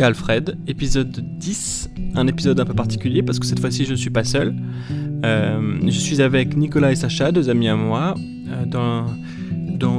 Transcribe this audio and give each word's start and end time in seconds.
Alfred, 0.00 0.56
épisode 0.66 1.20
10, 1.38 1.90
un 2.14 2.26
épisode 2.26 2.58
un 2.60 2.64
peu 2.64 2.72
particulier 2.72 3.22
parce 3.22 3.38
que 3.38 3.46
cette 3.46 3.60
fois-ci 3.60 3.84
je 3.84 3.90
ne 3.90 3.96
suis 3.96 4.10
pas 4.10 4.24
seul. 4.24 4.54
Euh, 5.24 5.78
je 5.84 5.98
suis 5.98 6.22
avec 6.22 6.56
Nicolas 6.56 6.92
et 6.92 6.96
Sacha, 6.96 7.32
deux 7.32 7.50
amis 7.50 7.68
à 7.68 7.76
moi. 7.76 8.14
Euh, 8.48 8.64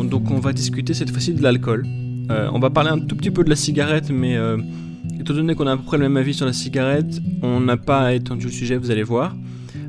donc 0.04 0.32
on 0.32 0.40
va 0.40 0.54
discuter 0.54 0.94
cette 0.94 1.12
fois-ci 1.12 1.34
de 1.34 1.44
l'alcool. 1.44 1.86
Euh, 2.32 2.50
on 2.54 2.59
va 2.59 2.70
parler 2.70 2.90
un 2.90 3.00
tout 3.00 3.16
petit 3.16 3.30
peu 3.30 3.44
de 3.44 3.50
la 3.50 3.55
cigarette, 3.55 4.09
mais 4.09 4.38
étant 5.20 5.34
donné 5.34 5.54
qu'on 5.54 5.68
a 5.68 5.73
à 5.73 5.77
peu 5.77 5.84
près 5.84 5.98
le 5.98 6.04
même 6.04 6.18
avis 6.18 6.34
sur 6.34 6.46
la 6.46 6.54
cigarette, 6.54 7.21
on 7.41 7.60
n'a 7.60 7.78
pas 7.78 8.14
étendu 8.14 8.46
le 8.46 8.52
sujet, 8.52 8.78
vous 8.78 8.89
allez 8.89 9.04
voir. 9.04 9.36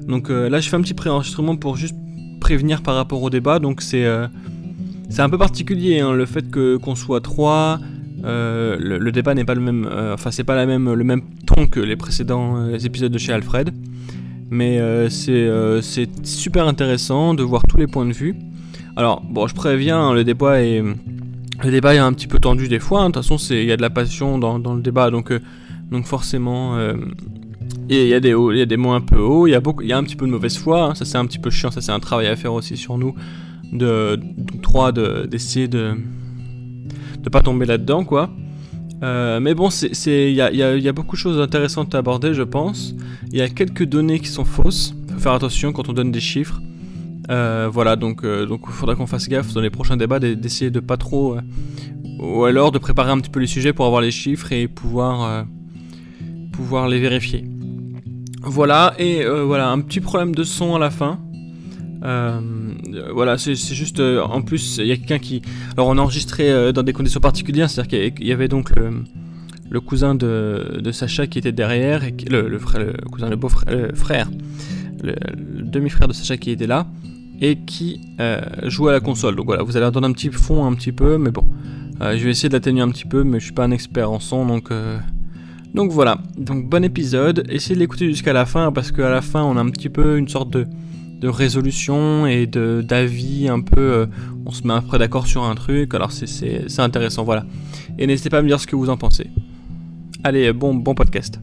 Donc 0.06 0.28
là 0.28 0.61
je 0.61 0.69
fais 0.69 0.77
un 0.77 0.83
petit 0.83 0.95
pré-enregistrement 0.95 1.56
pour 1.56 1.77
juste 1.77 1.97
prévenir 2.41 2.83
par 2.83 2.97
rapport 2.97 3.23
au 3.23 3.30
débat. 3.30 3.59
Donc 3.59 3.80
c'est 3.80 4.06
un 4.06 5.30
peu 5.30 5.39
particulier 5.39 6.00
hein, 6.00 6.12
le 6.12 6.27
fait 6.27 6.45
qu'on 6.50 6.95
soit 6.95 7.20
trois. 7.20 7.78
Euh, 8.24 8.77
le, 8.78 9.12
débat 9.12 9.34
n'est 9.34 9.45
pas 9.45 9.55
le 9.55 9.60
même, 9.60 9.87
euh, 9.91 10.14
enfin 10.14 10.30
c'est 10.30 10.45
pas 10.45 10.56
la 10.56 10.64
même, 10.64 10.92
le 10.92 11.05
même 11.05 11.23
ton 11.46 11.66
que 11.66 11.80
les 11.80 11.96
précédents 11.96 12.56
euh, 12.56 12.78
épisodes 12.78 13.12
de 13.12 13.19
chez 13.19 13.33
Alfred, 13.33 13.70
mais 14.50 14.80
c'est 15.10 16.09
super 16.23 16.66
intéressant 16.66 17.34
de 17.34 17.42
voir 17.42 17.62
tous 17.69 17.77
les 17.77 17.87
points 17.87 18.06
de 18.06 18.12
vue. 18.12 18.34
Alors 18.97 19.23
bon, 19.23 19.47
je 19.47 19.55
préviens, 19.55 19.98
hein, 19.98 20.14
le 20.14 20.24
débat 20.24 20.62
est 20.62 20.83
le 21.62 21.70
débat 21.70 21.95
est 21.95 21.98
un 21.98 22.12
petit 22.12 22.27
peu 22.27 22.38
tendu 22.38 22.69
des 22.69 22.78
fois. 22.78 23.02
Hein. 23.02 23.10
De 23.10 23.14
toute 23.14 23.23
façon, 23.23 23.37
il 23.55 23.64
y 23.64 23.73
a 23.73 23.77
de 23.77 23.83
la 23.83 23.91
passion 23.91 24.38
dans, 24.38 24.59
dans 24.59 24.75
le 24.75 24.83
débat, 24.83 25.11
donc 25.11 25.33
donc 25.91 26.06
forcément. 26.06 26.78
il 27.88 27.97
y, 27.97 28.14
a 28.14 28.20
des 28.20 28.30
il 28.30 28.56
y 28.56 28.62
a 28.62 28.66
des 28.66 28.77
mots 28.77 28.92
un 28.92 29.00
peu 29.00 29.19
hauts, 29.19 29.47
il 29.47 29.50
y 29.50 29.55
a 29.55 29.61
beaucoup, 29.61 29.83
il 29.83 29.88
y 29.88 29.92
a 29.92 29.98
un 29.98 30.05
petit 30.05 30.16
peu 30.16 30.27
de 30.27 30.30
mauvaise 30.30 30.56
foi, 30.56 30.83
hein. 30.83 30.95
ça 30.95 31.05
c'est 31.05 31.19
un 31.19 31.27
petit 31.27 31.39
peu 31.39 31.50
chiant, 31.50 31.70
ça 31.70 31.80
c'est 31.80 31.92
un 31.92 32.00
travail 32.00 32.27
à 32.28 32.36
faire 32.36 32.55
aussi 32.55 32.77
sur 32.77 32.97
nous, 32.97 33.14
de, 33.72 34.19
trois, 34.62 34.92
d'essayer 34.92 35.69
de, 35.69 35.97
de 37.25 37.30
pas 37.30 37.41
tomber 37.41 37.67
là-dedans, 37.67 38.05
quoi. 38.05 38.30
Euh, 39.03 39.41
mais 39.41 39.55
bon, 39.55 39.69
il 40.06 40.30
y 40.30 40.41
a, 40.41 40.53
y 40.53 40.89
a, 40.89 40.92
beaucoup 40.92 41.17
de 41.17 41.20
choses 41.20 41.41
intéressantes 41.41 41.94
à 41.94 41.98
aborder, 41.98 42.34
je 42.34 42.42
pense. 42.42 42.94
Il 43.33 43.39
y 43.39 43.42
a 43.42 43.48
quelques 43.48 43.84
données 43.84 44.20
qui 44.20 44.28
sont 44.28 44.44
fausses. 44.44 44.94
Faut 45.12 45.19
faire 45.19 45.33
attention 45.33 45.72
quand 45.72 45.89
on 45.89 45.92
donne 45.92 46.12
des 46.12 46.20
chiffres. 46.20 46.61
Euh, 47.30 47.69
voilà, 47.72 47.97
donc 47.97 48.25
euh, 48.25 48.47
il 48.48 48.72
faudra 48.72 48.95
qu'on 48.95 49.06
fasse 49.06 49.28
gaffe 49.28 49.52
dans 49.55 49.62
les 49.62 49.70
prochains 49.70 49.97
débats 49.97 50.20
d'essayer 50.20 50.70
de 50.70 50.80
pas 50.80 50.98
trop, 50.98 51.39
ou 52.20 52.45
alors 52.45 52.70
de 52.70 52.78
préparer 52.78 53.11
un 53.11 53.19
petit 53.19 53.30
peu 53.30 53.41
les 53.41 53.47
sujets 53.47 53.72
pour 53.72 53.86
avoir 53.86 54.02
les 54.02 54.11
chiffres 54.11 54.52
et 54.52 54.69
pouvoir 54.69 55.47
pouvoir 56.52 56.86
les 56.89 57.00
vérifier. 57.00 57.45
Voilà 58.42 58.95
et 58.98 59.25
voilà 59.25 59.70
un 59.70 59.80
petit 59.80 60.00
problème 60.00 60.34
de 60.34 60.45
son 60.45 60.75
à 60.75 60.78
la 60.78 60.91
fin. 60.91 61.19
Euh, 62.05 62.41
voilà, 63.12 63.38
c'est 63.38 63.55
juste. 63.55 64.00
Euh, 64.00 64.22
en 64.22 64.42
plus, 64.42 64.78
il 64.78 64.86
y 64.86 64.92
a 64.92 64.97
quelqu'un 64.97 65.19
qui. 65.19 65.42
Alors, 65.77 65.88
on 65.88 65.98
a 65.98 66.00
enregistré 66.00 66.50
euh, 66.50 66.72
dans 66.72 66.83
des 66.83 66.92
conditions 66.92 67.20
particulières, 67.20 67.70
c'est-à-dire 67.70 68.12
qu'il 68.14 68.27
y 68.27 68.33
avait 68.33 68.48
donc 68.48 68.70
le, 69.70 69.80
cousin 69.80 70.14
de, 70.14 70.91
Sacha 70.92 71.27
qui 71.27 71.38
était 71.38 71.52
derrière, 71.52 72.02
le, 72.30 72.58
frère, 72.58 72.84
le 72.84 73.11
cousin, 73.11 73.30
le 73.30 73.36
beau-frère, 73.36 73.91
frère, 73.94 74.30
le, 75.02 75.14
demi-frère 75.62 76.08
de 76.08 76.12
Sacha 76.12 76.36
qui 76.36 76.50
était 76.50 76.66
là, 76.66 76.86
et 77.41 77.56
qui 77.56 78.00
jouait 78.64 78.91
à 78.91 78.94
la 78.94 79.00
console. 79.00 79.36
Donc 79.36 79.46
voilà, 79.46 79.62
vous 79.62 79.77
allez 79.77 79.86
entendre 79.86 80.06
un 80.06 80.12
petit 80.12 80.30
fond 80.30 80.66
un 80.66 80.74
petit 80.74 80.92
peu, 80.92 81.16
mais 81.16 81.30
bon. 81.30 81.44
je 82.00 82.22
vais 82.22 82.30
essayer 82.30 82.50
de 82.50 82.55
l'atténuer 82.55 82.83
un 82.83 82.91
petit 82.91 83.06
peu, 83.06 83.24
mais 83.24 83.41
je 83.41 83.44
suis 83.44 83.55
pas 83.55 83.64
un 83.64 83.70
expert 83.70 84.11
en 84.11 84.20
son, 84.20 84.46
donc. 84.46 84.70
Donc 85.74 85.91
voilà, 85.91 86.18
donc 86.39 86.68
bon 86.68 86.84
épisode, 86.84 87.44
essayez 87.48 87.74
de 87.74 87.80
l'écouter 87.80 88.06
jusqu'à 88.06 88.33
la 88.33 88.46
fin 88.46 88.70
parce 88.70 88.92
qu'à 88.92 89.11
la 89.11 89.20
fin 89.20 89.42
on 89.42 89.56
a 89.56 89.61
un 89.61 89.70
petit 89.70 89.89
peu 89.89 90.18
une 90.18 90.28
sorte 90.28 90.50
de, 90.50 90.68
de 91.25 91.28
résolution 91.30 92.27
et 92.27 92.47
de 92.47 92.84
d'avis 92.86 93.48
un 93.48 93.61
peu. 93.61 93.80
Euh, 93.80 94.06
on 94.44 94.53
se 94.53 94.67
met 94.67 94.75
après 94.75 94.98
d'accord 94.98 95.27
sur 95.27 95.42
un 95.42 95.55
truc. 95.55 95.95
Alors 95.95 96.12
c'est 96.12 96.79
intéressant, 96.79 97.24
voilà. 97.24 97.46
Et 97.98 98.07
n'hésitez 98.07 98.29
pas 98.29 98.39
à 98.39 98.42
me 98.42 98.46
dire 98.46 98.61
ce 98.61 98.67
que 98.67 98.77
vous 98.77 98.90
en 98.90 98.98
pensez. 98.98 99.29
Allez, 100.23 100.52
bon, 100.52 100.74
bon 100.74 100.95
podcast. 100.95 101.40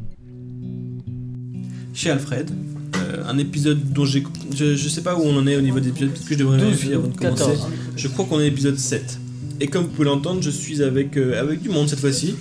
Chez 1.96 2.12
Alfred, 2.12 2.52
euh, 2.96 3.24
un 3.28 3.40
épisode 3.40 3.92
dont 3.92 4.06
j'ai. 4.06 4.24
Je, 4.56 4.76
je, 4.76 4.88
sais 4.88 5.02
pas 5.02 5.16
où 5.16 5.24
on 5.24 5.36
en 5.36 5.48
est 5.48 5.56
au 5.56 5.62
niveau 5.62 5.80
des 5.80 5.90
épisodes, 5.90 6.12
peut-être 6.12 6.28
que 6.28 6.34
je 6.36 6.40
devrais 6.40 6.58
vérifier 6.60 6.94
avant 6.94 7.08
de 7.08 7.18
commencer. 7.18 7.58
Je 7.96 8.08
crois 8.08 8.26
qu'on 8.26 8.40
est 8.40 8.44
à 8.44 8.50
l'épisode 8.50 8.78
7. 8.78 9.20
Et 9.62 9.68
comme 9.68 9.86
vous 9.86 9.90
pouvez 9.90 10.06
l'entendre, 10.06 10.44
je 10.44 10.52
suis 10.52 10.84
avec, 10.84 11.18
euh, 11.18 11.42
avec 11.42 11.60
du 11.60 11.70
monde 11.70 11.90
cette 11.90 12.00
fois-ci. 12.00 12.36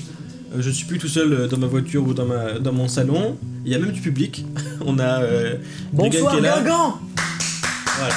je 0.58 0.68
ne 0.68 0.74
suis 0.74 0.84
plus 0.84 0.98
tout 0.98 1.08
seul 1.08 1.48
dans 1.48 1.58
ma 1.58 1.68
voiture 1.68 2.06
ou 2.06 2.12
dans, 2.12 2.26
ma, 2.26 2.58
dans 2.58 2.72
mon 2.74 2.86
salon. 2.86 3.38
Il 3.64 3.72
y 3.72 3.74
a 3.74 3.78
même 3.78 3.92
du 3.92 4.00
public. 4.02 4.44
On 4.84 4.98
a 4.98 5.22
Bonsoir, 5.92 6.36
Voilà, 8.00 8.14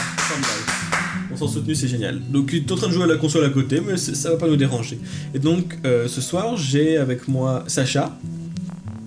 On 1.29 1.35
s'en 1.35 1.45
soutenu, 1.45 1.75
c'est 1.75 1.89
génial. 1.89 2.21
Donc 2.31 2.51
il 2.53 2.59
est 2.59 2.71
en 2.71 2.77
train 2.77 2.87
de 2.87 2.93
jouer 2.93 3.03
à 3.03 3.07
la 3.07 3.17
console 3.17 3.43
à 3.43 3.49
côté, 3.49 3.81
mais 3.85 3.97
ça 3.97 4.29
va 4.29 4.37
pas 4.37 4.47
nous 4.47 4.55
déranger. 4.55 4.97
Et 5.33 5.39
donc 5.39 5.77
euh, 5.83 6.07
ce 6.07 6.21
soir, 6.21 6.55
j'ai 6.55 6.95
avec 6.95 7.27
moi 7.27 7.65
Sacha. 7.67 8.17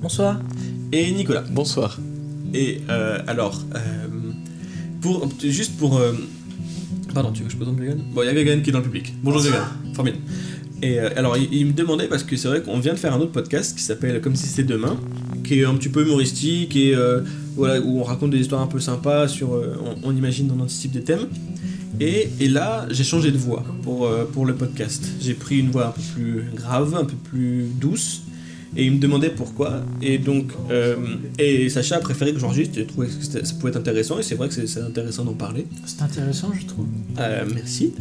Bonsoir. 0.02 0.38
Et 0.92 1.10
Nicolas. 1.12 1.44
Bonsoir. 1.50 1.98
Et 2.52 2.82
euh, 2.90 3.18
alors, 3.26 3.62
euh, 3.74 3.78
pour, 5.00 5.30
juste 5.42 5.78
pour... 5.78 5.98
pardon, 7.14 7.32
tu 7.32 7.40
veux 7.40 7.46
que 7.46 7.52
je 7.52 7.56
présente 7.56 7.76
Gagan 7.76 7.96
Bon, 8.12 8.20
il 8.20 8.26
y 8.26 8.28
a 8.28 8.34
Gagan 8.34 8.60
qui 8.60 8.68
est 8.68 8.72
dans 8.74 8.80
le 8.80 8.84
public. 8.84 9.14
Bonjour 9.22 9.42
Gagan. 9.42 9.64
Formidable. 9.94 10.22
Et 10.82 10.98
alors, 10.98 11.38
il, 11.38 11.50
il, 11.54 11.64
me 11.68 11.72
demandait, 11.72 12.06
parce 12.06 12.22
que 12.22 12.36
c'est 12.36 12.48
vrai 12.48 12.60
qu'on 12.60 12.80
vient 12.80 12.92
de 12.92 12.98
faire 12.98 13.14
un 13.14 13.20
autre 13.20 13.32
podcast 13.32 13.74
qui 13.74 13.82
s'appelle 13.82 14.20
Comme 14.20 14.36
si 14.36 14.46
c'était 14.46 14.74
demain, 14.74 14.98
qui 15.46 15.60
est 15.60 15.64
un 15.64 15.74
petit 15.74 15.88
peu 15.88 16.02
humoristique 16.02 16.76
et 16.76 16.94
voilà, 17.56 17.80
où 17.80 18.00
on 18.00 18.02
raconte 18.02 18.30
des 18.30 18.38
histoires 18.38 18.60
un 18.60 18.66
peu 18.66 18.80
sympas, 18.80 19.28
sur, 19.28 19.54
euh, 19.54 19.76
on, 20.02 20.14
imagine, 20.14 20.52
on 20.56 20.60
anticipe 20.62 20.92
des 20.92 21.02
thèmes. 21.02 21.26
Et, 21.98 22.28
et 22.38 22.48
là, 22.48 22.86
j'ai 22.90 23.04
changé 23.04 23.30
de 23.30 23.38
voix 23.38 23.64
pour, 23.82 24.06
euh, 24.06 24.24
pour 24.30 24.44
le 24.44 24.54
podcast. 24.54 25.02
J'ai 25.20 25.32
pris 25.32 25.58
une 25.58 25.70
voix 25.70 25.88
un 25.88 25.90
peu 25.90 26.02
plus 26.14 26.44
grave, 26.54 26.94
un 26.94 27.06
peu 27.06 27.16
plus 27.16 27.66
douce. 27.80 28.22
Et 28.76 28.84
il 28.84 28.92
me 28.92 28.98
demandait 28.98 29.30
pourquoi. 29.30 29.82
Et 30.02 30.18
donc, 30.18 30.52
euh, 30.70 30.96
et 31.38 31.70
Sacha 31.70 31.96
a 31.96 32.00
préféré 32.00 32.34
que 32.34 32.38
j'enregistre. 32.38 32.74
J'ai 32.74 32.84
trouvé 32.84 33.06
que 33.06 33.24
ça 33.24 33.54
pouvait 33.54 33.70
être 33.70 33.78
intéressant. 33.78 34.18
Et 34.18 34.22
c'est 34.22 34.34
vrai 34.34 34.50
que 34.50 34.66
c'est 34.66 34.80
intéressant 34.82 35.24
d'en 35.24 35.32
parler. 35.32 35.66
C'est 35.86 36.02
intéressant, 36.02 36.52
je 36.52 36.66
trouve. 36.66 36.86
merci. 37.54 37.94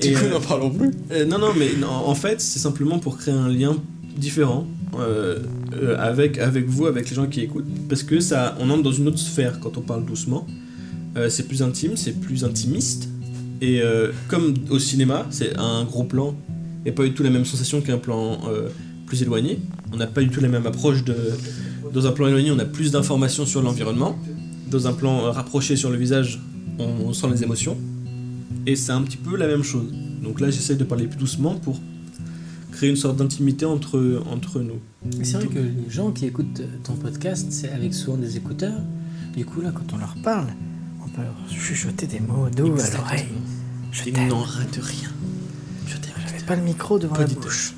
Du 0.00 0.14
coup, 0.14 0.26
n'en 0.30 0.40
parlons 0.40 0.70
plus. 0.70 0.90
non, 1.26 1.38
non, 1.38 1.52
mais 1.58 1.68
en 1.84 2.14
fait, 2.14 2.40
c'est 2.40 2.60
simplement 2.60 2.98
pour 2.98 3.18
créer 3.18 3.34
un 3.34 3.50
lien 3.50 3.76
différent 4.16 4.66
euh, 4.94 5.38
euh, 5.74 5.96
avec, 5.98 6.38
avec 6.38 6.66
vous, 6.66 6.86
avec 6.86 7.08
les 7.10 7.14
gens 7.14 7.26
qui 7.26 7.40
écoutent, 7.40 7.66
parce 7.88 8.02
que 8.02 8.20
ça, 8.20 8.56
on 8.58 8.70
entre 8.70 8.82
dans 8.82 8.92
une 8.92 9.08
autre 9.08 9.18
sphère 9.18 9.60
quand 9.60 9.76
on 9.76 9.82
parle 9.82 10.04
doucement. 10.04 10.46
Euh, 11.16 11.28
c'est 11.28 11.46
plus 11.46 11.62
intime, 11.62 11.96
c'est 11.96 12.20
plus 12.20 12.44
intimiste. 12.44 13.08
Et 13.60 13.82
comme 14.28 14.54
au 14.70 14.78
cinéma, 14.78 15.26
c'est 15.30 15.58
un 15.58 15.82
gros 15.82 16.04
plan 16.04 16.36
et 16.86 16.92
pas 16.92 17.02
du 17.02 17.12
tout 17.12 17.24
la 17.24 17.30
même 17.30 17.44
sensation 17.44 17.80
qu'un 17.80 17.98
plan 17.98 18.38
plus 19.04 19.20
éloigné. 19.22 19.58
On 19.92 19.96
n'a 19.96 20.06
pas 20.06 20.20
du 20.20 20.28
tout 20.28 20.40
la 20.40 20.46
même 20.46 20.64
approche 20.64 21.02
de. 21.02 21.16
Dans 21.92 22.06
un 22.06 22.12
plan 22.12 22.28
éloigné, 22.28 22.52
on 22.52 22.58
a 22.60 22.64
plus 22.64 22.92
d'informations 22.92 23.46
sur 23.46 23.60
l'environnement. 23.60 24.16
Dans 24.70 24.86
un 24.86 24.92
plan 24.92 25.22
rapproché 25.32 25.74
sur 25.74 25.90
le 25.90 25.96
visage, 25.96 26.40
on, 26.78 26.84
on 26.84 27.12
sent 27.12 27.26
les 27.32 27.42
émotions. 27.42 27.76
Et 28.64 28.76
c'est 28.76 28.92
un 28.92 29.02
petit 29.02 29.16
peu 29.16 29.36
la 29.36 29.48
même 29.48 29.64
chose. 29.64 29.92
Donc 30.22 30.40
là, 30.40 30.50
j'essaie 30.50 30.76
de 30.76 30.84
parler 30.84 31.08
plus 31.08 31.18
doucement 31.18 31.54
pour 31.56 31.80
créer 32.78 32.90
une 32.90 32.96
sorte 32.96 33.16
d'intimité 33.16 33.66
entre, 33.66 34.22
entre 34.30 34.60
nous. 34.60 34.78
C'est 35.24 35.32
vrai 35.32 35.48
que 35.48 35.58
les 35.58 35.90
gens 35.90 36.12
qui 36.12 36.26
écoutent 36.26 36.62
ton 36.84 36.92
podcast, 36.92 37.48
c'est 37.50 37.70
avec 37.70 37.92
souvent 37.92 38.16
des 38.16 38.36
écouteurs. 38.36 38.80
Du 39.36 39.44
coup, 39.44 39.60
là, 39.60 39.72
quand 39.74 39.92
on 39.94 39.98
leur 39.98 40.14
parle, 40.22 40.46
on 41.04 41.08
peut 41.08 41.22
leur 41.22 41.34
chuchoter 41.50 42.06
des 42.06 42.20
mots 42.20 42.48
doux 42.48 42.76
à 42.78 42.96
l'oreille. 42.96 43.26
Je 43.90 44.10
n'en 44.10 44.42
rate 44.42 44.78
rien. 44.80 45.10
Je 45.88 45.96
J'avais 46.28 46.44
pas 46.44 46.54
le 46.54 46.62
micro 46.62 47.00
devant 47.00 47.18
la 47.18 47.26
bouche. 47.26 47.74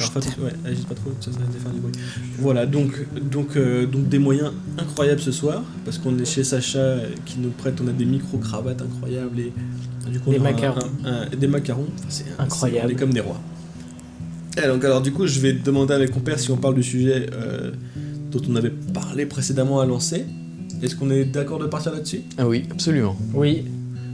Alors, 0.00 0.16
ouais, 0.16 0.52
agite 0.64 0.88
pas 0.88 0.94
trop, 0.94 1.10
ça 1.20 1.30
serait 1.30 1.44
faire 1.62 1.72
du 1.72 1.80
bruit. 1.80 1.92
Voilà, 2.38 2.64
donc, 2.64 3.06
donc, 3.30 3.56
euh, 3.56 3.86
donc 3.86 4.08
des 4.08 4.18
moyens 4.18 4.52
incroyables 4.78 5.20
ce 5.20 5.32
soir, 5.32 5.62
parce 5.84 5.98
qu'on 5.98 6.18
est 6.18 6.24
chez 6.24 6.44
Sacha 6.44 6.96
qui 7.26 7.38
nous 7.38 7.50
prête, 7.50 7.78
on 7.80 7.88
a 7.88 7.92
des 7.92 8.06
micro-cravates 8.06 8.80
incroyables 8.80 9.38
et 9.38 9.52
du 10.10 10.18
coup, 10.18 10.30
des, 10.30 10.38
macarons. 10.38 10.80
des 11.38 11.46
macarons. 11.46 11.86
c'est 12.08 12.24
incroyable. 12.38 12.88
On 12.88 12.90
est 12.90 12.98
comme 12.98 13.12
des 13.12 13.20
rois. 13.20 13.40
Et 14.62 14.68
donc, 14.68 14.84
alors, 14.84 15.00
du 15.00 15.12
coup, 15.12 15.26
je 15.26 15.40
vais 15.40 15.52
demander 15.52 15.94
avec 15.94 16.14
mon 16.14 16.20
père 16.20 16.38
si 16.38 16.50
on 16.50 16.56
parle 16.56 16.74
du 16.74 16.82
sujet 16.82 17.26
euh, 17.32 17.72
dont 18.30 18.40
on 18.48 18.54
avait 18.54 18.70
parlé 18.70 19.26
précédemment 19.26 19.80
à 19.80 19.86
lancer. 19.86 20.26
Est-ce 20.82 20.94
qu'on 20.96 21.10
est, 21.10 21.24
d'accord 21.24 21.58
de 21.58 21.66
partir 21.66 21.92
là-dessus? 21.92 22.22
Ah 22.38 22.46
oui, 22.46 22.64
absolument. 22.70 23.16
Oui. 23.32 23.64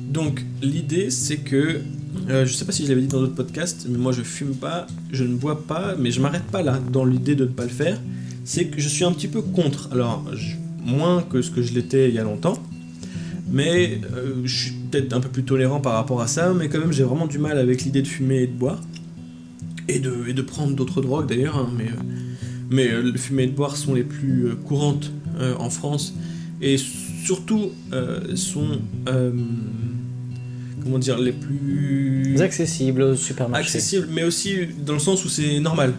Donc, 0.08 0.44
l'idée, 0.62 1.10
c'est 1.10 1.38
que. 1.38 1.80
Euh, 2.28 2.46
je 2.46 2.52
sais 2.52 2.64
pas 2.64 2.72
si 2.72 2.84
je 2.84 2.88
l'avais 2.88 3.02
dit 3.02 3.08
dans 3.08 3.20
d'autres 3.20 3.34
podcasts, 3.34 3.86
mais 3.88 3.96
moi 3.96 4.10
je 4.10 4.22
fume 4.22 4.54
pas, 4.54 4.88
je 5.12 5.22
ne 5.22 5.36
bois 5.36 5.62
pas, 5.62 5.94
mais 5.96 6.10
je 6.10 6.20
m'arrête 6.20 6.44
pas 6.44 6.60
là 6.60 6.80
dans 6.92 7.04
l'idée 7.04 7.36
de 7.36 7.44
ne 7.44 7.50
pas 7.50 7.62
le 7.62 7.70
faire. 7.70 8.00
C'est 8.44 8.66
que 8.66 8.80
je 8.80 8.88
suis 8.88 9.04
un 9.04 9.12
petit 9.12 9.28
peu 9.28 9.42
contre. 9.42 9.88
Alors, 9.92 10.24
moins 10.84 11.22
que 11.22 11.40
ce 11.40 11.52
que 11.52 11.62
je 11.62 11.72
l'étais 11.72 12.08
il 12.08 12.14
y 12.16 12.18
a 12.18 12.24
longtemps, 12.24 12.58
mais 13.48 14.00
euh, 14.16 14.42
je 14.44 14.56
suis 14.56 14.72
peut-être 14.90 15.12
un 15.12 15.20
peu 15.20 15.28
plus 15.28 15.44
tolérant 15.44 15.80
par 15.80 15.92
rapport 15.92 16.20
à 16.20 16.26
ça, 16.26 16.52
mais 16.52 16.68
quand 16.68 16.80
même 16.80 16.92
j'ai 16.92 17.04
vraiment 17.04 17.26
du 17.26 17.38
mal 17.38 17.58
avec 17.58 17.82
l'idée 17.82 18.02
de 18.02 18.08
fumer 18.08 18.42
et 18.42 18.46
de 18.48 18.52
boire 18.52 18.80
et 19.94 19.98
de, 19.98 20.32
de 20.32 20.42
prendre 20.42 20.74
d'autres 20.74 21.00
drogues 21.02 21.28
d'ailleurs, 21.28 21.56
hein, 21.56 21.70
mais, 21.76 21.84
euh, 21.84 22.02
mais 22.70 22.88
euh, 22.88 23.02
le 23.02 23.16
fumer 23.18 23.44
et 23.44 23.46
le 23.46 23.52
boire 23.52 23.76
sont 23.76 23.94
les 23.94 24.04
plus 24.04 24.46
euh, 24.46 24.54
courantes 24.54 25.10
en 25.58 25.70
France 25.70 26.14
et 26.60 26.76
surtout 27.24 27.70
sont 28.34 28.78
comment 30.82 30.98
dire 30.98 31.18
les 31.18 31.32
plus 31.32 32.40
accessibles 32.42 33.02
au 33.02 33.16
supermarché. 33.16 33.64
Accessibles, 33.66 34.08
mais 34.12 34.24
aussi 34.24 34.66
dans 34.84 34.92
le 34.94 34.98
sens 34.98 35.24
où 35.24 35.28
c'est 35.28 35.60
normal. 35.60 35.94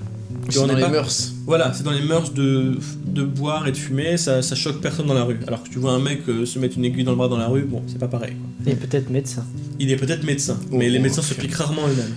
Tu 0.45 0.53
C'est 0.53 0.59
dans 0.59 0.69
est 0.69 0.75
les 0.75 0.81
pas- 0.81 0.89
mœurs. 0.89 1.33
Voilà, 1.45 1.73
c'est 1.73 1.83
dans 1.83 1.91
les 1.91 2.01
mœurs 2.03 2.33
de, 2.33 2.77
de 3.05 3.23
boire 3.23 3.67
et 3.67 3.71
de 3.71 3.77
fumer, 3.77 4.17
ça, 4.17 4.41
ça 4.41 4.55
choque 4.55 4.79
personne 4.81 5.07
dans 5.07 5.13
la 5.13 5.23
rue. 5.23 5.37
Alors 5.47 5.63
que 5.63 5.69
tu 5.69 5.79
vois 5.79 5.91
un 5.93 5.99
mec 5.99 6.21
euh, 6.29 6.45
se 6.45 6.59
mettre 6.59 6.77
une 6.77 6.85
aiguille 6.85 7.03
dans 7.03 7.11
le 7.11 7.17
bras 7.17 7.27
dans 7.27 7.37
la 7.37 7.47
rue, 7.47 7.63
bon, 7.63 7.81
c'est 7.87 7.97
pas 7.99 8.07
pareil. 8.07 8.33
quoi. 8.35 8.71
Et 8.71 8.75
peut-être 8.75 9.09
médecin. 9.09 9.43
Il 9.79 9.91
est 9.91 9.95
peut-être 9.97 10.23
médecin, 10.23 10.57
Oh, 10.71 10.77
mais 10.77 10.89
les 10.89 10.99
oh, 10.99 11.01
médecins 11.01 11.21
se 11.21 11.33
piquent 11.33 11.53
rarement 11.55 11.87
eux-mêmes. 11.87 12.15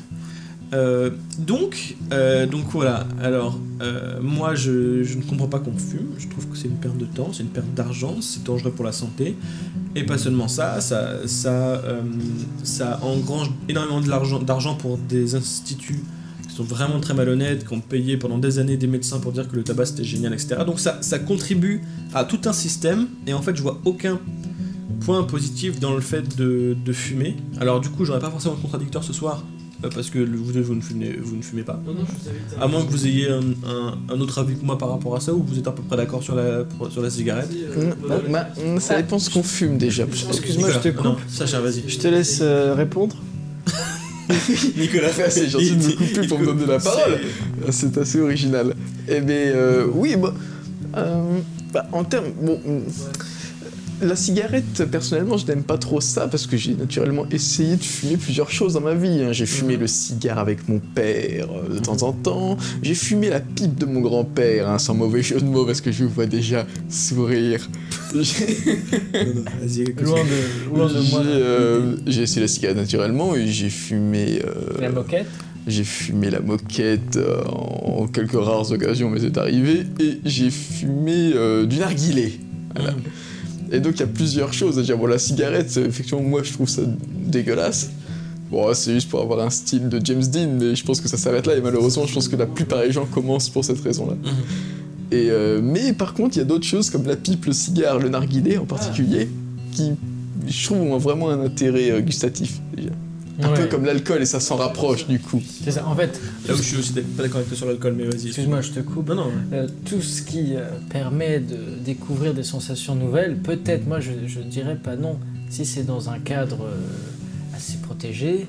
Euh, 0.73 1.11
donc, 1.39 1.97
euh, 2.13 2.47
donc 2.47 2.65
voilà. 2.71 3.07
Alors, 3.23 3.59
euh, 3.83 4.19
moi, 4.21 4.55
je, 4.55 5.17
ne 5.17 5.23
comprends 5.23 5.49
pas 5.49 5.59
qu'on 5.59 5.77
fume. 5.77 6.09
Je 6.19 6.29
trouve 6.29 6.49
que 6.49 6.57
c'est 6.57 6.69
une 6.69 6.77
perte 6.77 6.97
de 6.97 7.05
temps, 7.05 7.31
c'est 7.33 7.43
une 7.43 7.51
perte 7.51 7.73
d'argent, 7.75 8.17
c'est 8.21 8.43
dangereux 8.45 8.73
pour 8.73 8.85
la 8.85 8.93
santé. 8.93 9.37
Et 9.95 10.05
pas 10.05 10.19
seulement 10.19 10.49
ça, 10.49 10.81
ça, 10.81 11.21
ça, 11.27 13.01
engrange 13.03 13.51
énormément 13.69 14.01
d'argent 14.41 14.75
pour 14.75 14.99
des 14.99 15.35
instituts 15.35 16.03
qui 16.49 16.55
sont 16.55 16.65
vraiment 16.65 16.99
très 17.01 17.15
malhonnêtes, 17.15 17.67
qui 17.67 17.75
ont 17.75 17.81
payé 17.81 18.17
pendant 18.17 18.39
des 18.39 18.59
années 18.59 18.77
des 18.77 18.87
médecins 18.89 19.21
pour 19.21 19.33
dire 19.33 19.49
que 19.49 19.55
le 19.55 19.63
tabac 19.63 19.87
c'était 19.87 20.05
génial, 20.05 20.33
etc. 20.33 20.57
Donc 20.67 20.81
ça, 20.81 21.19
contribue 21.21 21.83
à 22.13 22.25
tout 22.25 22.41
un 22.47 22.53
système. 22.53 23.07
Et 23.27 23.35
en 23.35 23.43
fait, 23.43 23.57
je 23.57 23.63
vois 23.63 23.81
aucun 23.85 24.19
point 25.01 25.23
positif 25.23 25.79
dans 25.79 25.95
le 25.95 26.01
fait 26.01 26.37
de, 26.37 26.77
de 26.85 26.93
fumer. 26.93 27.37
Alors 27.61 27.81
du 27.81 27.91
coup, 27.91 28.05
j'aurais 28.05 28.21
pas 28.21 28.31
forcément 28.31 28.55
de 28.55 28.61
contradicteur 28.61 29.05
ce 29.05 29.13
soir, 29.13 29.45
parce 29.93 30.11
que 30.11 30.19
vous 30.19 30.53
deux, 30.53 30.61
vous 30.61 30.75
ne 30.75 30.81
fumez, 30.81 31.17
vous 31.21 31.37
ne 31.37 31.43
fumez 31.43 31.63
pas. 31.63 31.81
À 32.61 32.67
moins 32.69 32.85
que 32.85 32.91
vous 32.91 33.07
ayez 33.07 33.29
un, 33.31 33.41
un- 33.69 33.99
un 34.15 34.21
autre 34.21 34.39
avis 34.39 34.55
que 34.57 34.65
moi 34.65 34.79
par 34.79 34.91
rapport 34.91 35.17
à 35.17 35.21
ça, 35.21 35.33
ou 35.35 35.43
vous 35.43 35.59
êtes 35.59 35.67
à 35.67 35.73
peu 35.73 35.83
près 35.83 35.97
d'accord 35.97 36.23
sur 36.23 36.35
la, 36.35 36.65
sur 36.91 37.03
la 37.03 37.11
cigarette. 37.11 37.51
Hum, 37.77 37.95
bah, 38.09 38.21
bah, 38.31 38.49
hum, 38.65 38.79
ça 38.81 38.97
dépend 38.97 39.19
ce 39.19 39.31
qu'on 39.31 39.43
fume 39.43 39.79
déjà. 39.79 40.05
Excuse-moi, 40.05 40.71
je 40.71 40.79
te 40.79 40.89
coupe. 40.89 41.05
non, 41.05 41.17
Sacha, 41.29 41.61
vas-y. 41.61 41.83
Je 41.89 41.99
te 41.99 42.09
laisse 42.09 42.39
euh, 42.43 42.75
répondre. 42.75 43.17
Nicolas, 44.79 45.11
C'est 45.31 45.49
gentil 45.49 45.77
de 45.77 45.87
me 45.87 45.93
couper 45.97 46.27
pour 46.27 46.39
me 46.39 46.47
donner 46.47 46.67
la 46.67 46.79
parole. 46.79 47.21
C'est 47.71 47.97
assez 47.99 48.21
original. 48.21 48.75
Eh 49.09 49.21
bien, 49.21 49.35
euh, 49.37 49.87
oui, 49.93 50.17
bah, 50.17 50.33
euh, 50.97 51.39
bah, 51.73 51.87
en 51.93 52.05
termes. 52.05 52.33
Bon, 52.41 52.61
hum, 52.67 52.83
la 54.05 54.17
cigarette, 54.17 54.85
personnellement, 54.91 55.37
je 55.37 55.47
n'aime 55.47 55.63
pas 55.63 55.79
trop 55.79 56.01
ça 56.01 56.29
parce 56.29 56.47
que 56.47 56.57
j'ai 56.57 56.75
naturellement 56.75 57.27
essayé 57.31 57.77
de 57.77 57.83
fumer 57.83 58.17
plusieurs 58.17 58.51
choses 58.51 58.75
dans 58.75 58.81
ma 58.81 58.95
vie. 58.95 59.23
hein. 59.23 59.33
J'ai 59.33 59.47
fumé 59.47 59.77
le 59.77 59.87
cigare 59.87 60.39
avec 60.39 60.69
mon 60.69 60.79
père 60.79 61.49
euh, 61.51 61.75
de 61.75 61.79
temps 61.79 62.03
en 62.03 62.13
temps. 62.13 62.57
J'ai 62.83 62.95
fumé 62.95 63.31
la 63.31 63.41
pipe 63.41 63.77
de 63.79 63.87
mon 63.87 64.01
grand-père, 64.01 64.69
hein, 64.69 64.79
sans 64.79 64.95
mauvais 64.95 65.23
jeu 65.23 65.41
de 65.41 65.45
mots 65.45 65.65
parce 65.67 65.81
que 65.81 65.91
je 65.93 66.05
vous 66.05 66.11
vois 66.11 66.27
déjà 66.27 66.67
sourire. 66.89 67.69
J'ai- 68.15 68.35
Non, 69.15 69.35
non, 69.35 69.43
vas-y, 69.61 69.85
Loin 70.03 70.21
de, 70.25 70.77
loin 70.77 70.89
de 70.89 71.11
moi. 71.11 71.23
J'ai 71.25 72.21
euh, 72.21 72.23
essayé 72.23 72.41
la 72.43 72.49
cigarette 72.49 72.77
naturellement 72.77 73.35
et 73.35 73.47
j'ai 73.47 73.71
fumé. 73.71 74.41
euh, 74.45 74.81
La 74.81 74.91
moquette? 74.91 75.27
j'ai 75.67 75.85
fumé 75.85 76.29
la 76.29 76.41
moquette 76.41 77.17
euh, 77.17 77.43
en 77.47 78.07
quelques 78.07 78.33
rares 78.35 78.71
occasions, 78.71 79.09
mais 79.09 79.19
c'est 79.21 79.39
arrivé. 79.39 79.85
Et 79.99 80.19
j'ai 80.27 80.51
fumé 80.51 81.33
euh, 81.35 81.65
du 81.65 81.79
narguilé. 81.79 82.39
Voilà. 82.75 82.91
Mhm. 82.93 82.99
Et 83.75 83.81
donc 83.81 83.95
il 83.97 84.01
y 84.01 84.05
a 84.05 84.07
plusieurs 84.07 84.53
choses. 84.53 84.77
Déjà, 84.77 84.95
bon, 84.95 85.07
la 85.07 85.19
cigarette, 85.19 85.77
effectivement, 85.77 86.23
moi 86.23 86.43
je 86.45 86.53
trouve 86.53 86.69
ça 86.69 86.83
dégueulasse. 87.11 87.91
Bon, 88.51 88.73
c'est 88.73 88.95
juste 88.95 89.11
pour 89.11 89.21
avoir 89.21 89.41
un 89.41 89.51
style 89.51 89.89
de 89.89 90.01
James 90.05 90.23
Dean, 90.23 90.49
mais 90.61 90.77
je 90.77 90.85
pense 90.85 91.01
que 91.01 91.09
ça 91.09 91.17
s'arrête 91.17 91.47
là. 91.47 91.57
Et 91.57 91.61
malheureusement, 91.61 92.07
je 92.07 92.15
pense 92.15 92.29
que 92.29 92.37
la 92.37 92.47
plupart 92.47 92.83
des 92.83 92.93
gens 92.93 93.05
commencent 93.05 93.51
pour 93.51 93.65
cette 93.65 93.81
raison-là. 93.81 94.15
Mhm. 94.15 94.31
Et 95.11 95.31
euh, 95.31 95.61
mais 95.63 95.93
par 95.93 96.15
contre, 96.15 96.37
il 96.37 96.39
y 96.39 96.43
a 96.43 96.45
d'autres 96.45 96.67
choses 96.67 96.89
comme 96.89 97.07
la 97.07 97.17
pipe, 97.17 97.47
le 97.47 97.53
cigare, 97.53 97.99
le 97.99 98.09
narguilé 98.09 98.59
en 98.59 98.65
particulier, 98.65 99.29
qui 99.73 99.93
je 100.47 100.67
trouve 100.67 100.79
ont 100.83 100.99
vraiment 100.99 101.31
un 101.31 101.41
intérêt 101.41 101.91
euh, 101.91 102.01
gustatif. 102.01 102.61
déjà. 102.77 102.91
Un 103.43 103.49
peu 103.49 103.67
comme 103.67 103.85
l'alcool, 103.85 104.23
et 104.23 104.27
ça 104.27 104.39
s'en 104.41 104.57
rapproche 104.57 105.07
du 105.09 105.19
coup. 105.19 105.43
C'est 105.65 105.73
ça. 105.73 105.87
En 105.87 105.95
fait, 105.97 106.21
Là 106.47 106.55
où 106.55 106.57
je 106.57 106.63
suis 106.63 106.77
aussi 106.77 106.93
pas 106.93 107.23
d'accord 107.23 107.39
avec 107.39 107.49
toi 107.49 107.57
sur 107.57 107.67
l'alcool, 107.67 107.95
mais 107.97 108.05
vas-y. 108.05 108.29
excuse-moi, 108.29 108.61
je 108.61 108.71
te 108.71 108.81
coupe. 108.81 109.09
Non, 109.09 109.17
non. 109.17 109.31
Euh, 109.53 109.67
tout 109.85 110.01
ce 110.03 110.23
qui 110.23 110.55
euh, 110.55 110.69
permet 110.89 111.41
de 111.41 111.57
découvrir 111.85 112.33
des 112.35 112.45
sensations 112.45 112.95
nouvelles, 112.95 113.37
peut-être, 113.37 113.87
moi 113.89 113.99
je, 114.01 114.13
je 114.27 114.41
dirais 114.41 114.77
pas 114.77 114.95
non, 114.97 115.19
si 115.51 115.67
c'est 115.67 115.83
dans 115.85 116.11
un 116.11 116.19
cadre 116.21 116.65
euh, 116.65 117.57
assez 117.57 117.79
protégé 117.79 118.47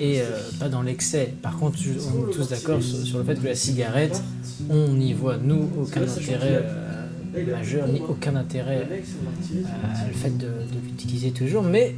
et 0.00 0.20
euh, 0.20 0.24
pas 0.60 0.68
dans 0.68 0.82
l'excès. 0.82 1.32
Par 1.40 1.56
contre, 1.58 1.78
je- 1.78 1.90
on 1.92 2.28
est 2.30 2.32
tous 2.34 2.48
d'accord 2.50 2.82
sur, 2.82 2.98
sur 3.06 3.18
le 3.18 3.24
fait 3.24 3.36
que 3.40 3.46
la 3.46 3.54
cigarette, 3.54 4.22
on 4.68 4.88
n'y 4.88 5.14
voit, 5.14 5.38
nous, 5.42 5.70
aucun 5.80 6.02
intérêt 6.02 6.62
majeur, 7.50 7.88
ni 7.88 8.00
aucun 8.08 8.36
intérêt 8.36 8.86
à 9.94 10.06
le 10.08 10.12
fait 10.14 10.36
de, 10.36 10.44
de 10.46 10.78
l'utiliser 10.84 11.30
toujours, 11.32 11.62
mais 11.62 11.94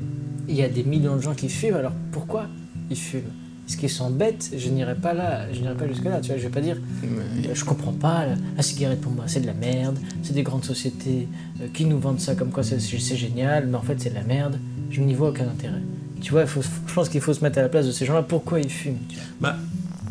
il 0.48 0.56
y 0.56 0.62
a 0.62 0.68
des 0.68 0.84
millions 0.84 1.16
de 1.16 1.20
gens 1.22 1.34
qui 1.34 1.48
fument, 1.48 1.76
alors 1.76 1.92
pourquoi 2.12 2.46
ils 2.90 2.96
fument? 2.96 3.22
Est-ce 3.68 3.76
qu'ils 3.76 3.90
sont 3.90 4.10
bêtes 4.10 4.50
Je 4.56 4.68
n'irai 4.70 4.94
pas 4.94 5.12
là, 5.12 5.52
je 5.52 5.60
n'irai 5.60 5.74
pas 5.74 5.86
jusque-là, 5.86 6.20
tu 6.22 6.28
vois, 6.28 6.38
je 6.38 6.42
vais 6.44 6.48
pas 6.48 6.60
dire 6.62 6.78
Mais- 7.02 7.54
Je 7.54 7.64
comprends 7.64 7.92
pas, 7.92 8.24
la, 8.26 8.34
la 8.56 8.62
cigarette 8.62 9.00
pour 9.02 9.12
moi 9.12 9.24
c'est 9.26 9.40
de 9.40 9.46
la 9.46 9.52
merde, 9.54 9.98
c'est 10.22 10.32
des 10.32 10.42
grandes 10.42 10.64
sociétés 10.64 11.28
euh, 11.60 11.66
qui 11.74 11.84
nous 11.84 11.98
vendent 11.98 12.20
ça 12.20 12.34
comme 12.34 12.50
quoi 12.50 12.62
c'est 12.62 12.78
génial, 13.16 13.66
mais 13.66 13.76
en 13.76 13.82
fait 13.82 14.00
c'est 14.00 14.10
de 14.10 14.14
la 14.14 14.22
merde, 14.24 14.58
je 14.90 15.00
n'y 15.02 15.14
vois 15.14 15.28
aucun 15.30 15.44
intérêt. 15.44 15.82
Tu 16.22 16.32
vois, 16.32 16.40
il 16.42 16.48
faut, 16.48 16.62
je 16.62 16.94
pense 16.94 17.08
qu'il 17.10 17.20
faut 17.20 17.32
se 17.34 17.44
mettre 17.44 17.58
à 17.58 17.62
la 17.62 17.68
place 17.68 17.86
de 17.86 17.92
ces 17.92 18.04
gens-là, 18.06 18.22
pourquoi 18.22 18.58
ils 18.60 18.70
fument 18.70 18.96
tu 19.08 19.16
vois? 19.16 19.24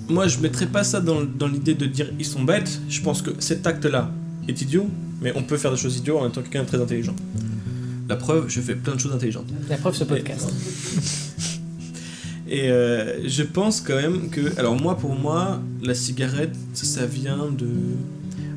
Moi, 0.10 0.28
je 0.30 0.40
mettrais 0.40 0.68
pas 0.68 0.86
ça 0.86 1.02
dans, 1.02 1.22
dans 1.26 1.50
l'idée 1.50 1.74
de 1.74 1.86
dire 1.86 2.10
ils 2.18 2.26
sont 2.26 2.42
bêtes. 2.44 2.80
Je 2.88 3.02
pense 3.02 3.22
que 3.22 3.32
cet 3.40 3.68
acte-là 3.68 4.10
est 4.48 4.62
idiot, 4.62 4.88
mais 5.22 5.34
on 5.36 5.44
peut 5.44 5.58
faire 5.58 5.72
des 5.72 5.76
choses 5.78 5.98
idiotes 5.98 6.22
en 6.22 6.30
étant 6.30 6.42
quelqu'un 6.42 6.62
de 6.64 6.68
très 6.68 6.80
intelligent. 6.82 7.14
La 8.10 8.16
preuve, 8.16 8.46
je 8.48 8.62
fais 8.62 8.76
plein 8.76 8.96
de 8.96 9.00
choses 9.00 9.14
intelligentes. 9.14 9.48
La 9.70 9.78
preuve, 9.78 9.96
ce 9.96 10.04
podcast. 10.06 10.50
Et 12.50 12.70
euh, 12.72 13.28
je 13.28 13.44
pense 13.44 13.82
quand 13.82 13.96
même 13.98 14.30
que, 14.30 14.58
alors 14.58 14.80
moi 14.80 14.98
pour 14.98 15.14
moi, 15.16 15.62
la 15.84 15.94
cigarette, 15.94 16.56
ça 16.74 17.06
vient 17.06 17.50
de. 17.52 17.68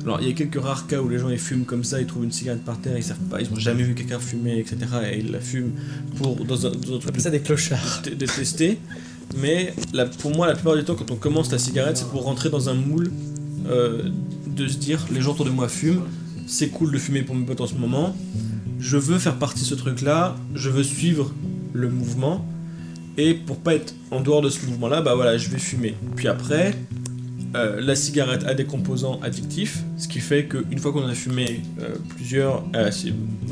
Alors 0.03 0.19
il 0.21 0.27
y 0.27 0.31
a 0.31 0.33
quelques 0.33 0.59
rares 0.61 0.87
cas 0.87 1.01
où 1.01 1.09
les 1.09 1.19
gens 1.19 1.29
ils 1.29 1.37
fument 1.37 1.65
comme 1.65 1.83
ça, 1.83 1.99
ils 1.99 2.07
trouvent 2.07 2.23
une 2.23 2.31
cigarette 2.31 2.63
par 2.63 2.79
terre, 2.79 2.97
ils 2.97 3.03
savent 3.03 3.17
pas, 3.29 3.41
ils 3.41 3.51
ont 3.51 3.57
jamais 3.59 3.83
vu 3.83 3.93
quelqu'un 3.93 4.17
fumer, 4.19 4.57
etc. 4.59 4.77
Et 5.11 5.19
ils 5.19 5.31
la 5.31 5.41
fument 5.41 5.71
pour 6.15 6.35
dans 6.45 6.65
un, 6.67 6.71
dans 6.71 6.95
un 6.95 6.99
truc 6.99 7.19
ça 7.19 7.29
des 7.29 7.41
clochards. 7.41 8.01
de, 8.05 8.11
de 8.11 8.25
tester. 8.25 8.79
Mais 9.37 9.73
la- 9.93 10.05
pour 10.05 10.33
moi, 10.33 10.47
la 10.47 10.53
plupart 10.53 10.75
du 10.77 10.83
temps, 10.85 10.95
quand 10.95 11.11
on 11.11 11.15
commence 11.17 11.51
la 11.51 11.59
cigarette, 11.59 11.97
c'est 11.97 12.07
pour 12.09 12.23
rentrer 12.23 12.49
dans 12.49 12.69
un 12.69 12.73
moule 12.73 13.11
euh, 13.69 14.03
de 14.47 14.67
se 14.67 14.77
dire 14.77 15.05
les 15.11 15.21
gens 15.21 15.31
autour 15.33 15.45
de 15.45 15.51
moi 15.51 15.67
fument, 15.67 16.03
c'est 16.51 16.67
cool 16.67 16.91
de 16.91 16.97
fumer 16.97 17.21
pour 17.21 17.33
mes 17.33 17.45
potes 17.45 17.61
en 17.61 17.67
ce 17.67 17.75
moment. 17.75 18.15
Je 18.77 18.97
veux 18.97 19.17
faire 19.19 19.37
partie 19.37 19.61
de 19.61 19.65
ce 19.65 19.75
truc-là, 19.75 20.35
je 20.53 20.69
veux 20.69 20.83
suivre 20.83 21.33
le 21.71 21.89
mouvement. 21.89 22.45
Et 23.17 23.33
pour 23.33 23.57
pas 23.57 23.75
être 23.75 23.93
en 24.11 24.19
dehors 24.19 24.41
de 24.41 24.49
ce 24.49 24.65
mouvement-là, 24.65 25.01
bah 25.01 25.15
voilà, 25.15 25.37
je 25.37 25.49
vais 25.49 25.59
fumer. 25.59 25.95
Puis 26.15 26.27
après, 26.27 26.75
euh, 27.55 27.79
la 27.79 27.95
cigarette 27.95 28.43
a 28.43 28.53
des 28.53 28.65
composants 28.65 29.19
addictifs, 29.21 29.83
ce 29.97 30.09
qui 30.09 30.19
fait 30.19 30.45
qu'une 30.45 30.79
fois 30.79 30.91
qu'on 30.91 31.05
a 31.07 31.13
fumé 31.13 31.61
euh, 31.79 31.95
plusieurs 32.09 32.63
euh, 32.75 32.89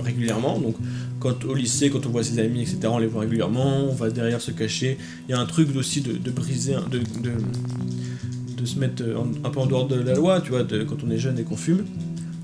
régulièrement, 0.04 0.60
donc 0.60 0.76
quand 1.20 1.46
au 1.46 1.54
lycée, 1.54 1.90
quand 1.90 2.06
on 2.06 2.10
voit 2.10 2.24
ses 2.24 2.40
amis, 2.40 2.62
etc., 2.62 2.80
on 2.86 2.98
les 2.98 3.08
voit 3.08 3.22
régulièrement, 3.22 3.90
on 3.90 3.94
va 3.94 4.10
derrière 4.10 4.42
se 4.42 4.52
cacher. 4.52 4.98
Il 5.28 5.32
y 5.32 5.34
a 5.36 5.40
un 5.40 5.46
truc 5.46 5.74
aussi 5.76 6.02
de, 6.02 6.32
briser, 6.32 6.76
de, 6.92 8.66
se 8.66 8.78
mettre 8.78 9.04
euh, 9.04 9.16
un 9.44 9.50
peu 9.50 9.60
en 9.60 9.66
dehors 9.66 9.88
de 9.88 9.96
la 9.96 10.16
loi, 10.16 10.42
tu 10.42 10.52
vois, 10.52 10.64
quand 10.64 10.98
on 11.06 11.12
est 11.12 11.18
jeune 11.18 11.40
et 11.40 11.44
qu'on 11.44 11.58
fume. 11.58 11.86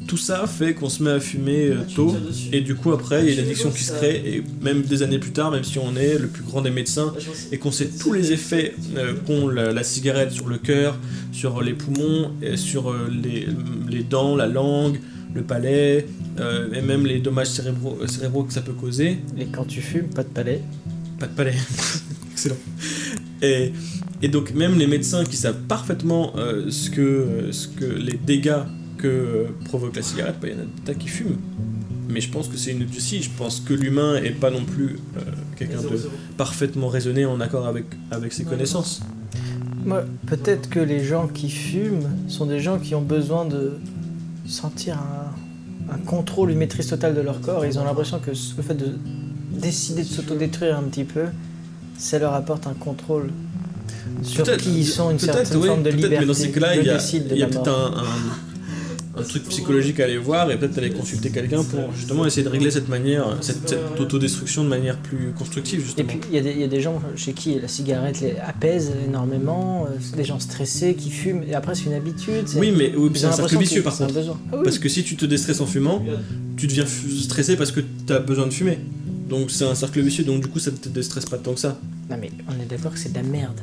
Tout 0.08 0.18
ça 0.18 0.46
fait 0.46 0.74
qu'on 0.74 0.90
se 0.90 1.02
met 1.02 1.12
à 1.12 1.20
fumer 1.20 1.70
euh, 1.70 1.78
tôt, 1.96 2.16
et 2.52 2.62
du 2.62 2.76
coup 2.76 2.92
après 2.92 3.24
il 3.24 3.28
y 3.28 3.32
a 3.32 3.34
une 3.34 3.46
addiction 3.46 3.72
qui 3.72 3.84
se 3.84 3.92
crée, 3.94 4.22
et 4.26 4.44
même 4.62 4.84
des 4.84 5.02
années 5.02 5.18
plus 5.18 5.32
tard, 5.32 5.50
même 5.52 5.64
si 5.64 5.80
on 5.80 5.96
est 5.96 6.20
le 6.20 6.28
plus 6.28 6.44
grand 6.44 6.62
des 6.62 6.70
médecins, 6.70 7.14
et 7.52 7.58
qu'on 7.58 7.72
sait 7.72 7.88
tous 7.88 8.14
les 8.14 8.32
effets 8.32 8.76
euh, 8.98 9.14
qu'ont 9.26 9.48
la, 9.48 9.72
la 9.72 9.84
cigarette 9.84 10.32
sur 10.32 10.48
le 10.48 10.58
cœur, 10.58 10.98
sur 11.32 11.62
les 11.62 11.74
poumons, 11.74 12.32
et 12.42 12.56
sur 12.56 12.92
euh, 12.92 13.10
les, 13.12 13.48
les 13.90 14.04
dents, 14.04 14.36
la 14.36 14.48
langue, 14.48 15.00
le 15.36 15.44
palais, 15.44 16.08
euh, 16.40 16.72
et 16.74 16.82
même 16.82 17.06
les 17.06 17.20
dommages 17.20 17.50
cérébraux, 17.50 18.00
cérébraux 18.08 18.44
que 18.44 18.54
ça 18.54 18.62
peut 18.62 18.74
causer. 18.74 19.18
Et 19.38 19.46
quand 19.46 19.66
tu 19.66 19.82
fumes, 19.82 20.08
pas 20.08 20.24
de 20.24 20.30
palais. 20.30 20.62
Pas 21.20 21.28
de 21.28 21.34
palais. 21.34 21.56
Excellent. 22.32 22.58
Et, 23.42 23.72
et 24.22 24.28
donc 24.30 24.54
même 24.54 24.78
les 24.78 24.88
médecins 24.88 25.24
qui 25.26 25.36
savent 25.36 25.62
parfaitement 25.68 26.34
euh, 26.38 26.70
ce, 26.72 26.90
que, 26.90 27.50
ce 27.52 27.68
que 27.68 27.86
les 27.86 28.18
dégâts 28.18 28.64
que 29.06 29.48
provoque 29.66 29.96
la 29.96 30.02
cigarette, 30.02 30.36
bah, 30.42 30.48
il 30.50 30.54
y 30.54 30.58
en 30.58 30.62
a 30.62 30.66
des 30.66 30.82
tas 30.86 30.94
qui 30.94 31.08
fument. 31.08 31.38
Mais 32.10 32.22
je 32.22 32.30
pense 32.30 32.48
que 32.48 32.58
c'est 32.58 32.72
une 32.72 32.82
idiotie. 32.82 33.22
Je 33.22 33.30
pense 33.36 33.60
que 33.60 33.74
l'humain 33.74 34.16
est 34.18 34.32
pas 34.32 34.52
non 34.52 34.64
plus 34.64 35.00
euh, 35.18 35.22
quelqu'un 35.58 35.82
de 35.82 36.00
parfaitement 36.38 36.88
raisonné 36.88 37.26
en 37.26 37.40
accord 37.42 37.66
avec, 37.68 37.86
avec 38.12 38.32
ses 38.34 38.44
connaissances. 38.44 39.02
Moi, 39.86 40.04
peut-être 40.28 40.70
que 40.70 40.80
les 40.80 41.04
gens 41.04 41.28
qui 41.28 41.50
fument 41.50 42.10
sont 42.28 42.46
des 42.46 42.60
gens 42.60 42.80
qui 42.80 42.96
ont 42.96 43.02
besoin 43.02 43.46
de 43.46 43.74
sentir 44.48 44.98
un, 44.98 45.94
un 45.94 45.98
contrôle, 45.98 46.52
une 46.52 46.58
maîtrise 46.58 46.88
totale 46.88 47.16
de 47.16 47.22
leur 47.22 47.42
corps. 47.42 47.66
Et 47.66 47.70
ils 47.70 47.80
ont 47.80 47.84
l'impression 47.84 48.20
que 48.20 48.32
le 48.32 48.64
fait 48.64 48.76
de 48.76 48.98
décider 49.52 50.04
de 50.04 50.08
s'autodétruire 50.08 50.78
un 50.78 50.84
petit 50.84 51.04
peu, 51.04 51.26
ça 51.98 52.20
leur 52.20 52.34
apporte 52.34 52.68
un 52.68 52.74
contrôle 52.74 53.30
sur 54.22 54.46
qui 54.58 54.80
ils 54.80 54.86
sont, 54.86 55.12
une 55.12 55.20
certaine 55.20 55.58
oui, 55.58 55.68
forme 55.68 55.84
de 55.84 55.90
liberté. 55.90 56.18
Mais 56.20 56.26
dans 56.26 56.34
ces 56.34 56.52
cas-là, 56.52 56.76
il 56.76 56.84
y 56.86 56.90
a, 57.44 57.48
peut-être 57.48 57.66
mort. 57.66 57.98
un, 57.98 58.55
un 59.18 59.24
truc 59.24 59.44
psychologique 59.46 60.00
à 60.00 60.04
aller 60.06 60.18
voir 60.18 60.52
et 60.52 60.58
peut-être 60.60 60.78
aller 60.78 60.90
consulter 60.92 61.30
quelqu'un 61.30 61.64
pour 61.64 61.94
justement 61.96 62.26
essayer 62.26 62.44
de 62.44 62.50
régler 62.50 62.70
cette 62.72 62.90
manière, 62.90 63.38
cette, 63.42 63.68
cette 63.70 64.00
autodestruction 64.00 64.64
de 64.64 64.70
manière 64.70 64.98
plus 64.98 65.32
constructive 65.32 65.80
Et 65.80 65.84
justement. 65.84 66.08
puis, 66.08 66.20
il 66.30 66.36
y, 66.36 66.40
a 66.40 66.42
des- 66.42 66.52
il 66.52 66.60
y 66.60 66.64
a 66.64 66.68
des 66.68 66.82
gens 66.82 67.02
chez 67.16 67.34
qui 67.34 67.60
la 67.60 67.68
cigarette 67.68 68.20
les 68.22 68.36
apaise 68.46 68.92
énormément, 69.08 69.86
euh, 69.90 69.96
c'est 70.02 70.16
des 70.18 70.24
gens 70.26 70.40
stressés 70.40 70.96
qui 70.96 71.10
fument, 71.10 71.44
et 71.48 71.54
après, 71.56 71.76
c'est 71.76 71.86
une 71.86 71.94
habitude. 71.94 72.48
c'est- 72.48 72.60
oui, 72.60 72.74
mais 72.76 72.94
oui, 72.96 73.10
c'est 73.16 73.26
un 73.26 73.32
cercle 73.32 73.58
vicieux 73.58 73.80
que 73.82 73.86
par 73.86 73.98
contre. 73.98 74.14
Ah 74.18 74.56
oui. 74.58 74.60
Parce 74.64 74.80
que 74.80 74.90
si 74.90 75.04
tu 75.04 75.16
te 75.16 75.26
déstresses 75.26 75.62
en 75.62 75.66
fumant, 75.66 76.04
tu 76.58 76.68
deviens 76.68 76.86
stressé 76.86 77.56
parce 77.56 77.72
que 77.72 77.80
tu 77.82 78.14
as 78.14 78.20
besoin 78.20 78.46
de 78.48 78.54
fumer. 78.54 78.80
Donc 79.30 79.50
c'est 79.50 79.66
un 79.66 79.74
cercle 79.76 80.02
vicieux, 80.02 80.24
donc 80.24 80.42
du 80.44 80.48
coup 80.48 80.60
ça 80.60 80.70
ne 80.72 80.78
te 80.78 80.88
déstresse 80.90 81.26
pas 81.26 81.38
tant 81.38 81.54
que 81.54 81.60
ça. 81.60 81.80
Non, 82.10 82.18
mais 82.22 82.30
on 82.48 82.62
est 82.62 82.66
d'accord 82.70 82.92
que 82.94 83.00
c'est 83.00 83.10
de 83.12 83.16
la 83.18 83.24
merde. 83.24 83.60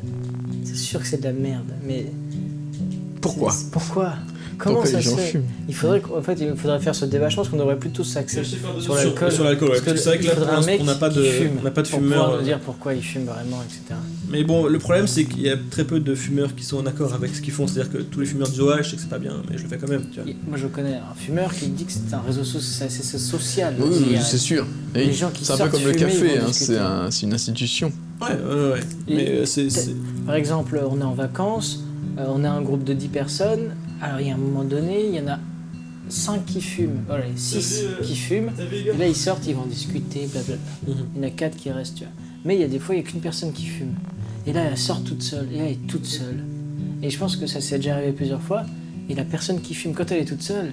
C'est 0.64 0.74
sûr 0.76 0.98
que 1.00 1.06
c'est 1.06 1.18
de 1.18 1.24
la 1.24 1.32
merde, 1.32 1.70
mais. 1.86 2.06
Pourquoi? 3.20 3.54
Pourquoi? 3.70 4.14
Comment 4.62 4.84
ça 4.84 4.98
les 4.98 5.02
se 5.02 5.10
fait 5.16 5.26
fument 5.32 5.44
Il 5.68 5.74
faudrait, 5.74 6.00
qu'en 6.00 6.22
fait, 6.22 6.38
il 6.40 6.54
faudrait 6.56 6.80
faire 6.80 6.94
ce 6.94 7.04
débat. 7.04 7.28
Je 7.28 7.36
pense 7.36 7.48
qu'on 7.48 7.56
devrait 7.56 7.78
plutôt 7.78 8.04
s'axer 8.04 8.42
sur 8.44 8.94
l'alcool. 8.94 9.32
Sur 9.32 9.44
l'alcool, 9.44 9.70
ouais. 9.70 9.76
C'est 9.84 10.04
vrai 10.06 10.18
que 10.18 10.24
là 10.26 10.34
pour 10.34 10.46
l'instant, 10.46 10.72
on 10.80 10.84
n'a 10.84 10.94
pas 10.94 11.08
de, 11.10 11.24
on 11.60 11.62
n'a 11.62 11.70
pas 11.70 11.82
de 11.82 11.88
pour 11.88 11.98
fumeurs. 12.00 12.18
pouvoir 12.20 12.36
nous 12.36 12.42
euh, 12.42 12.44
dire 12.44 12.60
pourquoi 12.60 12.94
il 12.94 13.02
fume 13.02 13.24
vraiment, 13.24 13.62
etc. 13.62 13.98
Mais 14.30 14.44
bon, 14.44 14.66
le 14.66 14.78
problème 14.78 15.06
c'est 15.06 15.24
qu'il 15.24 15.42
y 15.42 15.50
a 15.50 15.56
très 15.70 15.84
peu 15.84 16.00
de 16.00 16.14
fumeurs 16.14 16.54
qui 16.54 16.64
sont 16.64 16.78
en 16.78 16.86
accord 16.86 17.12
avec 17.14 17.34
ce 17.34 17.40
qu'ils 17.42 17.52
font. 17.52 17.66
C'est-à-dire 17.66 17.92
que 17.92 17.98
tous 17.98 18.20
les 18.20 18.26
fumeurs 18.26 18.48
disent 18.48 18.60
ouais, 18.62 18.82
je 18.82 18.90
sais 18.90 18.96
que 18.96 19.02
c'est 19.02 19.08
pas 19.10 19.18
bien, 19.18 19.34
mais 19.50 19.58
je 19.58 19.62
le 19.64 19.68
fais 19.68 19.78
quand 19.78 19.88
même. 19.88 20.04
Tu 20.12 20.20
vois. 20.20 20.30
Et 20.30 20.36
Moi, 20.48 20.56
je 20.58 20.66
connais 20.68 20.94
un 20.96 21.14
fumeur 21.16 21.52
qui 21.54 21.66
dit 21.68 21.84
que 21.84 21.92
c'est 21.92 22.14
un 22.14 22.20
réseau 22.20 22.44
social. 22.44 23.74
Oui, 23.78 24.16
c'est 24.22 24.38
sûr. 24.38 24.66
Les 24.94 25.02
Et 25.02 25.12
gens 25.12 25.30
qui 25.30 25.44
C'est 25.44 25.52
un 25.52 25.56
peu 25.58 25.68
comme 25.70 25.84
le 25.84 25.92
fumer, 25.92 26.02
ils 26.12 26.20
café, 26.20 26.38
hein, 26.38 26.46
c'est 26.52 26.78
un- 26.78 27.10
c'est 27.10 27.26
une 27.26 27.34
institution. 27.34 27.92
Ouais, 28.20 28.28
ouais, 28.28 28.70
ouais. 28.72 28.80
Mais 29.08 29.28
euh, 29.30 29.44
c'est. 29.46 29.68
Par 30.26 30.34
exemple, 30.34 30.80
on 30.88 31.00
est 31.00 31.04
en 31.04 31.14
vacances, 31.14 31.80
euh, 32.18 32.24
on 32.28 32.44
a 32.44 32.50
un 32.50 32.62
groupe 32.62 32.84
de 32.84 32.92
10 32.92 33.08
personnes. 33.08 33.74
Alors, 34.02 34.20
il 34.20 34.26
y 34.26 34.30
a 34.30 34.34
un 34.34 34.38
moment 34.38 34.64
donné, 34.64 35.06
il 35.06 35.14
y 35.14 35.20
en 35.20 35.28
a 35.28 35.38
5 36.08 36.44
qui 36.44 36.60
fument, 36.60 37.04
voilà, 37.06 37.24
6 37.36 37.84
qui 38.02 38.16
fument. 38.16 38.50
Et 38.72 38.98
là, 38.98 39.06
ils 39.06 39.14
sortent, 39.14 39.46
ils 39.46 39.54
vont 39.54 39.64
discuter, 39.64 40.26
blablabla. 40.26 40.56
Mhm. 40.88 40.94
Il 41.14 41.22
y 41.22 41.24
en 41.24 41.28
a 41.28 41.30
4 41.30 41.56
qui 41.56 41.70
restent, 41.70 41.94
tu 41.98 42.04
vois. 42.04 42.12
Mais 42.44 42.56
il 42.56 42.60
y 42.60 42.64
a 42.64 42.68
des 42.68 42.80
fois, 42.80 42.96
il 42.96 42.98
n'y 43.00 43.04
a 43.06 43.08
qu'une 43.08 43.20
personne 43.20 43.52
qui 43.52 43.66
fume. 43.66 43.94
Et 44.44 44.52
là, 44.52 44.64
elle 44.64 44.76
sort 44.76 45.04
toute 45.04 45.22
seule. 45.22 45.46
Et 45.54 45.58
là, 45.58 45.64
elle 45.66 45.72
est 45.72 45.86
toute 45.86 46.04
seule. 46.04 46.42
Et 47.00 47.10
je 47.10 47.18
pense 47.18 47.36
que 47.36 47.46
ça 47.46 47.60
s'est 47.60 47.76
déjà 47.76 47.94
arrivé 47.94 48.10
plusieurs 48.10 48.42
fois. 48.42 48.64
Et 49.08 49.14
la 49.14 49.24
personne 49.24 49.60
qui 49.60 49.72
fume, 49.72 49.94
quand 49.94 50.10
elle 50.10 50.22
est 50.22 50.24
toute 50.24 50.42
seule. 50.42 50.72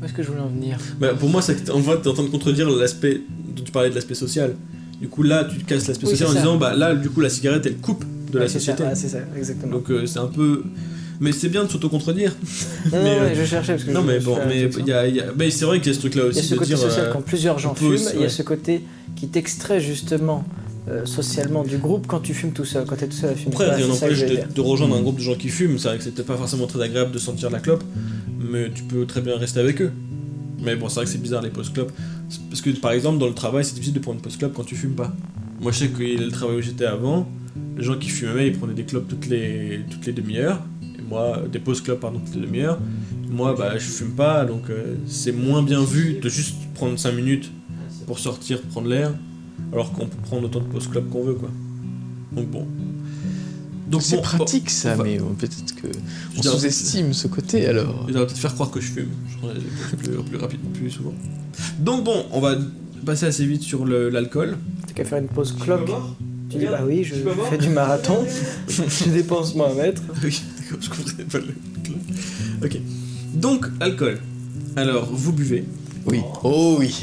Où 0.00 0.04
est-ce 0.04 0.12
que 0.12 0.22
je 0.22 0.28
voulais 0.28 0.40
en 0.40 0.48
venir? 0.48 0.78
Bah, 1.00 1.14
pour 1.14 1.28
moi, 1.28 1.42
c'est 1.42 1.68
en 1.70 1.82
fait, 1.82 2.00
t'es 2.02 2.08
en 2.08 2.14
train 2.14 2.22
de 2.22 2.28
contredire 2.28 2.70
l'aspect 2.70 3.22
dont 3.56 3.64
tu 3.64 3.72
parlais 3.72 3.90
de 3.90 3.94
l'aspect 3.96 4.14
social. 4.14 4.54
Du 5.00 5.08
coup, 5.08 5.24
là, 5.24 5.44
tu 5.44 5.58
casses 5.64 5.88
l'aspect 5.88 6.06
Oui, 6.06 6.12
social 6.12 6.28
en 6.28 6.32
ça. 6.32 6.38
disant 6.38 6.56
bah 6.56 6.74
là, 6.74 6.94
du 6.94 7.10
coup, 7.10 7.20
la 7.20 7.28
cigarette 7.28 7.66
elle 7.66 7.78
coupe 7.78 8.04
de 8.36 8.42
la 8.42 8.48
c'est 8.48 8.54
ça, 8.54 8.72
société. 8.72 8.82
ouais, 8.84 8.94
c'est 8.94 9.08
ça, 9.08 9.18
exactement. 9.36 9.72
Donc 9.72 9.90
euh, 9.90 10.06
c'est 10.06 10.18
un 10.18 10.26
peu. 10.26 10.62
Mais 11.18 11.32
c'est 11.32 11.48
bien 11.48 11.64
de 11.64 11.70
s'auto-contredire. 11.70 12.34
non, 12.92 12.98
non, 12.98 13.02
mais, 13.04 13.08
euh, 13.18 13.34
je 13.34 13.44
cherchais 13.44 13.72
parce 13.72 13.84
que 13.84 13.90
Non, 13.90 14.02
je- 14.02 14.06
mais 14.06 14.18
bon, 14.20 14.36
mais 14.46 14.52
réflexion. 14.64 14.82
il 14.86 14.88
y 14.88 14.92
a, 14.92 15.08
il 15.08 15.16
y 15.16 15.20
a- 15.20 15.32
mais 15.36 15.50
c'est 15.50 15.64
vrai 15.64 15.78
qu'il 15.80 15.88
y 15.88 15.90
a 15.90 15.94
ce 15.94 16.00
truc-là 16.00 16.22
Il 16.22 16.26
y 16.26 16.28
aussi 16.30 16.38
a 16.40 16.42
ce 16.42 16.54
côté 16.54 16.66
dire. 16.66 16.78
social 16.78 17.06
euh, 17.06 17.12
quand 17.12 17.22
plusieurs 17.22 17.58
gens 17.58 17.74
fument, 17.74 17.92
aussi- 17.92 18.14
il 18.14 18.20
y 18.20 18.24
a 18.24 18.28
ce 18.28 18.42
côté 18.42 18.82
qui 19.16 19.28
t'extrait 19.28 19.80
justement 19.80 20.44
euh, 20.88 21.04
socialement 21.06 21.64
du 21.64 21.78
groupe 21.78 22.06
quand 22.06 22.20
tu 22.20 22.32
fumes 22.34 22.52
tout 22.52 22.64
seul, 22.64 22.84
quand 22.84 22.94
t'es 22.96 23.08
tout 23.08 23.16
seul 23.16 23.30
à 23.30 23.34
fumer. 23.34 23.48
Après, 23.54 23.74
rien 23.74 23.88
n'empêche 23.88 24.20
de, 24.20 24.38
de 24.54 24.60
rejoindre 24.60 24.94
un 24.96 25.00
groupe 25.00 25.16
de 25.16 25.22
gens 25.22 25.34
qui 25.34 25.48
fument. 25.48 25.78
C'est 25.78 25.88
vrai 25.88 25.98
que 25.98 26.04
c'était 26.04 26.22
pas 26.22 26.36
forcément 26.36 26.66
très 26.68 26.80
agréable 26.82 27.10
de 27.12 27.18
sentir 27.18 27.50
la 27.50 27.58
clope, 27.58 27.82
mais 28.38 28.70
tu 28.72 28.82
peux 28.84 29.04
très 29.06 29.20
bien 29.20 29.36
rester 29.36 29.58
avec 29.58 29.80
eux. 29.82 29.90
Mais 30.62 30.76
bon, 30.76 30.88
c'est 30.88 30.96
vrai 30.96 31.04
que 31.06 31.10
c'est 31.10 31.18
bizarre 31.20 31.42
les 31.42 31.50
post-clopes. 31.50 31.92
Parce 32.50 32.60
que 32.60 32.70
par 32.70 32.92
exemple, 32.92 33.18
dans 33.18 33.26
le 33.26 33.34
travail, 33.34 33.64
c'est 33.64 33.74
difficile 33.74 33.94
de 33.94 33.98
prendre 34.00 34.16
une 34.18 34.22
post-clope 34.22 34.52
quand 34.54 34.64
tu 34.64 34.76
fumes 34.76 34.94
pas. 34.94 35.12
Moi, 35.60 35.72
je 35.72 35.78
sais 35.78 35.88
que 35.88 36.02
le 36.02 36.30
travail 36.30 36.56
où 36.58 36.62
j'étais 36.62 36.84
avant, 36.86 37.28
les 37.76 37.84
gens 37.84 37.96
qui 37.96 38.08
fumaient, 38.08 38.48
ils 38.48 38.58
prenaient 38.58 38.74
des 38.74 38.84
clopes 38.84 39.08
toutes 39.08 39.26
les, 39.26 39.80
toutes 39.90 40.06
les 40.06 40.12
demi-heures. 40.12 40.62
Moi, 41.08 41.42
des 41.50 41.58
post-clopes, 41.58 42.00
pardon, 42.00 42.20
toutes 42.24 42.34
les 42.34 42.46
demi-heures. 42.46 42.78
Moi, 43.30 43.54
bah, 43.56 43.76
je 43.78 43.84
fume 43.84 44.12
pas, 44.12 44.44
donc 44.44 44.70
euh, 44.70 44.96
c'est 45.06 45.32
moins 45.32 45.62
bien 45.62 45.84
vu 45.84 46.18
de 46.20 46.28
juste 46.28 46.56
prendre 46.74 46.98
5 46.98 47.12
minutes 47.12 47.50
pour 48.06 48.18
sortir, 48.18 48.62
prendre 48.62 48.88
l'air, 48.88 49.12
alors 49.72 49.92
qu'on 49.92 50.06
peut 50.06 50.16
prendre 50.22 50.44
autant 50.46 50.60
de 50.60 50.64
post-clopes 50.64 51.10
qu'on 51.10 51.24
veut, 51.24 51.34
quoi. 51.34 51.50
Donc 52.32 52.50
bon. 52.50 52.66
Donc 53.88 54.02
C'est 54.02 54.16
bon, 54.16 54.22
pratique 54.22 54.68
ça, 54.70 54.96
mais 54.96 55.18
peut-être 55.18 55.74
que 55.76 55.86
on 56.38 56.42
sous-estime 56.42 57.12
ce 57.12 57.28
côté 57.28 57.66
alors. 57.66 58.04
Il 58.08 58.14
va 58.14 58.26
peut-être 58.26 58.38
faire 58.38 58.54
croire 58.54 58.70
que 58.70 58.80
je 58.80 58.90
fume. 58.90 59.10
Je 59.30 59.36
prendrai 59.36 59.58
les 59.58 59.64
pauses 59.64 59.96
plus, 60.02 60.24
plus 60.24 60.36
rapide, 60.38 60.60
plus 60.74 60.90
souvent. 60.90 61.14
Donc 61.78 62.02
bon, 62.02 62.26
on 62.32 62.40
va 62.40 62.56
passer 63.04 63.26
assez 63.26 63.46
vite 63.46 63.62
sur 63.62 63.86
l'alcool. 63.86 64.58
T'as 64.88 64.92
qu'à 64.92 65.04
faire 65.04 65.18
une 65.18 65.28
pause 65.28 65.52
clope. 65.52 65.88
Tu 66.58 66.64
dis 66.66 66.70
bah 66.70 66.80
oui, 66.86 67.04
je 67.04 67.14
fais 67.50 67.58
du 67.58 67.68
marathon, 67.68 68.24
je 68.68 69.10
dépense 69.10 69.54
moi 69.54 69.70
un 69.70 69.74
mètre. 69.74 70.02
oui, 70.24 70.42
d'accord, 70.60 70.78
je 70.80 70.88
comprenais 70.90 71.24
pas 71.24 71.38
le. 71.38 72.64
Ok. 72.64 72.78
Donc, 73.34 73.66
alcool. 73.80 74.18
Alors, 74.76 75.08
vous 75.12 75.32
buvez. 75.32 75.64
Oui. 76.06 76.20
Oh 76.44 76.76
oui. 76.78 76.94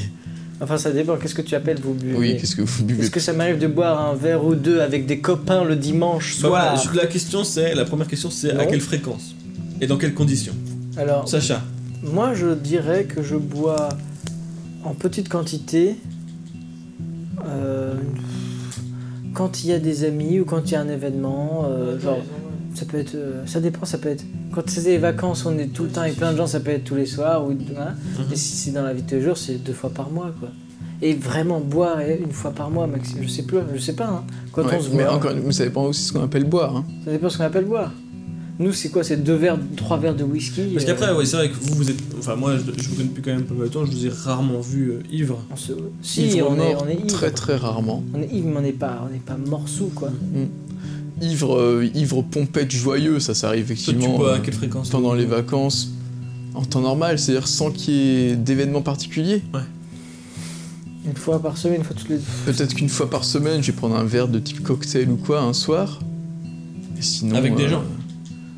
Enfin 0.61 0.77
ça 0.77 0.91
dépend, 0.91 1.17
qu'est-ce 1.17 1.35
que 1.35 1.41
tu 1.41 1.55
appelles 1.55 1.79
vous 1.81 1.93
buvez? 1.93 2.15
Oui, 2.15 2.37
qu'est-ce 2.39 2.55
que 2.55 2.61
vous 2.61 2.85
buvez? 2.85 3.03
Est-ce 3.03 3.11
que 3.11 3.19
ça 3.19 3.33
m'arrive 3.33 3.59
de 3.59 3.67
boire 3.67 3.99
un 4.09 4.15
verre 4.15 4.45
ou 4.45 4.55
deux 4.55 4.79
avec 4.79 5.05
des 5.05 5.19
copains 5.19 5.63
le 5.65 5.75
dimanche 5.75 6.39
Bah 6.41 6.47
voilà, 6.49 6.77
soir 6.77 6.93
je- 6.93 6.99
la 6.99 7.05
question 7.07 7.43
c'est, 7.43 7.75
la 7.75 7.83
première 7.85 8.07
question 8.07 8.29
c'est 8.29 8.51
à 8.51 8.65
quelle 8.65 8.79
fréquence? 8.79 9.35
Et 9.81 9.87
dans 9.87 9.97
quelles 9.97 10.13
conditions? 10.13 10.53
Alors, 10.95 11.27
Sacha. 11.27 11.61
Moi, 12.03 12.33
je 12.33 12.53
dirais 12.53 13.03
que 13.05 13.21
je 13.23 13.35
bois 13.35 13.89
en 14.85 14.93
petite 14.93 15.27
quantité 15.27 15.95
euh, 17.45 17.95
quand 19.33 19.63
il 19.63 19.69
y 19.69 19.73
a 19.73 19.79
des 19.79 20.03
amis 20.05 20.39
ou 20.39 20.45
quand 20.45 20.69
il 20.69 20.73
y 20.73 20.75
a 20.75 20.81
un 20.81 20.87
événement. 20.89 21.65
euh, 21.67 21.99
genre, 21.99 22.19
ça 22.75 22.85
peut 22.85 22.97
être, 22.97 23.13
euh, 23.15 23.43
ça 23.45 23.59
dépend, 23.59 23.85
ça 23.85 23.97
peut 23.99 24.09
être. 24.09 24.23
Quand 24.51 24.63
c'est 24.67 24.81
des 24.83 24.97
vacances, 24.97 25.45
on 25.45 25.57
est 25.57 25.67
tout 25.67 25.83
le 25.83 25.89
temps 25.89 26.01
avec 26.01 26.15
plein 26.15 26.31
de 26.31 26.37
gens, 26.37 26.47
ça 26.47 26.59
peut 26.59 26.71
être 26.71 26.83
tous 26.83 26.95
les 26.95 27.05
soirs 27.05 27.45
ou 27.45 27.51
hein. 27.51 27.93
Mhm. 28.19 28.25
Et 28.31 28.35
si 28.35 28.55
c'est 28.55 28.71
dans 28.71 28.81
la 28.83 28.93
vie 28.93 29.03
de 29.03 29.07
tous 29.09 29.15
les 29.15 29.21
jours, 29.21 29.37
c'est 29.37 29.55
deux 29.63 29.73
fois 29.73 29.89
par 29.91 30.09
mois, 30.09 30.31
quoi. 30.39 30.49
Et 31.01 31.13
vraiment 31.13 31.59
boire 31.59 31.99
une 31.99 32.31
fois 32.31 32.51
par 32.51 32.69
mois, 32.71 32.87
maxi- 32.87 33.17
je 33.21 33.27
sais 33.27 33.43
plus, 33.43 33.57
je 33.75 33.79
sais 33.79 33.93
pas. 33.93 34.07
Hein. 34.07 34.23
Quand 34.53 34.63
Ouais, 34.63 34.75
on 34.77 34.81
se 34.81 34.89
mais 34.89 35.03
voit, 35.03 35.13
encore, 35.13 35.31
mais 35.43 35.51
ça 35.51 35.65
dépend 35.65 35.83
aussi 35.83 36.03
ce 36.03 36.13
qu'on 36.13 36.23
appelle 36.23 36.45
boire. 36.45 36.77
hein. 36.77 36.85
ça 37.03 37.11
dépend 37.11 37.29
ce 37.29 37.37
qu'on 37.37 37.43
appelle 37.43 37.65
boire. 37.65 37.91
Nous, 38.59 38.71
c'est 38.71 38.89
quoi 38.89 39.03
C'est 39.03 39.17
deux 39.17 39.33
verres, 39.33 39.57
trois 39.75 39.97
verres 39.97 40.15
de 40.15 40.23
whisky. 40.23 40.61
Parce 40.73 40.85
euh, 40.85 40.87
qu'après, 40.87 41.13
ouais, 41.13 41.25
c'est 41.25 41.37
vrai 41.37 41.49
que 41.49 41.55
vous, 41.55 41.73
vous 41.73 41.89
êtes. 41.89 41.97
Enfin, 42.19 42.35
moi, 42.35 42.55
je, 42.57 42.81
je 42.81 42.89
vous 42.89 42.95
connais 42.95 43.09
depuis 43.09 43.23
quand 43.23 43.31
même 43.31 43.45
pas 43.45 43.55
mal 43.55 43.67
de 43.67 43.73
temps, 43.73 43.85
je 43.85 43.91
vous 43.91 44.05
ai 44.05 44.09
rarement 44.09 44.61
vu 44.61 44.91
euh, 44.91 45.01
ivre. 45.11 45.43
on 45.51 45.55
se... 45.55 45.73
Si, 46.03 46.27
Ivre 46.27 46.51
on 46.51 46.59
est, 46.59 46.75
on 46.75 46.87
est 46.87 46.95
ivre. 46.95 47.07
Très 47.07 47.31
très 47.31 47.55
rarement. 47.55 48.03
On 48.13 48.21
est 48.21 48.31
ivre, 48.31 48.47
mais 48.49 48.57
on 48.57 48.61
n'est 48.61 48.71
pas, 48.71 49.03
on 49.07 49.11
n'est 49.11 49.19
pas 49.19 49.37
morceau, 49.37 49.91
quoi. 49.95 50.11
Ivre, 51.21 51.57
euh, 51.57 51.89
ivre 51.95 52.21
pompette 52.21 52.71
joyeux, 52.71 53.19
ça, 53.19 53.33
ça 53.33 53.47
arrive 53.47 53.65
Toi, 53.65 53.75
tu 53.75 53.81
effectivement 53.81 54.17
bois 54.17 54.33
à 54.33 54.35
euh, 54.35 54.39
quelle 54.43 54.53
fréquence 54.53 54.89
pendant 54.89 55.13
les 55.13 55.25
vacances. 55.25 55.89
En 56.53 56.63
temps 56.63 56.81
normal, 56.81 57.17
c'est-à-dire 57.17 57.47
sans 57.47 57.71
qu'il 57.71 57.93
y 57.95 58.29
ait 58.29 58.35
d'événements 58.35 58.83
particuliers. 58.83 59.41
Une 61.05 61.15
fois 61.15 61.41
par 61.41 61.57
semaine, 61.57 61.77
une 61.79 61.83
fois 61.83 61.95
toutes 61.95 62.09
les 62.09 62.17
deux. 62.17 62.23
Peut-être 62.45 62.75
qu'une 62.75 62.89
fois 62.89 63.09
par 63.09 63.23
semaine, 63.23 63.63
je 63.63 63.71
vais 63.71 63.77
prendre 63.77 63.95
un 63.95 64.03
verre 64.03 64.27
de 64.27 64.37
type 64.37 64.61
cocktail 64.61 65.09
ou 65.09 65.15
quoi 65.15 65.41
un 65.41 65.53
soir. 65.53 65.99
Et 66.99 67.01
sinon. 67.01 67.35
Avec 67.35 67.55
des 67.55 67.63
euh, 67.63 67.69
gens 67.69 67.83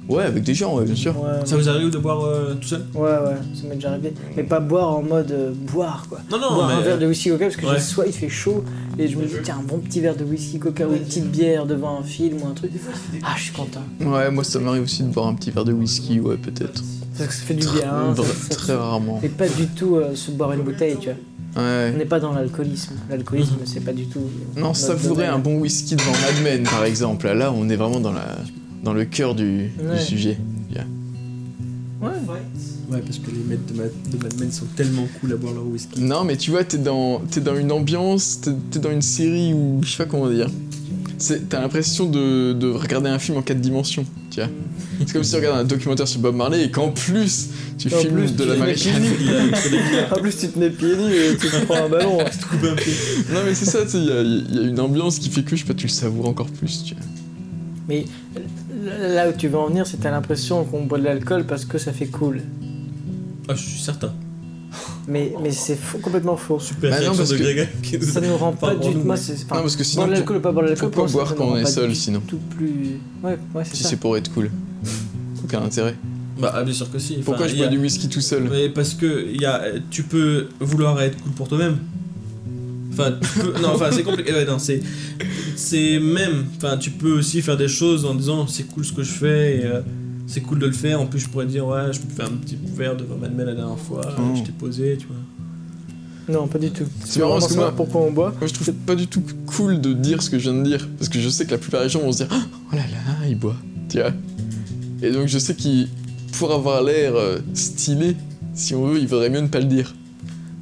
Ouais, 0.08 0.24
avec 0.24 0.44
des 0.44 0.54
gens, 0.54 0.78
ouais, 0.78 0.86
bien 0.86 0.94
sûr. 0.96 1.16
Ouais, 1.20 1.46
Ça 1.46 1.58
vous 1.58 1.68
arrive 1.68 1.90
de 1.90 1.98
boire 1.98 2.24
euh, 2.26 2.54
tout 2.62 2.68
seul? 2.68 2.86
Ouais, 2.94 3.02
ouais, 3.10 3.36
ça 3.56 3.68
m'est 3.68 3.76
déjà 3.76 3.90
arrivé. 3.92 4.14
Mais 4.38 4.44
pas 4.44 4.60
boire 4.60 4.90
en 4.96 5.02
mode 5.02 5.32
euh, 5.32 5.52
boire, 5.74 6.06
quoi. 6.08 6.20
Non, 6.32 6.38
non, 6.40 6.54
boire 6.54 6.70
un 6.70 6.82
verre 6.82 7.00
de 7.00 7.08
whisky 7.08 7.30
coca 7.30 7.46
parce 7.46 7.56
que 7.56 7.66
Ouais. 7.66 7.74
j'ai 7.76 7.82
soif, 7.82 8.06
il 8.08 8.14
fait 8.14 8.30
chaud. 8.30 8.64
Et 9.00 9.08
je 9.08 9.18
me 9.18 9.26
dis, 9.26 9.34
tiens, 9.44 9.58
un 9.60 9.64
bon 9.64 9.80
petit 9.80 10.00
verre 10.02 10.16
de 10.16 10.24
whisky 10.24 10.60
coca 10.60 10.88
ou 10.88 10.94
une 10.94 11.00
petite 11.00 11.32
bière 11.32 11.66
devant 11.66 12.00
un 12.00 12.04
film 12.04 12.38
ou 12.44 12.48
un 12.48 12.54
truc. 12.54 12.72
Ah, 13.24 13.34
je 13.36 13.44
suis 13.44 13.52
content. 13.54 13.82
Ouais, 14.00 14.30
moi 14.32 14.44
ça 14.44 14.60
m'arrive 14.60 14.84
aussi 14.84 15.04
de 15.04 15.10
boire 15.10 15.28
un 15.28 15.34
petit 15.34 15.50
verre 15.52 15.66
de 15.66 15.74
whisky, 15.74 16.20
ouais, 16.20 16.38
peut-être. 16.38 16.84
Ça, 17.16 17.26
ça 17.26 17.30
fait 17.32 17.54
du 17.56 17.66
bien. 17.68 18.14
ça- 18.16 18.24
ça- 18.24 18.56
très 18.56 18.76
rarement. 18.76 19.20
Et 19.24 19.30
pas 19.30 19.48
du 19.48 19.68
tout 19.68 19.96
euh, 19.96 20.14
se 20.16 20.32
boire 20.32 20.54
une 20.54 20.62
bouteille, 20.62 20.98
tu 21.00 21.08
vois. 21.10 21.18
On 21.58 21.62
Ouais. 21.62 21.92
n'est 21.94 22.06
pas 22.06 22.20
dans 22.20 22.34
l'alcoolisme. 22.34 22.94
L'alcoolisme, 23.10 23.56
c'est 23.66 23.80
pas 23.84 23.94
du 23.94 24.06
tout. 24.08 24.20
Non, 24.58 24.74
savourer 24.74 25.26
un 25.26 25.40
bon 25.40 25.58
whisky 25.60 25.96
devant 25.96 26.12
Mad 26.12 26.44
Men, 26.44 26.64
par 26.64 26.84
exemple. 26.84 27.28
Là, 27.32 27.52
on 27.56 27.70
est 27.70 27.76
vraiment 27.78 28.00
dans, 28.02 28.12
la, 28.12 28.26
dans 28.86 28.94
le 28.94 29.04
cœur 29.04 29.36
du, 29.36 29.68
du 29.68 29.88
Ouais. 29.90 30.00
sujet. 30.00 30.38
Ouais. 32.02 32.10
Ouais, 32.92 33.00
parce 33.02 33.18
que 33.18 33.32
les 33.32 33.42
mecs 33.50 33.66
de, 33.66 33.74
Mad- 33.74 33.92
de 34.12 34.18
Mad 34.24 34.40
Men 34.40 34.52
sont 34.52 34.66
tellement 34.76 35.08
cool 35.20 35.34
à 35.34 35.38
boire 35.38 35.54
leur 35.56 35.66
whisky. 35.66 36.02
Non, 36.02 36.24
mais 36.24 36.38
tu 36.38 36.52
vois, 36.52 36.64
t'es 36.64 36.78
dans, 36.78 37.20
t'es 37.32 37.42
dans 37.42 37.56
une 37.58 37.72
ambiance, 37.72 38.42
t'es, 38.70 38.78
dans 38.80 38.92
une 38.92 39.02
série 39.02 39.54
où. 39.56 39.80
Je 39.84 39.90
sais 39.90 39.98
pas 39.98 40.06
comment 40.06 40.30
dire. 40.30 40.48
C'est- 41.18 41.50
T'as 41.50 41.62
l'impression 41.62 42.06
de, 42.08 42.54
de 42.54 42.68
regarder 42.70 43.10
un 43.10 43.18
film 43.18 43.38
en 43.38 43.42
quatre 43.42 43.60
dimensions, 43.62 44.06
tu 44.30 44.40
vois. 44.40 44.50
C'est 45.00 45.14
comme 45.14 45.24
si 45.24 45.32
tu 45.32 45.38
regardes 45.38 45.58
un 45.60 45.64
documentaire 45.64 46.08
sur 46.08 46.20
Bob 46.20 46.36
Marley 46.36 46.66
et 46.66 46.70
qu'en 46.72 46.90
plus, 46.90 47.48
tu 47.80 47.88
En 47.88 47.98
filmes 47.98 48.14
plus, 48.16 48.36
de 48.36 48.44
tu 48.44 48.50
la 48.50 48.56
des 48.56 48.76
En 50.12 50.22
plus, 50.22 50.38
tu 50.38 50.48
te 50.50 50.60
mets 50.60 50.70
pieds 50.70 50.96
nus 50.96 51.14
et 51.14 51.38
tu 51.38 51.48
te 51.48 51.66
prends 51.66 51.86
un 51.86 51.90
ballon. 51.90 52.18
Non, 52.20 53.40
mais 53.46 53.56
c'est 53.56 53.66
ça, 53.66 53.84
tu 53.84 53.92
sais, 53.92 53.98
il 53.98 54.06
y 54.06 54.12
a, 54.12 54.22
il 54.22 54.56
y 54.56 54.60
a 54.60 54.68
une 54.68 54.80
ambiance 54.80 55.18
qui 55.18 55.30
fait 55.30 55.42
que, 55.44 55.56
je 55.56 55.62
sais 55.62 55.68
pas, 55.68 55.74
tu 55.74 55.88
le 55.88 55.92
savoures 55.92 56.28
encore 56.28 56.48
plus, 56.48 56.84
tu 56.84 56.94
vois. 56.94 57.04
Mais 57.90 58.06
là 58.86 59.30
où 59.30 59.34
tu 59.34 59.48
veux 59.48 59.58
en 59.58 59.68
venir, 59.68 59.86
c'est 59.88 59.98
que 59.98 60.04
t'as 60.04 60.12
l'impression 60.12 60.64
qu'on 60.64 60.84
boit 60.86 60.98
de 61.00 61.04
l'alcool 61.04 61.46
parce 61.46 61.66
que 61.66 61.78
ça 61.78 61.92
fait 61.92 62.08
cool. 62.08 62.42
Ah, 63.48 63.54
je 63.56 63.62
suis 63.62 63.80
certain. 63.82 64.12
Mais, 65.08 65.34
mais 65.42 65.52
c'est 65.52 65.78
complètement 66.02 66.36
faux. 66.36 66.60
Super 66.60 66.90
Bah 66.90 66.96
non, 66.98 67.02
réaction 67.14 67.18
parce 67.18 67.30
de 67.30 67.38
que- 67.38 67.44
Greg 67.44 67.70
qui 67.84 67.98
nous 68.00 68.06
Ça 68.06 68.20
nous 68.22 68.36
rend 68.38 68.52
pas 68.54 68.74
du 68.76 68.82
tout. 68.82 68.98
nous, 68.98 69.04
Moi, 69.04 69.16
mais- 69.16 69.22
c'est. 69.22 69.34
enfin, 69.46 69.56
Non, 69.58 69.62
parce 69.62 69.76
que 69.76 69.84
sinon, 69.84 70.04
boire 70.04 70.10
de 70.10 70.14
l'alcool 70.16 70.38
ou 70.38 70.40
pas 70.42 70.52
boire 70.52 70.64
de 70.66 70.70
l'alcool, 70.72 70.90
pourquoi 70.90 71.06
pour 71.10 71.14
moi, 71.14 71.26
ça 71.26 71.30
boire 71.30 71.32
nous 71.32 71.38
quand 71.38 71.46
rend 71.46 71.54
on 71.54 71.58
est 71.58 71.64
pas 71.64 71.70
seul, 71.70 71.90
du 71.90 71.96
sinon 71.96 72.22
Tout 72.28 72.40
plus. 72.56 73.00
Ouais, 73.24 73.38
ouais, 73.54 73.64
c'est 73.66 73.76
si 73.76 73.84
ça. 73.84 73.90
c'est 73.90 73.96
pour 73.98 74.18
être 74.18 74.34
cool. 74.34 74.50
Aucun 75.44 75.62
intérêt. 75.64 75.96
Bah, 76.40 76.52
ah, 76.56 76.64
bien 76.64 76.74
sûr 76.74 76.92
que 76.92 77.00
si. 77.00 77.14
Pourquoi 77.18 77.36
Enfin, 77.36 77.48
je 77.48 77.54
il 77.54 77.56
y 77.56 77.60
bois 77.60 77.68
a- 77.68 77.70
du 77.70 77.78
whisky 77.78 78.10
tout 78.10 78.20
seul 78.20 78.48
Mais 78.52 78.68
parce 78.70 78.94
que 78.96 79.26
il 79.32 79.40
y 79.40 79.46
a, 79.46 79.62
tu 79.90 80.04
peux 80.04 80.48
vouloir 80.60 81.00
être 81.02 81.22
cool 81.22 81.32
pour 81.34 81.48
toi-même. 81.48 81.78
Enfin, 82.98 83.14
tu 83.22 83.40
peux, 83.40 83.62
non, 83.62 83.70
enfin, 83.74 83.90
c'est 83.92 84.04
compliqué. 84.04 84.32
ouais, 84.34 84.46
non, 84.46 84.58
c'est, 84.60 84.82
c'est 85.56 86.00
même. 86.00 86.46
Enfin, 86.58 86.78
tu 86.78 86.92
peux 86.92 87.12
aussi 87.18 87.42
faire 87.42 87.58
des 87.58 87.68
choses 87.68 88.06
en 88.06 88.16
disant 88.16 88.48
c'est 88.48 88.64
cool 88.64 88.86
ce 88.86 88.94
que 88.94 89.04
je 89.04 89.12
fais 89.12 89.58
et 89.58 89.66
euh, 89.66 89.82
c'est 90.28 90.42
cool 90.42 90.60
de 90.60 90.66
le 90.66 90.72
faire. 90.72 91.02
En 91.02 91.06
plus, 91.06 91.20
je 91.20 91.30
pourrais 91.30 91.46
dire 91.46 91.66
ouais, 91.68 91.92
je 91.92 92.00
peux 92.00 92.14
faire 92.14 92.26
un 92.28 92.38
petit 92.38 92.58
verre 92.76 92.96
devant 92.96 93.18
Mad 93.18 93.34
Men 93.36 93.46
la 93.48 93.56
dernière 93.56 93.78
fois. 93.80 94.02
Oh. 94.18 94.22
Je 94.36 94.44
t'ai 94.44 94.52
posé, 94.52 94.98
tu 95.00 95.08
vois. 95.08 95.16
Non, 96.28 96.48
pas 96.48 96.58
du 96.58 96.72
tout. 96.72 96.86
C'est 97.04 97.20
marrant 97.20 97.34
parce 97.40 97.48
que 97.54 97.54
moi- 97.60 97.72
pourquoi 97.76 98.02
on 98.02 98.12
boit. 98.12 98.34
Moi, 98.40 98.48
je 98.48 98.54
trouve 98.54 98.72
pas 98.74 98.96
du 98.96 99.06
tout 99.08 99.22
cool 99.46 99.80
de 99.80 99.94
dire 99.94 100.24
ce 100.24 100.30
que 100.32 100.40
je 100.40 100.50
viens 100.50 100.60
de 100.60 100.68
dire. 100.68 100.88
Parce 100.98 101.08
que 101.10 101.20
je 101.20 101.30
sais 101.30 101.46
que 101.46 101.52
la 101.52 101.60
plupart 101.60 101.84
des 101.84 101.90
gens 101.90 102.00
vont 102.00 102.12
se 102.12 102.24
dire 102.24 102.28
Oh 102.32 102.76
là 102.76 102.82
là, 102.82 103.28
il 103.28 103.38
boit. 103.38 103.56
Tu 103.90 104.00
vois 104.00 104.12
Et 105.04 105.12
donc, 105.12 105.28
je 105.28 105.38
sais 105.38 105.54
qu'il, 105.54 105.88
pour 106.40 106.52
avoir 106.52 106.82
l'air 106.82 107.14
euh, 107.16 107.38
stylé, 107.54 108.16
si 108.56 108.74
on 108.74 108.88
veut, 108.88 109.00
il 109.00 109.08
vaudrait 109.08 109.30
mieux 109.30 109.42
ne 109.42 109.48
pas 109.48 109.60
le 109.60 109.66
dire. 109.66 109.94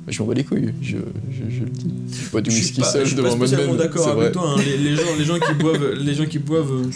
Je 0.07 0.21
m'en 0.21 0.27
bats 0.27 0.33
les 0.33 0.43
couilles, 0.43 0.73
je, 0.81 0.97
je, 1.31 1.43
je 1.55 1.63
le 1.63 1.69
dis. 1.69 1.87
Je 2.25 2.29
bois 2.29 2.41
du 2.41 2.49
whisky 2.49 2.81
pas- 2.81 2.87
seul 2.91 3.03
je 3.05 3.13
suis 3.13 3.15
pas 3.15 3.29
devant 3.33 3.75
d'accord 3.75 4.07
avec 4.09 4.19
vrai. 4.23 4.31
toi. 4.33 4.55
hein. 4.57 4.61
Les, 4.65 4.77
les 4.77 4.95
gens, 4.97 5.01
les 5.17 5.23
gens 5.23 5.39
qui 5.39 5.53
boivent, 5.53 5.93
les 5.93 6.13
gens 6.13 6.25
qui 6.25 6.39
boivent, 6.39 6.71
euh, 6.73 6.89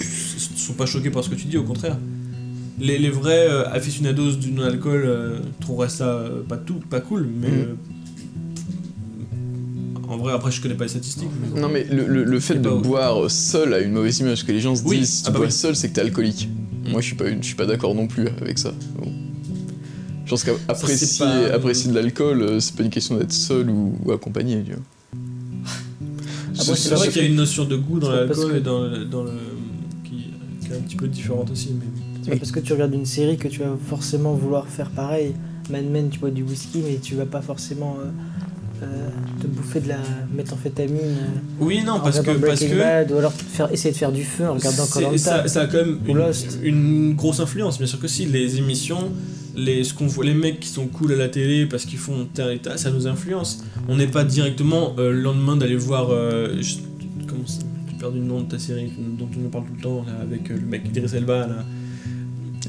sont 0.57 0.73
pas 0.73 0.85
choqués 0.85 1.09
par 1.09 1.23
ce 1.23 1.29
que 1.29 1.35
tu 1.35 1.45
dis. 1.47 1.57
Au 1.57 1.63
contraire. 1.63 1.97
Les, 2.79 2.97
les 2.99 3.09
vrais 3.09 3.47
euh, 3.49 3.67
aficionados 3.71 4.33
du 4.33 4.51
non-alcool 4.51 5.03
euh, 5.05 5.39
trouveraient 5.61 5.89
ça 5.89 6.09
euh, 6.09 6.43
pas 6.47 6.57
tout, 6.57 6.75
pas 6.89 6.99
cool, 6.99 7.27
mais 7.41 7.47
euh, 7.47 7.73
en 10.07 10.17
vrai 10.17 10.33
après 10.33 10.51
je 10.51 10.61
connais 10.61 10.75
pas 10.75 10.83
les 10.83 10.89
statistiques. 10.89 11.29
mais- 11.53 11.59
Non, 11.59 11.69
mais 11.69 11.85
le, 11.89 12.05
le- 12.07 12.23
le 12.23 12.39
fait 12.39 12.55
de 12.55 12.69
boire 12.69 13.29
seul 13.31 13.73
a 13.73 13.79
une 13.79 13.91
mauvaise 13.93 14.19
image. 14.19 14.45
Que 14.45 14.51
les 14.51 14.59
gens 14.59 14.75
se 14.75 14.83
Oui, 14.83 14.99
disent 14.99 15.09
si 15.09 15.23
tu 15.23 15.29
ah 15.29 15.31
bah 15.31 15.37
bois 15.39 15.47
oui. 15.47 15.51
seul, 15.53 15.75
c'est 15.75 15.89
que 15.89 15.95
t'es 15.95 16.01
alcoolique. 16.01 16.49
Mm. 16.85 16.91
Moi, 16.91 17.01
je 17.01 17.07
suis 17.07 17.15
pas, 17.15 17.27
une- 17.29 17.41
je 17.41 17.47
suis 17.47 17.55
pas 17.55 17.65
d'accord 17.65 17.95
non 17.95 18.07
plus 18.07 18.27
avec 18.41 18.57
ça. 18.59 18.73
Bon. 18.99 19.11
Je 20.27 20.31
pense 20.31 20.43
qu'apprécier 20.43 21.25
pas- 21.25 21.55
apprécier 21.55 21.89
de 21.89 21.95
l'alcool, 21.95 22.41
euh, 22.41 22.59
c'est 22.59 22.75
pas 22.75 22.83
une 22.83 22.89
question 22.89 23.15
d'être 23.15 23.31
seul 23.31 23.69
ou, 23.69 23.95
ou 24.03 24.11
accompagné. 24.11 24.61
Tu 24.61 24.71
vois. 24.73 24.81
Après, 26.59 26.75
c'est 26.75 26.89
c'est 26.89 26.95
vrai 26.95 27.07
qu'il 27.07 27.21
y 27.21 27.25
a 27.25 27.27
une 27.29 27.35
notion 27.35 27.63
de 27.63 27.77
goût 27.77 27.99
dans 27.99 28.11
l'alcool 28.11 28.51
que- 28.51 28.57
et 28.57 28.61
dans 28.61 28.81
le, 28.83 29.05
dans 29.05 29.23
le 29.23 29.31
qui, 30.03 30.31
qui 30.61 30.71
est 30.71 30.75
un 30.75 30.81
petit 30.81 30.97
peu 30.97 31.07
différente 31.07 31.49
aussi. 31.51 31.69
Mais... 31.79 31.85
C'est 32.23 32.31
pas 32.31 32.37
parce 32.37 32.51
que 32.51 32.59
tu 32.59 32.73
regardes 32.73 32.93
une 32.93 33.05
série 33.05 33.37
que 33.37 33.47
tu 33.47 33.59
vas 33.59 33.77
forcément 33.89 34.33
vouloir 34.33 34.67
faire 34.67 34.89
pareil. 34.89 35.33
Mad 35.69 35.85
Men, 35.85 36.09
tu 36.09 36.19
bois 36.19 36.29
du 36.31 36.43
whisky, 36.43 36.81
mais 36.85 36.97
tu 37.01 37.15
vas 37.15 37.25
pas 37.25 37.41
forcément 37.41 37.95
euh, 38.01 38.83
euh, 38.83 39.09
te 39.41 39.47
bouffer 39.47 39.79
de 39.79 39.87
la 39.89 39.99
méthamphétamine. 40.35 40.97
euh, 40.99 41.61
Oui 41.61 41.83
non 41.85 41.93
en 41.93 41.99
parce 42.01 42.19
que 42.19 42.31
parce 42.31 42.59
que 42.59 42.77
Bad, 42.77 43.11
ou 43.13 43.17
alors 43.17 43.31
faire, 43.31 43.71
essayer 43.71 43.91
de 43.93 43.97
faire 43.97 44.11
du 44.11 44.23
feu 44.25 44.45
en 44.49 44.55
regardant 44.55 44.83
Koh-Lanta. 44.85 45.17
ça, 45.17 45.47
ça 45.47 45.61
a 45.61 45.67
quand 45.67 45.77
même 45.77 45.99
une 46.63 47.13
grosse 47.15 47.39
influence. 47.39 47.77
Bien 47.77 47.87
sûr 47.87 47.99
que 47.99 48.07
si 48.09 48.25
les 48.25 48.57
émissions, 48.57 49.09
les 49.57 49.83
ce 49.83 49.93
qu'on 49.93 50.07
voit 50.07 50.23
les 50.25 50.33
mecs 50.33 50.59
qui 50.59 50.69
sont 50.69 50.87
cool 50.87 51.11
à 51.13 51.15
la 51.15 51.29
télé 51.29 51.65
parce 51.65 51.85
qu'ils 51.85 51.97
font 51.99 52.27
tel 52.33 52.53
et 52.55 52.59
tel, 52.59 52.77
ça 52.79 52.91
nous 52.91 53.07
influence. 53.07 53.63
On 53.89 53.95
n'est 53.97 54.07
pas 54.07 54.23
directement 54.23 54.93
euh, 54.99 55.11
le 55.11 55.21
lendemain 55.21 55.55
d'aller 55.57 55.75
voir 55.75 56.09
euh, 56.11 56.55
je- 56.61 56.77
comment 57.27 57.45
ça 57.45 57.61
j'ai 57.91 57.97
perdu 57.97 58.19
le 58.19 58.25
nom 58.25 58.41
de 58.41 58.47
ta 58.49 58.59
série 58.59 58.91
dont 59.19 59.27
on 59.35 59.39
nous 59.39 59.49
parle 59.49 59.65
tout 59.65 59.73
le 59.75 59.81
temps 59.81 60.05
avec 60.21 60.51
euh, 60.51 60.55
le 60.55 60.65
mec 60.67 60.83
Idris 60.85 61.15
Elba 61.17 61.47
là. 61.47 61.65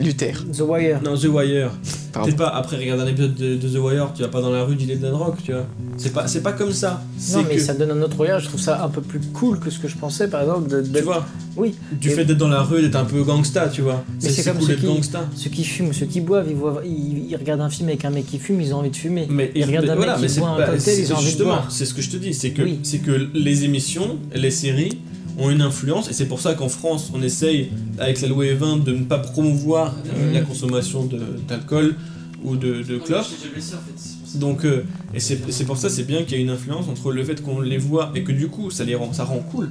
Luther, 0.01 0.45
The 0.53 0.61
Wire. 0.61 1.01
Non, 1.03 1.17
The 1.17 1.25
Wire. 1.27 1.71
pardon. 2.13 2.29
T'es 2.31 2.37
pas 2.37 2.49
après 2.49 2.77
regarder 2.77 3.03
un 3.03 3.07
épisode 3.07 3.35
de, 3.35 3.57
de 3.57 3.69
The 3.69 3.79
Wire, 3.79 4.13
tu 4.15 4.23
vas 4.23 4.29
pas 4.29 4.41
dans 4.41 4.51
la 4.51 4.65
rue 4.65 4.77
la 4.77 5.11
drogue, 5.11 5.35
tu 5.45 5.53
vois. 5.53 5.67
C'est 5.97 6.13
pas, 6.13 6.27
c'est 6.29 6.43
pas 6.43 6.53
comme 6.53 6.73
ça. 6.73 7.03
Non, 7.33 7.45
mais 7.49 7.57
que, 7.57 7.61
ça 7.61 7.75
donne 7.75 7.91
un 7.91 8.03
autre 8.03 8.17
regard. 8.19 8.39
Je 8.41 8.49
trouve 8.49 8.61
ça 8.61 8.83
un 8.85 8.89
peu 8.89 9.01
plus 9.01 9.21
cool 9.33 9.59
que 9.59 9.71
ce 9.71 9.79
que 9.79 9.89
je 9.89 9.97
pensais, 9.97 10.29
par 10.29 10.43
exemple. 10.43 10.69
De, 10.69 10.83
tu 10.99 11.03
vois, 11.05 11.27
Oui. 11.57 11.75
du 11.93 12.09
Et- 12.09 12.13
fait 12.13 12.25
d'être 12.25 12.39
dans 12.39 12.49
la 12.49 12.63
rue, 12.63 12.81
d'être 12.83 12.97
un 12.97 13.05
peu 13.05 13.23
gangsta, 13.25 13.69
tu 13.69 13.83
vois. 13.83 14.05
Mais 14.23 14.29
c'est 14.31 14.45
comme 14.45 14.59
cool 14.59 14.63
ceux 14.67 14.73
d'être 14.75 14.81
qui- 14.81 14.87
gangsta. 14.87 15.29
Ceux 15.35 15.51
qui 15.51 15.65
fument 15.65 15.89
ou 15.89 15.93
ceux 15.93 16.07
qui 16.07 16.21
boivent, 16.21 16.47
ils, 16.49 16.57
voient, 16.57 16.81
ils, 16.85 17.29
ils 17.31 17.37
regardent 17.37 17.61
un 17.63 17.71
film 17.71 17.89
avec 17.89 18.05
un 18.05 18.11
mec 18.11 18.27
qui 18.27 18.39
fume, 18.39 18.61
ils 18.61 18.73
ont 18.75 18.79
envie 18.79 18.91
de 18.91 18.97
fumer. 18.97 19.27
Mais 19.29 19.51
Ils 19.55 19.65
regardent 19.65 19.91
un 19.91 19.97
voilà, 19.97 20.13
mec 20.13 20.23
mais 20.23 20.27
qui 20.29 20.35
c'est 20.35 20.41
boit 20.41 20.51
un 20.51 20.65
cocktail, 20.67 20.99
ils 21.01 21.13
ont 21.13 21.17
envie 21.17 21.25
de 21.25 21.29
justement, 21.31 21.49
boire. 21.51 21.67
c'est 21.71 21.85
ce 21.85 21.95
que 21.95 22.03
je 22.03 22.11
te 22.11 22.17
dis, 22.17 22.33
c'est 22.35 22.51
que, 22.51 22.63
Oui. 22.63 22.79
c'est 22.83 22.99
que 22.99 23.29
les 23.35 23.65
émissions, 23.65 24.19
les 24.35 24.51
séries 24.51 24.99
ont 25.39 25.51
une 25.51 25.63
influence, 25.63 26.11
et 26.11 26.13
c'est 26.13 26.27
pour 26.27 26.41
ça 26.41 26.55
qu'en 26.55 26.69
France, 26.69 27.11
on 27.15 27.23
essaye, 27.23 27.71
avec 27.99 28.21
la 28.21 28.29
loi 28.29 28.45
E20, 28.45 28.83
de 28.85 28.93
ne 28.93 29.05
pas 29.05 29.19
promouvoir 29.19 29.95
euh, 30.15 30.27
Mhm. 30.29 30.35
la 30.35 30.41
consommation 30.41 31.09
d'alcool 31.49 31.95
ou 32.45 32.57
de, 32.57 32.83
de 32.83 32.99
clopes. 32.99 33.27
Donc, 34.37 34.65
euh, 34.65 34.85
et 35.15 35.21
c'est 35.21 35.39
c'est 35.51 35.65
pour 35.65 35.77
ça 35.77 35.89
c'est 35.89 36.05
bien 36.05 36.23
qu'il 36.23 36.37
y 36.37 36.41
ait 36.41 36.45
une 36.45 36.51
influence 36.51 36.87
entre 36.89 37.13
le 37.13 37.25
fait 37.25 37.43
qu'on 37.43 37.61
les 37.61 37.79
voit 37.79 38.11
et 38.15 38.23
que 38.23 38.33
du 38.33 38.49
coup 38.49 38.71
ça 38.71 38.85
les 38.85 38.95
rend, 38.95 39.13
ça 39.13 39.25
rend 39.25 39.39
cool 39.39 39.71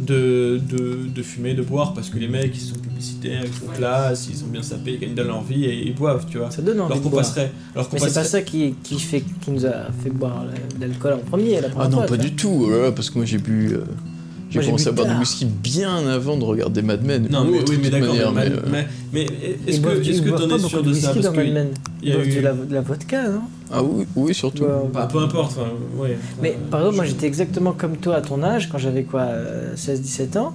de, 0.00 0.60
de, 0.68 0.98
de 1.14 1.22
fumer, 1.22 1.54
de 1.54 1.62
boire 1.62 1.94
parce 1.94 2.10
que 2.10 2.18
les 2.18 2.26
mecs 2.28 2.50
ils 2.54 2.60
sont 2.60 2.74
publicitaires, 2.76 3.42
ils 3.46 3.52
sont 3.52 3.72
classe, 3.74 4.26
ils 4.28 4.36
sont 4.36 4.48
bien 4.48 4.62
sapés, 4.62 4.94
ils 4.94 4.98
gagnent 4.98 5.14
de 5.14 5.22
leur 5.22 5.42
vie 5.44 5.64
et 5.64 5.86
ils 5.86 5.94
boivent, 5.94 6.26
tu 6.28 6.38
vois. 6.38 6.50
Ça 6.50 6.60
donne 6.62 6.80
envie 6.80 6.86
Alors 6.92 6.98
de 6.98 7.04
qu'on 7.04 7.10
boire. 7.10 7.22
passerait. 7.24 7.52
Alors 7.74 7.88
qu'on 7.88 7.96
Mais 7.96 8.00
c'est 8.08 8.14
pas 8.14 8.24
ça 8.24 8.42
qui, 8.42 8.74
qui, 8.82 8.98
fait, 8.98 9.22
qui 9.40 9.50
nous 9.52 9.64
a 9.64 9.86
fait 10.02 10.10
boire 10.10 10.44
l'alcool 10.80 11.12
en 11.14 11.18
premier, 11.18 11.60
la 11.60 11.68
première 11.68 11.86
Ah 11.86 11.88
non, 11.88 11.98
fois, 11.98 12.06
pas 12.06 12.16
du 12.16 12.32
tout. 12.34 12.64
Oh 12.66 12.70
là 12.70 12.78
là, 12.82 12.92
parce 12.92 13.08
que 13.10 13.18
moi 13.18 13.24
j'ai 13.24 13.38
bu. 13.38 13.74
euh, 13.74 13.84
j'ai 14.62 14.70
Moi, 14.70 14.78
j'ai 14.78 14.84
commencé 14.84 14.88
à 14.88 14.92
boire 14.92 15.08
du 15.14 15.20
whisky 15.20 15.44
bien 15.46 16.06
avant 16.08 16.36
de 16.36 16.44
regarder 16.44 16.82
Mad 16.82 17.04
Men. 17.04 17.28
Non, 17.30 17.42
ou 17.42 17.50
mais 17.50 17.58
oui, 17.68 17.78
mais 17.82 17.90
d'accord, 17.90 18.14
mais, 18.34 18.48
mais, 18.48 18.50
euh, 18.56 18.60
mais, 18.70 18.86
mais 19.12 19.22
est-ce 19.66 19.80
que 19.80 20.02
ils 20.08 20.22
que 20.22 20.30
t'en 20.30 20.36
pas 20.36 20.44
es 20.44 20.48
beaucoup 20.48 20.68
sûr 20.68 20.82
de 20.82 20.92
ça 20.92 21.08
whisky 21.12 21.22
Parce 21.22 21.26
dans 21.26 21.32
Mad 21.32 21.46
que 21.48 21.52
Men. 21.52 21.68
il 22.02 22.08
y 22.08 22.10
Ils 22.10 22.12
a 22.12 22.16
boivent 22.16 22.28
eu- 22.28 22.34
de, 22.36 22.40
la, 22.40 22.52
de 22.52 22.74
la 22.74 22.80
vodka, 22.80 23.28
non? 23.28 23.40
Ah 23.72 23.82
oui, 23.82 24.06
oui, 24.14 24.34
surtout. 24.34 24.64
Bah, 24.64 24.82
Bah, 24.92 25.08
peu 25.10 25.18
importe. 25.18 25.58
Mais 26.42 26.56
par 26.70 26.80
exemple, 26.80 26.96
moi 26.96 27.04
j'étais 27.04 27.26
exactement 27.26 27.72
comme 27.72 27.96
toi 27.96 28.16
à 28.16 28.20
ton 28.22 28.42
âge, 28.42 28.68
quand 28.70 28.78
j'avais 28.78 29.02
quoi, 29.04 29.22
euh, 29.22 29.74
16-17 29.76 30.36
ans. 30.38 30.54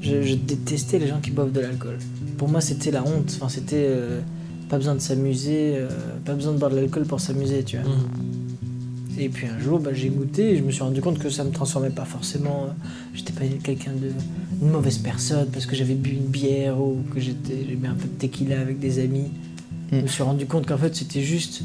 Je, 0.00 0.22
je 0.22 0.34
détestais 0.34 0.98
les 1.00 1.08
gens 1.08 1.18
qui 1.20 1.30
boivent 1.32 1.52
de 1.52 1.60
l'alcool. 1.60 1.98
Pour 2.36 2.48
moi, 2.48 2.60
c'était 2.60 2.92
la 2.92 3.02
honte. 3.02 3.32
Enfin, 3.36 3.48
c'était 3.48 3.86
euh, 3.88 4.20
pas 4.68 4.76
besoin 4.76 4.94
de 4.94 5.00
s'amuser, 5.00 5.72
euh, 5.74 5.88
pas 6.24 6.34
besoin 6.34 6.52
de 6.52 6.58
boire 6.58 6.70
de 6.70 6.76
l'alcool 6.76 7.02
pour 7.04 7.18
s'amuser, 7.20 7.64
tu 7.64 7.76
vois. 7.78 7.86
Mhm. 7.88 8.37
Et 9.20 9.28
puis 9.28 9.46
un 9.48 9.58
jour, 9.58 9.80
bah, 9.80 9.90
j'ai 9.92 10.08
goûté 10.10 10.50
et 10.52 10.56
je 10.56 10.62
me 10.62 10.70
suis 10.70 10.82
rendu 10.82 11.00
compte 11.00 11.18
que 11.18 11.28
ça 11.28 11.42
me 11.44 11.50
transformait 11.50 11.90
pas 11.90 12.04
forcément. 12.04 12.66
euh, 12.68 12.72
J'étais 13.14 13.32
pas 13.32 13.44
quelqu'un 13.62 13.90
de. 13.92 14.10
une 14.62 14.70
mauvaise 14.70 14.98
personne 14.98 15.48
parce 15.52 15.66
que 15.66 15.74
j'avais 15.74 15.94
bu 15.94 16.10
une 16.10 16.26
bière 16.26 16.80
ou 16.80 16.98
que 17.12 17.18
j'étais 17.20 17.64
j'ai 17.68 17.74
bu 17.74 17.86
un 17.88 17.94
peu 17.94 18.04
de 18.06 18.18
tequila 18.18 18.60
avec 18.60 18.78
des 18.78 19.00
amis. 19.02 19.30
Je 19.90 19.96
me 20.00 20.06
suis 20.06 20.22
rendu 20.22 20.46
compte 20.46 20.66
qu'en 20.66 20.78
fait, 20.78 20.94
c'était 20.94 21.22
juste. 21.22 21.62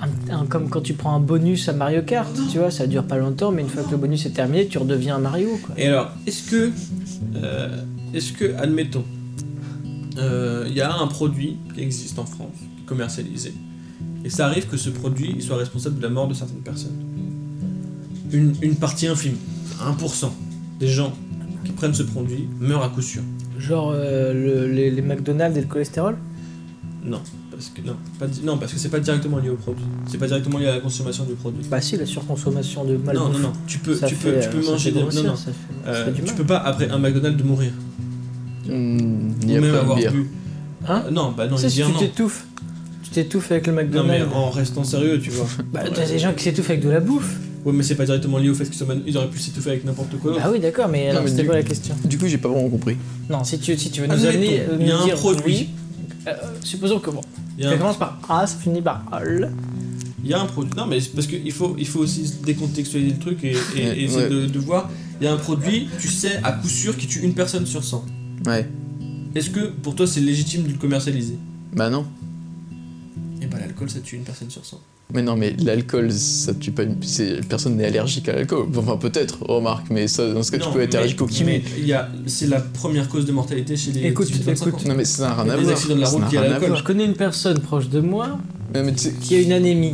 un- 0.00 0.34
un- 0.34 0.46
comme 0.46 0.68
quand 0.68 0.80
tu 0.80 0.94
prends 0.94 1.14
un 1.14 1.20
bonus 1.20 1.68
à 1.68 1.72
Mario 1.72 2.02
Kart, 2.02 2.34
tu 2.50 2.58
vois, 2.58 2.70
ça 2.70 2.86
dure 2.86 3.04
pas 3.04 3.16
longtemps, 3.18 3.52
mais 3.52 3.62
une 3.62 3.68
fois 3.68 3.82
que 3.84 3.90
le 3.92 3.96
bonus 3.96 4.26
est 4.26 4.30
terminé, 4.30 4.66
tu 4.66 4.76
redeviens 4.78 5.16
un 5.16 5.20
Mario, 5.20 5.48
quoi. 5.62 5.74
Et 5.78 5.86
alors, 5.86 6.10
est-ce 6.26 6.50
que, 6.50 6.72
euh, 7.36 7.82
est-ce 8.12 8.32
que, 8.32 8.54
admettons, 8.56 9.04
euh, 10.18 10.64
il 10.68 10.74
y 10.74 10.80
a 10.80 10.92
un 10.94 11.06
produit 11.06 11.56
qui 11.74 11.80
existe 11.82 12.18
en 12.18 12.24
France, 12.26 12.56
qui 12.58 12.82
est 12.82 12.86
commercialisé, 12.86 13.52
et 14.24 14.30
ça 14.30 14.46
arrive 14.46 14.66
que 14.66 14.76
ce 14.76 14.90
produit 14.90 15.36
soit 15.42 15.56
responsable 15.56 15.96
de 15.98 16.02
la 16.02 16.08
mort 16.08 16.28
de 16.28 16.34
certaines 16.34 16.62
personnes. 16.62 16.96
Une, 18.32 18.54
une 18.62 18.74
partie 18.76 19.06
infime, 19.06 19.36
1% 19.80 20.30
des 20.80 20.88
gens 20.88 21.12
qui 21.64 21.72
prennent 21.72 21.94
ce 21.94 22.02
produit 22.02 22.48
meurent 22.60 22.82
à 22.82 22.88
coup 22.88 23.02
sûr. 23.02 23.22
Genre 23.58 23.92
euh, 23.94 24.32
le- 24.32 24.72
les, 24.72 24.90
les 24.90 25.02
McDonald's 25.02 25.56
et 25.56 25.60
le 25.60 25.66
cholestérol? 25.66 26.16
Non, 27.04 27.20
parce 27.50 27.68
que 27.68 27.82
non, 27.82 27.96
pas 28.18 28.26
non, 28.42 28.56
parce 28.58 28.72
que 28.72 28.78
c'est 28.78 28.88
pas 28.88 28.98
directement 28.98 29.38
lié 29.38 29.50
au 29.50 29.56
produit. 29.56 29.84
C'est 30.10 30.16
pas 30.18 30.26
directement 30.26 30.58
lié 30.58 30.66
à 30.68 30.74
la 30.76 30.80
consommation 30.80 31.24
du 31.24 31.34
produit. 31.34 31.62
Bah 31.70 31.80
si, 31.80 31.96
la 31.98 32.06
surconsommation 32.06 32.84
de 32.84 32.96
malbouffe. 32.96 33.26
non, 33.26 33.30
non, 33.30 33.38
non. 33.38 33.52
Tu 33.66 33.78
peux, 33.78 33.94
tu 33.94 34.14
fait, 34.14 34.32
peux, 34.32 34.40
tu 34.40 34.48
euh, 34.48 34.50
peux 34.50 34.62
ça 34.62 34.70
manger 34.72 34.90
des. 34.90 35.00
Non, 35.00 35.06
non. 35.06 35.36
ça 35.36 35.52
fait- 35.52 35.52
ça 35.84 35.90
Euh, 35.90 36.04
fait 36.06 36.12
du 36.12 36.20
tu 36.22 36.26
mal. 36.28 36.34
peux 36.36 36.44
pas 36.46 36.58
après 36.58 36.88
un 36.90 36.98
McDonald's 36.98 37.36
de 37.40 37.46
mourir. 37.46 37.72
Hmm, 38.66 38.70
Ou 38.72 39.44
ni 39.44 39.58
même 39.58 39.74
avoir 39.74 39.98
bu. 39.98 40.30
Hein? 40.88 41.04
Euh, 41.06 41.10
non, 41.10 41.32
bah 41.36 41.46
non, 41.46 41.56
si 41.58 41.66
dit 41.66 41.74
tu 41.76 41.82
non. 41.92 41.98
t'étouffes, 41.98 42.46
tu 42.53 42.53
t'étouffes 43.14 43.50
avec 43.50 43.66
le 43.66 43.72
Non, 43.72 43.78
mais 43.82 43.84
McDonald's. 43.84 44.34
en 44.34 44.50
restant 44.50 44.84
sérieux, 44.84 45.20
tu 45.20 45.30
vois. 45.30 45.46
Bah, 45.72 45.80
t'as 45.92 46.06
des 46.06 46.18
gens 46.18 46.32
qui 46.34 46.44
s'étouffent 46.44 46.70
avec 46.70 46.82
de 46.82 46.90
la 46.90 47.00
bouffe. 47.00 47.36
Ouais, 47.64 47.72
mais 47.72 47.82
c'est 47.82 47.94
pas 47.94 48.04
directement 48.04 48.36
lié 48.38 48.50
au 48.50 48.54
fait 48.54 48.68
qu'ils 48.68 48.84
ils 49.06 49.16
auraient 49.16 49.30
pu 49.30 49.38
s'étouffer 49.38 49.70
avec 49.70 49.84
n'importe 49.86 50.18
quoi. 50.18 50.36
Ah 50.42 50.50
oui, 50.52 50.60
d'accord, 50.60 50.86
mais 50.88 51.08
alors 51.08 51.22
mais 51.22 51.30
c'était 51.30 51.42
du- 51.42 51.48
quoi 51.48 51.56
la 51.56 51.62
question 51.62 51.94
Du 52.04 52.18
coup, 52.18 52.26
j'ai 52.26 52.36
pas 52.36 52.48
vraiment 52.50 52.68
compris. 52.68 52.96
Non, 53.30 53.42
si 53.42 53.58
tu, 53.58 53.74
si 53.78 53.90
tu 53.90 54.02
veux 54.02 54.06
nous 54.06 54.12
Admettons, 54.12 54.36
amener, 54.36 54.60
euh, 54.60 54.76
il 54.80 54.86
y 54.86 54.90
a 54.90 54.94
nous 54.96 55.00
un 55.00 55.04
dire 55.06 55.14
produit. 55.14 55.44
oui, 55.46 55.68
euh, 56.28 56.32
supposons 56.62 56.98
que 56.98 57.08
bon, 57.10 57.22
Il 57.56 57.64
y, 57.64 57.66
a 57.66 57.70
ça 57.70 57.76
un, 57.76 57.78
commence 57.78 57.98
par 57.98 58.18
A, 58.28 58.46
ça 58.46 58.56
finit 58.58 58.82
par 58.82 59.02
AL. 59.10 59.50
il 60.22 60.30
y 60.30 60.34
a 60.34 60.40
un 60.42 60.44
produit. 60.44 60.72
Non, 60.76 60.84
mais 60.86 61.00
c'est 61.00 61.14
parce 61.14 61.26
qu'il 61.26 61.52
faut, 61.52 61.74
il 61.78 61.86
faut 61.86 62.00
aussi 62.00 62.34
décontextualiser 62.44 63.12
le 63.12 63.18
truc 63.18 63.42
et, 63.44 63.52
et- 63.52 63.54
Ouais, 63.54 63.98
et 63.98 64.04
essayer 64.04 64.28
de, 64.28 64.44
de 64.46 64.58
voir. 64.58 64.90
Il 65.20 65.24
y 65.24 65.28
a 65.28 65.32
un 65.32 65.36
produit, 65.38 65.88
tu 65.98 66.08
sais 66.08 66.40
à 66.42 66.52
coup 66.52 66.68
sûr, 66.68 66.96
qui 66.98 67.06
tue 67.06 67.20
une 67.20 67.32
personne 67.34 67.64
sur 67.64 67.82
100. 67.82 68.04
Ouais. 68.46 68.68
Est-ce 69.34 69.48
que 69.48 69.60
pour 69.70 69.94
toi 69.94 70.06
c'est 70.06 70.20
légitime 70.20 70.64
de 70.64 70.68
le 70.72 70.74
commercialiser? 70.78 71.38
Bah 71.72 71.88
non. 71.88 72.04
Et 73.44 73.46
bah 73.46 73.58
l'alcool 73.60 73.90
ça 73.90 74.00
tue 74.00 74.16
une 74.16 74.22
personne 74.24 74.50
sur 74.50 74.64
100. 74.64 74.80
Mais 75.12 75.20
non, 75.20 75.36
mais 75.36 75.54
l'alcool, 75.62 76.10
ça 76.10 76.54
tue 76.54 76.70
pas 76.72 76.82
une. 76.84 76.96
c'est- 77.02 77.46
Personne 77.46 77.76
n'est 77.76 77.84
allergique 77.84 78.26
à 78.30 78.32
l'alcool. 78.32 78.68
Enfin, 78.74 78.96
peut-être, 78.96 79.42
remarque, 79.42 79.88
mais 79.90 80.08
ça, 80.08 80.32
dans 80.32 80.42
ce 80.42 80.50
cas, 80.50 80.56
tu 80.58 80.70
peux 80.70 80.80
être 80.80 80.92
mais- 80.92 80.96
allergique 80.96 81.20
au 81.20 81.26
kiwi. 81.26 81.44
Mais 81.44 81.62
il 81.78 81.86
y 81.86 81.92
a, 81.92 82.08
c'est 82.26 82.46
la 82.46 82.60
première 82.60 83.08
cause 83.10 83.26
de 83.26 83.32
mortalité 83.32 83.76
chez 83.76 83.92
les 83.92 84.06
Écoute, 84.06 84.28
18-25 84.28 84.68
écoute. 84.68 84.86
ans. 84.86 84.88
Non, 84.88 84.94
mais 84.94 85.04
ça 85.04 85.28
n'a 85.28 85.34
rien 85.42 85.52
à 85.52 85.56
Les 85.58 85.62
voir. 85.62 85.74
accidents 85.76 85.96
de 85.96 86.00
la 86.00 86.08
route 86.08 86.28
qui 86.30 86.38
à. 86.38 86.74
Je 86.74 86.82
connais 86.82 87.04
une 87.04 87.12
personne 87.14 87.60
proche 87.60 87.90
de 87.90 88.00
moi 88.00 88.38
mais 88.72 88.94
qui 88.94 89.34
a 89.36 89.40
une 89.42 89.52
anémie. 89.52 89.92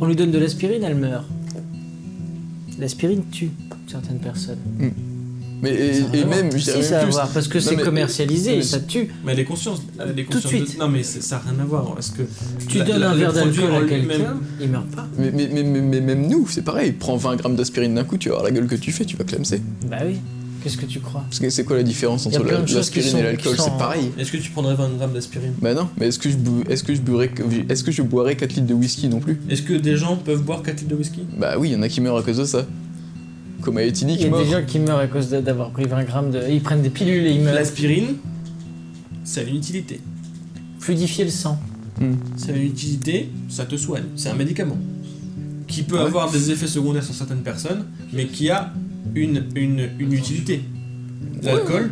On 0.00 0.06
lui 0.06 0.16
donne 0.16 0.32
de 0.32 0.38
l'aspirine, 0.38 0.82
elle 0.84 0.96
meurt. 0.96 1.24
L'aspirine 2.78 3.22
tue 3.30 3.50
certaines 3.86 4.18
personnes. 4.20 4.58
Mm. 4.78 4.88
Mais 5.62 5.70
et, 5.70 6.24
même, 6.24 6.48
voir. 6.48 6.58
je 6.58 6.64
dirais 6.64 6.82
Si, 6.82 6.82
même 6.82 6.82
ça 6.82 6.96
a 6.98 7.00
à 7.00 7.04
plus. 7.04 7.12
voir, 7.12 7.28
parce 7.28 7.48
que 7.48 7.60
c'est 7.60 7.76
commercialisé 7.76 8.56
mais 8.56 8.62
ça 8.62 8.80
tue. 8.80 9.08
Mais 9.24 9.34
les 9.34 9.44
consciences, 9.44 9.80
euh, 10.00 10.12
les 10.12 10.24
Tout 10.24 10.40
de 10.40 10.46
suite. 10.46 10.78
non 10.78 10.88
mais 10.88 11.02
ça 11.04 11.36
n'a 11.36 11.50
rien 11.52 11.60
à 11.60 11.64
voir. 11.64 11.94
Est-ce 11.98 12.10
que 12.10 12.22
Tu 12.68 12.78
la- 12.78 12.84
donnes 12.84 12.98
la- 13.00 13.10
un 13.10 13.14
verre 13.14 13.32
d'alcool 13.32 13.74
à 13.74 13.88
quelqu'un, 13.88 14.36
il 14.60 14.68
meurt 14.68 14.86
pas. 14.88 15.06
Mais, 15.16 15.30
mais, 15.32 15.48
mais, 15.52 15.62
mais- 15.62 15.80
mais 15.80 16.00
même 16.00 16.26
nous, 16.28 16.46
c'est 16.48 16.62
pareil. 16.62 16.92
Prends 16.92 17.16
20 17.16 17.36
grammes 17.36 17.56
d'aspirine 17.56 17.94
d'un 17.94 18.04
coup, 18.04 18.16
tu 18.18 18.28
vas 18.28 18.34
voir 18.36 18.44
la 18.44 18.50
gueule 18.50 18.66
que 18.66 18.74
tu 18.74 18.90
fais, 18.92 19.04
tu 19.04 19.16
vas 19.16 19.24
clamser. 19.24 19.62
Bah 19.88 19.98
oui. 20.04 20.16
Qu'est-ce 20.62 20.76
que 20.76 20.86
tu 20.86 21.00
crois? 21.00 21.22
Parce 21.28 21.40
que 21.40 21.50
c'est 21.50 21.64
quoi 21.64 21.76
la 21.76 21.82
différence 21.82 22.24
entre 22.26 22.40
l'aspirine 22.74 23.16
et 23.18 23.22
l'alcool? 23.22 23.56
C'est 23.58 23.76
pareil. 23.78 24.12
Est-ce 24.16 24.30
que 24.30 24.36
tu 24.36 24.50
prendrais 24.52 24.76
20 24.76 24.90
grammes 24.96 25.12
d'aspirine? 25.12 25.54
Bah 25.60 25.74
non, 25.74 25.88
mais 25.98 26.06
est-ce 26.08 26.20
que 26.20 26.28
je 26.30 26.36
est-ce 26.70 26.84
que 26.84 26.94
je 26.94 27.00
boirais 27.00 27.30
est-ce 27.68 27.82
que 27.82 27.90
je 27.90 28.02
boirais 28.02 28.36
4 28.36 28.52
litres 28.54 28.66
de 28.68 28.74
whisky 28.74 29.08
non 29.08 29.18
plus? 29.18 29.40
Est-ce 29.50 29.62
que 29.62 29.72
des 29.74 29.96
gens 29.96 30.16
peuvent 30.16 30.42
boire 30.42 30.62
4 30.62 30.78
litres 30.82 30.90
de 30.90 30.94
whisky? 30.94 31.22
Bah 31.36 31.54
oui, 31.58 31.70
il 31.70 31.72
y 31.72 31.76
en 31.76 31.82
a 31.82 31.88
qui 31.88 32.00
meurent 32.00 32.18
à 32.18 32.22
cause 32.22 32.36
de 32.38 32.44
ça. 32.44 32.64
Comme 33.62 33.76
à 33.78 33.82
Il 33.84 33.86
y 33.86 34.24
a 34.24 34.28
des 34.28 34.50
gens 34.50 34.62
qui 34.66 34.78
meurent 34.80 34.98
à 34.98 35.06
cause 35.06 35.30
d'avoir 35.30 35.70
pris 35.70 35.84
20 35.84 36.04
grammes 36.04 36.30
de. 36.30 36.40
Ils 36.50 36.60
prennent 36.60 36.82
des 36.82 36.90
pilules 36.90 37.26
et 37.26 37.32
ils 37.32 37.40
meurent. 37.42 37.54
L'aspirine, 37.54 38.16
ça 39.24 39.40
a 39.40 39.44
une 39.44 39.56
utilité. 39.56 40.00
Fluidifier 40.80 41.24
le 41.24 41.30
sang. 41.30 41.58
Ça 42.36 42.50
a 42.52 42.56
une 42.56 42.62
utilité, 42.66 43.28
ça 43.48 43.64
te 43.64 43.76
soigne. 43.76 44.02
C'est 44.16 44.28
un 44.30 44.34
médicament 44.34 44.76
qui 45.68 45.82
peut 45.84 45.96
Ouais. 45.96 46.02
avoir 46.02 46.30
des 46.30 46.50
effets 46.50 46.66
secondaires 46.66 47.04
sur 47.04 47.14
certaines 47.14 47.42
personnes, 47.42 47.84
mais 48.12 48.26
qui 48.26 48.50
a 48.50 48.72
une, 49.14 49.44
une, 49.54 49.88
une 50.00 50.12
utilité. 50.12 50.62
L'alcool, 51.42 51.90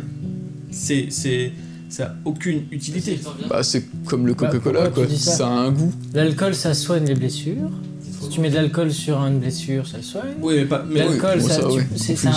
c'est 0.69 1.07
c'est 1.09 1.51
ça 1.87 2.05
a 2.07 2.15
aucune 2.25 2.63
utilité. 2.71 3.19
Bah 3.49 3.63
c'est 3.63 3.85
comme 4.05 4.27
le 4.27 4.33
Bah, 4.33 4.47
Coca-Cola 4.47 4.89
quoi. 4.89 5.05
Ça 5.15 5.47
a 5.47 5.51
un 5.51 5.71
goût. 5.71 5.93
L'alcool, 6.13 6.53
ça 6.55 6.73
soigne 6.73 7.05
les 7.05 7.15
blessures. 7.15 7.69
Tu 8.31 8.39
mets 8.39 8.49
de 8.49 8.55
l'alcool 8.55 8.91
sur 8.91 9.17
une 9.25 9.39
blessure, 9.39 9.85
ça 9.87 9.97
le 9.97 10.03
soigne. 10.03 10.31
Oui, 10.41 10.55
mais 10.57 10.65
pas. 10.65 10.83
Mais, 10.89 10.99
L'alcool, 10.99 11.41
ça, 11.41 11.49
ça, 11.55 11.61
tu- 11.63 11.77
ouais. 11.77 11.87
c'est 11.95 12.15
ça, 12.15 12.31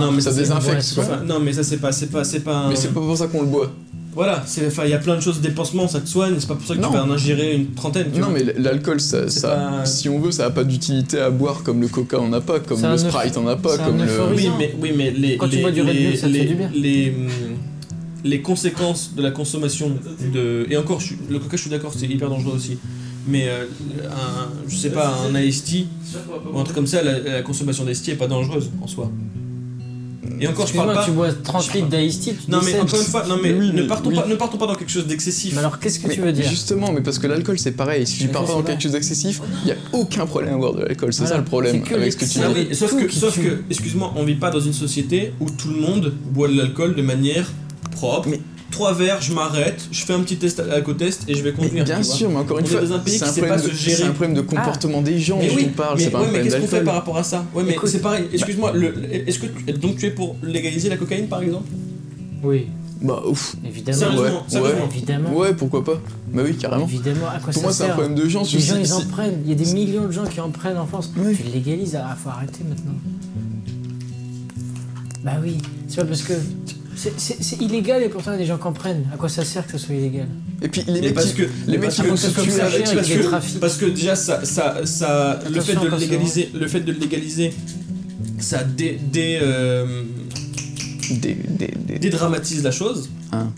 Non, 0.00 0.10
mais 0.12 0.20
Ça 0.20 0.32
désinfecte, 0.32 0.72
boisson. 0.74 0.94
quoi. 1.02 1.04
Enfin, 1.04 1.24
non, 1.24 1.38
mais 1.40 1.52
ça 1.52 1.62
c'est 1.62 1.76
pas 1.78 1.92
c'est 1.92 2.06
pas 2.06 2.24
c'est 2.24 2.40
pas. 2.40 2.56
un- 2.56 2.68
Mais 2.70 2.76
c'est 2.76 2.88
pas 2.94 3.00
pour 3.00 3.16
ça 3.16 3.26
qu'on 3.26 3.42
le 3.42 3.48
boit. 3.48 3.70
Voilà, 4.16 4.44
il 4.84 4.90
y 4.90 4.92
a 4.94 4.98
plein 4.98 5.16
de 5.16 5.20
choses 5.20 5.40
dépensement, 5.40 5.88
ça 5.88 5.98
te 6.00 6.08
soigne. 6.08 6.34
C'est 6.38 6.46
pas 6.46 6.54
pour 6.54 6.64
ça 6.66 6.76
que 6.76 6.80
Non. 6.80 6.88
tu 6.88 6.94
vas 6.96 7.02
en 7.04 7.10
ingérer 7.10 7.56
une 7.56 7.72
trentaine. 7.74 8.06
Tu 8.14 8.20
Non 8.20 8.28
vois. 8.28 8.38
mais 8.38 8.54
l'alcool 8.56 9.00
ça, 9.00 9.28
C'est 9.28 9.40
ça 9.40 9.48
pas- 9.48 9.86
si 9.86 10.08
on 10.08 10.20
veut 10.20 10.30
ça 10.30 10.46
a 10.46 10.50
pas 10.50 10.62
d'utilité 10.62 11.18
à 11.18 11.30
boire 11.30 11.62
comme 11.64 11.80
le 11.80 11.88
Coca 11.88 12.20
en 12.20 12.32
a 12.32 12.40
pas, 12.40 12.60
comme 12.60 12.78
C'est 12.78 12.88
le 12.88 12.96
Sprite 12.96 13.36
en 13.36 13.46
a 13.48 13.56
pas, 13.56 13.76
comme 13.76 13.98
le. 13.98 14.04
Oui, 14.34 14.48
mais, 14.56 14.72
oui, 14.80 14.92
mais 14.96 15.10
les, 15.10 15.36
Quand 15.36 15.48
tu 15.48 15.58
bois 15.58 15.72
du 15.72 15.82
Red 15.82 15.96
Bull, 15.96 16.16
ça 16.16 16.28
te 16.28 16.32
les, 16.32 16.38
fait 16.38 16.44
du 16.46 16.54
bien. 16.54 16.70
Les, 16.74 17.12
les 18.22 18.40
conséquences 18.40 19.12
de 19.16 19.22
la 19.22 19.32
consommation 19.32 19.90
de. 20.32 20.66
Et 20.70 20.76
encore, 20.76 21.00
le 21.28 21.38
coca, 21.40 21.56
je 21.56 21.62
suis 21.62 21.70
d'accord, 21.70 21.92
c'est 21.96 22.06
hyper 22.06 22.30
dangereux 22.30 22.54
aussi. 22.54 22.78
Mais 23.26 23.48
euh, 23.48 23.64
un, 24.10 24.48
je 24.68 24.76
sais 24.76 24.90
pas, 24.90 25.08
un 25.26 25.32
tea 25.32 25.86
ou 26.52 26.58
un 26.58 26.64
truc 26.64 26.74
comme 26.76 26.86
ça, 26.86 27.02
la, 27.02 27.18
la 27.20 27.42
consommation 27.42 27.84
tea 27.84 28.10
est 28.12 28.16
pas 28.16 28.26
dangereuse 28.26 28.70
en 28.82 28.86
soi. 28.86 29.10
Et 30.40 30.48
encore, 30.48 30.66
je 30.66 30.74
parle 30.74 30.94
pas. 30.94 31.04
tu 31.04 31.12
bois 31.12 31.32
30 31.32 31.74
litres 31.74 31.88
tu 32.22 32.50
Non, 32.50 32.60
mais 32.64 32.78
encore 32.78 33.00
une 33.00 33.06
fois, 33.06 33.26
non, 33.26 33.38
mais, 33.42 33.52
Oui, 33.52 33.70
ne, 33.72 33.82
partons 33.84 34.10
oui. 34.10 34.16
pas, 34.16 34.26
ne 34.26 34.34
partons 34.34 34.58
pas 34.58 34.66
dans 34.66 34.74
quelque 34.74 34.90
chose 34.90 35.06
d'excessif. 35.06 35.52
Mais 35.52 35.60
alors, 35.60 35.78
qu'est-ce 35.78 36.00
que 36.00 36.08
Mais 36.08 36.14
tu 36.14 36.20
veux 36.20 36.32
dire? 36.32 36.48
Justement, 36.48 36.92
mais 36.92 37.00
parce 37.02 37.18
que 37.18 37.26
l'alcool 37.26 37.58
c'est 37.58 37.72
pareil. 37.72 38.06
Si 38.06 38.18
tu 38.18 38.28
pars 38.28 38.44
pas 38.44 38.52
dans 38.52 38.62
quelque 38.62 38.82
chose 38.82 38.92
d'excessif, 38.92 39.40
il 39.64 39.68
y 39.68 39.72
a 39.72 39.76
aucun 39.92 40.26
problème 40.26 40.54
à 40.54 40.56
boire 40.58 40.74
de 40.74 40.82
l'alcool. 40.82 41.12
C'est 41.12 41.20
Voilà. 41.22 41.36
ça 41.36 41.38
le 41.38 41.44
problème 41.44 41.82
avec 41.94 42.12
ce 42.12 42.16
que 42.16 42.24
tu 42.24 42.64
dis. 42.68 42.74
sauf 42.74 42.96
que, 42.96 43.10
sauf 43.12 43.38
que, 43.38 43.62
excuse-moi, 43.70 44.12
on 44.16 44.24
vit 44.24 44.34
pas 44.34 44.50
dans 44.50 44.60
une 44.60 44.72
société 44.72 45.32
où 45.40 45.50
tout 45.50 45.68
le 45.68 45.80
monde 45.80 46.12
boit 46.32 46.48
de 46.48 46.56
l'alcool 46.56 46.94
de 46.94 47.02
manière 47.02 47.50
propre. 47.92 48.28
Trois 48.74 48.92
verres, 48.92 49.22
je 49.22 49.32
m'arrête, 49.32 49.86
je 49.92 50.04
fais 50.04 50.14
un 50.14 50.20
petit 50.20 50.36
test 50.36 50.58
à 50.60 50.80
côté-test 50.80 51.22
et 51.28 51.34
je 51.36 51.42
vais 51.44 51.52
Mais 51.52 51.56
conduire. 51.64 51.84
bien 51.84 51.98
tu 52.00 52.02
vois. 52.02 52.14
sûr, 52.16 52.28
mais 52.28 52.36
encore 52.38 52.58
une 52.58 52.64
On 52.64 52.68
fois, 52.68 52.80
dans 52.80 52.92
un 52.94 52.98
pays 52.98 53.12
c'est 53.18 53.24
qui 53.24 53.30
un, 53.30 53.32
sait 53.32 53.40
problème 53.42 53.60
pas 53.60 53.66
de, 53.68 53.70
se 53.72 53.76
gérer. 53.76 53.96
c'est 53.96 54.02
un 54.02 54.10
problème 54.10 54.34
de 54.34 54.40
comportement 54.40 55.00
des 55.00 55.18
gens 55.20 55.38
Mais 55.38 55.46
dont 55.48 55.54
oui, 55.54 55.66
on 55.70 55.76
parle, 55.76 55.96
mais, 55.98 56.04
c'est 56.04 56.10
pas 56.10 56.18
ouais, 56.18 56.24
un 56.24 56.26
mais 56.26 56.32
problème 56.40 56.52
qu'est-ce 56.52 56.60
qu'on 56.70 56.76
fait 56.78 56.84
par 56.84 56.94
rapport 56.94 57.16
à 57.16 57.22
ça 57.22 57.44
Ouais, 57.54 57.62
mais 57.64 57.76
c'est 57.86 58.00
pareil. 58.00 58.24
Excuse-moi, 58.32 58.72
est-ce 59.12 59.38
que 59.38 59.46
tu, 59.46 59.72
donc 59.74 59.96
tu 59.98 60.06
es 60.06 60.10
pour 60.10 60.34
légaliser 60.42 60.88
la 60.88 60.96
cocaïne 60.96 61.28
par 61.28 61.40
exemple? 61.42 61.68
Oui, 62.42 62.66
Bah 63.00 63.22
ouf. 63.28 63.54
évidemment. 63.64 63.96
Sérieusement, 63.98 64.24
Ouais, 64.24 64.32
sérieusement. 64.48 64.88
Évidemment. 64.92 65.32
Ouais, 65.36 65.54
pourquoi 65.54 65.84
pas 65.84 66.00
Bah 66.32 66.42
oui, 66.44 66.56
carrément. 66.56 66.86
Évidemment, 66.88 67.28
à 67.28 67.38
quoi 67.38 67.52
Pour 67.52 67.54
ça 67.54 67.60
moi, 67.62 67.72
c'est 67.72 67.84
un 67.84 67.88
problème 67.90 68.16
de 68.16 68.28
gens. 68.28 68.42
Les 68.42 68.58
gens, 68.58 68.76
ils 68.76 68.92
en 68.92 69.02
prennent. 69.06 69.38
Il 69.44 69.50
y 69.50 69.52
a 69.52 69.64
des 69.64 69.72
millions 69.72 70.06
de 70.06 70.10
gens 70.12 70.24
qui 70.24 70.40
en 70.40 70.50
prennent 70.50 70.78
en 70.78 70.86
France. 70.86 71.12
Oui. 71.16 71.36
Tu 71.36 71.44
légalises, 71.44 71.96
ah, 71.96 72.16
faut 72.20 72.28
arrêter 72.30 72.64
maintenant. 72.68 72.94
Bah 75.24 75.32
oui, 75.42 75.58
c'est 75.86 75.98
pas 76.00 76.06
parce 76.06 76.22
que. 76.22 76.32
C'est- 76.96 77.60
illégal 77.62 78.02
et 78.02 78.08
pourtant 78.08 78.30
il 78.32 78.34
y 78.34 78.36
a 78.36 78.38
des 78.40 78.46
gens 78.46 78.58
qui 78.58 78.66
en 78.66 78.72
prennent. 78.72 79.04
À 79.12 79.16
quoi 79.16 79.28
ça 79.28 79.44
sert 79.44 79.66
que 79.66 79.72
ce 79.72 79.78
soit 79.78 79.94
illégal? 79.94 80.26
Et 80.62 80.68
puis 80.68 80.82
les 80.86 80.92
Mais 80.94 81.00
mecs 81.00 81.14
parce 81.14 81.26
qui- 81.32 81.42
que 81.42 81.42
les 81.66 81.78
mecs 81.78 81.94
comme 81.96 82.16
ça, 82.16 82.28
avec 82.28 82.84
parce 82.84 82.92
il 82.92 82.96
y 82.96 83.12
a 83.12 83.16
des 83.16 83.22
que, 83.22 83.26
trafics. 83.28 83.60
parce 83.60 83.76
que 83.76 83.86
déjà 83.86 84.16
ça, 84.16 84.44
ça, 84.44 84.84
ça 84.86 85.38
le 85.50 85.60
fait 85.60 85.74
de 85.74 85.86
le 85.88 85.96
légaliser 85.96 86.50
le 86.54 86.66
fait 86.68 86.80
de 86.80 86.92
le 86.92 86.98
légaliser 86.98 87.52
ça 88.38 88.62
dé, 88.64 88.98
dé, 89.12 89.38
euh, 89.42 90.02
des, 91.10 91.34
des, 91.34 91.74
des- 91.86 91.98
dédramatise 91.98 92.62
la 92.62 92.70
chose. 92.70 93.08
Hein. 93.32 93.48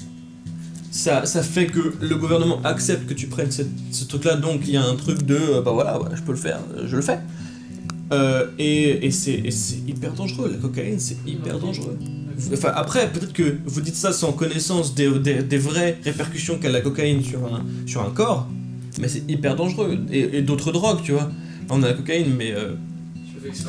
ça, 0.90 1.26
ça 1.26 1.42
fait 1.42 1.66
que 1.66 1.94
le 2.00 2.16
gouvernement 2.16 2.60
accepte 2.64 3.06
que 3.08 3.14
tu 3.14 3.26
prennes 3.26 3.50
cette- 3.50 3.68
ce 3.92 4.04
truc 4.04 4.24
là 4.24 4.36
donc 4.36 4.62
il 4.66 4.70
y 4.72 4.76
a 4.76 4.82
un 4.84 4.96
truc 4.96 5.22
de 5.24 5.34
euh, 5.36 5.60
bah 5.62 5.72
voilà 5.72 5.98
je 6.14 6.22
peux 6.22 6.32
le 6.32 6.38
faire 6.38 6.60
je 6.86 6.96
le 6.96 7.02
fais. 7.02 7.18
Euh, 8.12 8.46
et 8.58 9.04
et 9.06 9.10
c'est 9.10 9.34
et 9.34 9.50
c'est 9.50 9.78
hyper 9.86 10.12
dangereux 10.12 10.48
la 10.52 10.58
cocaïne 10.58 10.98
c'est 11.00 11.16
hyper 11.26 11.58
dangereux 11.58 11.98
Après, 12.74 13.10
peut-être 13.10 13.32
que 13.32 13.56
vous 13.64 13.80
dites 13.80 13.94
ça 13.94 14.12
sans 14.12 14.32
connaissance 14.32 14.94
des, 14.94 15.08
vraies 15.58 15.98
répercussions 16.04 16.58
qu'a 16.58 16.70
la 16.70 16.80
cocaïne 16.80 17.22
sur 17.22 18.02
un, 18.02 18.10
corps, 18.10 18.48
mais 19.00 19.08
c'est 19.08 19.28
hyper 19.28 19.56
dangereux. 19.56 19.98
Et, 20.10 20.42
d'autres 20.42 20.72
drogues, 20.72 21.00
tu 21.02 21.12
vois. 21.12 21.30
On 21.70 21.82
a 21.82 21.88
la 21.88 21.94
cocaïne, 21.94 22.32
mais 22.36 22.52
euh, 22.52 22.74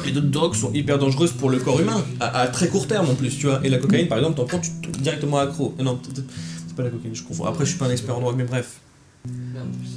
et 0.05 0.11
d'autres 0.11 0.27
drogues 0.27 0.55
sont 0.55 0.71
hyper 0.73 0.99
dangereuses 0.99 1.31
pour 1.31 1.49
le 1.49 1.57
corps 1.59 1.79
humain, 1.79 2.03
à, 2.19 2.47
très 2.47 2.67
court 2.67 2.87
terme 2.87 3.09
en 3.09 3.15
plus, 3.15 3.37
tu 3.37 3.47
vois. 3.47 3.59
Et 3.63 3.69
la 3.69 3.77
cocaïne, 3.77 4.07
par 4.07 4.17
exemple, 4.17 4.37
t'en 4.37 4.45
prends, 4.45 4.59
tu 4.59 4.69
directement 4.99 5.37
accro. 5.37 5.73
Non, 5.79 5.99
c'est 6.13 6.75
pas 6.75 6.83
la 6.83 6.89
cocaïne, 6.89 7.15
je 7.15 7.23
confonds. 7.23 7.45
Après, 7.45 7.65
je 7.65 7.71
suis 7.71 7.79
pas 7.79 7.87
un 7.87 7.91
expert 7.91 8.15
en 8.17 8.21
drogue, 8.21 8.35
mais 8.37 8.45
bref. 8.45 8.79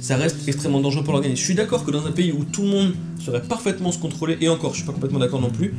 Ça 0.01 0.17
reste 0.17 0.47
extrêmement 0.47 0.81
dangereux 0.81 1.03
pour 1.03 1.13
l'organisme. 1.13 1.39
Je 1.39 1.45
suis 1.45 1.55
d'accord 1.55 1.85
que 1.85 1.91
dans 1.91 2.05
un 2.05 2.11
pays 2.11 2.31
où 2.31 2.43
tout 2.43 2.63
le 2.63 2.69
monde 2.69 2.93
saurait 3.23 3.41
parfaitement 3.41 3.91
se 3.91 3.99
contrôler, 3.99 4.37
et 4.41 4.49
encore, 4.49 4.71
je 4.71 4.77
suis 4.77 4.85
pas 4.85 4.93
complètement 4.93 5.19
d'accord 5.19 5.41
non 5.41 5.49
plus, 5.49 5.73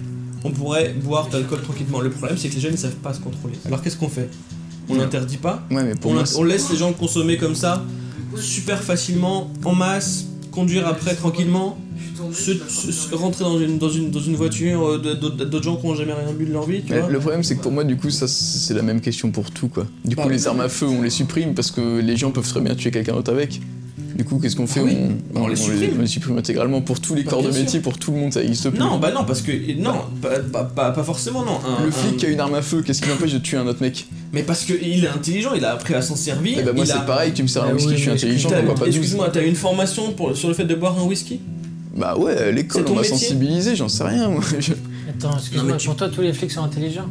on 0.44 0.50
pourrait 0.50 0.94
boire 1.02 1.28
de 1.28 1.34
l'alcool 1.34 1.62
tranquillement. 1.62 2.00
Le 2.00 2.10
problème, 2.10 2.36
c'est 2.38 2.48
que 2.48 2.54
les 2.54 2.60
jeunes 2.60 2.72
ne 2.72 2.76
savent 2.76 2.92
pas 2.96 3.14
se 3.14 3.20
contrôler. 3.20 3.54
Alors 3.66 3.80
qu'est-ce 3.82 3.96
qu'on 3.96 4.08
fait? 4.08 4.28
On 4.88 4.96
n'interdit 4.96 5.36
pas, 5.36 5.62
Ouais, 5.70 5.84
mais 5.84 5.94
pour 5.94 6.10
on, 6.10 6.14
moi, 6.14 6.24
on 6.36 6.42
laisse 6.44 6.68
les 6.70 6.76
gens 6.76 6.92
consommer 6.92 7.36
comme 7.36 7.54
ça, 7.54 7.84
super 8.36 8.82
facilement, 8.82 9.50
en 9.64 9.74
masse, 9.74 10.26
conduire 10.50 10.86
après 10.88 11.14
tranquillement, 11.14 11.78
se, 12.32 12.52
se- 12.68 12.92
se- 12.92 13.14
rentrer 13.14 13.44
dans 13.44 13.58
une, 13.58 13.78
dans 13.78 13.88
une, 13.88 14.10
dans 14.10 14.20
une 14.20 14.34
voiture 14.36 14.86
euh, 14.86 14.98
d'autres 14.98 15.62
gens 15.62 15.76
qui 15.76 15.86
n'ont 15.86 15.94
jamais 15.94 16.12
rien 16.12 16.32
bu 16.32 16.44
de 16.46 16.52
leur 16.52 16.66
vie, 16.66 16.82
tu 16.82 16.92
Mais 16.92 17.00
vois? 17.00 17.08
le 17.10 17.18
problème, 17.18 17.42
c'est 17.42 17.56
que 17.56 17.62
pour 17.62 17.72
moi, 17.72 17.84
du 17.84 17.96
coup, 17.96 18.10
ça, 18.10 18.26
c'est 18.28 18.74
la 18.74 18.82
même 18.82 19.00
question 19.00 19.30
pour 19.30 19.50
tout, 19.50 19.68
quoi. 19.68 19.86
Du 20.04 20.14
coup, 20.16 20.22
Bah, 20.24 20.28
les 20.30 20.46
armes 20.46 20.60
à 20.60 20.68
feu, 20.68 20.86
on 20.86 21.02
les 21.02 21.10
supprime 21.10 21.54
parce 21.54 21.70
que 21.70 22.00
les 22.00 22.16
gens 22.16 22.30
peuvent 22.30 22.48
très 22.48 22.60
bien 22.60 22.74
tuer 22.74 22.90
quelqu'un 22.90 23.14
d'autre 23.14 23.32
avec. 23.32 23.60
Du 24.14 24.24
coup, 24.24 24.38
qu'est-ce 24.38 24.56
qu'on 24.56 24.66
fait 24.66 24.80
Ah 24.80 24.84
oui, 24.84 24.96
on, 25.34 25.42
on 25.42 25.48
les 25.48 25.56
supprime. 25.56 25.90
on 25.98 26.00
les 26.02 26.06
supprime 26.06 26.38
intégralement 26.38 26.80
pour 26.82 27.00
tous 27.00 27.14
les 27.14 27.22
Bah, 27.24 27.30
corps 27.30 27.42
de 27.42 27.50
sûr. 27.50 27.60
métier, 27.62 27.80
pour 27.80 27.96
tout 27.98 28.12
le 28.12 28.18
monde, 28.18 28.32
ça 28.32 28.42
existe 28.42 28.68
plus. 28.70 28.78
Non, 28.78 28.98
bah 28.98 29.10
non, 29.14 29.24
parce 29.24 29.40
que. 29.42 29.52
Non, 29.80 29.94
pas, 30.52 30.64
pas, 30.92 31.02
forcément, 31.04 31.44
non. 31.44 31.58
Un- 31.66 31.82
le 31.82 31.88
un- 31.88 31.92
flic 31.92 32.16
qui 32.18 32.26
a 32.26 32.28
une 32.28 32.40
arme 32.40 32.54
à 32.54 32.62
feu, 32.62 32.82
qu'est-ce 32.82 33.00
qui 33.02 33.08
l'empêche 33.08 33.32
de 33.32 33.38
tuer 33.38 33.56
un 33.56 33.66
autre 33.66 33.80
mec? 33.82 34.06
Mais 34.32 34.42
parce 34.42 34.64
qu'il 34.64 35.04
est 35.04 35.08
intelligent, 35.08 35.54
il 35.54 35.64
a 35.64 35.72
appris 35.72 35.94
à 35.94 36.02
s'en 36.02 36.16
servir. 36.16 36.58
Eh 36.60 36.62
ben 36.62 36.74
moi, 36.74 36.84
a- 36.84 36.86
c'est 36.86 37.06
pareil, 37.06 37.32
tu 37.32 37.42
me 37.42 37.48
sers 37.48 37.62
un 37.64 37.68
Bah 37.68 37.74
whisky, 37.74 37.88
oui, 37.90 37.96
je 37.96 38.00
suis 38.02 38.10
intelligent, 38.10 38.48
pourquoi 38.50 38.74
pas 38.74 38.84
12 38.86 38.96
Excuse-moi, 38.96 39.30
t'as 39.32 39.44
une 39.44 39.54
formation 39.54 40.12
pour, 40.12 40.36
sur 40.36 40.48
le 40.48 40.54
fait 40.54 40.64
de 40.64 40.74
boire 40.74 40.98
un 40.98 41.04
whisky? 41.04 41.40
Bah 41.96 42.16
ouais, 42.16 42.36
à 42.36 42.50
l'école, 42.50 42.84
on 42.88 42.94
m'a 42.94 43.04
sensibilisé, 43.04 43.76
j'en 43.76 43.88
sais 43.88 44.04
rien, 44.04 44.28
moi. 44.28 44.42
Attends, 45.08 45.36
excuse-moi, 45.36 45.76
pour 45.84 45.96
toi 45.96 46.08
tous 46.08 46.22
les 46.22 46.32
flics 46.32 46.50
sont 46.52 46.62
intelligents 46.64 47.08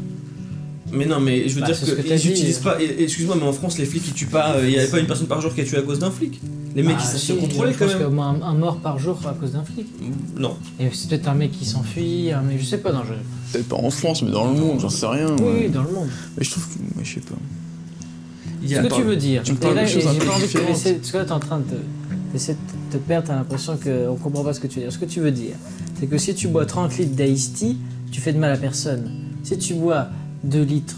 Mais 0.92 1.06
non, 1.06 1.20
mais 1.20 1.48
je 1.48 1.56
veux 1.56 1.62
Bah, 1.62 1.68
dire 1.68 1.80
que 1.80 1.86
que 1.92 2.02
dit. 2.16 2.30
utilisent 2.32 2.60
pas. 2.60 2.78
Excuse-moi, 2.82 3.36
mais 3.40 3.48
en 3.48 3.54
France, 3.54 3.78
les 3.78 3.86
flics 3.86 4.04
ils 4.08 4.14
tuent 4.14 4.26
pas. 4.26 4.56
Il 4.64 4.72
y 4.72 4.78
avait 4.80 4.88
pas 4.90 5.00
une 5.00 5.06
personne 5.08 5.28
par 5.28 5.40
jour 5.40 5.54
qui 5.54 5.62
a 5.62 5.64
tué 5.64 5.78
à 5.78 5.82
cause 5.84 6.00
d'un 6.00 6.12
flic. 6.12 6.42
Les 6.76 6.84
mecs 6.84 6.96
Ah, 7.00 7.02
ils 7.04 7.08
savent 7.08 7.18
si, 7.20 7.28
se 7.28 7.34
contrôler 7.34 7.74
je 7.74 7.78
quand 7.80 7.86
pense 7.86 7.96
même. 7.96 8.08
au 8.08 8.12
moins 8.12 8.30
un, 8.30 8.42
un 8.42 8.54
mort 8.56 8.78
par 8.78 8.98
jour 8.98 9.20
à 9.28 9.34
cause 9.34 9.52
d'un 9.52 9.64
flic. 9.64 9.88
Non. 10.38 10.56
Et 10.80 10.88
c'est 10.94 11.10
peut-être 11.10 11.28
un 11.28 11.34
mec 11.36 11.52
qui 11.52 11.66
s'enfuit, 11.66 12.32
un 12.32 12.42
mec, 12.42 12.60
je 12.60 12.66
sais 12.66 12.78
pas, 12.80 12.92
non, 12.92 13.02
je... 13.08 13.14
Peut-être 13.54 13.68
pas 13.70 13.76
en 13.78 13.90
France, 13.90 14.24
mais 14.24 14.32
dans 14.32 14.50
le 14.52 14.58
monde, 14.60 14.80
j'en 14.80 14.90
sais 14.90 15.06
rien. 15.06 15.28
Oui, 15.42 15.70
dans 15.70 15.84
le 15.84 15.92
monde. 15.92 16.08
Mais 16.38 16.44
je 16.44 16.52
trouve 16.52 16.66
que, 16.68 16.80
moi, 16.96 17.04
je 17.04 17.14
sais 17.14 17.20
pas. 17.20 17.36
Il 18.64 18.70
y 18.72 18.76
Ce 18.76 18.80
a 18.80 18.84
que 18.84 18.94
tu 18.94 19.02
veux 19.04 19.16
dire. 19.16 19.44
tu 19.44 19.52
me 19.54 19.58
Et 19.58 19.60
parles 19.60 19.76
là, 19.76 19.84
de 19.84 19.90
choses 19.90 20.04
j'ai 20.04 20.10
un 20.10 20.14
peu 20.14 20.26
pas 20.26 20.32
envie 20.34 20.42
de 20.42 20.48
te 20.48 20.52
différentes. 20.58 20.70
laisser. 20.70 20.94
Parce 20.94 21.12
que 21.12 21.18
là, 21.18 21.26
t'es 21.26 21.32
en 21.32 21.40
train 21.40 21.60
de 21.60 21.78
de 22.34 22.38
te 22.92 22.98
perdre, 22.98 23.28
t'as 23.28 23.36
l'impression 23.36 23.78
qu'on 23.78 24.16
comprend 24.16 24.44
pas 24.46 24.54
ce 24.54 24.62
que 24.62 24.68
tu 24.68 24.76
veux 24.80 24.84
dire. 24.86 24.94
Ce 24.94 24.98
que 25.00 25.06
tu 25.06 25.20
veux 25.20 25.32
dire, 25.32 25.56
c'est 26.00 26.08
que 26.08 26.18
si 26.18 26.34
tu 26.34 26.48
bois 26.48 26.66
30 26.66 26.98
litres 26.98 27.16
d'Ice 27.16 27.52
tu 28.12 28.22
fais 28.22 28.32
de 28.34 28.38
mal 28.40 28.52
à 28.54 28.58
personne. 28.58 29.12
Si 29.44 29.58
tu 29.58 29.74
bois 29.74 30.08
2 30.44 30.62
litres 30.64 30.96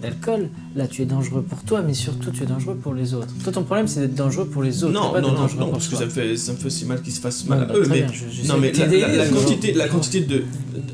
d'alcool, 0.00 0.48
là, 0.76 0.86
tu 0.86 1.02
es 1.02 1.06
dangereux 1.06 1.42
pour 1.42 1.62
toi, 1.62 1.82
mais 1.82 1.94
surtout, 1.94 2.30
tu 2.30 2.42
es 2.44 2.46
dangereux 2.46 2.76
pour 2.76 2.94
les 2.94 3.14
autres. 3.14 3.28
Toi, 3.42 3.52
ton 3.52 3.64
problème, 3.64 3.88
c'est 3.88 4.00
d'être 4.00 4.14
dangereux 4.14 4.46
pour 4.46 4.62
les 4.62 4.84
autres. 4.84 4.92
Non, 4.94 5.10
pas 5.12 5.20
non, 5.20 5.32
non, 5.32 5.48
non, 5.58 5.70
parce 5.72 5.88
que 5.88 5.96
ça 5.96 6.04
me 6.04 6.10
fait, 6.10 6.36
ça 6.36 6.52
me 6.52 6.56
fait 6.58 6.66
aussi 6.66 6.84
mal 6.84 7.02
qu'ils 7.02 7.12
se 7.12 7.20
fassent 7.20 7.46
mal 7.46 7.62
à 7.62 7.64
bah, 7.66 7.74
eux. 7.76 7.86
Mais, 7.88 8.06
je- 8.12 8.24
j'essaie 8.30 8.48
non, 8.48 8.58
mais 8.58 8.72
la, 8.72 9.28
quantité, 9.28 9.72
la 9.72 9.88
quantité 9.88 10.20
de. 10.20 10.44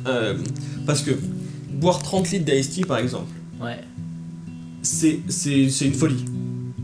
euh, 0.07 0.35
parce 0.87 1.03
que 1.03 1.11
boire 1.75 2.03
30 2.03 2.31
litres 2.31 2.45
d'Ice 2.47 2.71
Tea 2.71 2.85
par 2.85 2.99
exemple, 2.99 3.31
Ouais. 3.61 3.79
c'est 4.83 5.21
une 5.85 5.93
folie. 5.95 6.25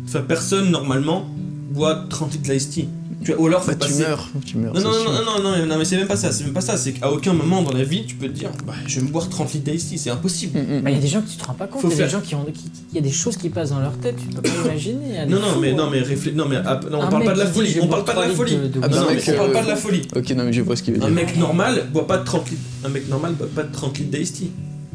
Enfin, 0.07 0.21
personne 0.21 0.71
normalement 0.71 1.27
boit 1.73 2.05
30 2.11 2.33
litres 2.35 2.51
d'Ice 2.53 2.71
Tea. 2.71 2.89
Tu 3.25 3.33
vois, 3.33 3.41
ou 3.41 3.47
alors 3.47 3.63
faut 3.63 3.71
Bah, 3.71 3.77
tu 3.81 3.89
passer- 3.89 4.03
meurs, 4.03 4.29
tu 4.45 4.59
meurs. 4.59 4.75
Non, 4.75 4.81
non, 4.83 4.91
non, 4.91 5.13
non, 5.13 5.43
non, 5.43 5.59
non, 5.59 5.67
non, 5.67 5.79
mais 5.79 5.85
c'est 5.85 5.97
même 5.97 6.07
pas 6.07 6.17
ça, 6.17 6.31
c'est 6.31 6.45
même 6.45 6.53
pas 6.53 6.61
ça, 6.61 6.77
c'est 6.77 6.93
qu'à 6.93 7.11
aucun 7.11 7.33
moment 7.33 7.63
dans 7.63 7.73
la 7.73 7.83
vie 7.85 8.05
tu 8.07 8.15
peux 8.17 8.27
te 8.29 8.33
dire, 8.33 8.51
bah 8.67 8.75
je 8.87 9.01
vais 9.01 9.07
me 9.07 9.11
boire 9.11 9.29
30 9.29 9.53
litres 9.55 9.71
d'Ice 9.71 9.89
Tea, 9.89 9.99
c'est 9.99 10.11
impossible. 10.11 10.59
Mm, 10.59 10.63
mm. 10.79 10.81
Bah, 10.83 10.91
Il 10.91 10.95
y 10.97 10.99
a 10.99 11.01
des 11.03 11.09
gens 11.09 11.23
qui 11.23 11.33
tu 11.37 11.43
te 11.43 11.47
rends 11.47 11.55
pas 11.55 11.67
compte, 11.67 11.83
il 11.85 11.91
y 11.91 12.03
a 12.03 12.05
des 12.05 12.11
gens 12.11 12.21
qui 12.21 12.35
ont. 12.35 12.45
qui- 12.45 12.71
Il 12.93 12.97
y 12.97 12.99
a 12.99 13.03
des 13.03 13.11
choses 13.11 13.37
qui 13.39 13.49
passent 13.49 13.71
dans 13.71 13.81
leur 13.81 13.97
tête, 13.99 14.17
tu 14.21 14.27
peux 14.29 14.43
pas 14.43 14.49
imaginer. 14.67 15.27
Non, 15.27 15.41
non, 15.41 15.49
fous, 15.55 15.61
mais, 15.61 15.73
hein. 15.73 15.77
non, 15.77 15.91
mais, 15.91 16.01
réflé- 16.03 16.33
non, 16.35 16.47
mais 16.49 16.57
ah, 16.65 16.79
non, 16.91 16.99
on 16.99 17.03
Un 17.03 17.07
parle 17.09 17.25
pas 17.25 17.33
de 17.35 17.39
la 17.39 17.47
folie, 17.47 17.77
on 17.81 17.87
parle 17.89 18.05
pas 18.05 18.15
de 18.15 18.21
la 18.21 18.29
folie. 18.29 18.59
Ah 18.83 18.89
bah, 18.89 18.89
non, 18.89 19.09
un 19.09 19.15
mec, 19.15 19.25
on 19.33 19.37
parle 19.37 19.53
pas 19.53 19.63
de 19.63 19.69
la 19.69 19.77
folie. 19.77 20.03
Ok, 20.15 20.31
non, 20.31 20.45
mais 20.45 20.53
je 20.53 20.61
vois 20.61 20.77
ce 20.77 20.83
qu'il 20.83 20.93
veut 20.95 21.03
Un 21.03 21.07
dire. 21.07 21.15
mec 21.15 21.37
normal 21.39 21.87
boit 21.93 22.07
pas 22.07 22.19
de 22.19 22.25
30 22.25 22.51
litres. 22.51 22.63
Un 22.85 22.89
mec 22.91 23.09
normal 23.09 23.33
boit 23.35 23.49
pas 23.55 23.63
de 23.63 23.73
30 23.73 23.99
litres 23.99 24.11
d'Ice 24.19 24.33
Tea. 24.35 24.51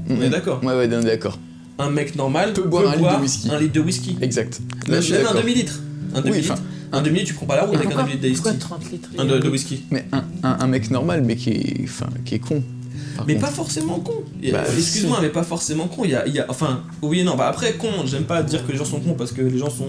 Mm, 0.08 0.14
On 0.18 0.22
est 0.22 0.28
mm. 0.28 0.30
d'accord. 0.30 0.60
Ouais, 0.64 0.74
ouais, 0.76 0.88
on 0.94 1.02
est 1.02 1.06
d'accord. 1.06 1.40
Un 1.80 1.90
mec 1.90 2.16
normal 2.16 2.54
Peut 2.54 2.64
boire 2.64 2.90
un 2.90 2.96
litre 2.96 3.18
de 3.18 3.22
whisky. 3.24 3.50
un 3.52 3.60
litre 3.60 3.74
de 3.74 3.80
whisky. 3.80 4.18
Exact. 4.22 4.60
Là, 4.88 4.94
Même, 4.94 5.02
je 5.02 5.06
suis 5.06 5.14
même 5.14 5.22
un 5.22 5.26
d'accord. 5.30 5.42
demi-litre. 5.42 5.80
Un 6.14 6.22
Oui, 6.22 6.30
demi-litre. 6.30 6.56
Un 6.92 7.02
demi-litre, 7.02 7.28
tu 7.30 7.34
prends 7.36 7.46
pas 7.46 7.56
la 7.56 7.62
route 7.64 7.72
Mais 7.72 7.78
avec 7.78 7.88
un 7.88 7.90
pourquoi, 7.92 8.04
demi-litre 8.04 8.28
d'Ice 8.28 8.38
pourquoi 8.38 8.52
Tea. 8.54 8.60
30 8.60 8.92
litres 8.92 9.10
Un 9.18 9.26
de, 9.26 9.38
de 9.38 9.50
whisky. 9.50 9.84
Mais 9.92 10.06
un, 10.12 10.24
un, 10.44 10.58
un 10.62 10.68
mec 10.68 10.90
normal, 10.92 11.24
mais 11.24 11.36
qui 11.36 11.50
est, 11.52 11.82
enfin, 11.84 12.08
qui 12.26 12.36
est 12.36 12.40
con. 12.40 12.64
par 13.16 13.28
Mais 13.28 13.36
contre. 13.36 13.46
pas 13.48 13.52
forcément 13.52 14.00
con. 14.00 14.14
Et, 14.42 14.52
Bah, 14.52 14.64
euh, 14.68 14.78
Excuse-moi, 14.78 15.20
mais 15.22 15.30
pas 15.30 15.44
forcément 15.44 15.88
con. 15.88 16.04
Il 16.06 16.12
y 16.12 16.16
a, 16.16 16.26
il 16.28 16.34
y 16.34 16.40
a- 16.40 16.46
enfin, 16.50 16.82
oui 17.02 17.20
et 17.20 17.24
non. 17.24 17.36
Bah 17.36 17.48
après, 17.48 17.74
con, 17.74 17.90
j'aime 18.06 18.24
pas 18.24 18.42
dire 18.44 18.66
que 18.66 18.72
les 18.72 18.78
gens 18.78 18.86
sont 18.86 19.00
cons 19.00 19.14
parce 19.14 19.32
que 19.32 19.42
les 19.42 19.58
gens 19.60 19.70
sont, 19.70 19.86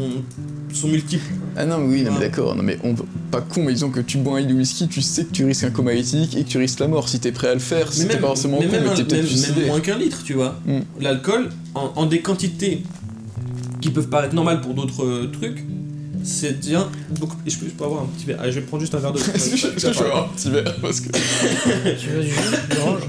sont 0.74 0.88
multiples. 0.88 1.24
Ah 1.56 1.64
non, 1.64 1.78
mais 1.78 1.94
oui, 1.96 2.02
non, 2.02 2.12
mais 2.12 2.20
d'accord. 2.20 2.54
Non, 2.54 2.62
mais 2.62 2.78
on 2.84 2.94
pas 3.30 3.40
con, 3.40 3.62
mais 3.64 3.72
disons 3.72 3.90
que 3.90 4.00
tu 4.00 4.18
bois 4.18 4.36
un 4.36 4.40
litre 4.40 4.52
de 4.52 4.58
whisky, 4.58 4.86
tu 4.88 5.00
sais 5.00 5.24
que 5.24 5.30
tu 5.32 5.44
risques 5.44 5.64
un 5.64 5.70
coma 5.70 5.92
éthylique 5.94 6.36
et 6.36 6.44
que 6.44 6.48
tu 6.48 6.58
risques 6.58 6.80
la 6.80 6.88
mort. 6.88 7.08
Si 7.08 7.18
t'es 7.18 7.32
prêt 7.32 7.48
à 7.48 7.54
le 7.54 7.60
faire, 7.60 7.92
si 7.92 8.06
t'es 8.08 8.16
pas 8.18 8.26
forcément 8.28 8.58
con, 8.58 8.64
mais 8.64 8.70
même, 8.72 8.82
mais 8.84 8.90
un- 8.90 8.94
t'es 8.94 9.04
peut-être 9.04 9.24
même- 9.48 9.56
même 9.58 9.66
moins 9.68 9.80
qu'un 9.80 9.96
litre, 9.98 10.22
tu 10.24 10.34
vois. 10.34 10.60
Mm. 10.66 10.80
L'alcool, 11.00 11.48
en, 11.74 11.92
en 11.96 12.06
des 12.06 12.20
quantités 12.20 12.82
qui 13.80 13.90
peuvent 13.90 14.08
paraître 14.08 14.34
normales 14.34 14.60
pour 14.60 14.74
d'autres 14.74 15.04
euh, 15.04 15.30
trucs, 15.32 15.64
c'est 16.22 16.58
bien 16.60 16.88
beaucoup. 17.18 17.36
Et 17.46 17.50
je 17.50 17.58
peux, 17.58 17.66
je 17.66 17.72
peux 17.72 17.84
avoir 17.84 18.02
un 18.02 18.06
petit 18.06 18.26
verre. 18.26 18.40
Allez, 18.40 18.52
je 18.52 18.60
vais 18.60 18.66
prendre 18.66 18.80
juste 18.80 18.94
un 18.94 18.98
verre 18.98 19.12
que 19.12 19.18
je 19.38 19.56
je 19.78 19.98
avoir 20.02 20.24
un 20.24 20.28
petit 20.36 20.50
verre 20.50 20.74
Parce 20.80 21.00
que. 21.00 21.08
Tu 21.98 22.08
veux 22.08 22.22
du 22.22 22.28
jus 22.28 22.74
d'orange 22.74 23.02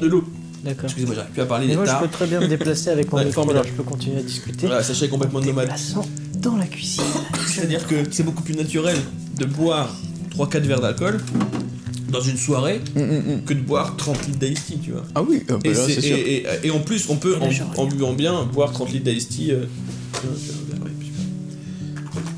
de 0.00 0.06
l'eau. 0.06 0.24
D'accord. 0.64 0.84
Excusez-moi, 0.84 1.14
j'arrive 1.14 1.32
plus 1.32 1.42
à 1.42 1.46
parler 1.46 1.66
des 1.66 1.74
moi, 1.76 1.84
je 1.84 1.90
tards. 1.90 2.00
peux 2.02 2.08
très 2.08 2.26
bien 2.26 2.40
me 2.40 2.48
déplacer 2.48 2.88
avec 2.90 3.12
mon 3.12 3.22
micro, 3.24 3.50
alors 3.50 3.64
je 3.64 3.72
peux 3.72 3.82
continuer 3.82 4.18
à 4.18 4.22
discuter. 4.22 4.66
Voilà, 4.66 4.82
sachez 4.82 5.08
complètement 5.08 5.40
nomade. 5.40 5.66
Déplaçant 5.66 6.06
dans 6.40 6.56
la 6.56 6.66
cuisine. 6.66 7.02
C'est-à-dire 7.46 7.86
que 7.86 7.96
c'est 8.10 8.22
beaucoup 8.22 8.42
plus 8.42 8.54
naturel 8.54 8.96
de 9.38 9.44
boire 9.44 9.94
3-4 10.36 10.60
verres 10.60 10.80
d'alcool 10.80 11.20
dans 12.10 12.20
une 12.20 12.36
soirée 12.38 12.80
Mm, 12.94 13.00
mm, 13.00 13.34
mm. 13.36 13.42
que 13.44 13.54
de 13.54 13.60
boire 13.60 13.96
30 13.96 14.26
litres 14.26 14.38
d'Ice 14.38 14.66
Tea, 14.66 14.78
tu 14.82 14.92
vois. 14.92 15.02
Ah 15.14 15.22
oui, 15.22 15.42
ah 15.50 15.54
bah 15.54 15.58
Et, 15.64 15.72
là, 15.74 15.86
sûr. 15.88 16.16
et, 16.16 16.36
et- 16.36 16.46
et 16.64 16.70
en 16.70 16.78
plus, 16.80 17.06
on 17.10 17.16
peut, 17.16 17.36
en, 17.40 17.50
en 17.80 17.86
buvant 17.86 18.12
bien, 18.14 18.44
boire 18.44 18.72
30 18.72 18.92
litres 18.92 19.10
d'Ice 19.10 19.28
Tea. 19.28 19.50
euh, 19.52 19.64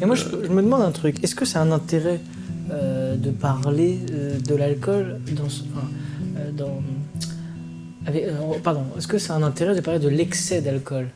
Et 0.03 0.05
moi, 0.07 0.15
je, 0.15 0.25
je 0.45 0.49
me 0.53 0.63
demande 0.63 0.83
un 0.83 0.91
truc. 0.93 1.23
Est-ce 1.25 1.35
que 1.35 1.45
c'est 1.45 1.59
un 1.59 1.73
intérêt 1.73 2.21
euh, 2.73 3.17
de 3.17 3.31
parler 3.31 3.99
euh, 4.13 4.39
de 4.41 4.55
l'alcool 4.55 5.19
dans, 5.33 5.49
ce- 5.49 5.63
enfin, 5.73 5.87
euh, 6.39 6.51
dans 6.53 6.83
avec- 8.07 8.25
euh, 8.25 8.33
pardon. 8.63 8.83
Est-ce 8.99 9.07
que 9.09 9.19
c'est 9.19 9.33
un 9.33 9.43
intérêt 9.43 9.75
de 9.75 9.81
parler 9.81 10.01
de 10.01 10.09
l'excès 10.09 10.61
d'alcool? 10.61 11.09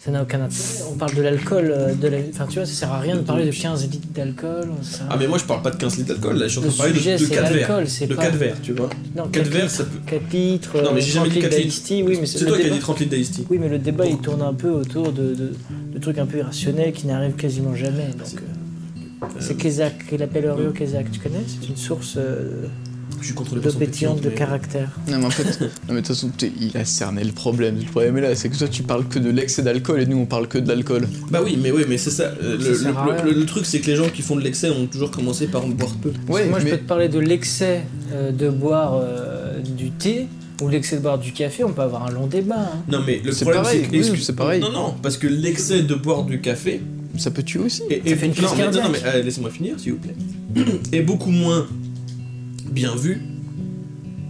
Ça 0.00 0.12
n'a 0.12 0.22
aucun 0.22 0.40
intérêt. 0.40 0.62
On 0.92 0.94
parle 0.94 1.14
de 1.16 1.22
l'alcool, 1.22 1.74
de 2.00 2.08
la, 2.08 2.18
enfin, 2.32 2.46
tu 2.48 2.54
vois, 2.58 2.66
ça 2.66 2.72
sert 2.72 2.92
à 2.92 3.00
rien 3.00 3.16
de 3.16 3.22
parler 3.22 3.44
de 3.46 3.50
15 3.50 3.90
litres 3.90 4.06
d'alcool. 4.14 4.68
ça 4.82 5.00
Ah, 5.10 5.16
mais 5.18 5.26
moi 5.26 5.38
je 5.38 5.44
parle 5.44 5.60
pas 5.60 5.70
de 5.72 5.76
15 5.76 5.96
litres 5.98 6.10
d'alcool, 6.10 6.38
là 6.38 6.46
je 6.46 6.50
suis 6.52 6.58
en 6.60 6.62
train 6.62 6.70
de 6.70 6.76
parler 6.76 6.92
de, 6.92 6.98
de 6.98 7.16
c'est 7.18 7.34
4 7.34 7.52
verres. 7.52 8.08
De 8.08 8.14
pas- 8.14 8.22
4 8.22 8.36
verres, 8.36 8.56
tu 8.62 8.72
vois. 8.74 8.90
Non, 9.16 9.24
4 9.24 9.32
4 9.32 9.48
verres, 9.48 9.62
litres, 9.64 9.74
ça 9.74 9.84
peut. 9.84 9.98
4 10.06 10.32
litres, 10.32 10.82
Non, 10.82 10.92
mais 10.94 11.00
j'ai 11.00 11.10
jamais 11.12 11.28
30 11.30 11.34
dit 11.34 11.40
litres 11.40 11.50
4 11.56 11.62
d'Ice 11.64 11.82
Tea, 11.82 12.02
oui, 12.04 12.16
mais 12.20 12.26
C'est 12.26 12.44
toi 12.46 12.56
qui 12.56 12.62
as 12.62 12.64
débat- 12.66 12.76
dit 12.76 12.80
30 12.80 13.00
litres 13.00 13.10
Tea. 13.32 13.46
Oui, 13.50 13.58
mais 13.60 13.68
le 13.68 13.78
débat 13.80 14.06
il 14.06 14.18
tourne 14.18 14.42
un 14.42 14.54
peu 14.54 14.70
autour 14.70 15.12
de, 15.12 15.34
de, 15.34 15.52
de 15.98 16.02
trucs 16.02 16.18
un 16.18 16.26
peu 16.26 16.38
irrationnels 16.38 16.92
qui 16.92 17.06
n'arrivent 17.06 17.36
quasiment 17.36 17.74
jamais. 17.74 18.08
Donc, 18.18 18.40
euh, 18.40 19.26
c'est 19.40 19.56
Kézak, 19.56 20.06
qu'il 20.08 20.22
appelle 20.22 20.46
Orio 20.46 20.70
Kézak, 20.70 21.10
tu 21.10 21.20
connais? 21.20 21.42
C'est 21.46 21.68
une 21.68 21.76
source 21.76 22.14
euh, 22.16 22.66
Je 23.20 23.26
suis 23.26 23.34
contre 23.34 23.50
les 23.50 23.56
d'eau 23.56 23.62
boissons 23.64 23.78
pétillante 23.80 24.20
de 24.20 24.28
mais- 24.28 24.34
caractère. 24.34 24.90
Non, 25.08 25.18
mais 25.18 25.26
en 25.26 25.30
fait, 25.30 25.60
non, 25.60 25.68
mais 25.88 25.94
de 25.94 25.98
toute 25.98 26.06
façon, 26.08 26.30
il 26.60 26.76
a 26.76 26.84
cerné 26.84 27.24
le 27.24 27.32
problème. 27.32 27.76
Le 27.78 27.84
problème 27.84 28.16
est 28.18 28.20
là, 28.20 28.34
c'est 28.36 28.48
que 28.48 28.56
toi, 28.56 28.68
tu 28.68 28.84
parles 28.84 29.06
que 29.08 29.18
de 29.18 29.30
l'excès 29.30 29.62
d'alcool 29.62 30.00
et 30.02 30.06
nous, 30.06 30.18
on 30.18 30.26
parle 30.26 30.46
que 30.46 30.58
de 30.58 30.68
l'alcool. 30.68 31.08
Bah 31.30 31.40
oui, 31.44 31.58
mais 31.60 31.72
oui, 31.72 31.84
mais 31.88 31.98
c'est 31.98 32.10
ça. 32.10 32.32
euh, 32.42 32.58
Ça 32.74 32.90
Le, 32.92 33.24
le- 33.24 33.32
le- 33.32 33.40
le 33.40 33.46
truc, 33.46 33.66
c'est 33.66 33.80
que 33.80 33.86
les 33.88 33.96
gens 33.96 34.08
qui 34.08 34.22
font 34.22 34.36
de 34.36 34.42
l'excès 34.42 34.70
ont 34.70 34.86
toujours 34.86 35.10
commencé 35.10 35.48
par 35.48 35.64
en 35.64 35.68
boire 35.68 35.94
peu. 36.00 36.12
Ouais, 36.28 36.46
Moi, 36.48 36.60
je 36.60 36.66
peux 36.66 36.76
te 36.78 36.84
parler 36.86 37.08
de 37.08 37.18
l'excès 37.18 37.82
euh, 38.12 38.30
de 38.30 38.48
boire 38.50 38.94
euh, 39.02 39.58
du 39.60 39.90
thé 39.90 40.28
ou 40.60 40.68
l'excès 40.68 40.96
de 40.96 41.02
boire 41.02 41.18
du 41.18 41.32
café, 41.32 41.64
on 41.64 41.72
peut 41.72 41.82
avoir 41.82 42.06
un 42.06 42.10
long 42.10 42.26
débat. 42.26 42.56
hein. 42.58 42.82
Non, 42.88 43.00
mais 43.06 43.20
le 43.24 43.32
problème, 43.32 43.64
c'est 43.64 43.82
que. 43.82 44.10
oui, 44.10 44.20
c'est 44.20 44.36
pareil. 44.36 44.60
Non, 44.60 44.70
non, 44.72 44.94
parce 45.02 45.16
que 45.16 45.26
l'excès 45.26 45.82
de 45.82 45.94
boire 45.94 46.24
du 46.24 46.40
café. 46.40 46.80
ça 47.16 47.30
peut 47.30 47.42
tuer 47.42 47.60
aussi. 47.60 47.82
Et, 47.90 48.10
Ça 48.10 48.16
fait 48.16 48.26
une 48.26 48.32
crise 48.32 48.48
non, 48.50 48.56
mais, 48.56 48.70
non, 48.70 48.88
mais 48.90 48.98
euh, 49.04 49.22
laissez-moi 49.22 49.50
finir, 49.50 49.78
s'il 49.78 49.92
vous 49.92 49.98
plaît. 49.98 50.16
est 50.92 51.02
beaucoup 51.02 51.30
moins 51.30 51.66
bien 52.70 52.94
vu 52.96 53.22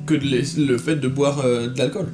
que 0.06 0.14
de 0.14 0.66
le 0.66 0.78
fait 0.78 0.96
de 0.96 1.08
boire 1.08 1.40
euh, 1.44 1.68
de 1.68 1.78
l'alcool. 1.78 2.08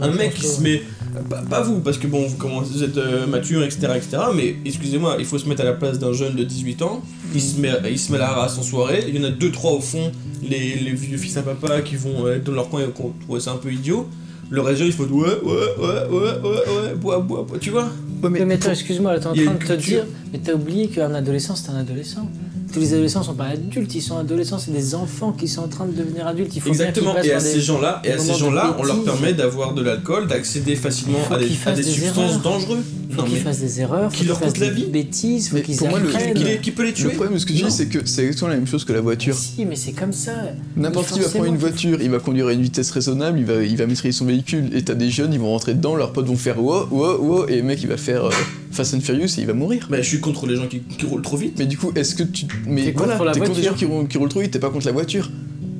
Un 0.00 0.10
Ouais, 0.10 0.16
mec 0.16 0.34
qui 0.34 0.46
se 0.46 0.60
met. 0.60 0.82
Pas, 1.30 1.42
pas 1.42 1.62
vous, 1.62 1.78
parce 1.80 1.98
que 1.98 2.06
bon, 2.08 2.26
vous, 2.26 2.36
commencez, 2.36 2.72
vous 2.72 2.82
êtes 2.82 2.96
euh, 2.96 3.26
mature, 3.26 3.62
etc., 3.62 3.92
etc., 3.94 4.16
mais 4.34 4.56
excusez-moi, 4.64 5.16
il 5.20 5.24
faut 5.24 5.38
se 5.38 5.48
mettre 5.48 5.60
à 5.62 5.64
la 5.64 5.74
place 5.74 5.98
d'un 5.98 6.12
jeune 6.12 6.34
de 6.34 6.42
18 6.42 6.82
ans, 6.82 7.02
il 7.32 7.40
se 7.40 7.60
met, 7.60 7.70
il 7.88 7.98
se 7.98 8.10
met 8.10 8.18
la 8.18 8.28
race 8.28 8.58
en 8.58 8.62
soirée, 8.62 9.04
il 9.06 9.16
y 9.16 9.20
en 9.20 9.24
a 9.24 9.30
deux, 9.30 9.52
trois 9.52 9.72
au 9.72 9.80
fond, 9.80 10.10
les, 10.42 10.74
les 10.74 10.92
vieux 10.92 11.16
fils 11.18 11.36
à 11.36 11.42
papa 11.42 11.82
qui 11.82 11.94
vont 11.94 12.26
euh, 12.26 12.36
être 12.36 12.44
dans 12.44 12.52
leur 12.52 12.68
coin 12.68 12.80
et 12.82 12.90
qui 12.90 13.00
vont 13.02 13.14
trouver 13.24 13.40
ça 13.40 13.52
un 13.52 13.56
peu 13.58 13.72
idiot. 13.72 14.08
Le 14.50 14.60
reste, 14.60 14.80
il 14.84 14.92
faut 14.92 15.04
ouais, 15.04 15.28
ouais, 15.42 15.52
ouais, 15.78 15.86
ouais, 16.10 16.18
ouais, 16.42 16.50
ouais, 16.88 16.94
bois, 16.96 17.20
bois, 17.20 17.44
bois, 17.48 17.58
tu 17.60 17.70
vois 17.70 17.88
Ouais, 18.22 18.30
Mais, 18.30 18.44
mais 18.44 18.54
attends, 18.54 18.70
excuse-moi, 18.70 19.18
t'es 19.20 19.26
en 19.26 19.34
train 19.34 19.54
de 19.54 19.64
te 19.64 19.72
dire, 19.74 20.04
mais 20.32 20.38
t'as 20.38 20.54
oublié 20.54 20.88
qu'un 20.88 21.14
adolescent, 21.14 21.54
c'est 21.56 21.70
un 21.70 21.76
adolescent. 21.76 22.28
Tous 22.74 22.80
les 22.80 22.92
adolescents 22.92 23.22
sont 23.22 23.34
pas 23.34 23.44
adultes, 23.44 23.94
ils 23.94 24.02
sont 24.02 24.18
adolescents, 24.18 24.58
c'est 24.58 24.72
des 24.72 24.96
enfants 24.96 25.30
qui 25.32 25.46
sont 25.46 25.62
en 25.62 25.68
train 25.68 25.86
de 25.86 25.92
devenir 25.92 26.26
adultes. 26.26 26.50
Il 26.56 26.60
faut 26.60 26.70
bien 26.72 26.88
Exactement, 26.88 27.16
et 27.22 27.30
à 27.32 27.38
ces 27.38 27.60
gens-là, 27.60 28.02
et 28.04 28.10
à 28.10 28.18
ces 28.18 28.34
gens-là, 28.34 28.76
on 28.78 28.82
leur 28.82 29.04
permet 29.04 29.32
d'avoir 29.32 29.74
de 29.74 29.82
l'alcool, 29.82 30.26
d'accéder 30.26 30.74
facilement 30.74 31.18
à 31.30 31.38
des, 31.38 31.46
qu'ils 31.46 31.54
à 31.54 31.58
fassent 31.60 31.76
des 31.78 31.84
des 31.84 31.90
substances 31.90 32.30
erreurs. 32.32 32.40
dangereuses. 32.40 32.84
faut 33.10 33.22
Non 33.22 33.28
qu'ils 33.28 33.38
fassent 33.38 33.60
des 33.60 33.80
erreurs, 33.80 34.10
qui 34.10 34.24
leur 34.24 34.36
qu'ils 34.38 34.44
fassent 34.46 34.52
coûtent 34.54 34.62
la 34.62 34.70
des 34.70 34.74
vie. 34.74 34.86
bêtises, 34.86 35.48
faut 35.50 35.56
qu'ils 35.58 35.76
pour 35.76 35.88
moi, 35.88 36.00
le- 36.00 36.08
apprennent. 36.08 36.34
qui, 36.34 36.58
qui 36.62 36.70
peut 36.72 36.82
les 36.82 36.88
Le 36.88 36.94
tuer 36.94 37.08
problème 37.10 37.34
de 37.34 37.38
ce 37.38 37.46
que 37.46 37.52
tu 37.52 37.62
dis, 37.62 37.70
c'est 37.70 37.86
que 37.86 37.98
c'est 38.06 38.22
exactement 38.22 38.48
la 38.50 38.56
même 38.56 38.66
chose 38.66 38.84
que 38.84 38.92
la 38.92 39.00
voiture. 39.00 39.36
Si, 39.36 39.64
mais 39.64 39.76
c'est 39.76 39.92
comme 39.92 40.12
ça. 40.12 40.32
N'importe 40.76 41.12
qui 41.12 41.20
va 41.20 41.28
prendre 41.28 41.44
une 41.44 41.56
voiture, 41.56 42.02
il 42.02 42.10
va 42.10 42.18
conduire 42.18 42.48
à 42.48 42.52
une 42.52 42.62
vitesse 42.62 42.90
raisonnable, 42.90 43.38
il 43.38 43.44
va, 43.44 43.62
il 43.62 43.76
va 43.76 43.86
maîtriser 43.86 44.10
son 44.10 44.24
véhicule, 44.24 44.70
et 44.76 44.82
t'as 44.82 44.94
des 44.94 45.10
jeunes, 45.10 45.32
ils 45.32 45.38
vont 45.38 45.50
rentrer 45.50 45.74
dedans, 45.74 45.94
leurs 45.94 46.12
potes 46.12 46.26
vont 46.26 46.36
faire 46.36 46.60
wow, 46.60 46.88
wow, 46.90 47.18
wow, 47.20 47.46
et 47.48 47.56
le 47.58 47.62
mec 47.62 47.78
il 47.82 47.88
va 47.88 47.96
faire 47.96 48.24
euh, 48.24 48.30
Fast 48.74 48.94
and 48.94 49.00
Furious 49.00 49.26
et 49.38 49.40
il 49.40 49.46
va 49.46 49.54
mourir. 49.54 49.86
Bah, 49.90 50.02
je 50.02 50.08
suis 50.08 50.20
contre 50.20 50.46
les 50.46 50.56
gens 50.56 50.66
qui, 50.66 50.80
qui 50.80 51.06
roulent 51.06 51.22
trop 51.22 51.36
vite. 51.36 51.54
Mais 51.58 51.66
du 51.66 51.78
coup, 51.78 51.92
est-ce 51.94 52.14
que 52.14 52.22
tu. 52.24 52.46
Mais 52.66 52.84
T'es 52.86 52.92
voilà, 52.92 53.14
contre 53.14 53.24
la 53.26 53.32
t'es 53.32 53.40
contre 53.40 53.56
les 53.58 53.62
gens 53.64 53.74
qui 53.74 53.84
roulent, 53.84 54.08
qui 54.08 54.18
roulent 54.18 54.28
trop 54.28 54.40
vite, 54.40 54.50
t'es 54.50 54.58
pas 54.58 54.70
contre 54.70 54.86
la 54.86 54.92
voiture. 54.92 55.30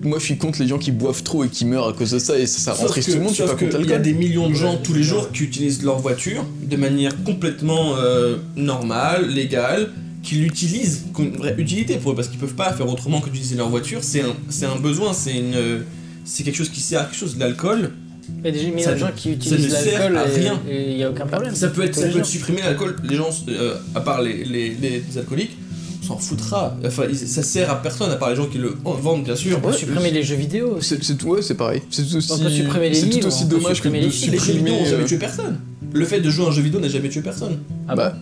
Moi 0.02 0.18
je 0.18 0.24
suis 0.24 0.36
contre 0.36 0.60
les 0.60 0.68
gens 0.68 0.76
qui 0.78 0.90
boivent 0.92 1.22
trop 1.22 1.44
et 1.44 1.48
qui 1.48 1.64
meurent 1.64 1.88
à 1.88 1.92
cause 1.94 2.10
de 2.10 2.18
ça, 2.18 2.38
et 2.38 2.44
ça, 2.46 2.58
ça 2.58 2.72
rend 2.74 2.82
Sauf 2.82 2.90
triste 2.90 3.08
que- 3.08 3.12
tout 3.12 3.18
le 3.18 3.24
monde, 3.24 3.32
je 3.32 3.36
suis 3.42 3.44
pas 3.44 3.56
contre 3.56 3.80
Il 3.80 3.88
y 3.88 3.92
a 3.94 3.98
des 3.98 4.12
millions 4.12 4.50
de 4.50 4.54
gens 4.54 4.76
tous 4.76 4.92
les 4.92 5.02
jours 5.02 5.32
qui 5.32 5.44
utilisent 5.44 5.82
leur 5.82 5.98
voiture 5.98 6.44
de 6.62 6.76
manière 6.76 7.22
complètement 7.24 7.96
euh, 7.96 8.36
normale, 8.54 9.28
légale, 9.30 9.92
qui 10.22 10.34
l'utilisent 10.36 11.04
comme 11.14 11.26
une 11.28 11.36
vraie 11.36 11.54
utilité 11.58 11.96
pour 11.96 12.12
eux 12.12 12.14
parce 12.14 12.28
qu'ils 12.28 12.38
peuvent 12.38 12.54
pas 12.54 12.72
faire 12.74 12.86
autrement 12.88 13.20
que 13.20 13.26
d'utiliser 13.30 13.56
leur 13.56 13.70
voiture. 13.70 14.00
C'est 14.02 14.20
un, 14.20 14.34
c'est 14.50 14.66
un 14.66 14.76
besoin, 14.76 15.14
c'est 15.14 15.36
une, 15.38 15.84
c'est 16.26 16.42
quelque 16.44 16.56
chose 16.56 16.68
qui 16.70 16.80
sert 16.80 17.00
à 17.00 17.04
quelque 17.04 17.16
chose. 17.16 17.36
L'alcool, 17.38 17.92
Il 18.28 18.44
y 18.44 18.48
a 18.48 18.50
des 18.52 18.66
millions 18.70 18.84
Ça 18.84 18.92
de 18.94 18.98
gens 18.98 19.10
qui 19.14 19.32
utilisent 19.32 19.72
l'alcool 19.72 20.16
à 20.16 20.24
et- 20.68 20.90
il 20.90 20.96
n'y 20.96 21.02
a 21.04 21.10
aucun 21.10 21.26
problème. 21.26 21.54
ça 21.54 21.68
peut 21.68 21.84
être, 21.84 21.94
ça 21.94 22.08
peut 22.08 22.18
être 22.18 22.26
supprimer 22.26 22.62
l'alcool. 22.62 22.96
Les 23.08 23.16
gens, 23.16 23.30
euh, 23.48 23.76
à 23.94 24.00
part 24.00 24.22
les, 24.22 24.44
les, 24.44 24.70
les 24.80 25.02
alcooliques, 25.18 25.56
on 26.02 26.06
s'en 26.06 26.18
foutra. 26.18 26.76
Enfin, 26.84 27.04
ça 27.14 27.42
sert 27.42 27.70
à 27.70 27.80
personne 27.80 28.10
à 28.10 28.16
part 28.16 28.30
les 28.30 28.36
gens 28.36 28.46
qui 28.46 28.58
le 28.58 28.74
vendent, 28.84 29.24
bien 29.24 29.36
sûr. 29.36 29.56
On 29.56 29.60
peut 29.60 29.68
Ouais, 29.68 29.76
supprimer 29.76 30.10
les 30.10 30.22
jeux 30.22 30.36
vidéo. 30.36 30.78
C'est 30.80 30.98
tout, 31.16 31.28
ouais, 31.28 31.42
c'est 31.42 31.54
pareil. 31.54 31.80
C'est 31.90 32.02
tout 32.06 32.16
aussi, 32.16 32.32
On 32.32 32.38
peut 32.38 32.50
supprimer 32.50 32.88
les 32.90 32.94
c'est 32.94 33.08
tout 33.08 33.26
aussi 33.26 33.44
on 33.44 33.48
peut 33.48 33.56
dommage 33.56 33.68
que 33.70 33.74
supprimer 33.76 34.00
de 34.00 34.04
les 34.06 34.10
films. 34.10 34.32
Les 34.32 34.38
jeux 34.38 34.44
vidéo 34.52 34.58
supprimer. 34.64 34.80
n'ont 34.84 34.90
jamais 34.90 35.02
euh, 35.04 35.06
tué 35.06 35.16
personne. 35.18 35.58
Le 35.92 36.04
fait 36.04 36.20
de 36.20 36.28
jouer 36.30 36.44
à 36.44 36.48
un 36.48 36.52
jeu 36.52 36.62
vidéo 36.62 36.80
n'a 36.80 36.88
jamais 36.88 37.08
tué 37.08 37.20
personne. 37.22 37.58
Ah 37.88 37.94
bah, 37.94 38.14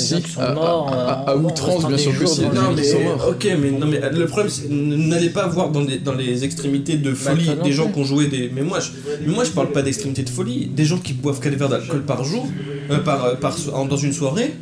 si, 0.00 0.14
gens 0.14 0.20
qui 0.20 0.30
sont 0.30 0.40
à, 0.40 0.54
morts, 0.54 0.88
à- 0.92 0.94
à- 0.94 1.30
à 1.30 1.34
euh, 1.34 1.38
outrance, 1.38 1.86
bien 1.86 1.96
sûr 1.98 2.18
que 2.18 2.26
si. 2.26 2.40
Non 2.42 2.72
mais 2.76 2.82
ok 3.28 3.48
mais 3.60 3.70
non 3.70 3.86
mais 3.86 4.00
le 4.12 4.26
problème 4.26 4.50
c'est 4.50 4.68
n'allez 4.70 5.30
pas 5.30 5.46
voir 5.46 5.70
dans, 5.70 5.82
des- 5.82 5.98
dans 5.98 6.14
les 6.14 6.44
extrémités 6.44 6.96
de 6.96 7.12
folie 7.14 7.48
non 7.56 7.62
des 7.64 7.72
gens 7.72 7.90
qui 7.90 7.98
ont 8.00 8.04
joué 8.04 8.26
des 8.28 8.50
mais 8.54 8.62
moi 8.62 8.80
je 8.80 8.90
mais 9.26 9.32
moi 9.32 9.44
je 9.44 9.50
parle 9.50 9.70
pas 9.72 9.82
d'extrémité 9.82 10.22
de 10.22 10.30
folie 10.30 10.66
des 10.66 10.84
gens 10.84 10.98
qui 10.98 11.12
boivent 11.12 11.40
4 11.40 11.54
verres 11.54 11.68
d'alcool 11.68 12.02
par 12.02 12.24
jour 12.24 12.46
euh, 12.90 12.98
par, 12.98 13.24
euh, 13.24 13.34
par 13.34 13.56
dans 13.86 13.96
une 13.96 14.12
soirée 14.12 14.54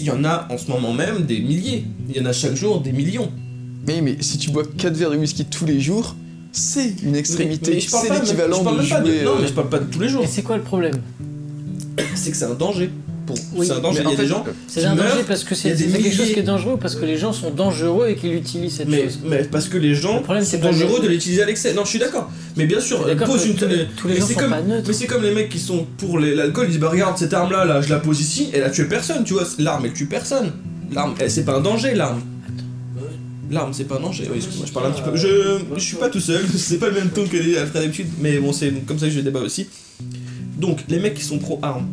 il 0.00 0.06
y 0.06 0.10
en 0.10 0.24
a 0.24 0.46
en 0.50 0.58
ce 0.58 0.70
moment 0.70 0.92
même 0.92 1.22
des 1.24 1.40
milliers 1.40 1.84
il 2.08 2.16
y 2.16 2.20
en 2.20 2.26
a 2.26 2.32
chaque 2.32 2.54
jour 2.54 2.80
des 2.80 2.92
millions 2.92 3.30
Mais, 3.86 4.00
mais 4.00 4.16
si 4.20 4.38
tu 4.38 4.50
bois 4.50 4.64
4 4.78 4.94
verres 4.96 5.10
de 5.10 5.16
whisky 5.16 5.44
tous 5.44 5.64
les 5.66 5.80
jours, 5.80 6.14
c'est 6.52 6.94
une 7.02 7.16
extrémité. 7.16 7.80
C'est 7.80 8.10
l'équivalent 8.12 8.58
je 8.58 8.64
parle 8.64 8.82
de 8.84 8.88
pas 8.88 9.00
de- 9.00 9.06
jouer. 9.06 9.24
non 9.24 9.32
mais 9.40 9.46
je 9.48 9.52
parle 9.52 9.68
pas 9.70 9.78
de 9.80 9.86
tous 9.90 10.00
les 10.00 10.08
jours 10.08 10.22
Et 10.22 10.26
c'est 10.26 10.42
quoi 10.42 10.56
le 10.56 10.62
problème? 10.62 10.94
C'est 12.14 12.30
que 12.30 12.36
c'est 12.36 12.44
un 12.44 12.54
danger 12.54 12.90
pour 13.26 13.36
Oui, 13.54 13.66
c'est 13.66 13.72
un 13.72 13.80
danger 13.80 14.02
mais 14.04 14.04
il 14.04 14.04
y 14.04 14.06
a 14.06 14.08
en 14.08 14.10
des 14.10 14.16
fait, 14.16 14.26
gens 14.28 14.44
C'est 14.66 14.84
un 14.84 14.94
danger 14.96 15.22
parce 15.26 15.44
que 15.44 15.54
c'est 15.54 15.74
quelque 15.74 16.12
chose 16.14 16.32
qui 16.32 16.38
est 16.38 16.42
dangereux, 16.42 16.76
parce 16.80 16.94
que 16.96 17.04
les 17.04 17.16
gens 17.16 17.32
sont 17.32 17.50
dangereux 17.50 18.08
et 18.08 18.16
qu'ils 18.16 18.34
utilisent 18.34 18.74
cette 18.76 18.88
mais, 18.88 19.04
chose. 19.04 19.20
mais 19.24 19.44
parce 19.44 19.68
que 19.68 19.78
les 19.78 19.94
gens 19.94 20.16
Le 20.16 20.22
problème, 20.22 20.44
c'est 20.44 20.58
sont 20.58 20.64
dangereux 20.64 21.00
de 21.00 21.08
l'utiliser 21.08 21.42
à 21.42 21.46
l'excès. 21.46 21.74
Non, 21.74 21.84
je 21.84 21.90
suis 21.90 21.98
d'accord. 21.98 22.30
Mais 22.56 22.66
bien 22.66 22.80
sûr, 22.80 23.04
pose 23.24 23.46
une. 23.46 23.54
tous 23.54 23.66
les- 23.66 23.86
tous 23.96 24.08
les 24.08 24.14
mais 24.14 24.20
c'est 24.20 24.34
comme, 24.34 24.50
pas 24.50 24.60
neutres. 24.60 24.84
Mais 24.88 24.92
c'est 24.94 25.06
comme 25.06 25.22
les 25.22 25.32
mecs 25.34 25.48
qui 25.48 25.58
sont 25.58 25.86
pour 25.98 26.18
l'alcool, 26.18 26.66
ils 26.66 26.70
disent 26.72 26.80
bah 26.80 26.90
regarde 26.90 27.16
cette 27.16 27.34
arme 27.34 27.52
là, 27.52 27.64
là, 27.64 27.80
je 27.80 27.90
la 27.90 27.98
pose 27.98 28.20
ici, 28.20 28.50
elle 28.52 28.64
a 28.64 28.70
tué 28.70 28.84
personne, 28.84 29.24
tu 29.24 29.34
vois. 29.34 29.44
L'arme 29.58 29.86
elle 29.86 29.92
tue 29.92 30.06
personne. 30.06 30.52
L'arme, 30.92 31.14
c'est 31.28 31.44
pas 31.44 31.56
un 31.56 31.60
danger 31.60 31.94
l'arme. 31.94 32.20
L'arme, 33.50 33.72
c'est 33.74 33.84
pas. 33.84 34.00
Oui, 34.02 34.36
excuse-moi, 34.36 34.66
je 34.66 34.72
parle 34.72 34.86
un 34.86 34.90
petit 34.90 35.02
peu. 35.02 35.14
Je, 35.14 35.58
je 35.76 35.80
suis 35.84 35.96
pas 35.96 36.08
tout 36.08 36.20
seul, 36.20 36.42
c'est 36.56 36.78
pas 36.78 36.88
le 36.88 36.94
même 36.94 37.10
ton 37.10 37.26
que 37.26 37.36
les 37.36 37.54
d'habitude, 37.72 38.06
mais 38.18 38.38
bon, 38.38 38.52
c'est 38.52 38.70
comme 38.86 38.98
ça 38.98 39.06
que 39.06 39.12
je 39.12 39.20
débat 39.20 39.40
aussi. 39.40 39.66
Donc, 40.56 40.78
les 40.88 40.98
mecs 40.98 41.14
qui 41.14 41.24
sont 41.24 41.38
pro-armes 41.38 41.86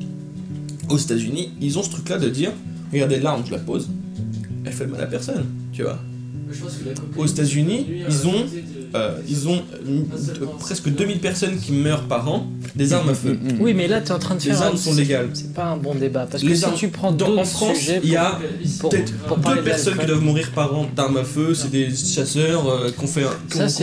aux 0.89 0.97
États-Unis, 0.97 1.51
ils 1.61 1.77
ont 1.77 1.83
ce 1.83 1.89
truc-là 1.91 2.17
de 2.17 2.29
dire 2.29 2.51
regardez, 2.91 3.19
l'arme, 3.19 3.43
je 3.45 3.51
la 3.51 3.59
pose, 3.59 3.89
elle 4.65 4.73
fait 4.73 4.87
mal 4.87 5.01
à 5.01 5.07
personne, 5.07 5.45
tu 5.71 5.83
vois. 5.83 5.99
Aux 7.17 7.25
États-Unis, 7.25 7.85
ils 8.07 8.27
ont, 8.27 8.45
euh, 8.95 9.17
ils 9.27 9.47
ont 9.47 9.55
euh, 9.87 10.01
presque 10.59 10.89
2000 10.89 11.19
personnes 11.19 11.57
qui 11.57 11.71
meurent 11.71 12.03
par 12.03 12.27
an 12.29 12.47
des 12.75 12.93
armes 12.93 13.09
à 13.09 13.13
feu. 13.13 13.33
Mm, 13.33 13.53
mm. 13.53 13.61
Oui, 13.61 13.73
mais 13.73 13.87
là, 13.87 14.01
tu 14.01 14.07
es 14.07 14.11
en 14.11 14.19
train 14.19 14.35
de 14.35 14.41
Les 14.41 14.51
faire. 14.51 14.61
armes 14.63 14.75
un- 14.75 14.77
sont 14.77 14.93
légales. 14.95 15.29
C'est 15.33 15.53
pas 15.53 15.65
un 15.65 15.77
bon 15.77 15.95
débat. 15.95 16.27
Parce 16.29 16.43
que 16.43 16.47
Les 16.49 16.55
si 16.55 16.65
armes- 16.65 16.75
tu 16.75 16.87
prends 16.89 17.11
Dans- 17.11 17.27
d'autres 17.27 17.41
en 17.41 17.45
France, 17.45 17.77
il 18.03 18.09
y 18.09 18.15
a 18.15 18.37
peut-être 18.81 19.13
deux 19.55 19.61
personnes 19.63 19.97
qui 19.97 20.05
doivent 20.05 20.23
mourir 20.23 20.51
par 20.53 20.75
an 20.75 20.87
d'armes 20.95 21.17
à 21.17 21.23
feu, 21.23 21.53
c'est 21.53 21.71
des 21.71 21.89
chasseurs 21.95 22.67
euh, 22.69 22.89
qui 22.91 23.03
ont 23.03 23.07
fait 23.07 23.25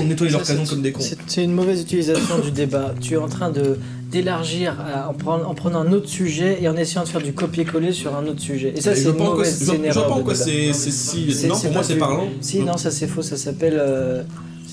nettoyé 0.05 0.33
ça, 0.33 0.39
leurs 0.39 0.47
canons 0.47 0.65
comme 0.65 0.83
des 0.83 0.93
cons. 0.93 1.03
c'est- 1.27 1.45
une 1.45 1.53
mauvaise 1.53 1.83
utilisation 1.83 2.39
du 2.39 2.51
débat. 2.51 2.95
Tu 3.01 3.15
es 3.15 3.17
en 3.17 3.29
train 3.29 3.51
de 3.51 3.79
d'élargir 4.11 4.77
à- 4.81 5.09
en, 5.11 5.15
prenant- 5.15 5.51
en 5.51 5.55
prenant 5.55 5.81
un 5.81 5.91
autre 5.93 6.09
sujet 6.09 6.59
et 6.63 6.69
en 6.69 6.77
essayant 6.77 7.03
de 7.03 7.09
faire 7.09 7.21
du 7.21 7.33
copier-coller 7.33 7.91
sur 7.93 8.15
un 8.17 8.25
autre 8.29 8.41
sujet. 8.41 8.73
Et 8.77 8.81
ça, 8.81 8.95
c'est 8.95 9.03
je 9.03 9.09
une 9.09 9.17
quoi 9.17 9.31
mauvaise 9.31 9.57
c'est- 9.59 9.65
je 9.65 9.71
je 9.73 9.95
pas 9.99 10.03
quoi 10.23 10.23
débat. 10.33 10.35
c'est 10.35 10.73
si. 10.73 11.27
Non, 11.49 11.59
pour 11.59 11.73
moi 11.73 11.83
c'est 11.83 11.97
parlant. 11.97 12.29
Si, 12.41 12.61
non, 12.61 12.77
ça 12.77 12.91
c'est 12.93 13.09
faux, 13.09 13.23
ça 13.23 13.37
s'appelle. 13.37 13.83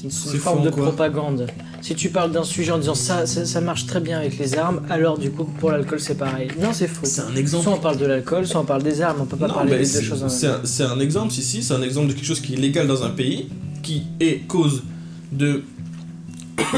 Euh, 0.05 0.09
c'est 0.09 0.33
une, 0.33 0.39
forme 0.39 0.63
de 0.63 0.69
quoi 0.69 0.83
propagande. 0.83 1.47
Si 1.81 1.95
tu 1.95 2.09
parles 2.09 2.31
d'un 2.31 2.43
sujet 2.43 2.71
en 2.71 2.77
disant 2.77 2.95
ça, 2.95 3.25
ça, 3.25 3.45
ça 3.45 3.61
marche 3.61 3.85
très 3.85 3.99
bien 3.99 4.17
avec 4.19 4.37
les 4.37 4.57
armes, 4.57 4.81
alors 4.89 5.17
du 5.17 5.31
coup 5.31 5.43
pour 5.43 5.71
l'alcool 5.71 5.99
c'est 5.99 6.15
pareil. 6.17 6.49
Non, 6.61 6.73
c'est 6.73 6.87
faux. 6.87 7.01
C'est 7.05 7.21
un 7.21 7.35
exemple. 7.35 7.63
Soit 7.63 7.73
on 7.73 7.79
parle 7.79 7.97
de 7.97 8.05
l'alcool, 8.05 8.45
soit 8.47 8.61
on 8.61 8.65
parle 8.65 8.83
des 8.83 9.01
armes, 9.01 9.21
on 9.21 9.25
peut 9.25 9.37
pas 9.37 9.47
Non, 9.47 9.53
parler 9.55 9.77
des 9.77 9.85
c'est 9.85 9.99
deux 10.01 10.05
choses 10.07 10.23
en 10.23 10.27
même 10.27 10.35
c'est 10.35 10.47
temps. 10.47 10.53
un, 10.55 10.65
c'est 10.65 10.83
un 10.83 10.99
exemple, 10.99 11.31
si, 11.33 11.41
si, 11.41 11.63
c'est 11.63 11.73
un 11.73 11.81
exemple 11.81 12.07
de 12.07 12.13
quelque 12.13 12.25
chose 12.25 12.39
qui 12.41 12.53
est 12.53 12.57
légal 12.57 12.87
dans 12.87 13.03
un 13.03 13.09
pays, 13.09 13.49
qui 13.81 14.03
est 14.19 14.47
cause 14.47 14.83
de 15.31 15.63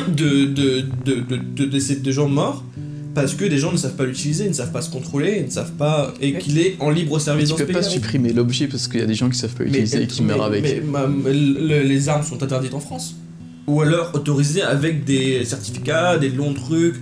de, 0.08 0.46
de, 0.46 0.82
de, 1.06 1.16
de, 1.22 1.36
de 1.38 1.66
décès 1.66 1.96
de 1.98 2.12
gens 2.12 2.28
morts, 2.28 2.64
parce 3.16 3.34
que 3.34 3.46
des 3.46 3.58
gens 3.58 3.72
ne 3.72 3.78
savent 3.78 3.96
pas 3.96 4.06
l'utiliser, 4.06 4.48
ne 4.48 4.54
savent 4.54 4.72
pas 4.72 4.82
se 4.84 4.90
contrôler, 4.92 5.42
ne 5.44 5.50
savent 5.50 5.72
pas. 5.72 6.14
et 6.22 6.34
qu'il 6.38 6.60
est 6.60 6.76
en 6.80 6.90
libre 6.92 7.16
Mais 7.18 7.24
service 7.24 7.46
tu 7.46 7.52
dans 7.54 7.58
ce 7.58 7.64
peux 7.64 7.74
pas 7.74 7.82
supprimer 7.82 8.34
l'objet 8.34 8.68
parce 8.68 8.88
qu'il 8.88 9.00
y 9.00 9.04
a 9.04 9.08
des 9.08 9.16
gens 9.16 9.30
qui 9.30 9.38
savent 9.40 9.56
pas 9.56 9.64
l'utiliser 9.64 10.04
et 10.04 10.08
qui 10.08 10.22
mais- 10.22 10.34
meurent 10.36 10.44
avec. 10.46 10.62
mais- 10.64 10.82
ma- 10.82 11.08
mais 11.08 11.34
le- 11.34 11.82
les 11.84 12.10
armes 12.10 12.24
sont 12.24 12.44
interdites 12.44 12.74
en 12.76 12.80
France. 12.80 13.16
Ou 13.68 13.82
alors 13.82 14.12
autorisées 14.14 14.62
avec 14.62 15.06
des 15.06 15.44
certificats, 15.46 16.18
des 16.20 16.30
longs 16.30 16.54
trucs, 16.54 16.96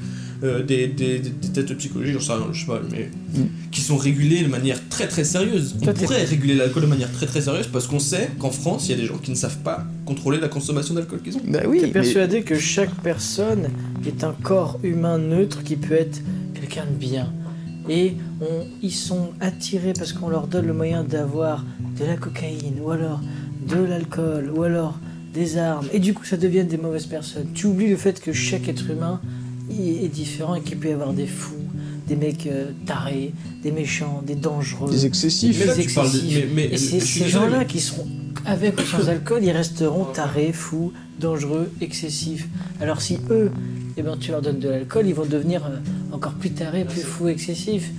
euh, 0.43 0.63
des, 0.63 0.87
des, 0.87 1.19
des, 1.19 1.29
des 1.29 1.47
tests 1.49 1.79
sais 1.79 2.33
rien, 2.33 2.47
je 2.51 2.59
sais 2.59 2.65
pas, 2.67 2.81
mais 2.91 3.09
Mm. 3.33 3.45
qui 3.71 3.81
sont 3.81 3.97
régulés 3.97 4.43
de 4.43 4.47
manière 4.47 4.77
très 4.89 5.07
très 5.07 5.23
sérieuse. 5.23 5.75
On 5.81 5.85
Toi, 5.85 5.93
pourrait 5.93 6.23
réguler 6.23 6.53
l'alcool 6.53 6.83
de 6.83 6.87
manière 6.87 7.11
très 7.11 7.25
très 7.25 7.41
sérieuse 7.41 7.67
parce 7.67 7.87
qu'on 7.87 7.99
sait 7.99 8.29
qu'en 8.37 8.51
France, 8.51 8.87
il 8.87 8.91
y 8.91 8.93
a 8.93 8.97
des 8.97 9.07
gens 9.07 9.17
qui 9.17 9.31
ne 9.31 9.35
savent 9.35 9.57
pas 9.59 9.85
contrôler 10.05 10.39
la 10.39 10.49
consommation 10.49 10.93
d'alcool 10.93 11.21
qu'ils 11.23 11.37
ont. 11.37 11.41
Bah 11.47 11.61
oui, 11.67 11.79
T'es 11.79 11.87
mais 11.87 11.93
persuadé 11.93 12.43
que 12.43 12.59
chaque 12.59 12.93
personne 13.01 13.69
est 14.05 14.23
un 14.23 14.33
corps 14.33 14.79
humain 14.83 15.17
neutre 15.17 15.63
qui 15.63 15.77
peut 15.77 15.95
être 15.95 16.21
quelqu'un 16.53 16.85
de 16.85 16.95
bien. 16.95 17.33
Et 17.89 18.13
on, 18.39 18.65
ils 18.81 18.91
sont 18.93 19.31
attirés 19.39 19.93
parce 19.93 20.13
qu'on 20.13 20.29
leur 20.29 20.47
donne 20.47 20.67
le 20.67 20.73
moyen 20.73 21.03
d'avoir 21.03 21.65
de 21.99 22.05
la 22.05 22.15
cocaïne, 22.15 22.79
ou 22.81 22.91
alors 22.91 23.19
de 23.67 23.83
l'alcool, 23.83 24.51
ou 24.55 24.63
alors 24.63 24.99
des 25.33 25.57
armes. 25.57 25.87
Et 25.91 25.99
du 25.99 26.13
coup, 26.13 26.23
ça 26.23 26.37
devient 26.37 26.63
des 26.63 26.77
mauvaises 26.77 27.07
personnes. 27.07 27.47
Tu 27.55 27.65
oublies 27.65 27.89
le 27.89 27.97
fait 27.97 28.21
que 28.21 28.31
chaque 28.31 28.67
être 28.69 28.89
humain 28.91 29.19
est 29.71 30.05
est 30.05 30.07
différent 30.09 30.55
et 30.55 30.61
qu'il 30.61 30.77
peut 30.77 30.89
y 30.89 30.91
avoir 30.93 31.13
des 31.13 31.27
fous, 31.27 31.55
des 32.07 32.15
mecs 32.15 32.47
euh, 32.47 32.71
tarés, 32.85 33.33
des 33.63 33.71
méchants, 33.71 34.21
des 34.25 34.35
dangereux. 34.35 34.89
des 34.91 35.05
excessifs. 35.05 35.57
Mais 35.59 35.65
là, 35.65 35.75
des 35.75 35.83
tu 35.85 35.93
parles 35.93 36.11
de- 36.11 36.17
excessifs. 36.17 36.45
mais- 36.55 36.67
mais 36.69 36.73
et 36.73 36.77
ces 36.77 37.27
gens-là 37.29 37.65
qui 37.65 37.79
seront 37.79 38.07
avec 38.45 38.77
ou 38.79 38.83
sans 38.83 39.07
alcool, 39.07 39.41
ils 39.43 39.51
resteront 39.51 40.05
tarés, 40.05 40.51
fous, 40.51 40.91
dangereux, 41.19 41.71
excessifs. 41.79 42.47
Alors 42.81 43.01
si 43.01 43.17
eux, 43.29 43.51
eh 43.95 44.01
ben, 44.01 44.17
tu 44.19 44.31
leur 44.31 44.41
donnes 44.41 44.59
de 44.59 44.67
l'alcool, 44.67 45.07
ils 45.07 45.13
vont 45.15 45.25
devenir 45.25 45.65
euh, 45.65 45.77
encore 46.11 46.33
plus 46.33 46.49
tarés, 46.51 46.83
plus 46.83 47.01
fous, 47.01 47.29
excessifs. 47.29 47.89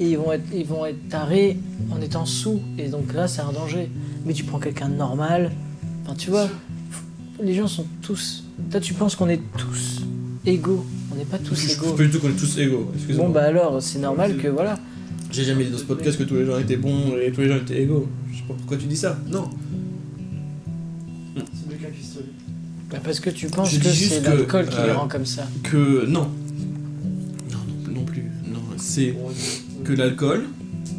Et 0.00 0.10
ils 0.10 0.18
vont, 0.18 0.32
être, 0.32 0.42
ils 0.52 0.66
vont 0.66 0.84
être 0.84 1.08
tarés 1.08 1.56
en 1.92 2.02
étant 2.02 2.26
sous. 2.26 2.60
Et 2.78 2.88
donc 2.88 3.14
là, 3.14 3.28
c'est 3.28 3.40
un 3.42 3.52
danger. 3.52 3.88
Mais 4.26 4.32
tu 4.34 4.42
prends 4.42 4.58
quelqu'un 4.58 4.88
de 4.88 4.96
normal, 4.96 5.52
enfin, 6.04 6.16
tu 6.16 6.30
vois, 6.30 6.48
les 7.42 7.54
gens 7.54 7.68
sont 7.68 7.86
tous... 8.02 8.44
Toi, 8.70 8.80
tu 8.80 8.92
penses 8.92 9.14
qu'on 9.16 9.28
est 9.28 9.40
tous 9.56 10.02
égaux. 10.46 10.84
On 11.12 11.16
n'est 11.16 11.24
pas 11.24 11.38
tous 11.38 11.54
Je 11.54 11.72
égaux. 11.72 11.92
pas 11.92 12.02
du 12.04 12.10
tout 12.10 12.20
qu'on 12.20 12.28
est 12.28 12.32
tous 12.38 12.58
égaux, 12.58 12.90
excusez-moi. 12.94 13.26
Bon, 13.26 13.32
bah 13.32 13.42
alors, 13.44 13.82
c'est 13.82 13.98
normal 13.98 14.36
que 14.36 14.48
voilà. 14.48 14.78
J'ai 15.30 15.44
jamais 15.44 15.64
dit 15.64 15.70
dans 15.70 15.78
ce 15.78 15.84
podcast 15.84 16.16
que 16.18 16.24
tous 16.24 16.34
les 16.36 16.46
gens 16.46 16.58
étaient 16.58 16.76
bons 16.76 17.16
et 17.20 17.32
tous 17.32 17.40
les 17.42 17.48
gens 17.48 17.56
étaient 17.56 17.82
égaux. 17.82 18.08
Je 18.32 18.36
sais 18.38 18.42
pas 18.46 18.54
pourquoi 18.54 18.76
tu 18.76 18.86
dis 18.86 18.96
ça. 18.96 19.18
Non. 19.28 19.48
Bah, 22.90 22.98
parce 23.02 23.18
que 23.20 23.30
tu 23.30 23.48
penses 23.48 23.72
Je 23.74 23.80
que 23.80 23.88
c'est 23.88 24.20
l'alcool 24.20 24.66
qui 24.68 24.76
les 24.76 24.90
euh, 24.90 24.94
rend 24.96 25.08
comme 25.08 25.26
ça. 25.26 25.44
que 25.64 26.06
non. 26.06 26.28
Non, 27.50 27.58
non, 27.88 27.92
non 28.00 28.04
plus. 28.04 28.24
Non, 28.46 28.60
c'est 28.76 29.14
que 29.84 29.92
l'alcool, 29.92 30.44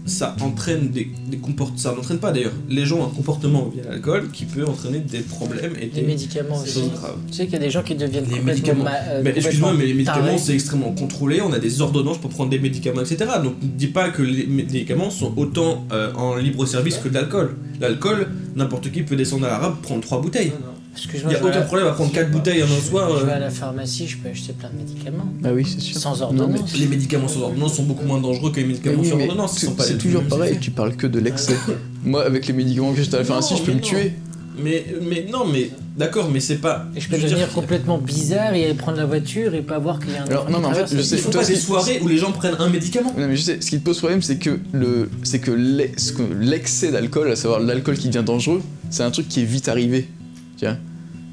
ça 0.05 0.35
entraîne 0.41 0.89
des, 0.89 1.09
des 1.27 1.37
comportements. 1.37 1.77
Ça 1.77 1.93
n'entraîne 1.95 2.19
pas 2.19 2.31
d'ailleurs. 2.31 2.51
Les 2.69 2.85
gens 2.85 2.99
ont 2.99 3.05
un 3.05 3.09
comportement 3.09 3.69
via 3.73 3.83
l'alcool 3.89 4.29
qui 4.31 4.45
peut 4.45 4.65
entraîner 4.65 4.99
des 4.99 5.19
problèmes 5.19 5.73
et 5.77 5.85
Les 5.85 5.87
des 5.87 6.01
médicaments 6.03 6.57
aussi. 6.57 6.73
choses 6.79 6.91
graves. 6.91 7.17
Tu 7.27 7.33
sais 7.33 7.43
qu'il 7.45 7.53
y 7.53 7.57
a 7.57 7.59
des 7.59 7.69
gens 7.69 7.83
qui 7.83 7.95
deviennent 7.95 8.25
Les 8.31 8.39
médicaments. 8.39 8.83
ma- 8.83 8.91
euh, 9.09 9.21
Mais 9.23 9.31
excuse-moi, 9.35 9.73
mais 9.77 9.85
les 9.85 9.93
médicaments 9.93 10.37
c'est 10.37 10.53
extrêmement 10.53 10.91
contrôlé. 10.93 11.41
On 11.41 11.51
a 11.53 11.59
des 11.59 11.81
ordonnances 11.81 12.17
pour 12.19 12.29
prendre 12.29 12.49
des 12.49 12.59
médicaments, 12.59 13.01
etc. 13.01 13.17
Donc 13.43 13.55
ne 13.61 13.67
dis 13.67 13.87
pas 13.87 14.09
que 14.09 14.21
les 14.21 14.45
médicaments 14.45 15.09
sont 15.09 15.33
autant 15.37 15.85
euh, 15.91 16.13
en 16.13 16.35
libre 16.35 16.65
service 16.65 16.97
que 16.97 17.07
de 17.09 17.13
l'alcool. 17.13 17.55
L'alcool, 17.81 18.27
n'importe 18.55 18.91
qui 18.91 19.01
peut 19.03 19.15
descendre 19.15 19.45
à 19.45 19.49
l'arabe 19.49 19.75
prendre 19.81 20.01
trois 20.01 20.21
bouteilles. 20.21 20.51
Il 20.97 21.27
n'y 21.27 21.35
a 21.35 21.43
aucun 21.43 21.61
problème 21.61 21.87
à 21.87 21.91
prendre 21.91 22.11
quatre 22.11 22.31
bouteilles 22.31 22.63
en 22.63 22.67
un 22.67 22.81
soir. 22.81 23.09
Je 23.17 23.23
euh. 23.23 23.25
vais 23.25 23.33
à 23.33 23.39
la 23.39 23.49
pharmacie, 23.49 24.07
je 24.07 24.17
peux 24.17 24.29
acheter 24.29 24.53
plein 24.53 24.69
de 24.69 24.77
médicaments. 24.77 25.25
Bah 25.41 25.49
oui, 25.53 25.65
c'est 25.65 25.79
sûr. 25.81 25.97
Sans 25.97 26.19
Non, 26.19 26.31
mais- 26.31 26.41
ordonnance. 26.41 26.77
Les 26.77 26.87
médicaments 26.87 27.27
sans 27.27 27.41
ordonnance 27.41 27.75
sont 27.75 27.83
beaucoup 27.83 28.05
moins 28.05 28.19
dangereux 28.21 28.51
que 28.51 28.59
les 28.59 28.65
médicaments 28.65 29.01
mais 29.03 29.11
ordonnance. 29.11 29.65
C'est 29.79 29.97
toujours 29.97 30.23
pareil, 30.23 30.57
tu 30.59 30.71
parles 30.71 30.95
que 30.95 31.07
de 31.07 31.19
l'excès. 31.19 31.55
Moi, 32.03 32.23
avec 32.25 32.47
les 32.47 32.53
médicaments 32.53 32.93
que 32.93 33.01
j'étais 33.01 33.15
à 33.15 33.19
la 33.19 33.25
pharmacie, 33.25 33.55
je 33.57 33.63
peux 33.63 33.73
me 33.73 33.81
tuer. 33.81 34.13
Mais, 34.57 34.85
mais 35.01 35.25
non, 35.29 35.45
mais 35.45 35.69
d'accord, 35.97 36.29
mais 36.31 36.39
c'est 36.39 36.55
pas. 36.59 36.85
Et 36.95 37.01
je 37.01 37.09
peux 37.09 37.17
devenir 37.17 37.37
dire, 37.39 37.51
complètement 37.53 37.97
bizarre 37.97 38.53
et 38.53 38.63
aller 38.63 38.73
prendre 38.73 38.97
la 38.97 39.05
voiture 39.05 39.53
et 39.53 39.61
pas 39.61 39.79
voir 39.79 39.99
qu'il 39.99 40.13
y 40.13 40.15
a 40.15 40.23
un 40.23 40.27
Alors, 40.27 40.49
non, 40.49 40.59
mais 40.61 40.67
en 40.67 40.73
fait, 40.73 40.87
je 40.89 40.95
Il 40.95 41.03
sais- 41.03 41.15
Il 41.17 41.21
faut 41.21 41.31
toi, 41.31 41.41
pas 41.41 41.47
des 41.47 41.55
soirées 41.57 41.99
où 42.01 42.07
les 42.07 42.17
gens 42.17 42.31
prennent 42.31 42.55
un 42.57 42.69
médicament. 42.69 43.13
Non, 43.17 43.27
mais 43.27 43.35
je 43.35 43.41
sais, 43.41 43.57
ce 43.59 43.69
qui 43.69 43.79
te 43.79 43.83
pose 43.83 43.97
problème, 43.97 44.21
c'est 44.21 44.37
que 44.37 44.59
le, 44.71 45.09
c'est 45.23 45.39
que 45.39 45.51
l'excès 45.51 46.91
d'alcool, 46.91 47.29
à 47.31 47.35
savoir 47.35 47.59
l'alcool 47.59 47.97
qui 47.97 48.07
devient 48.07 48.23
dangereux, 48.25 48.61
c'est 48.89 49.03
un 49.03 49.11
truc 49.11 49.27
qui 49.27 49.41
est 49.41 49.45
vite 49.45 49.67
arrivé. 49.67 50.07
Tu 50.57 50.65
vois 50.65 50.77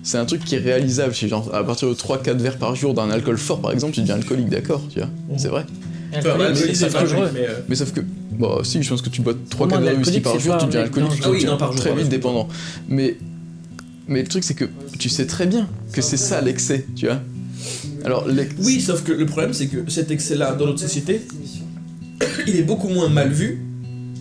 C'est 0.02 0.18
un 0.18 0.24
truc 0.24 0.44
qui 0.44 0.56
est 0.56 0.58
réalisable. 0.58 1.14
Genre, 1.14 1.54
à 1.54 1.64
partir 1.64 1.88
de 1.88 1.94
3-4 1.94 2.36
verres 2.38 2.58
par 2.58 2.74
jour 2.74 2.94
d'un 2.94 3.10
alcool 3.10 3.38
fort, 3.38 3.60
par 3.60 3.72
exemple, 3.72 3.94
tu 3.94 4.00
deviens 4.00 4.16
alcoolique, 4.16 4.48
d'accord, 4.48 4.82
tu 4.90 4.98
vois 4.98 5.08
C'est 5.36 5.48
vrai. 5.48 5.64
Enfin, 6.14 6.36
dangereux. 7.00 7.30
mais, 7.32 7.46
euh, 7.48 7.60
Mais 7.68 7.74
sauf 7.74 7.92
que, 7.92 8.00
bon, 8.32 8.62
si, 8.64 8.82
je 8.82 8.88
pense 8.88 9.00
que 9.00 9.08
tu 9.08 9.22
bois 9.22 9.32
3-4 9.32 9.56
Comment, 9.56 9.80
verres 9.80 9.92
de 9.94 9.98
whisky 9.98 10.20
par 10.20 10.38
jour, 10.38 10.58
tu 10.58 10.66
deviens 10.66 10.82
alcoolique, 10.82 11.10
tu 11.12 11.20
dangereux. 11.20 11.36
Ah 11.36 11.54
deviens 11.56 11.66
jour, 11.66 11.74
très 11.76 11.94
vite 11.94 12.08
dépendant. 12.08 12.48
Mais, 12.88 13.16
mais 14.08 14.22
le 14.22 14.28
truc, 14.28 14.44
c'est 14.44 14.54
que 14.54 14.66
tu 14.98 15.08
sais 15.08 15.26
très 15.26 15.46
bien 15.46 15.68
que 15.92 16.02
c'est 16.02 16.16
ça 16.16 16.40
l'excès, 16.40 16.86
tu 16.94 17.06
vois 17.06 17.20
Alors, 18.04 18.26
Oui, 18.62 18.80
sauf 18.80 19.02
que 19.04 19.12
le 19.12 19.26
problème, 19.26 19.54
c'est 19.54 19.68
que 19.68 19.90
cet 19.90 20.10
excès-là, 20.10 20.54
dans 20.54 20.66
notre 20.66 20.80
société, 20.80 21.22
il 22.46 22.56
est 22.56 22.62
beaucoup 22.62 22.88
moins 22.88 23.08
mal 23.08 23.30
vu 23.30 23.64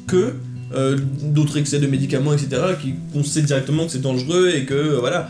que 0.08 0.36
euh, 0.74 0.98
d'autres 1.24 1.58
excès 1.58 1.80
de 1.80 1.88
médicaments, 1.88 2.34
etc., 2.34 2.62
qui, 2.82 2.94
on 3.14 3.24
sait 3.24 3.42
directement 3.42 3.86
que 3.86 3.92
c'est 3.92 4.02
dangereux 4.02 4.52
et 4.56 4.66
que, 4.66 4.74
euh, 4.74 5.00
voilà. 5.00 5.30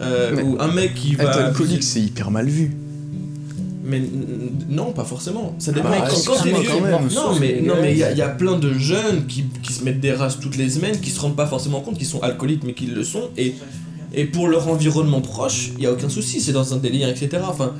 Euh, 0.00 0.42
ou 0.42 0.56
un 0.60 0.72
mec 0.72 0.94
qui 0.94 1.14
va. 1.14 1.24
être 1.24 1.38
alcoolique, 1.38 1.82
c'est 1.82 2.00
hyper 2.00 2.30
mal 2.30 2.48
vu. 2.48 2.72
Mais 3.84 4.02
non, 4.68 4.92
pas 4.92 5.04
forcément. 5.04 5.54
Ça 5.58 5.72
dépend. 5.72 5.90
Bah, 5.90 6.08
quand 6.08 6.34
quand 6.34 6.44
vieux. 6.44 6.52
même. 6.52 7.08
Non, 7.14 7.38
mais 7.40 7.60
non, 7.60 7.74
mais 7.80 7.92
il 7.92 7.96
y, 7.96 8.18
y 8.18 8.22
a 8.22 8.28
plein 8.28 8.56
de 8.56 8.72
jeunes 8.74 9.26
qui, 9.26 9.44
qui 9.62 9.72
se 9.72 9.84
mettent 9.84 10.00
des 10.00 10.12
races 10.12 10.38
toutes 10.38 10.56
les 10.56 10.70
semaines, 10.70 10.98
qui 11.00 11.10
se 11.10 11.20
rendent 11.20 11.36
pas 11.36 11.46
forcément 11.46 11.80
compte 11.80 11.98
qu'ils 11.98 12.06
sont 12.06 12.20
alcooliques, 12.20 12.62
mais 12.64 12.74
qu'ils 12.74 12.94
le 12.94 13.04
sont. 13.04 13.30
Et, 13.36 13.54
et 14.14 14.26
pour 14.26 14.48
leur 14.48 14.68
environnement 14.68 15.20
proche, 15.20 15.70
il 15.76 15.84
y 15.84 15.86
a 15.86 15.92
aucun 15.92 16.08
souci. 16.08 16.40
C'est 16.40 16.52
dans 16.52 16.74
un 16.74 16.78
délire, 16.78 17.08
etc. 17.08 17.42
Enfin. 17.48 17.72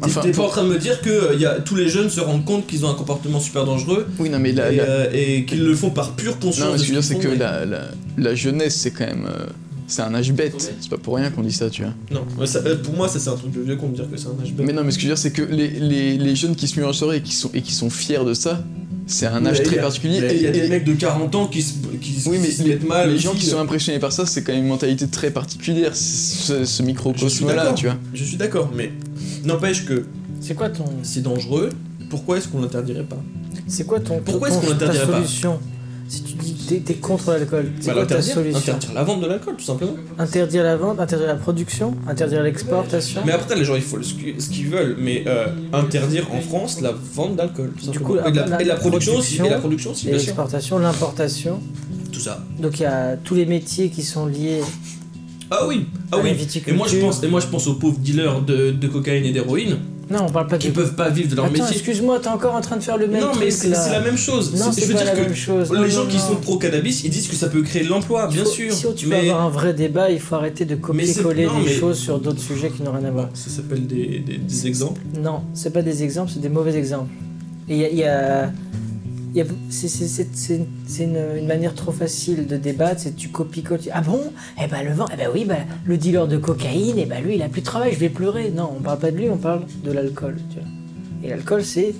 T'es- 0.00 0.06
Enfin, 0.06 0.20
T'es 0.22 0.30
pas 0.30 0.36
pour- 0.36 0.44
en 0.46 0.48
train 0.48 0.64
de 0.64 0.68
me 0.68 0.78
dire 0.78 1.00
que 1.00 1.10
euh, 1.10 1.34
y 1.34 1.46
a, 1.46 1.60
tous 1.60 1.74
les 1.74 1.88
jeunes 1.88 2.10
se 2.10 2.20
rendent 2.20 2.44
compte 2.44 2.66
qu'ils 2.66 2.84
ont 2.84 2.90
un 2.90 2.94
comportement 2.94 3.40
super 3.40 3.64
dangereux 3.64 4.06
Oui, 4.18 4.28
non, 4.30 4.38
mais 4.38 4.52
la, 4.52 4.70
et, 4.72 4.76
la- 4.76 4.82
euh, 4.84 5.10
et 5.12 5.44
qu'ils 5.44 5.64
le 5.64 5.74
font 5.74 5.90
par 5.90 6.12
pure 6.12 6.38
conscience. 6.38 6.64
Non, 6.66 6.72
mais 6.72 6.78
de 6.78 6.78
ce 6.78 6.82
que 6.82 6.88
je 6.88 6.94
veux 6.94 7.00
dire, 7.00 7.08
c'est 7.08 7.18
que 7.18 7.38
la, 7.38 7.64
la, 7.64 7.82
la 8.18 8.34
jeunesse, 8.34 8.76
c'est 8.76 8.90
quand 8.90 9.06
même. 9.06 9.26
euh, 9.26 9.46
c'est 9.88 10.02
un 10.02 10.12
âge 10.16 10.32
bête. 10.32 10.74
C'est 10.80 10.90
pas 10.90 10.98
pour 10.98 11.14
rien 11.14 11.30
qu'on 11.30 11.42
dit 11.42 11.52
ça, 11.52 11.70
tu 11.70 11.82
vois. 11.82 11.92
Non, 12.10 12.24
mais 12.40 12.46
ça- 12.46 12.60
pour 12.82 12.94
moi, 12.94 13.08
ça 13.08 13.20
c'est 13.20 13.30
un 13.30 13.36
truc 13.36 13.52
de 13.52 13.60
vieux 13.60 13.76
qu'on 13.76 13.88
me 13.88 13.94
dire 13.94 14.10
que 14.10 14.16
c'est 14.16 14.26
un 14.26 14.42
âge 14.42 14.52
bête. 14.52 14.66
Mais 14.66 14.72
non, 14.72 14.82
mais 14.82 14.90
ce 14.90 14.96
que 14.96 15.02
je 15.02 15.08
veux 15.08 15.14
dire, 15.14 15.18
c'est 15.22 15.30
que 15.30 15.42
les, 15.42 15.68
les, 15.68 16.18
les 16.18 16.34
jeunes 16.36 16.56
qui 16.56 16.66
se 16.66 16.92
soirée 16.92 17.18
et 17.18 17.22
qui 17.22 17.32
sont, 17.32 17.50
et 17.54 17.62
qui 17.62 17.72
sont 17.72 17.88
fiers 17.88 18.24
de 18.26 18.34
ça, 18.34 18.64
c'est 19.06 19.26
un 19.26 19.44
âge 19.46 19.58
Mais 19.58 19.64
très 19.64 19.78
a- 19.78 19.82
particulier. 19.82 20.16
Il 20.18 20.42
y 20.42 20.46
a 20.46 20.50
Et- 20.50 20.52
des 20.52 20.66
et- 20.66 20.68
mecs 20.68 20.84
de 20.84 20.92
40 20.94 21.34
ans 21.34 21.46
qui 21.46 21.62
se, 21.62 21.74
qui, 22.00 22.16
oui, 22.26 22.38
mais 22.40 22.48
qui 22.48 22.54
se 22.54 22.62
les, 22.64 22.68
mettent 22.70 22.88
mal. 22.88 23.08
les 23.08 23.14
aussi. 23.14 23.24
gens 23.24 23.32
qui 23.34 23.46
sont 23.46 23.58
impressionnés 23.58 23.98
par 24.00 24.12
ça, 24.12 24.26
c'est 24.26 24.42
quand 24.42 24.52
même 24.52 24.62
une 24.62 24.68
mentalité 24.68 25.06
très 25.06 25.30
particulière, 25.30 25.94
ce, 25.94 26.02
ce 26.44 26.58
Je 26.60 26.64
suis 26.64 26.84
microcosme-là, 26.84 27.54
d'accord. 27.54 27.74
tu 27.74 27.86
vois. 27.86 27.96
Je 28.14 28.24
suis 28.24 28.36
d'accord, 28.36 28.70
mais 28.74 28.90
n'empêche 29.44 29.84
que 29.86 30.04
C'est 30.40 30.54
quoi 30.54 30.68
ton, 30.70 30.84
c'est 31.02 31.22
dangereux. 31.22 31.70
Pourquoi 32.10 32.38
est-ce 32.38 32.48
qu'on 32.48 32.60
l'interdirait 32.60 33.02
pas? 33.04 33.22
C'est 33.66 33.84
quoi 33.86 33.98
ton, 34.00 34.20
Pourquoi 34.24 34.48
est-ce 34.48 34.58
qu'on 34.58 34.68
l'interdirait 34.70 35.06
pas? 35.06 35.16
solution? 35.24 35.58
Si 36.08 36.22
tu 36.22 36.34
dis 36.34 36.55
t'es 36.66 36.94
contre 36.94 37.30
l'alcool. 37.32 37.70
C'est 37.80 37.88
Bah, 37.88 37.94
quoi 37.94 38.06
ta 38.06 38.22
solution 38.22 38.58
interdire 38.58 38.92
la 38.94 39.04
vente 39.04 39.20
de 39.22 39.26
l'alcool, 39.26 39.54
tout 39.56 39.64
simplement. 39.64 39.92
Interdire 40.18 40.62
la 40.64 40.76
vente, 40.76 41.00
interdire 41.00 41.28
la 41.28 41.34
production, 41.36 41.94
interdire 42.08 42.42
l'exportation. 42.42 43.22
Mais 43.24 43.32
après, 43.32 43.54
les 43.56 43.64
gens, 43.64 43.76
ils 43.76 43.82
font 43.82 43.98
ce 44.02 44.14
qu'ils 44.50 44.68
veulent, 44.68 44.96
mais 44.98 45.24
euh, 45.26 45.46
interdire 45.72 46.26
en 46.32 46.40
France 46.40 46.80
la 46.80 46.92
vente 46.92 47.36
d'alcool, 47.36 47.70
tout 47.78 47.90
Du 47.90 47.98
simplement. 47.98 48.20
coup, 48.22 48.28
et, 48.28 48.32
de 48.32 48.36
la, 48.36 48.46
la- 48.46 48.60
et 48.60 48.64
de 48.64 48.68
la 48.68 48.74
la 48.74 48.80
production 48.80 49.16
aussi, 49.16 49.36
et 49.44 49.48
la 49.48 49.58
production 49.58 49.90
aussi, 49.92 50.06
l'exportation, 50.08 50.78
l'importation. 50.78 51.60
Tout 52.12 52.20
ça. 52.20 52.44
Donc 52.60 52.78
il 52.80 52.82
y 52.82 52.86
a 52.86 53.16
tous 53.16 53.34
les 53.34 53.46
métiers 53.46 53.88
qui 53.90 54.02
sont 54.02 54.26
liés 54.26 54.60
Ah 55.50 55.66
oui, 55.66 55.86
ah 56.10 56.16
à 56.16 56.16
la 56.18 56.22
oui. 56.24 56.36
Et 56.66 56.72
moi, 56.72 56.86
je 56.88 56.96
pense, 56.96 57.22
et 57.22 57.28
moi, 57.28 57.40
je 57.40 57.46
pense 57.46 57.66
aux 57.66 57.74
pauvres 57.74 57.98
dealers 57.98 58.40
de, 58.42 58.70
de 58.72 58.88
cocaïne 58.88 59.24
et 59.24 59.32
d'héroïne 59.32 59.76
Non, 60.08 60.26
on 60.28 60.30
parle 60.30 60.46
pas 60.46 60.56
qui 60.58 60.68
de. 60.68 60.72
peuvent 60.72 60.94
pas 60.94 61.08
vivre 61.10 61.30
de 61.30 61.34
leur 61.36 61.46
Attends, 61.46 61.54
métier. 61.54 61.72
excuse-moi, 61.76 62.20
t'es 62.20 62.28
encore 62.28 62.54
en 62.54 62.60
train 62.60 62.76
de 62.76 62.82
faire 62.82 62.96
le 62.96 63.08
même 63.08 63.20
Non, 63.20 63.32
mais 63.34 63.48
truc, 63.48 63.52
c'est 63.52 63.68
la 63.90 64.00
même 64.00 64.16
chose. 64.16 64.52
Non, 64.54 64.66
C'est- 64.70 64.80
c'est 64.80 64.80
je 64.82 64.86
veux 64.86 64.92
pas 64.94 64.98
dire 65.04 65.12
la 65.14 65.18
que 65.20 65.24
même 65.26 65.34
chose. 65.34 65.72
les 65.72 65.78
Non, 65.80 65.86
gens 65.88 66.04
non, 66.04 66.10
qui 66.10 66.18
sont 66.18 66.36
pro-cannabis, 66.36 67.02
ils 67.04 67.10
disent 67.10 67.26
que 67.26 67.34
ça 67.34 67.48
peut 67.48 67.62
créer 67.62 67.82
de 67.84 67.88
l'emploi, 67.88 68.28
bien 68.28 68.44
faut- 68.44 68.50
sûr. 68.50 68.72
Si 68.72 68.86
tu 68.94 69.06
veux 69.06 69.16
avoir 69.16 69.42
un 69.42 69.48
vrai 69.50 69.74
débat, 69.74 70.10
il 70.10 70.20
faut 70.20 70.36
arrêter 70.36 70.64
de 70.64 70.76
copier-coller 70.76 71.46
des 71.46 71.50
mais- 71.64 71.72
choses 71.72 71.98
sur 71.98 72.20
d'autres 72.20 72.40
sujets 72.40 72.70
qui 72.70 72.82
n'ont 72.82 72.92
rien 72.92 73.04
à 73.04 73.10
voir. 73.10 73.28
ça 73.34 73.50
s'appelle 73.50 73.86
des, 73.86 74.20
des- 74.20 74.38
des 74.38 74.66
exemples. 74.68 75.00
Non, 75.20 75.40
c'est 75.54 75.72
pas 75.72 75.82
des 75.82 76.02
exemples, 76.04 76.30
c'est 76.32 76.40
des 76.40 76.48
mauvais 76.48 76.76
exemples. 76.76 77.10
Y 77.68 77.84
a. 77.84 77.88
il 77.90 77.98
y 77.98 78.04
a- 78.04 78.52
c'est- 79.70 81.04
une, 81.04 81.46
manière 81.46 81.74
trop 81.74 81.92
facile 81.92 82.46
de 82.46 82.56
débattre, 82.56 83.00
c'est 83.02 83.16
tu 83.16 83.28
copies-colles. 83.28 83.80
tu- 83.80 83.90
Ah 83.92 84.00
bon? 84.00 84.20
Eh 84.62 84.66
ben 84.66 84.82
le 84.82 84.92
vent, 84.92 85.06
eh 85.12 85.16
ben 85.16 85.28
oui, 85.32 85.44
ben, 85.44 85.66
le 85.84 85.96
dealer 85.98 86.26
de 86.28 86.36
cocaïne, 86.36 86.96
eh 86.98 87.04
ben 87.06 87.22
lui 87.22 87.36
il 87.36 87.42
a 87.42 87.48
plus 87.48 87.60
de 87.60 87.66
travail, 87.66 87.92
je 87.92 87.98
vais 87.98 88.08
pleurer. 88.08 88.50
Non, 88.50 88.70
on 88.78 88.80
parle 88.82 88.98
pas 88.98 89.10
de 89.10 89.16
lui, 89.16 89.28
on 89.28 89.36
parle 89.36 89.62
de 89.84 89.92
l'alcool. 89.92 90.36
Et 91.22 91.28
l'alcool 91.28 91.64
c'est. 91.64 91.94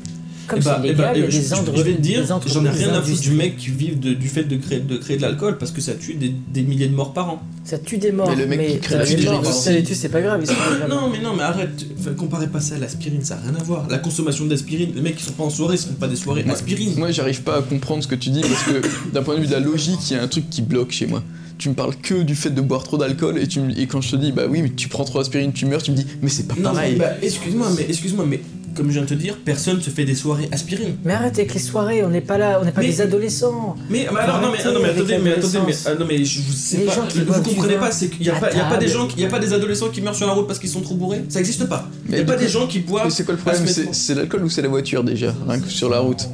Comme 0.49 0.59
Eh 0.61 0.65
bah, 0.65 0.79
c'est 0.81 0.87
eh 0.87 0.89
illégal, 0.91 1.07
bah, 1.07 1.13
il 1.15 1.21
y 1.21 1.23
a 1.23 1.27
eh, 1.27 1.31
je, 1.31 1.39
des 1.39 1.77
je- 1.77 1.83
vais 1.83 1.95
te 1.95 2.01
dire, 2.01 2.25
j'en 2.47 2.65
ai 2.65 2.71
rien 2.71 2.93
à 2.95 3.03
foutre 3.03 3.21
du 3.21 3.31
mec 3.33 3.57
qui 3.57 3.69
vit 3.71 3.97
de- 3.97 4.15
du 4.15 4.29
fait 4.29 4.45
de 4.45 4.57
créer 4.57 4.81
de, 4.81 4.97
créer 4.97 5.17
de 5.17 5.23
l'alcool 5.23 5.59
parce 5.59 5.73
que 5.73 5.81
ça 5.81 5.95
tue 5.95 6.15
des, 6.15 6.33
des 6.53 6.63
milliers 6.63 6.87
de 6.89 6.95
morts 6.95 7.13
par 7.13 7.31
an. 7.31 7.43
Ça 7.65 7.79
tue 7.79 7.99
des 7.99 8.13
morts, 8.13 8.31
Mais 8.31 8.37
le 8.37 8.47
mec 8.47 8.59
mais 8.59 8.67
qui 8.75 8.79
crée 8.79 8.99
ça 8.99 9.05
tue 9.05 9.15
des 9.17 9.25
morts, 9.25 9.45
ça 9.53 9.73
les 9.73 9.83
tue, 9.83 9.95
c'est 9.95 10.09
pas 10.09 10.21
grave, 10.21 10.41
ils 10.43 10.47
sont 10.47 10.55
pas 10.71 10.77
graves. 10.77 10.89
Non 10.91 11.11
mais 11.11 11.21
non 11.21 11.35
mais 11.37 11.43
arrête, 11.43 11.85
enfin, 11.99 12.13
comparez 12.15 12.47
pas 12.47 12.61
ça 12.61 12.77
à 12.77 12.79
l'aspirine, 12.79 13.23
ça 13.25 13.37
n'a 13.37 13.43
rien 13.51 13.55
à 13.61 13.63
voir. 13.65 13.87
La 13.91 13.99
consommation 13.99 14.45
d'aspirine, 14.47 14.91
les 14.95 15.01
mecs 15.01 15.17
qui 15.17 15.25
sont 15.25 15.33
pas 15.33 15.45
en 15.45 15.51
soirée, 15.51 15.77
ils 15.77 15.81
font 15.87 15.95
pas 15.95 16.09
des 16.09 16.17
soirées 16.17 16.45
Moi- 16.45 16.55
aspirine. 16.55 16.95
Moi, 16.97 17.11
j'arrive 17.11 17.43
pas 17.43 17.59
à 17.59 17.63
comprendre 17.63 18.03
ce 18.03 18.09
que 18.09 18.15
tu 18.15 18.31
dis 18.31 18.41
parce 18.43 18.63
que 18.65 18.81
d'un 19.13 19.23
point 19.23 19.35
de 19.37 19.41
vue 19.41 19.47
de 19.49 19.53
la 19.53 19.61
logique, 19.61 19.99
il 20.11 20.17
y 20.17 20.21
a 20.21 20.23
un 20.23 20.29
truc 20.29 20.49
qui 20.51 20.63
bloque 20.63 20.93
chez 20.93 21.07
moi. 21.07 21.23
Tu 21.59 21.71
me 21.71 21.75
parles 21.75 21.97
que 21.97 22.23
du 22.23 22.35
fait 22.35 22.51
de 22.51 22.61
boire 22.61 22.83
trop 22.85 22.99
d'alcool 22.99 23.39
et, 23.39 23.47
tu 23.49 23.61
me- 23.61 23.77
et 23.79 23.87
quand 23.87 24.03
je 24.03 24.11
te 24.11 24.17
dis 24.17 24.31
bah 24.31 24.43
oui 24.47 24.61
mais 24.61 24.69
tu 24.77 24.89
prends 24.89 25.05
trop 25.05 25.21
d'aspirine 25.21 25.55
tu 25.55 25.65
meurs 25.65 25.83
tu 25.83 25.91
me 25.91 25.97
dis 25.97 26.05
mais 26.21 26.29
c'est 26.29 26.47
pas 26.47 26.55
non 26.55 26.65
pareil. 26.65 26.93
mais 26.93 26.99
bah, 26.99 27.13
excuse-moi 27.23 27.69
mais 27.79 27.87
excuse-moi 27.89 28.27
mais 28.29 28.41
comme 28.77 28.89
je 28.89 28.93
viens 28.95 29.03
de 29.03 29.09
te 29.09 29.15
dire, 29.15 29.37
personne 29.45 29.81
se 29.81 29.91
fait 29.91 30.05
des 30.05 30.15
soirées 30.15 30.49
aspirine. 30.53 30.97
Mais 31.05 31.13
arrête 31.15 31.39
avec 31.39 31.55
les 31.55 31.61
soirées, 31.61 32.05
on 32.05 32.11
n'est 32.11 32.21
pas 32.21 32.39
là, 32.39 32.59
on 32.61 32.65
n'est 32.65 32.73
pas 32.73 32.83
Mais- 32.83 32.89
des 32.89 33.01
adolescents. 33.01 33.75
Mais 33.91 34.07
bah, 34.13 34.21
alors 34.23 34.41
non 34.41 34.49
mais, 34.53 34.63
non, 34.73 34.81
mais 34.83 34.89
attendez 34.91 35.19
mais 35.23 35.33
attendez 35.33 35.59
mais 35.67 35.75
ah, 35.87 35.95
non 35.99 36.07
mais 36.09 36.25
je 36.25 36.41
vous 36.43 36.53
sais 36.53 36.77
Les 36.79 36.85
pas 36.85 36.93
gens 36.95 37.07
qui 37.09 37.21
vous 37.21 37.33
comprenez 37.43 37.77
pas 37.77 37.91
c'est 37.91 38.09
qu'il 38.09 38.29
a 38.31 38.35
pas 38.35 38.51
il 38.53 38.57
y 38.59 38.61
a 38.61 38.65
pas 38.65 38.77
des 38.77 38.89
gens 38.89 39.09
il 39.17 39.23
y 39.23 39.27
a 39.27 39.29
pas 39.29 39.39
des 39.39 39.53
adolescents 39.53 39.89
qui 39.89 40.01
meurent 40.03 40.15
sur 40.15 40.27
la 40.27 40.33
route 40.35 40.47
parce 40.47 40.59
qu'ils 40.59 40.69
sont 40.71 40.81
trop 40.83 40.95
bourrés, 40.95 41.23
ça 41.29 41.41
existe 41.41 41.67
pas. 41.69 41.89
Il 42.07 42.11
Mais 42.13 42.19
y 42.19 42.21
a 42.21 42.25
pas 42.25 42.35
coup- 42.35 42.41
des 42.43 42.49
gens 42.49 42.67
qui 42.67 42.81
boivent 42.81 43.05
Mais 43.07 43.11
c'est 43.11 43.25
quoi 43.25 43.35
le 43.35 43.41
problème 43.41 43.67
C'est 43.93 44.15
l'alcool 44.15 44.45
ou 44.45 44.51
c'est 44.51 44.63
la 44.63 44.69
voiture 44.69 45.03
déjà 45.05 45.35
rien 45.49 45.59
que 45.61 45.69
sur 45.69 45.89
la 45.91 45.99
route? 46.01 46.29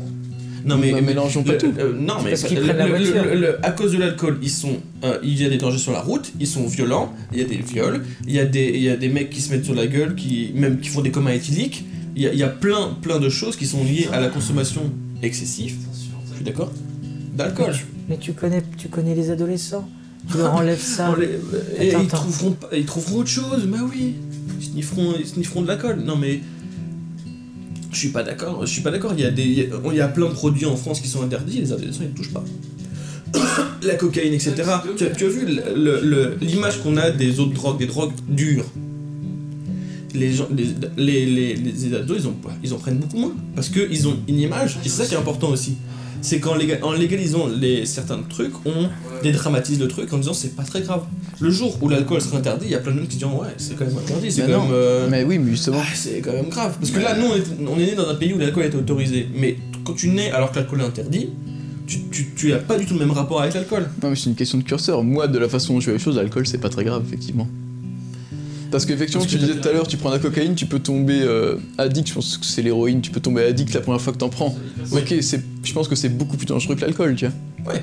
Non 0.64 0.76
mais 0.78 0.92
Ne 0.92 1.00
mélangeons 1.00 1.42
pas 1.42 1.52
le- 1.52 1.58
tout. 1.58 1.72
euh, 1.76 1.92
non 1.98 2.14
mais 2.22 2.30
parce 2.30 2.44
qu'ils 2.44 2.58
le- 2.58 2.62
prennent 2.62 2.76
la 2.76 2.86
le- 2.86 2.90
voiture. 2.96 3.24
le- 3.24 3.34
le- 3.40 3.66
à 3.66 3.72
cause 3.72 3.90
de 3.90 3.98
l'alcool, 3.98 4.38
ils 4.42 4.48
sont, 4.48 4.76
euh, 5.02 5.18
il 5.24 5.42
y 5.42 5.44
a 5.44 5.48
des 5.48 5.56
dangers 5.58 5.76
sur 5.78 5.90
la 5.90 6.00
route, 6.00 6.30
ils 6.38 6.46
sont 6.46 6.64
violents, 6.68 7.12
il 7.32 7.40
y 7.40 7.42
a 7.42 7.44
des 7.46 7.56
viols, 7.56 8.04
il 8.28 8.32
y 8.34 8.38
a 8.38 8.44
des, 8.44 8.70
il 8.72 8.80
y 8.82 8.88
a 8.88 8.96
des 8.96 9.08
mecs 9.08 9.28
qui 9.28 9.40
se 9.40 9.50
mettent 9.50 9.64
sur 9.64 9.74
la 9.74 9.88
gueule, 9.88 10.14
qui 10.14 10.52
même 10.54 10.78
qui 10.78 10.88
font 10.88 11.00
des 11.00 11.10
comas 11.10 11.32
éthyliques. 11.34 11.84
Il 12.14 12.22
y 12.22 12.26
a, 12.26 12.32
il 12.32 12.38
y 12.38 12.42
a 12.42 12.48
plein, 12.48 12.90
plein 13.00 13.18
de 13.18 13.28
choses 13.28 13.56
qui 13.56 13.66
sont 13.66 13.82
liées 13.84 14.08
à 14.12 14.20
la 14.20 14.28
consommation 14.28 14.82
excessive. 15.22 15.76
Je 16.30 16.36
suis 16.36 16.44
d'accord? 16.44 16.70
D'alcool. 17.36 17.72
Mais 18.08 18.18
tu 18.18 18.32
connais, 18.32 18.62
tu 18.76 18.88
connais 18.88 19.14
les 19.14 19.30
adolescents. 19.30 19.88
Tu 20.30 20.36
leur 20.38 20.54
enlèves 20.54 20.80
ça. 20.82 21.14
Les- 21.18 21.84
et 21.86 21.90
Attends, 21.90 22.00
ils 22.02 22.06
attends. 22.06 22.16
trouveront, 22.18 22.56
ils 22.72 22.84
trouveront 22.84 23.16
autre 23.20 23.28
chose. 23.30 23.66
Bah 23.66 23.78
oui. 23.90 24.14
Ils 24.60 24.64
snifferont, 24.66 25.14
ils 25.18 25.26
snifferont 25.26 25.62
de 25.62 25.68
l'alcool. 25.68 26.00
Non 26.04 26.16
mais. 26.16 26.40
Je 27.90 27.98
suis 27.98 28.08
pas 28.08 28.22
d'accord, 28.22 28.64
je 28.64 28.70
suis 28.72 28.80
pas 28.82 28.90
d'accord. 28.90 29.12
Il 29.16 29.20
y, 29.20 29.26
a 29.26 29.30
des, 29.30 29.42
il 29.42 29.52
y 29.58 29.60
a- 29.62 29.66
il 29.90 29.96
y 29.96 30.00
a 30.00 30.08
plein 30.08 30.26
de 30.26 30.32
produits 30.32 30.64
en 30.66 30.76
France 30.76 31.00
qui 31.00 31.08
sont 31.08 31.22
interdits, 31.22 31.58
les 31.60 31.72
adolescents 31.72 32.02
ils 32.02 32.10
ne 32.10 32.14
touchent 32.14 32.32
pas. 32.32 32.44
La 33.82 33.94
cocaïne, 33.96 34.32
etc. 34.32 34.54
Tu 34.96 35.04
as, 35.04 35.10
tu 35.10 35.24
as 35.24 35.28
vu 35.28 35.46
l'image 36.40 36.82
qu'on 36.82 36.96
a 36.96 37.10
des 37.10 37.40
autres 37.40 37.52
drogues, 37.52 37.78
des 37.78 37.86
drogues 37.86 38.12
dures 38.28 38.64
les, 40.14 40.32
gens, 40.32 40.46
les, 40.56 40.66
les, 40.96 41.26
les, 41.26 41.54
les 41.54 41.94
ados, 41.94 42.18
ils 42.20 42.26
en, 42.26 42.34
ils 42.62 42.72
en 42.74 42.78
prennent 42.78 42.98
beaucoup 42.98 43.18
moins. 43.18 43.32
Parce 43.54 43.68
qu'ils 43.68 44.06
ont 44.08 44.16
une 44.28 44.38
image, 44.40 44.78
et 44.84 44.88
c'est 44.88 45.02
ça 45.02 45.06
qui 45.06 45.14
est 45.14 45.18
important 45.18 45.48
aussi. 45.50 45.76
C'est 46.24 46.38
qu'en 46.38 46.54
léga- 46.56 46.78
en 46.82 46.92
légalisant 46.92 47.48
les, 47.48 47.84
certains 47.84 48.20
trucs, 48.28 48.52
on 48.64 48.88
dédramatise 49.24 49.80
le 49.80 49.88
truc 49.88 50.12
en 50.12 50.18
disant 50.18 50.32
c'est 50.34 50.54
pas 50.54 50.62
très 50.62 50.80
grave. 50.82 51.02
Le 51.40 51.50
jour 51.50 51.76
où 51.82 51.88
l'alcool 51.88 52.20
sera 52.20 52.38
interdit, 52.38 52.66
il 52.66 52.70
y 52.70 52.74
a 52.76 52.78
plein 52.78 52.92
de 52.92 53.00
gens 53.00 53.06
qui 53.06 53.16
diront 53.16 53.40
ouais, 53.40 53.48
c'est 53.56 53.74
quand 53.76 53.84
même 53.86 53.98
interdit, 53.98 54.30
c'est 54.30 54.42
quand 54.42 54.48
non, 54.48 54.62
même. 54.62 54.70
euh, 54.72 55.08
Mais 55.10 55.24
oui 55.24 55.38
mais 55.40 55.50
justement. 55.50 55.78
ah, 55.80 55.86
c'est 55.94 56.20
quand 56.20 56.32
même 56.32 56.48
grave. 56.48 56.76
Parce 56.78 56.92
que 56.92 57.00
là, 57.00 57.16
nous, 57.18 57.26
on 57.26 57.34
est, 57.34 57.68
on 57.68 57.74
est 57.80 57.86
né 57.86 57.94
dans 57.96 58.08
un 58.08 58.14
pays 58.14 58.32
où 58.32 58.38
l'alcool 58.38 58.62
est 58.64 58.74
autorisé. 58.76 59.26
Mais 59.34 59.56
quand 59.84 59.94
tu 59.94 60.10
nais 60.10 60.30
alors 60.30 60.52
que 60.52 60.56
l'alcool 60.60 60.80
est 60.82 60.84
interdit, 60.84 61.30
tu, 61.88 61.98
tu, 62.12 62.28
tu 62.36 62.52
as 62.52 62.58
pas 62.58 62.78
du 62.78 62.86
tout 62.86 62.94
le 62.94 63.00
même 63.00 63.10
rapport 63.10 63.42
avec 63.42 63.54
l'alcool. 63.54 63.88
Non 64.00 64.10
mais 64.10 64.14
c'est 64.14 64.30
une 64.30 64.36
question 64.36 64.58
de 64.58 64.62
curseur. 64.62 65.02
Moi 65.02 65.26
de 65.26 65.38
la 65.40 65.48
façon 65.48 65.74
dont 65.74 65.80
je 65.80 65.86
fais 65.86 65.92
les 65.94 65.98
choses, 65.98 66.14
l'alcool 66.14 66.46
c'est 66.46 66.58
pas 66.58 66.68
très 66.68 66.84
grave 66.84 67.02
effectivement. 67.04 67.48
Parce 68.72 68.86
qu'effectivement, 68.86 69.24
tu 69.24 69.36
que 69.36 69.40
disais 69.40 69.60
tout 69.60 69.68
à 69.68 69.72
l'heure, 69.72 69.86
tu 69.86 69.98
prends 69.98 70.08
de 70.08 70.14
la 70.14 70.20
cocaïne, 70.20 70.54
tu 70.54 70.64
peux 70.66 70.78
tomber 70.78 71.20
euh, 71.22 71.56
addict, 71.76 72.08
je 72.08 72.14
pense 72.14 72.38
que 72.38 72.46
c'est 72.46 72.62
l'héroïne, 72.62 73.02
tu 73.02 73.10
peux 73.10 73.20
tomber 73.20 73.44
addict 73.44 73.74
la 73.74 73.82
première 73.82 74.00
fois 74.00 74.14
que 74.14 74.18
t'en 74.18 74.30
prends. 74.30 74.56
Ok, 74.90 75.14
c'est, 75.20 75.42
je 75.62 75.72
pense 75.74 75.88
que 75.88 75.94
c'est 75.94 76.08
beaucoup 76.08 76.38
plus 76.38 76.46
dangereux 76.46 76.74
que 76.74 76.80
l'alcool, 76.80 77.14
tu 77.14 77.26
vois. 77.26 77.74
Mais. 77.74 77.82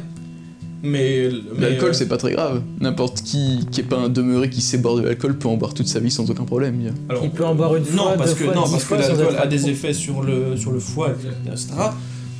mais, 0.81 1.29
L'alcool 1.59 1.89
euh, 1.89 1.93
c'est 1.93 2.07
pas 2.07 2.17
très 2.17 2.31
grave. 2.31 2.61
N'importe 2.79 3.21
qui 3.21 3.67
qui 3.71 3.81
est 3.81 3.83
pas 3.83 3.97
un 3.97 4.09
demeuré 4.09 4.49
qui 4.49 4.61
sait 4.61 4.77
boire 4.77 4.95
de 4.95 5.01
l'alcool 5.01 5.37
peut 5.37 5.47
en 5.47 5.57
boire 5.57 5.73
toute 5.73 5.87
sa 5.87 5.99
vie 5.99 6.09
sans 6.09 6.29
aucun 6.31 6.45
problème. 6.45 6.77
tu 6.77 6.83
vois. 6.89 6.93
alors, 7.09 7.23
Il 7.23 7.31
peut 7.31 7.45
en 7.45 7.53
boire 7.53 7.75
une 7.75 7.85
fois, 7.85 7.95
Non, 7.95 8.17
parce 8.17 8.31
deux 8.31 8.35
que, 8.39 8.43
fois, 8.45 8.55
non, 8.55 8.63
dix 8.63 8.71
parce 8.71 8.83
que 8.83 8.87
fois 8.87 8.97
l'alcool 8.97 9.35
a 9.37 9.45
des 9.47 9.69
effets 9.69 9.93
sur 9.93 10.21
le, 10.23 10.57
sur 10.57 10.71
le 10.71 10.79
foie, 10.79 11.13
etc. 11.45 11.67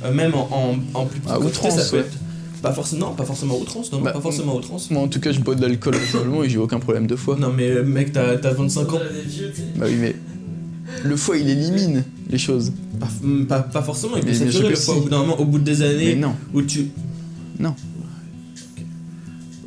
Euh, 0.02 0.12
même 0.12 0.34
en, 0.34 0.48
en, 0.50 0.98
en 1.00 1.06
plus 1.06 1.20
petite 1.20 1.30
À 1.30 1.34
quantité, 1.34 1.48
outrance, 1.48 1.78
ça 1.80 1.90
peut 1.90 1.96
ouais. 1.98 2.02
être. 2.02 2.16
Pas 2.62 2.72
forcément, 2.72 3.08
non, 3.08 3.14
pas 3.14 3.24
forcément 3.24 3.58
outrance, 3.58 3.90
non, 3.92 4.00
Bah, 4.00 4.12
pas 4.12 4.20
forcément 4.20 4.56
outrance. 4.56 4.90
Moi 4.90 5.02
en 5.02 5.08
tout 5.08 5.20
cas, 5.20 5.32
je 5.32 5.40
bois 5.40 5.54
de 5.54 5.62
l'alcool 5.62 5.94
actuellement 5.94 6.44
et 6.44 6.48
j'ai 6.50 6.58
aucun 6.58 6.78
problème 6.78 7.06
de 7.06 7.16
foie. 7.16 7.36
Non, 7.40 7.52
mais 7.56 7.70
euh, 7.70 7.82
mec, 7.82 8.12
t'as 8.12 8.36
t'as 8.36 8.52
25 8.52 8.92
ans. 8.92 9.00
Bah 9.76 9.86
oui, 9.88 9.96
mais 9.98 10.14
le 11.04 11.16
foie 11.16 11.38
il 11.38 11.48
élimine 11.48 12.04
les 12.28 12.38
choses. 12.38 12.72
Pas, 12.98 13.08
mm, 13.22 13.46
pas, 13.46 13.60
pas 13.60 13.82
forcément, 13.82 14.16
il 14.16 14.24
peut 14.24 14.34
saturer 14.34 14.70
le 14.70 14.76
foie 14.76 14.94
si. 14.94 15.00
au 15.00 15.02
bout 15.04 15.08
d'un 15.08 15.20
moment, 15.20 15.40
au 15.40 15.44
bout 15.44 15.58
de 15.58 15.64
des 15.64 15.82
années. 15.82 16.14
Mais 16.14 16.16
non. 16.16 16.34
Où 16.52 16.62
tu. 16.62 16.88
Non. 17.58 17.74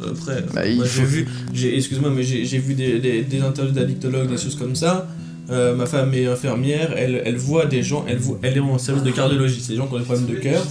Ok. 0.01 0.09
Après, 0.11 0.43
Bah, 0.53 0.61
moi, 0.75 0.85
j'ai 0.85 1.03
vu, 1.05 1.27
j'ai, 1.53 1.75
excuse-moi, 1.77 2.11
mais 2.15 2.23
j'ai, 2.23 2.45
j'ai 2.45 2.57
vu 2.59 2.73
des, 2.75 2.99
des, 2.99 3.23
des 3.23 3.41
interviews 3.41 3.73
d'addictologues, 3.73 4.29
des 4.29 4.37
choses 4.37 4.55
comme 4.55 4.75
ça. 4.75 5.07
Euh, 5.49 5.75
ma 5.75 5.85
femme 5.85 6.13
est 6.13 6.25
infirmière, 6.25 6.93
elle, 6.95 7.21
elle 7.25 7.35
voit 7.35 7.65
des 7.65 7.83
gens, 7.83 8.05
elle, 8.07 8.17
voit, 8.17 8.39
elle 8.43 8.55
est 8.55 8.61
en 8.61 8.77
service 8.77 9.03
de 9.03 9.11
cardiologie, 9.11 9.59
c'est 9.61 9.73
des 9.73 9.77
gens 9.77 9.87
qui 9.87 9.95
ont 9.95 9.99
des 9.99 10.05
problèmes 10.05 10.25
de 10.27 10.35
cœur. 10.35 10.65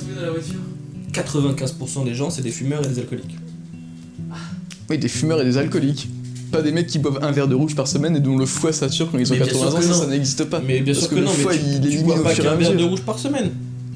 95% 1.13 2.05
des 2.05 2.15
gens, 2.15 2.31
c'est 2.31 2.43
des 2.43 2.51
fumeurs 2.51 2.85
et 2.85 2.89
des 2.89 2.99
alcooliques. 2.99 3.37
Oui, 4.91 4.99
des 4.99 5.09
fumeurs 5.09 5.41
et 5.41 5.45
des 5.45 5.59
alcooliques. 5.59 6.09
Pas 6.51 6.61
des 6.63 6.73
mecs 6.73 6.87
qui 6.87 6.99
boivent 6.99 7.21
un 7.23 7.33
verre 7.33 7.49
de 7.49 7.55
rouge 7.55 7.75
par 7.75 7.89
semaine 7.89 8.17
et 8.17 8.21
dont 8.21 8.37
le 8.37 8.45
foie 8.47 8.73
sature 8.73 9.11
quand 9.11 9.19
ils 9.19 9.33
ont 9.33 9.37
Mais 9.37 9.45
bien 9.45 9.53
80 9.53 9.71
sûr 9.71 9.79
ans, 9.79 9.83
ça, 9.83 9.89
non. 9.89 9.95
ça 10.01 10.07
n'existe 10.07 10.45
pas. 10.45 10.61
Mais 10.67 10.81
bien 10.81 10.93
Parce 10.93 11.07
sûr 11.07 11.09
que 11.11 11.15
que, 11.15 11.21
le 11.21 11.27
non, 11.27 11.33
foie, 11.33 11.53
mais 11.53 11.59
tu, 11.59 11.87
il 11.87 11.99
tu 11.99 12.05
bois 12.05 12.23
pas 12.23 12.35
qu'un 12.35 12.55
verre 12.57 12.77
de 12.77 12.85
rouge 12.85 13.01
par 13.03 13.19
semaine. 13.19 13.51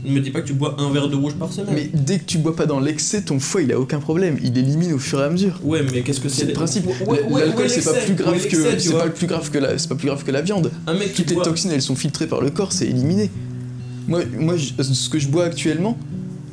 Ne 0.04 0.12
me 0.12 0.20
dis 0.20 0.30
pas 0.30 0.40
que 0.40 0.46
tu 0.46 0.52
bois 0.54 0.76
un 0.78 0.90
verre 0.92 1.08
de 1.08 1.16
rouge 1.16 1.34
par 1.34 1.52
semaine. 1.52 1.74
Mais 1.74 1.90
dès 1.92 2.18
que 2.20 2.24
tu 2.24 2.38
bois 2.38 2.54
pas 2.56 2.64
dans 2.66 2.78
l'excès, 2.80 3.22
ton 3.22 3.40
foie 3.40 3.62
il 3.62 3.72
a 3.72 3.80
aucun 3.80 3.98
problème, 3.98 4.38
il 4.42 4.56
élimine 4.56 4.92
au 4.92 4.98
fur 4.98 5.20
et 5.20 5.24
à 5.24 5.30
mesure. 5.30 5.58
Ouais, 5.64 5.82
mais 5.92 6.02
qu'est-ce 6.02 6.20
que 6.20 6.28
c'est 6.28 6.42
C'est 6.42 6.46
le 6.46 6.52
principe. 6.52 6.86
Ouais, 6.86 6.94
ouais, 7.08 7.22
ouais, 7.24 7.40
L'alcool 7.46 7.68
c'est 7.68 7.84
pas 7.84 7.92
plus 7.92 8.14
grave 8.14 8.46
que 8.46 8.56
c'est 8.78 8.92
pas 8.92 9.08
plus 9.08 9.26
grave 9.26 9.50
que 9.50 9.58
la 9.58 9.76
c'est 9.78 9.88
pas 9.88 9.96
plus 9.96 10.06
grave 10.06 10.22
que 10.24 10.30
la 10.30 10.42
viande. 10.42 10.70
Un 10.86 10.94
mec 10.94 11.08
qui 11.12 11.22
Toutes 11.22 11.30
les 11.30 11.34
boit- 11.34 11.44
toxines 11.44 11.72
elles 11.72 11.82
sont 11.82 11.96
filtrées 11.96 12.28
par 12.28 12.40
le 12.40 12.50
corps, 12.50 12.72
c'est 12.72 12.86
éliminé. 12.86 13.30
Moi 14.06 14.20
moi 14.38 14.54
je- 14.56 14.80
ce 14.82 15.08
que 15.10 15.18
je 15.18 15.26
bois 15.28 15.44
actuellement, 15.44 15.98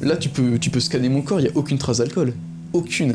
là 0.03 0.17
tu 0.17 0.29
peux 0.29 0.57
tu 0.59 0.69
peux 0.69 0.79
scanner 0.79 1.09
mon 1.09 1.21
corps, 1.21 1.39
il 1.39 1.45
y 1.45 1.49
a 1.49 1.51
aucune 1.55 1.77
trace 1.77 1.97
d'alcool, 1.97 2.33
aucune. 2.73 3.13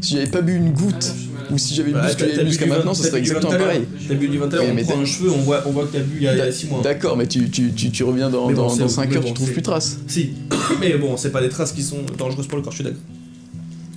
Si 0.00 0.14
j'avais 0.14 0.28
pas 0.30 0.42
bu 0.42 0.54
une 0.56 0.70
goutte 0.70 1.12
ou 1.50 1.58
si 1.58 1.74
j'avais 1.74 1.88
bu 1.90 1.94
Bah, 1.94 2.08
ce 2.08 2.16
que 2.16 2.26
j'avais 2.28 2.42
bu 2.44 2.48
jusqu'à 2.50 2.66
maintenant, 2.66 2.94
ça 2.94 3.04
serait 3.04 3.18
exactement 3.18 3.50
pareil. 3.56 3.82
T'as 4.06 4.14
bu 4.14 4.28
du 4.28 4.38
21, 4.38 4.60
Oui, 4.60 4.66
on 4.70 4.74
mais 4.74 4.82
prend 4.82 5.00
un 5.00 5.04
cheveu, 5.04 5.30
on 5.32 5.38
voit, 5.38 5.62
on 5.66 5.70
voit 5.72 5.86
que 5.86 5.92
t'as 5.94 6.00
bu 6.00 6.18
il 6.18 6.22
y 6.22 6.28
a 6.28 6.52
6 6.52 6.66
mois. 6.68 6.82
D'accord, 6.82 7.16
mais 7.16 7.26
tu, 7.26 7.50
tu, 7.50 7.72
tu, 7.72 7.90
tu 7.90 8.04
reviens 8.04 8.30
dans, 8.30 8.50
dans, 8.52 8.68
c'est- 8.68 8.78
dans 8.80 8.88
5 8.88 9.08
mais 9.10 9.16
heures, 9.16 9.22
bon, 9.22 9.28
tu 9.28 9.34
trouves 9.34 9.50
plus 9.52 9.60
de 9.60 9.66
traces. 9.66 9.98
Si, 10.06 10.30
mais 10.80 10.96
bon, 10.98 11.16
c'est 11.16 11.32
pas 11.32 11.40
des 11.40 11.48
traces 11.48 11.72
qui 11.72 11.82
sont 11.82 11.98
dangereuses 12.16 12.46
pour 12.46 12.58
le 12.58 12.62
corps, 12.62 12.72
je 12.72 12.76
suis 12.76 12.84
d'accord. 12.84 13.00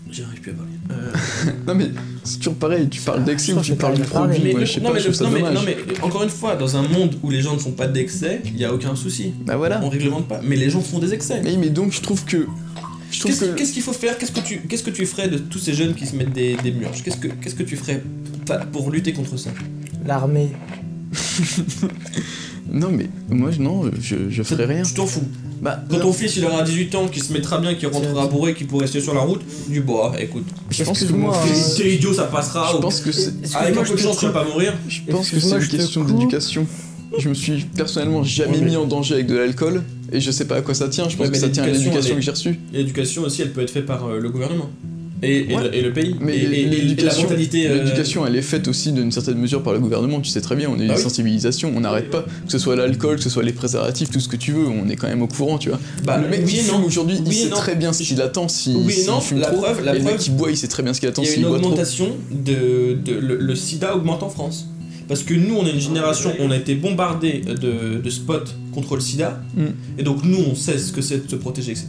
J'y 0.09 0.23
arrive 0.23 0.41
plus 0.41 0.51
à 0.51 0.55
parler. 0.55 0.71
Euh, 0.91 1.51
Non 1.67 1.75
mais 1.75 1.89
c'est 2.23 2.37
toujours 2.37 2.55
pareil, 2.55 2.87
tu 2.89 3.01
parles 3.01 3.23
d'excès 3.23 3.53
Je 3.53 3.57
ou 3.57 3.61
tu 3.61 3.73
parles 3.75 3.93
parlé. 3.99 4.07
produit, 4.35 4.53
mais, 4.55 4.65
je 4.65 4.73
sais 4.73 4.79
non, 4.81 4.89
pas, 4.89 4.93
mais 4.95 4.99
je 5.01 5.11
ça 5.11 5.23
non, 5.25 5.31
mais- 5.31 5.41
non, 5.41 5.61
mais 5.65 5.77
encore 6.01 6.23
une 6.23 6.29
fois, 6.29 6.55
dans 6.55 6.75
un 6.77 6.83
monde 6.87 7.15
où 7.23 7.29
les 7.29 7.41
gens 7.41 7.53
ne 7.53 7.59
font 7.59 7.71
pas 7.71 7.87
d'excès, 7.87 8.41
il 8.45 8.57
y 8.57 8.65
a 8.65 8.73
aucun 8.73 8.95
souci. 8.95 9.33
Bah 9.45 9.57
voilà. 9.57 9.81
On 9.83 9.89
réglemente 9.89 10.27
pas. 10.27 10.39
Mais 10.43 10.55
les 10.55 10.69
gens 10.69 10.81
font 10.81 10.99
des 10.99 11.13
excès. 11.13 11.41
Mais, 11.43 11.57
mais 11.57 11.69
donc 11.69 11.91
je 11.93 12.01
trouve 12.01 12.23
que... 12.25 12.45
Je 13.11 13.19
trouve 13.19 13.31
Qu'est-ce 13.31 13.45
que... 13.51 13.55
qu'est-ce 13.57 13.73
qu'il 13.73 13.81
faut 13.83 13.91
faire? 13.93 14.17
Qu'est-ce 14.17 14.31
que 14.31 14.39
tu 14.39 14.59
qu'est-ce 14.69 14.83
que 14.83 14.89
tu 14.89 15.05
ferais 15.05 15.27
de 15.27 15.37
tous 15.37 15.59
ces 15.59 15.73
jeunes 15.73 15.95
qui 15.95 16.05
se 16.05 16.15
mettent 16.15 16.31
des, 16.31 16.55
des 16.63 16.71
murges 16.71 17.03
Qu'est-ce 17.03 17.17
que 17.17 17.27
qu'est-ce 17.27 17.55
que 17.55 17.63
tu 17.63 17.75
ferais 17.75 18.01
pour 18.71 18.89
lutter 18.89 19.11
contre 19.11 19.35
ça? 19.37 19.49
L'armée. 20.05 20.49
Non 22.71 22.89
mais 22.89 23.09
moi 23.29 23.51
je- 23.51 23.61
non, 23.61 23.83
je, 23.99 24.15
je 24.29 24.43
ferais 24.43 24.65
rien. 24.65 24.83
Tu 24.83 24.93
t'en 24.93 25.05
fous. 25.05 25.27
Bah, 25.61 25.79
Quand 25.91 25.99
ton 25.99 26.11
fils 26.13 26.37
il 26.37 26.45
aura 26.45 26.63
18 26.63 26.95
ans, 26.95 27.07
qui 27.07 27.19
se 27.19 27.31
mettra 27.31 27.59
bien, 27.59 27.75
qui 27.75 27.85
rentrera 27.85 28.25
bourré, 28.25 28.55
qui 28.55 28.63
pourrait 28.63 28.85
rester 28.85 28.99
sur 28.99 29.13
la 29.13 29.21
route, 29.21 29.41
du 29.69 29.81
bois, 29.81 30.11
écoute. 30.19 30.45
je 30.71 30.83
pense 30.83 30.99
que 30.99 31.13
mon 31.13 31.29
Excuse-moi, 31.29 31.55
fils. 31.55 31.75
T'es 31.75 31.93
idiot, 31.95 32.13
ça 32.13 32.23
passera. 32.23 32.69
Je 32.71 32.77
ou- 32.77 32.79
pense 32.79 32.99
que 32.99 33.11
c'est. 33.11 33.33
Avec 33.55 33.77
un 33.77 33.83
peu 33.83 33.93
de 33.93 33.97
chance, 33.99 34.17
tu 34.17 34.25
vas 34.25 34.31
pas 34.31 34.43
mourir. 34.43 34.73
Je 34.87 35.01
pense 35.11 35.29
que 35.29 35.39
c'est 35.39 35.55
une 35.55 35.67
question 35.67 36.03
d'éducation. 36.03 36.65
Je 37.17 37.29
me 37.29 37.33
suis 37.33 37.63
personnellement 37.75 38.23
jamais 38.23 38.61
mis 38.61 38.75
en 38.75 38.85
danger 38.85 39.15
avec 39.15 39.27
de 39.27 39.35
l'alcool 39.35 39.83
et 40.13 40.21
je 40.21 40.31
sais 40.31 40.45
pas 40.45 40.55
à 40.55 40.61
quoi 40.61 40.73
ça 40.73 40.87
tient. 40.87 41.09
Je 41.09 41.17
pense 41.17 41.27
que 41.27 41.31
mais 41.33 41.37
ça 41.39 41.49
tient 41.49 41.63
à 41.63 41.67
l'éducation, 41.67 42.15
que 42.15 42.21
j'ai 42.21 42.31
reçue. 42.31 42.59
L'éducation 42.71 43.23
aussi, 43.23 43.41
elle 43.41 43.51
peut 43.51 43.61
être 43.61 43.69
faite 43.71 43.85
par 43.85 44.05
euh, 44.07 44.19
le 44.19 44.29
gouvernement. 44.29 44.69
Et, 45.23 45.51
et 45.51 45.55
Ouais. 45.55 45.63
le, 45.65 45.75
et 45.75 45.81
le 45.83 45.93
pays. 45.93 46.15
Mais 46.19 46.35
et, 46.35 46.39
et- 46.41 46.43
et- 46.43 46.61
et 46.61 46.65
la 46.65 46.71
l'éducation, 46.77 47.23
mentalité. 47.23 47.67
euh, 47.67 47.83
l'éducation, 47.83 48.25
elle 48.25 48.35
est 48.35 48.41
faite 48.41 48.67
aussi 48.67 48.91
d'une 48.91 49.11
certaine 49.11 49.37
mesure 49.37 49.61
par 49.61 49.73
le 49.73 49.79
gouvernement. 49.79 50.19
Tu 50.19 50.29
sais 50.31 50.41
très 50.41 50.55
bien, 50.55 50.67
on 50.69 50.77
est 50.79 50.81
Ah 50.81 50.85
une 50.85 50.91
oui. 50.93 51.01
sensibilisation, 51.01 51.71
on 51.75 51.81
n'arrête 51.81 52.09
pas. 52.09 52.21
Que 52.23 52.51
ce 52.51 52.57
soit 52.57 52.75
l'alcool, 52.75 53.17
que 53.17 53.23
ce 53.23 53.29
soit 53.29 53.43
les 53.43 53.53
préservatifs, 53.53 54.09
tout 54.09 54.19
ce 54.19 54.27
que 54.27 54.35
tu 54.35 54.51
veux, 54.51 54.65
on 54.67 54.89
est 54.89 54.95
quand 54.95 55.07
même 55.07 55.21
au 55.21 55.27
courant, 55.27 55.57
tu 55.59 55.69
vois. 55.69 55.79
bah, 56.05 56.17
le 56.17 56.27
mec 56.27 56.41
oui 56.45 56.51
qui 56.53 56.57
fume 56.63 56.83
aujourd'hui, 56.83 57.17
il 57.23 57.27
Oui 57.27 57.35
sait 57.35 57.49
non. 57.49 57.55
très 57.57 57.75
bien 57.75 57.93
ce 57.93 58.01
qu'il 58.03 58.19
attend 58.21 58.47
si, 58.47 58.73
Oui 58.75 58.91
et 58.93 58.95
s'il 58.95 59.07
non, 59.07 59.19
fume 59.21 59.39
la 59.39 59.47
trop. 59.47 59.57
preuve- 59.61 59.85
la 59.85 59.91
et 59.93 59.99
le 59.99 60.03
mec 60.03 60.13
preuve- 60.15 60.23
qui 60.23 60.29
boit, 60.31 60.49
il 60.49 60.57
sait 60.57 60.67
très 60.67 60.81
bien 60.81 60.93
ce 60.93 60.99
qu'il 60.99 61.09
attend 61.09 61.21
Il 61.21 61.25
y 61.27 61.29
a 61.29 61.33
s'il 61.33 61.43
une 61.43 61.49
boit 61.49 61.57
trop. 61.59 61.67
augmentation 61.67 62.07
de, 62.31 62.93
de- 63.05 63.13
le, 63.19 63.37
le 63.37 63.55
sida 63.55 63.95
augmente 63.95 64.23
en 64.23 64.29
France. 64.29 64.67
Parce 65.07 65.23
que 65.23 65.33
nous, 65.33 65.55
on 65.55 65.65
est 65.65 65.71
une 65.71 65.79
génération, 65.81 66.31
on 66.39 66.51
a 66.51 66.55
été 66.57 66.73
bombardé 66.73 67.41
de, 67.41 67.99
de 68.01 68.09
spots 68.09 68.45
contre 68.73 68.95
le 68.95 69.01
sida. 69.01 69.41
Mm. 69.55 69.63
Et 69.99 70.03
donc, 70.03 70.23
nous, 70.23 70.37
on 70.49 70.55
sait 70.55 70.77
ce 70.77 70.91
que 70.93 71.01
c'est 71.01 71.25
de 71.25 71.29
se 71.29 71.35
protéger, 71.35 71.71
etc. 71.71 71.87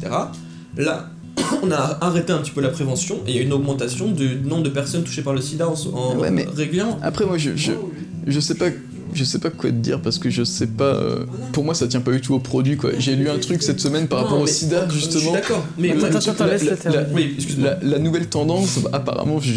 Là, 0.76 1.08
on 1.62 1.70
a 1.70 1.98
arrêté 2.00 2.32
un 2.32 2.38
petit 2.38 2.50
peu 2.50 2.60
la 2.60 2.68
prévention 2.70 3.16
et 3.26 3.30
il 3.30 3.36
y 3.36 3.38
a 3.38 3.42
une 3.42 3.52
augmentation 3.52 4.10
du 4.10 4.36
nombre 4.44 4.62
de 4.64 4.68
personnes 4.70 5.02
touchées 5.04 5.22
par 5.22 5.32
le 5.34 5.40
sida 5.40 5.68
en, 5.68 5.74
en- 5.96 6.16
Ouais, 6.18 6.30
mais- 6.30 6.46
régulièrement. 6.54 6.98
Après, 7.02 7.24
moi, 7.26 7.38
je, 7.38 7.50
je, 7.56 7.72
je 8.26 8.40
sais 8.40 8.54
pas. 8.54 8.66
Je 9.14 9.24
sais 9.24 9.38
pas 9.38 9.50
quoi 9.50 9.68
te 9.68 9.74
dire 9.74 10.00
parce 10.00 10.18
que 10.18 10.30
je 10.30 10.42
sais 10.42 10.66
pas. 10.66 10.84
euh, 10.94 11.26
pour 11.52 11.64
moi, 11.64 11.74
ça 11.74 11.86
tient 11.86 12.00
pas 12.00 12.12
du 12.12 12.22
tout 12.22 12.32
au 12.32 12.38
produit 12.38 12.78
quoi. 12.78 12.92
J'ai 12.98 13.14
lu 13.14 13.28
un 13.28 13.36
truc 13.36 13.62
cette 13.62 13.78
semaine 13.78 14.08
par 14.08 14.20
Non, 14.20 14.24
rapport 14.24 14.40
au 14.40 14.46
sida 14.46 14.88
justement. 14.88 15.32
d'accord. 15.32 15.62
Mais 15.76 15.90
Attends, 15.90 16.16
Attends, 16.30 16.46
la- 16.46 16.56
laisse 16.56 16.84
la- 16.86 17.06
oui, 17.12 17.36
nouvelle 18.00 18.28
tendance, 18.28 18.78
apparemment, 18.90 19.38
j'ai- 19.38 19.52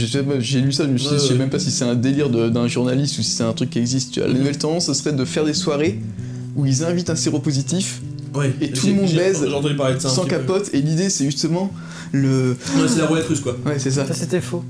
lu 0.59 0.73
ça, 0.73 0.83
je 0.83 0.89
me 0.89 0.97
suis 0.97 1.07
dit, 1.07 1.13
Ouais, 1.13 1.19
je 1.21 1.25
sais 1.25 1.35
même 1.35 1.49
pas 1.49 1.59
si 1.59 1.71
c'est 1.71 1.85
un 1.85 1.95
délire 1.95 2.29
de- 2.29 2.49
d'un 2.49 2.67
journaliste 2.67 3.17
ou 3.17 3.21
si 3.21 3.31
c'est 3.31 3.43
un 3.43 3.53
truc 3.53 3.69
qui 3.69 3.79
existe. 3.79 4.11
Tu 4.15 4.19
vois. 4.19 4.27
La 4.27 4.33
nouvelle 4.37 4.57
tendance, 4.57 4.87
ce 4.87 4.93
serait 4.93 5.13
de 5.13 5.23
faire 5.23 5.45
des 5.45 5.53
soirées 5.53 6.01
où 6.57 6.65
ils 6.65 6.83
invitent 6.83 7.09
un 7.09 7.15
séropositif 7.15 8.01
Ouais, 8.35 8.53
Et 8.61 8.71
tout 8.71 8.87
le 8.87 8.93
monde 8.93 9.11
baise 9.11 9.45
parler 9.77 9.95
de 9.95 9.99
ça. 9.99 10.09
sans 10.09 10.25
capote, 10.25 10.69
et 10.73 10.81
l'idée 10.81 11.09
c'est 11.09 11.25
justement 11.25 11.71
le. 12.11 12.57
Ouais, 12.77 12.87
c'est 12.87 12.99
la 12.99 13.07
roulette 13.07 13.25
russe 13.27 13.39
quoi. 13.41 13.57
Ouais, 13.65 13.79
c'est 13.79 13.91
ça. 13.91 14.05
Ça, 14.05 14.13
c'était 14.13 14.41
faux. 14.41 14.63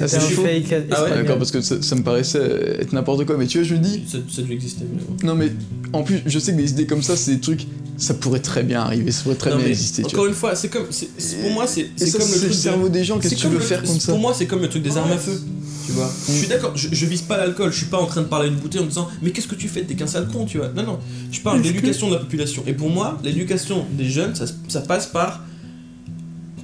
Ah, 0.00 0.08
c'est 0.08 0.16
un 0.16 0.20
fake 0.20 0.74
Ah 0.90 1.04
ouais. 1.04 1.10
D'accord, 1.10 1.38
parce 1.38 1.50
que 1.50 1.60
ça, 1.60 1.80
ça 1.80 1.94
me 1.94 2.02
paraissait 2.02 2.76
être 2.80 2.92
n'importe 2.92 3.24
quoi, 3.24 3.36
mais 3.38 3.46
tu 3.46 3.58
vois, 3.58 3.66
je 3.66 3.74
me 3.74 3.80
dis, 3.80 4.02
Ça, 4.10 4.18
ça 4.30 4.40
a 4.42 4.44
dû 4.44 4.52
exister. 4.52 4.84
mais 4.92 5.26
non 5.26 5.34
mais 5.34 5.52
en 5.92 6.02
plus, 6.02 6.20
je 6.26 6.38
sais 6.38 6.52
que 6.52 6.56
des 6.58 6.70
idées 6.72 6.86
comme 6.86 7.02
ça, 7.02 7.16
c'est 7.16 7.34
des 7.34 7.40
trucs, 7.40 7.66
ça 7.96 8.12
pourrait 8.14 8.40
très 8.40 8.62
bien 8.62 8.80
arriver, 8.82 9.10
ça 9.12 9.22
pourrait 9.22 9.36
très 9.36 9.50
Non, 9.50 9.56
bien 9.58 9.66
exister, 9.68 10.02
tu 10.02 10.08
Encore 10.08 10.20
vois. 10.20 10.28
une 10.28 10.34
fois, 10.34 10.54
c'est 10.54 10.68
comme. 10.68 10.86
Pour 10.86 11.50
moi, 11.52 11.66
c'est 11.66 11.84
comme 11.84 12.00
le 12.00 12.06
c'est 12.06 12.18
truc 12.18 12.42
le 12.42 12.48
de- 12.48 12.52
cerveau 12.52 12.88
des 12.88 13.04
gens, 13.04 13.18
qu'est-ce 13.18 13.34
que 13.36 13.40
tu 13.40 13.46
veux 13.46 13.54
le- 13.54 13.60
faire 13.60 13.82
comme 13.82 13.98
ça 14.00 14.12
Pour 14.12 14.20
moi, 14.20 14.34
c'est 14.36 14.46
comme 14.46 14.60
le 14.60 14.68
truc 14.68 14.82
des 14.82 14.96
armes 14.96 15.12
à 15.12 15.16
feu. 15.18 15.40
Tu 15.86 15.92
vois. 15.92 16.10
Je 16.26 16.32
suis 16.32 16.48
d'accord, 16.48 16.72
je, 16.76 16.88
je 16.90 17.06
vise 17.06 17.22
pas 17.22 17.36
l'alcool, 17.36 17.70
je 17.70 17.76
suis 17.76 17.86
pas 17.86 17.98
en 17.98 18.06
train 18.06 18.22
de 18.22 18.26
parler 18.26 18.50
d'une 18.50 18.58
bouteille 18.58 18.80
en 18.80 18.84
me 18.84 18.88
disant 18.88 19.08
mais 19.22 19.30
qu'est-ce 19.30 19.46
que 19.46 19.54
tu 19.54 19.68
fais 19.68 19.82
T'es 19.84 19.94
qu'un 19.94 20.08
sale 20.08 20.26
con, 20.26 20.44
tu 20.44 20.58
vois. 20.58 20.68
Non, 20.74 20.82
non, 20.82 20.98
je 21.30 21.40
parle 21.40 21.62
d'éducation 21.62 22.08
de 22.08 22.14
la 22.14 22.20
population. 22.20 22.64
Et 22.66 22.72
pour 22.72 22.90
moi, 22.90 23.18
l'éducation 23.22 23.86
des 23.96 24.10
jeunes, 24.10 24.34
ça, 24.34 24.46
ça 24.66 24.80
passe 24.80 25.06
par 25.06 25.44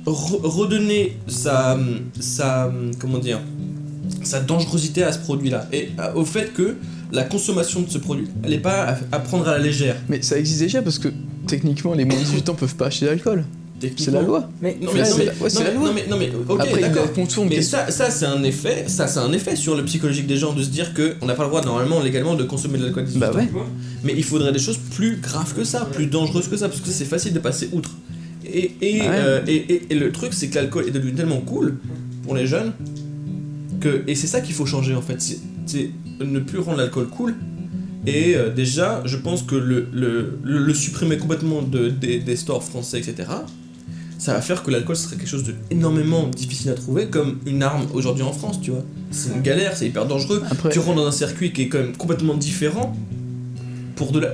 re- 0.06 0.40
redonner 0.42 1.16
sa, 1.28 1.78
sa. 2.20 2.72
Comment 2.98 3.18
dire 3.18 3.40
Sa 4.22 4.40
dangerosité 4.40 5.02
à 5.02 5.12
ce 5.12 5.18
produit-là. 5.18 5.68
Et 5.72 5.88
à- 5.98 6.16
au 6.16 6.24
fait 6.24 6.52
que 6.52 6.76
la 7.12 7.24
consommation 7.24 7.82
de 7.82 7.90
ce 7.90 7.98
produit, 7.98 8.28
elle 8.42 8.52
est 8.52 8.58
pas 8.58 8.82
à, 8.84 9.16
à 9.16 9.18
prendre 9.20 9.48
à 9.48 9.52
la 9.52 9.58
légère. 9.58 9.96
Mais 10.08 10.22
ça 10.22 10.38
existe 10.38 10.60
déjà 10.60 10.82
parce 10.82 10.98
que 10.98 11.08
techniquement, 11.46 11.94
les 11.94 12.04
moins 12.04 12.16
de 12.16 12.20
18 12.24 12.48
ans 12.48 12.54
peuvent 12.54 12.74
pas 12.76 12.86
acheter 12.86 13.06
d'alcool. 13.06 13.44
C'est 13.96 14.12
la 14.12 14.22
loi. 14.22 14.48
Mais 14.60 14.76
Non 14.80 14.90
Mais 14.94 15.00
mais, 15.00 15.04
c'est 15.04 15.10
non, 15.10 15.16
mais, 15.18 15.24
la- 15.24 15.32
ouais, 15.32 15.50
c'est 15.50 15.58
non, 15.58 15.64
la 15.64 15.70
mais- 15.70 15.76
loi. 15.76 15.88
non, 15.88 15.94
mais, 15.94 16.06
non, 16.08 16.16
mais, 16.16 16.30
ok, 16.48 16.80
d'accord. 16.80 17.46
Mais 17.50 17.62
ça, 17.62 17.90
ça 17.90 18.10
c'est 18.12 18.26
un 18.26 18.40
effet, 18.44 18.84
ça 18.86 19.08
c'est 19.08 19.18
un 19.18 19.32
effet 19.32 19.56
sur 19.56 19.76
le 19.76 19.84
psychologique 19.84 20.28
des 20.28 20.36
gens 20.36 20.52
de 20.52 20.62
se 20.62 20.68
dire 20.68 20.94
que 20.94 21.16
on 21.20 21.26
n'a 21.26 21.34
pas 21.34 21.42
le 21.42 21.48
droit 21.48 21.64
normalement 21.64 22.00
légalement 22.00 22.34
de 22.36 22.44
consommer 22.44 22.78
de 22.78 22.84
l'alcool. 22.84 23.02
à 23.02 23.06
18 23.06 23.18
Bah 23.18 23.32
ouais. 23.34 23.48
Mais 24.04 24.14
il 24.16 24.22
faudrait 24.22 24.52
des 24.52 24.60
choses 24.60 24.78
plus 24.92 25.16
graves 25.16 25.52
que 25.52 25.64
ça, 25.64 25.80
plus 25.92 26.06
dangereuses 26.06 26.46
que 26.46 26.56
ça, 26.56 26.68
parce 26.68 26.80
que 26.80 26.90
c'est 26.90 27.04
facile 27.06 27.32
de 27.32 27.40
passer 27.40 27.70
outre. 27.72 27.90
Et, 28.52 28.72
et, 28.80 29.00
Ouais. 29.00 29.08
euh, 29.10 29.40
et, 29.46 29.54
et- 29.56 29.82
et 29.90 29.94
le 29.94 30.12
truc 30.12 30.32
c'est 30.34 30.48
que 30.48 30.56
l'alcool 30.56 30.86
est 30.88 30.90
devenu 30.90 31.14
tellement 31.14 31.40
cool 31.40 31.78
pour 32.22 32.34
les 32.34 32.46
jeunes 32.46 32.72
que 33.80 34.02
et 34.06 34.14
c'est 34.14 34.26
ça 34.26 34.40
qu'il 34.40 34.54
faut 34.54 34.66
changer 34.66 34.94
en 34.94 35.02
fait, 35.02 35.20
c'est- 35.20 35.90
ne 36.20 36.38
plus 36.38 36.58
rendre 36.58 36.78
l'alcool 36.78 37.08
cool. 37.08 37.34
Et 38.06 38.34
euh, 38.36 38.50
déjà, 38.52 39.00
je 39.04 39.16
pense 39.16 39.42
que 39.42 39.54
le, 39.54 39.86
le, 39.92 40.38
le, 40.42 40.58
le 40.58 40.74
supprimer 40.74 41.18
complètement 41.18 41.62
de, 41.62 41.88
des, 41.88 42.18
des 42.18 42.36
stores 42.36 42.62
français, 42.64 42.98
etc., 42.98 43.28
ça 44.18 44.34
va 44.34 44.40
faire 44.40 44.62
que 44.62 44.70
l'alcool 44.70 44.94
serait 44.96 45.16
quelque 45.16 45.28
chose 45.28 45.44
de 45.44 45.54
énormément 45.70 46.28
difficile 46.28 46.70
à 46.70 46.74
trouver, 46.74 47.06
comme 47.06 47.38
une 47.46 47.62
arme 47.62 47.86
aujourd'hui 47.92 48.22
en 48.24 48.32
France, 48.32 48.60
tu 48.60 48.70
vois. 48.72 48.84
C'est 49.10 49.32
une 49.34 49.42
galère, 49.42 49.76
c'est 49.76 49.86
hyper 49.86 50.06
dangereux. 50.06 50.42
Après, 50.50 50.68
Tu 50.70 50.78
rentres 50.80 50.96
dans 50.96 51.06
un 51.06 51.12
circuit 51.12 51.52
qui 51.52 51.62
est 51.62 51.68
quand 51.68 51.78
même 51.78 51.96
complètement 51.96 52.34
différent. 52.34 52.96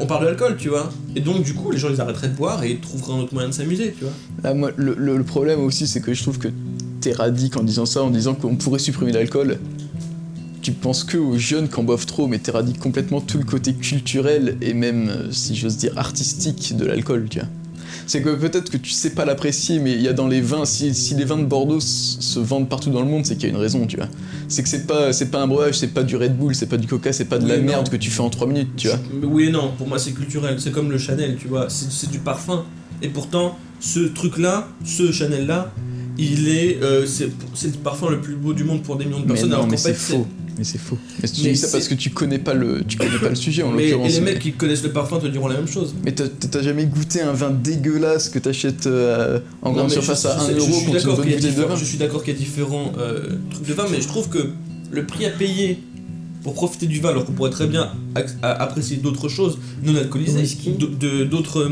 On 0.00 0.06
parle 0.06 0.22
de 0.22 0.26
l'alcool, 0.26 0.56
tu 0.56 0.68
vois. 0.68 0.90
Et 1.16 1.20
donc, 1.20 1.42
du 1.42 1.54
coup, 1.54 1.70
les 1.70 1.78
gens 1.78 1.88
ils 1.90 2.00
arrêteraient 2.00 2.28
de 2.28 2.36
boire 2.36 2.62
et 2.62 2.72
ils 2.72 2.80
trouveraient 2.80 3.14
un 3.14 3.22
autre 3.22 3.34
moyen 3.34 3.48
de 3.48 3.54
s'amuser, 3.54 3.94
tu 3.96 4.04
vois. 4.04 4.12
là, 4.42 4.54
moi, 4.54 4.70
le, 4.76 5.22
problème 5.22 5.60
aussi, 5.60 5.86
c'est 5.86 6.00
que 6.00 6.14
je 6.14 6.22
trouve 6.22 6.38
que 6.38 6.48
t'es 7.00 7.12
radique 7.12 7.56
en 7.56 7.62
disant 7.62 7.86
ça, 7.86 8.02
en 8.02 8.10
disant 8.10 8.34
qu'on 8.34 8.56
pourrait 8.56 8.78
supprimer 8.78 9.12
l'alcool. 9.12 9.58
Tu 10.62 10.72
penses 10.72 11.04
que 11.04 11.16
aux 11.16 11.38
jeunes 11.38 11.68
qui 11.68 11.76
en 11.76 11.84
boivent 11.84 12.06
trop, 12.06 12.26
mais 12.26 12.38
t'éradiques 12.38 12.80
complètement 12.80 13.20
tout 13.20 13.38
le 13.38 13.44
côté 13.44 13.72
culturel 13.74 14.56
et 14.60 14.74
même, 14.74 15.08
euh, 15.08 15.32
si 15.32 15.54
j'ose 15.54 15.76
dire, 15.76 15.92
artistique 15.96 16.76
de 16.76 16.84
l'alcool, 16.84 17.26
tu 17.30 17.38
vois. 17.38 17.48
C'est 18.08 18.22
que 18.22 18.30
peut-être 18.30 18.70
que 18.70 18.78
tu 18.78 18.90
sais 18.90 19.10
pas 19.10 19.26
l'apprécier, 19.26 19.78
mais 19.78 19.92
il 19.92 20.00
y 20.00 20.08
a 20.08 20.14
dans 20.14 20.26
les 20.28 20.40
vins, 20.40 20.64
si, 20.64 20.94
si 20.94 21.14
les 21.14 21.24
vins 21.26 21.36
de 21.36 21.44
Bordeaux 21.44 21.78
se 21.80 22.38
vendent 22.38 22.68
partout 22.68 22.88
dans 22.90 23.02
le 23.02 23.06
monde, 23.06 23.26
c'est 23.26 23.34
qu'il 23.36 23.44
y 23.44 23.52
a 23.52 23.54
une 23.54 23.60
raison, 23.60 23.86
tu 23.86 23.98
vois. 23.98 24.08
C'est 24.48 24.62
que 24.62 24.68
c'est 24.70 24.86
pas, 24.86 25.12
c'est 25.12 25.30
pas 25.30 25.42
un 25.42 25.46
breuvage, 25.46 25.74
c'est 25.78 25.88
pas 25.92 26.02
du 26.02 26.16
Red 26.16 26.36
Bull, 26.36 26.54
c'est 26.54 26.66
pas 26.66 26.78
du 26.78 26.86
Coca, 26.86 27.12
c'est 27.12 27.26
pas 27.26 27.38
de 27.38 27.46
la 27.46 27.58
non. 27.58 27.64
merde 27.64 27.88
que 27.90 27.96
tu 27.96 28.10
fais 28.10 28.22
en 28.22 28.30
3 28.30 28.46
minutes, 28.46 28.70
tu 28.76 28.88
vois. 28.88 28.98
Oui 29.22 29.44
et 29.44 29.50
non, 29.50 29.72
pour 29.76 29.86
moi 29.86 29.98
c'est 29.98 30.12
culturel, 30.12 30.58
c'est 30.58 30.72
comme 30.72 30.90
le 30.90 30.96
Chanel, 30.96 31.36
tu 31.38 31.48
vois, 31.48 31.68
c'est 31.68 31.90
c'est 31.92 32.10
du 32.10 32.18
parfum. 32.18 32.64
Et 33.02 33.08
pourtant, 33.08 33.58
ce 33.78 34.00
truc-là, 34.00 34.68
ce 34.84 35.12
Chanel-là, 35.12 35.70
il 36.16 36.48
est, 36.48 36.82
euh, 36.82 37.04
c'est 37.06 37.30
c'est 37.54 37.68
le 37.68 37.74
parfum 37.82 38.08
le 38.10 38.20
plus 38.22 38.36
beau 38.36 38.54
du 38.54 38.64
monde 38.64 38.82
pour 38.82 38.96
des 38.96 39.04
millions 39.04 39.18
de 39.20 39.24
Mais 39.26 39.34
personnes. 39.34 39.50
non, 39.50 39.56
alors 39.56 39.68
mais 39.68 39.76
c'est 39.76 39.94
faux. 39.94 40.26
Mais 40.58 40.64
c'est 40.64 40.78
faux. 40.78 40.98
Mais 41.22 41.28
tu 41.28 41.42
Mais 41.44 41.50
dis 41.52 41.56
ça 41.56 41.68
c'est- 41.68 41.72
parce 41.72 41.86
que 41.88 41.94
tu 41.94 42.10
connais 42.10 42.40
pas 42.40 42.52
le, 42.52 42.82
tu 42.84 42.96
connais 42.98 43.18
pas 43.18 43.28
le 43.28 43.36
sujet 43.36 43.62
en 43.62 43.70
Mais 43.70 43.84
et 43.84 43.90
l'occurrence. 43.92 44.12
les 44.14 44.20
mecs 44.20 44.38
qui 44.40 44.52
connaissent 44.52 44.82
le 44.82 44.90
parfum 44.90 45.20
te 45.20 45.28
diront 45.28 45.46
la 45.46 45.54
même 45.56 45.68
chose. 45.68 45.94
Mais 46.04 46.12
t'as- 46.12 46.62
jamais 46.62 46.84
goûté 46.86 47.20
un 47.20 47.32
vin 47.32 47.50
dégueulasse 47.50 48.28
que 48.28 48.40
t'achètes 48.40 48.86
euh, 48.88 49.38
en 49.62 49.70
Non, 49.70 49.76
grande 49.76 49.90
surface 49.92 50.22
je- 50.24 50.28
à 50.28 50.32
je 50.32 50.36
1 50.36 50.46
sais- 50.46 50.52
je 50.54 50.58
euro 50.58 50.66
suis 50.66 50.72
contre 50.74 50.86
une 50.88 50.92
d'accord 50.94 51.16
bonne 51.16 51.24
qu'il 51.24 51.32
y 51.32 51.34
a 51.34 51.36
bouteille 51.38 51.50
de 51.50 51.54
différents- 51.56 51.74
vin? 51.74 51.80
Je 51.80 51.84
suis 51.84 51.98
d'accord 51.98 52.24
qu'il 52.24 52.34
y 52.34 52.36
a 52.36 52.40
différents 52.40 52.92
euh, 52.98 53.20
trucs 53.52 53.66
de 53.68 53.72
vin, 53.74 53.84
mais 53.90 54.00
je 54.00 54.08
trouve 54.08 54.28
que 54.28 54.48
le 54.90 55.06
prix 55.06 55.26
à 55.26 55.30
payer 55.30 55.78
pour 56.42 56.54
profiter 56.54 56.86
du 56.86 56.98
vin, 57.00 57.10
alors 57.10 57.24
qu'on 57.24 57.32
pourrait 57.32 57.50
très 57.50 57.66
bien 57.68 57.92
apprécier 58.42 58.96
d'autres 58.96 59.28
choses 59.28 59.58
non 59.84 59.94
alcoolisées, 59.94 60.42
d'autres 61.30 61.60
euh, 61.62 61.70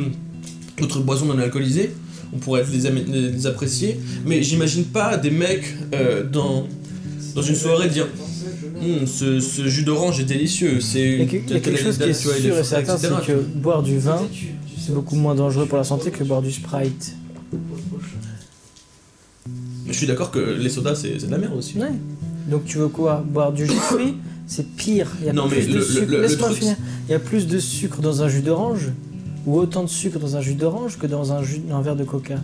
d'autres 0.78 1.00
boissons 1.00 1.26
non 1.26 1.38
alcoolisées, 1.38 1.90
on 2.32 2.38
pourrait 2.38 2.64
les, 2.70 3.46
apprécier, 3.46 3.98
mais 4.26 4.42
j'imagine 4.42 4.84
pas 4.84 5.16
des 5.16 5.30
mecs 5.30 5.64
euh, 5.94 6.22
dans, 6.24 6.66
dans 7.34 7.42
une 7.42 7.54
soirée 7.54 7.88
dire 7.88 8.06
Hum, 8.82 9.06
ce, 9.06 9.40
ce 9.40 9.66
jus 9.68 9.84
d'orange 9.84 10.20
est 10.20 10.24
délicieux, 10.24 10.80
c'est 10.80 11.02
une 11.02 11.28
il 11.28 11.50
y 11.50 11.56
a 11.56 11.60
quelque 11.60 11.76
chose 11.82 11.96
qui 11.98 12.04
est 12.04 12.12
sûr 12.12 12.56
et 12.58 12.64
certain, 12.64 12.96
c'est 12.98 13.08
que 13.26 13.32
boire 13.56 13.82
du 13.82 13.98
vin, 13.98 14.20
c'est 14.78 14.92
beaucoup 14.94 15.16
moins 15.16 15.34
dangereux 15.34 15.66
pour 15.66 15.78
la 15.78 15.84
santé 15.84 16.10
que 16.10 16.22
boire 16.24 16.42
du 16.42 16.52
Sprite. 16.52 17.14
Mais 19.86 19.92
je 19.92 19.98
suis 19.98 20.06
d'accord 20.06 20.30
que 20.30 20.38
les 20.40 20.68
sodas 20.68 20.96
c'est 20.96 21.24
de 21.26 21.30
la 21.30 21.38
merde 21.38 21.54
aussi. 21.56 21.78
Ouais. 21.78 21.90
Donc 22.50 22.64
tu 22.64 22.78
veux 22.78 22.88
quoi? 22.88 23.24
Boire 23.26 23.52
du 23.52 23.66
jus 23.66 23.72
de 23.72 23.78
fruits? 23.78 24.14
C'est 24.46 24.66
pire. 24.76 25.10
Il 25.20 25.26
y 25.26 25.30
a 25.30 25.32
Non, 25.32 25.48
plus 25.48 25.58
mais 25.58 25.66
de 25.66 25.74
le- 25.74 25.82
sucre. 25.82 26.10
le- 26.10 26.16
le 26.18 26.22
Laisse-moi 26.22 26.48
truc, 26.48 26.58
finir. 26.60 26.76
Il 27.08 27.12
y 27.12 27.14
a 27.14 27.18
plus 27.18 27.46
de 27.46 27.58
sucre 27.58 28.00
dans 28.00 28.22
un 28.22 28.28
jus 28.28 28.42
d'orange 28.42 28.90
ou 29.46 29.56
autant 29.58 29.82
de 29.82 29.88
sucre 29.88 30.18
dans 30.20 30.36
un 30.36 30.40
jus 30.40 30.54
d'orange 30.54 30.98
que 30.98 31.06
dans 31.06 31.32
un, 31.32 31.42
jus, 31.42 31.62
un 31.72 31.80
verre 31.80 31.96
de 31.96 32.04
coca. 32.04 32.36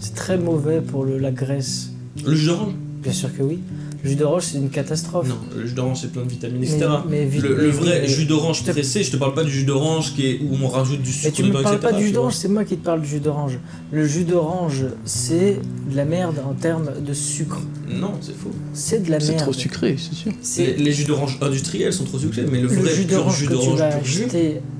C'est 0.00 0.14
très 0.14 0.38
mauvais 0.38 0.80
pour 0.80 1.04
la 1.04 1.30
graisse. 1.30 1.90
Le 2.24 2.34
jus 2.34 2.46
d'orange? 2.46 2.72
Bien 3.02 3.12
sûr 3.12 3.34
que 3.36 3.42
oui. 3.42 3.58
Le 4.04 4.10
jus 4.10 4.16
d'orange, 4.16 4.42
c'est 4.46 4.58
une 4.58 4.68
catastrophe. 4.70 5.28
Non, 5.28 5.36
le 5.56 5.64
jus 5.66 5.74
d'orange 5.74 6.00
c'est 6.00 6.10
plein 6.10 6.22
de 6.24 6.28
vitamines, 6.28 6.62
etc. 6.64 6.86
mais 7.08 7.24
le, 7.24 7.70
vrai 7.70 8.00
mais- 8.02 8.08
jus 8.08 8.24
d'orange 8.24 8.58
je 8.60 8.64
te- 8.64 8.70
pressé, 8.72 9.04
je 9.04 9.12
te 9.12 9.16
parle 9.16 9.32
pas 9.34 9.44
du 9.44 9.50
jus 9.52 9.64
d'orange 9.64 10.14
qui 10.14 10.26
est 10.26 10.40
où 10.42 10.56
on 10.60 10.66
rajoute 10.68 11.02
du 11.02 11.12
sucre 11.12 11.26
Mais 11.26 11.30
tu 11.30 11.42
me 11.44 11.52
parles 11.52 11.76
etc., 11.76 11.78
pas 11.80 11.92
du 11.96 12.06
jus 12.06 12.12
d'orange, 12.12 12.34
c'est 12.34 12.48
moi 12.48 12.64
qui 12.64 12.76
te 12.76 12.84
parle 12.84 13.00
du 13.02 13.08
jus 13.08 13.20
d'orange. 13.20 13.60
Le 13.92 14.04
jus 14.06 14.24
d'orange, 14.24 14.86
c'est 15.04 15.58
de 15.90 15.96
la 15.96 16.04
merde 16.04 16.36
en 16.44 16.54
termes 16.54 16.90
de 17.00 17.12
sucre. 17.14 17.60
Non, 17.88 18.12
c'est 18.20 18.34
faux. 18.36 18.50
C'est 18.72 19.04
de 19.04 19.10
la 19.10 19.20
C'est 19.20 19.32
merde. 19.32 19.42
trop 19.42 19.52
sucré, 19.52 19.96
c'est 19.98 20.14
sûr. 20.14 20.32
Les, 20.32 20.36
C'est 20.42 20.76
les 20.78 20.92
jus 20.92 21.04
d'orange 21.04 21.38
industriels 21.40 21.92
sont 21.92 22.04
trop 22.04 22.18
sucrés, 22.18 22.44
mais 22.50 22.60
le 22.60 22.68
le 22.68 22.74
vrai 22.74 22.94
jus 22.94 23.04
d'orange 23.04 23.36
jus 23.38 23.46
que 23.46 23.50
tu 23.50 23.54
d'orange 23.56 23.68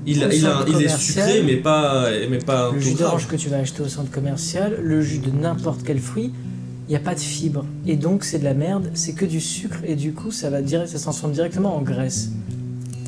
il, 0.05 0.21
a- 0.23 0.27
au 0.27 0.31
il, 0.33 0.45
a- 0.45 0.65
il 0.67 0.83
est 0.83 0.89
sucré, 0.97 1.43
mais 1.45 1.55
pas, 1.57 2.07
mais 2.29 2.39
pas 2.39 2.67
un 2.67 2.71
Le 2.73 2.79
tout 2.81 2.87
jus 2.89 2.93
d'orange 2.95 3.27
que 3.27 3.37
tu 3.37 3.47
vas 3.47 3.57
acheter 3.59 3.83
au 3.83 3.87
centre 3.87 4.11
commercial, 4.11 4.77
le 4.83 5.01
jus 5.01 5.19
de 5.19 5.31
n'importe 5.31 5.81
quel 5.85 5.99
fruit, 5.99 6.33
il 6.87 6.91
n'y 6.91 6.95
a 6.95 6.99
pas 6.99 7.15
de 7.15 7.19
fibres. 7.19 7.65
Et 7.85 7.95
donc 7.95 8.23
c'est 8.23 8.39
de 8.39 8.43
la 8.43 8.53
merde, 8.53 8.89
c'est 8.93 9.13
que 9.13 9.25
du 9.25 9.39
sucre 9.41 9.77
et 9.85 9.95
du 9.95 10.13
coup 10.13 10.31
ça 10.31 10.49
va 10.49 10.61
direct, 10.61 10.89
ça 10.89 10.97
se 10.97 11.03
transforme 11.03 11.31
directement 11.33 11.75
en 11.75 11.81
graisse. 11.81 12.29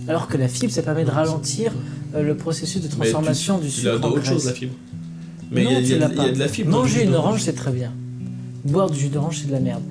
Alors 0.07 0.27
que 0.27 0.37
la 0.37 0.47
fibre, 0.47 0.71
ça 0.71 0.81
permet 0.83 1.03
de 1.03 1.09
ralentir 1.11 1.71
euh, 2.15 2.21
le 2.23 2.35
processus 2.37 2.81
de 2.81 2.87
tu- 2.87 2.95
transformation 2.95 3.57
du 3.57 3.69
sucre 3.71 3.99
dans 3.99 4.09
en 4.09 4.11
autre 4.11 4.23
chose, 4.25 4.43
graisse. 4.43 4.45
la 4.45 4.53
fibre. 4.53 4.73
Mais 5.51 5.63
il 5.63 5.67
y 5.67 5.67
a- 5.67 5.73
Non, 5.73 5.79
il 5.79 5.87
y, 5.89 5.93
a 5.93 6.07
de- 6.07 6.13
il 6.13 6.17
y 6.17 6.21
a 6.21 6.31
la 6.39 6.47
fibre. 6.47 6.69
Manger 6.71 7.03
une 7.03 7.15
orange, 7.15 7.41
c'est 7.41 7.53
très 7.53 7.71
bien. 7.71 7.91
Boire 8.63 8.89
du 8.89 8.99
jus 8.99 9.09
d'orange, 9.09 9.39
c'est 9.41 9.47
de 9.47 9.51
la 9.51 9.59
merde. 9.59 9.83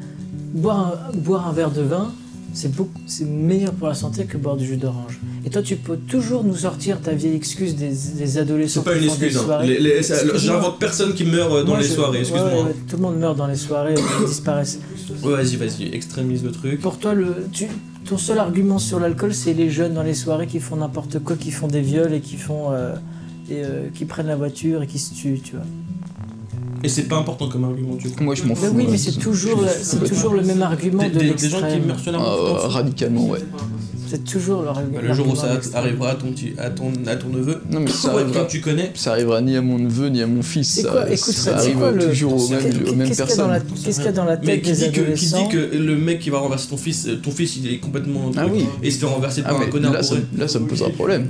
Boire 0.55 0.95
un, 1.13 1.17
boire 1.17 1.49
un 1.49 1.53
verre 1.53 1.71
de 1.71 1.83
vin, 1.83 2.13
c'est 2.55 3.25
meilleur 3.27 3.73
pour 3.73 3.89
la 3.89 3.95
santé 3.95 4.25
que 4.25 4.37
boire 4.39 4.57
du 4.57 4.65
jus 4.65 4.77
d'orange. 4.77 5.19
Et 5.45 5.51
toi, 5.51 5.61
tu 5.61 5.77
peux 5.77 5.97
toujours 5.97 6.45
nous 6.45 6.57
sortir 6.57 7.01
ta 7.01 7.13
vieille 7.13 7.37
excuse 7.37 7.75
des, 7.77 7.91
des 8.17 8.39
adolescents 8.39 8.83
C'est 8.85 8.91
pas 8.93 8.97
qui 8.99 9.05
une 9.05 9.11
font 9.11 9.17
des 9.19 9.27
excuse. 9.27 9.43
hein. 9.51 10.35
J'invente 10.37 10.79
personne 10.79 11.13
qui 11.15 11.25
meurt 11.25 11.53
euh, 11.53 11.63
dans 11.65 11.73
Moi, 11.73 11.81
les 11.81 11.89
soirées, 11.89 12.13
ouais, 12.13 12.21
excuse-moi. 12.21 12.65
ouais, 12.65 12.75
tout 12.89 12.97
le 12.97 13.03
monde 13.03 13.19
meurt 13.19 13.37
dans 13.37 13.47
les 13.47 13.57
soirées, 13.57 13.95
ils 14.23 14.27
disparaissent. 14.27 14.79
Ouais, 15.23 15.33
vas-y, 15.33 15.57
vas-y, 15.57 15.95
extrémise 15.95 16.43
le 16.45 16.53
truc. 16.53 16.81
Pour 16.81 16.99
toi, 16.99 17.13
le, 17.15 17.35
tu, 17.53 17.67
ton 18.07 18.17
seul 18.19 18.39
argument 18.39 18.79
sur 18.79 19.01
l'alcool, 19.01 19.35
c'est 19.35 19.53
les 19.53 19.69
jeunes 19.71 19.95
dans 19.95 20.03
les 20.03 20.15
soirées 20.15 20.47
qui 20.47 20.61
font 20.61 20.77
n'importe 20.77 21.19
quoi, 21.19 21.37
qui 21.37 21.51
font 21.51 21.67
des 21.69 21.81
viols 21.81 22.15
et 22.15 22.21
qui 22.21 22.37
font 22.37 22.73
euh, 22.73 22.95
et 23.51 23.63
euh, 23.65 23.89
qui 23.93 24.05
prennent 24.07 24.29
la 24.29 24.37
voiture 24.37 24.83
et 24.83 24.87
qui 24.87 24.99
se 24.99 25.13
tuent, 25.15 25.41
tu 25.43 25.57
vois. 25.57 25.65
Et 26.85 26.89
c'est 26.89 27.05
pas 27.05 27.17
important 27.17 27.49
comme 27.49 27.65
argument 27.65 27.95
du 27.97 28.11
coup. 28.11 28.23
Moi, 28.23 28.35
je 28.35 28.43
m'en 28.43 28.49
Mais 28.51 28.55
fous. 28.57 28.73
oui, 28.75 28.87
mais 28.91 28.99
c'est 28.99 29.19
toujours, 29.19 29.61
le- 29.63 29.69
c'est 29.83 30.05
toujours 30.05 30.35
le 30.35 30.43
même 30.43 30.63
argument 30.63 31.03
de 31.09 31.09
des- 31.19 31.31
des 31.35 31.49
gens 31.49 31.59
qui 31.63 31.81
meurent 31.87 31.99
sur 31.99 32.13
la 32.13 32.19
Ah, 32.21 32.35
euh, 32.37 32.53
radicalement, 32.69 33.27
ouais. 33.29 33.41
C'est 34.07 34.23
toujours 34.23 34.61
le, 34.63 34.67
Bah, 34.69 34.83
le 35.03 35.15
jour 35.15 35.29
où 35.29 35.35
ça 35.35 35.59
arrivera 35.73 36.11
à 36.11 36.15
ton, 36.15 36.27
à 36.59 36.71
ton, 36.71 36.93
à 37.07 37.17
ton 37.17 37.29
neveu, 37.31 37.57
Non, 37.71 37.81
mais 37.81 37.91
ça 37.91 38.11
arrivera, 38.13 38.41
quand 38.43 38.47
tu 38.47 38.61
connais, 38.61 38.93
ça 38.95 39.13
arrivera 39.13 39.41
ni 39.41 39.57
à 39.57 39.63
mon 39.63 39.79
neveu 39.79 40.09
ni 40.09 40.21
à 40.23 40.27
mon 40.27 40.43
fils. 40.43 40.69
C'est 40.69 40.83
Ça, 40.83 41.07
Écoute, 41.11 41.33
ça 41.35 41.57
arrive 41.57 41.79
toujours 42.09 42.35
aux 42.35 42.49
mêmes, 42.49 42.61
Qu'est- 42.61 42.91
aux 42.91 42.95
mêmes 42.95 43.09
Qu'est-ce 43.09 43.23
qu'il 43.23 43.31
y 43.31 43.33
a 43.33 43.37
dans 43.37 43.49
la- 43.49 43.61
personnes. 43.61 43.79
Qu'est-ce 43.85 43.97
qu'il 43.97 44.05
y 44.05 44.09
a 44.09 44.13
dans 44.13 44.25
la 44.25 44.37
mais 44.37 44.47
tête 44.47 44.63
qui 44.63 44.71
des 44.73 44.77
dit, 44.77 44.85
que, 44.85 44.91
qui 44.93 45.01
adolescents 45.01 45.43
dit 45.49 45.49
que 45.49 45.77
le 45.77 45.97
mec 45.97 46.21
qui 46.21 46.31
va 46.31 46.39
renverser 46.39 46.69
ton 46.69 46.77
fils, 46.77 47.07
euh, 47.09 47.17
ton 47.17 47.31
fils 47.31 47.57
il 47.57 47.73
est 47.73 47.79
complètement. 47.79 48.31
Ah 48.37 48.45
oui. 48.47 48.67
Et 48.83 48.89
il 48.89 48.93
se 48.93 48.99
fait 48.99 49.07
renverser 49.07 49.43
Ah, 49.47 49.49
par 49.55 49.63
un 49.63 49.67
connard 49.67 49.95
là, 49.95 50.03
ça, 50.03 50.11
bourré. 50.17 50.27
là, 50.37 50.49
ça 50.49 50.59
me 50.61 50.67
pose 50.67 50.83
un 50.83 50.91
problème. 50.91 51.27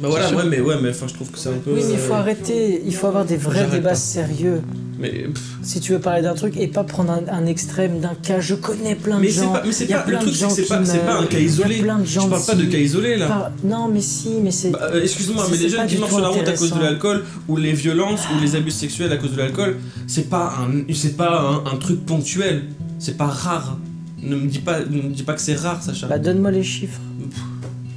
Bah 0.00 0.08
voilà, 0.10 0.34
ouais, 0.34 0.42
mais 0.48 0.60
ouais, 0.60 0.74
mais 0.82 0.90
enfin, 0.90 1.06
je 1.08 1.14
trouve 1.14 1.30
que 1.30 1.38
c'est 1.38 1.48
un 1.48 1.52
peu. 1.64 1.72
Oui, 1.72 1.80
mais 1.86 1.92
il 1.94 1.98
faut 1.98 2.12
euh, 2.12 2.16
arrêter, 2.16 2.82
il 2.86 2.94
faut 2.94 3.06
avoir 3.06 3.24
des 3.24 3.36
vrais 3.36 3.66
débats 3.66 3.90
pas. 3.90 3.94
sérieux. 3.94 4.60
Mais, 4.98 5.10
pff, 5.10 5.42
Si 5.62 5.80
tu 5.80 5.92
veux 5.92 5.98
parler 5.98 6.22
d'un 6.22 6.34
truc 6.34 6.56
et 6.56 6.68
pas 6.68 6.84
prendre 6.84 7.10
un, 7.10 7.22
un 7.28 7.46
extrême 7.46 7.98
d'un 8.00 8.14
cas, 8.14 8.38
je 8.40 8.54
connais 8.54 8.94
plein 8.94 9.16
de 9.16 9.22
mais 9.22 9.30
c'est 9.30 9.42
gens. 9.42 9.52
pas, 9.52 9.62
mais 9.66 9.72
c'est 9.72 9.84
il 9.84 9.90
y 9.90 9.92
a 9.94 9.98
pas 9.98 10.04
le 10.04 10.10
plein 10.10 10.18
truc, 10.20 10.32
de 10.32 10.48
c'est 10.54 10.62
pas, 10.68 10.76
pas 10.78 10.90
un 10.90 11.04
meurent, 11.04 11.28
cas 11.28 11.38
isolé. 11.38 11.78
plein 11.78 11.98
de 11.98 12.04
Je 12.04 12.10
gens 12.12 12.28
parle 12.28 12.44
pas 12.46 12.54
de 12.54 12.64
cas 12.64 12.78
isolé 12.78 13.16
là. 13.16 13.26
Par- 13.26 13.50
Non, 13.64 13.88
mais 13.88 14.00
si, 14.00 14.28
mais 14.42 14.50
c'est. 14.52 14.70
Bah, 14.70 14.78
euh, 14.92 15.02
Excuse-moi, 15.02 15.46
mais 15.50 15.56
les 15.56 15.68
jeunes 15.68 15.86
qui 15.88 15.96
meurent 15.98 16.08
sur 16.08 16.20
la 16.20 16.28
route 16.28 16.46
à 16.48 16.52
cause 16.52 16.72
de 16.72 16.80
l'alcool 16.80 17.24
ou 17.48 17.56
les 17.56 17.72
violences 17.72 18.20
ou 18.34 18.40
les 18.40 18.54
abus 18.54 18.70
sexuels 18.70 19.10
à 19.12 19.16
cause 19.16 19.32
de 19.32 19.38
l'alcool, 19.38 19.76
c'est 20.06 20.28
pas 20.30 20.54
un, 20.60 20.92
c'est 20.94 21.16
pas 21.16 21.40
un, 21.40 21.72
un 21.72 21.76
truc 21.76 22.06
ponctuel, 22.06 22.64
c'est 23.00 23.16
pas 23.16 23.26
rare. 23.26 23.78
Ne 24.22 24.36
me 24.36 24.46
dis 24.46 24.60
pas, 24.60 24.78
ne 24.80 25.02
me 25.02 25.08
dis 25.12 25.22
pas 25.24 25.34
que 25.34 25.40
c'est 25.40 25.54
rare, 25.56 25.82
Sacha. 25.82 26.06
Bah, 26.06 26.18
donne-moi 26.18 26.50
les 26.52 26.62
chiffres. 26.62 27.00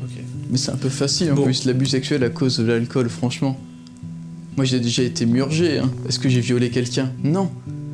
Ok. 0.04 0.20
Mais 0.50 0.58
c'est 0.58 0.72
un 0.72 0.78
peu 0.78 0.90
facile 0.90 1.32
en 1.32 1.36
Bon. 1.36 1.44
plus, 1.44 1.64
l'abus 1.66 1.86
sexuel 1.86 2.24
à 2.24 2.30
cause 2.30 2.58
de 2.58 2.64
l'alcool, 2.66 3.08
franchement. 3.08 3.58
Moi, 4.58 4.66
j'ai 4.66 4.80
déjà 4.80 5.04
été 5.04 5.26
murgé. 5.26 5.78
Hein. 5.80 5.90
Est-ce 6.10 6.20
que 6.20 6.28
j'ai 6.30 6.42
violé 6.42 6.70
quelqu'un? 6.70 7.12
Non. 7.24 7.50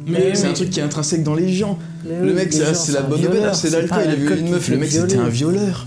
Mais 0.08 0.34
C'est 0.34 0.44
oui. 0.46 0.50
un 0.50 0.54
truc 0.54 0.70
qui 0.70 0.80
est 0.80 0.84
intrinsèque 0.84 1.24
dans 1.24 1.36
les 1.36 1.52
gens. 1.54 1.78
Mais 2.06 2.20
Le 2.20 2.28
oui, 2.28 2.34
mec, 2.34 2.52
c'est 2.54 2.66
gens, 2.66 2.74
c'est 2.74 2.92
la 2.94 3.02
bonne 3.02 3.26
aubaine, 3.26 3.50
c'est 3.54 3.70
l'alcool. 3.70 4.00
Il 4.06 4.12
a 4.12 4.16
violé 4.16 4.42
une 4.42 4.50
meuf, 4.50 4.68
le 4.70 4.78
mec, 4.78 4.92
c'était 4.92 5.18
un 5.18 5.30
violeur. 5.30 5.86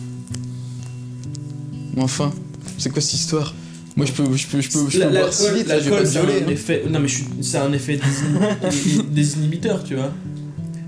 Enfin, 1.96 2.32
c'est 2.78 2.90
quoi 2.90 3.00
cette 3.00 3.14
histoire? 3.14 3.54
Moi, 3.96 4.04
je 4.04 4.12
peux, 4.12 4.24
je 4.36 4.46
peux, 4.46 4.60
je 4.60 4.68
peux, 4.70 4.90
je 4.90 4.98
peux 5.00 5.08
boire 5.08 5.32
si 5.32 5.50
vite, 5.54 5.68
là, 5.68 5.80
je 5.80 5.88
vais 5.88 5.96
pas 5.96 6.02
violer. 6.02 6.42
un 6.44 6.48
hein. 6.48 6.50
effet. 6.50 6.84
Non, 6.90 7.00
mais 7.00 7.08
je 7.08 7.14
suis- 7.14 7.24
c'est 7.40 7.56
un 7.56 7.72
effet 7.72 7.96
désin- 7.96 9.02
désinhibiteur, 9.10 9.82
tu 9.82 9.94
vois. 9.94 10.12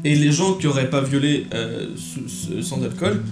Et 0.05 0.15
les 0.15 0.31
gens 0.31 0.55
qui 0.55 0.67
auraient 0.67 0.91
pas 0.91 1.01
violé 1.01 1.47
euh, 1.55 1.87
sans 2.61 2.83
alcool 2.85 3.23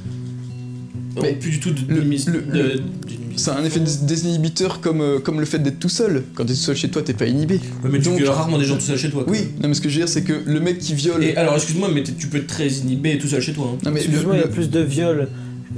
Mais 1.23 1.33
plus 1.35 1.51
du 1.51 1.61
tout 1.61 1.71
de. 1.71 1.81
le- 1.89 1.97
de- 1.97 2.01
le- 2.01 2.05
de- 2.05 2.59
le- 2.63 2.75
d'inhibition. 3.07 3.23
C'est 3.37 3.51
un 3.51 3.65
effet 3.65 3.81
dés- 3.81 4.05
désinhibiteur 4.07 4.81
comme, 4.81 5.01
euh, 5.01 5.19
comme 5.19 5.41
le 5.41 5.47
fait 5.47 5.59
d'être 5.59 5.79
tout 5.79 5.89
seul. 5.89 6.25
Quand 6.35 6.45
t'es 6.45 6.53
tout 6.55 6.59
seul 6.61 6.77
chez 6.77 6.89
toi, 6.91 7.03
t'es 7.03 7.13
pas 7.15 7.27
inhibé. 7.27 7.57
Ouais, 7.85 7.91
mais 7.93 7.99
tu 7.99 8.07
Donc- 8.09 8.17
violes 8.19 8.29
rarement 8.31 8.59
des 8.59 8.65
gens 8.65 8.75
tout 8.77 8.81
seul 8.83 8.99
chez 8.99 9.11
toi. 9.11 9.25
quoi. 9.25 9.33
Oui, 9.33 9.41
non, 9.63 9.69
mais 9.69 9.75
ce 9.75 9.81
que 9.81 9.89
je 9.89 9.95
veux 9.99 10.01
dire, 10.07 10.09
c'est 10.09 10.23
que 10.25 10.33
le 10.45 10.61
mec 10.61 10.79
qui 10.79 10.95
viole. 10.95 11.23
Et 11.25 11.37
alors, 11.37 11.55
excuse-moi, 11.55 11.91
mais 11.93 12.03
tu 12.03 12.27
peux 12.29 12.39
être 12.39 12.47
très 12.47 12.69
inhibé 12.69 13.19
tout 13.19 13.29
seul 13.29 13.41
chez 13.43 13.53
toi. 13.53 13.73
hein. 13.75 13.79
Non, 13.85 13.91
mais 13.91 14.01
le- 14.01 14.07
Excuse-moi, 14.07 14.35
il 14.37 14.41
y 14.41 14.45
a 14.45 14.49
plus 14.49 14.71
de 14.71 14.81
viols 14.81 15.29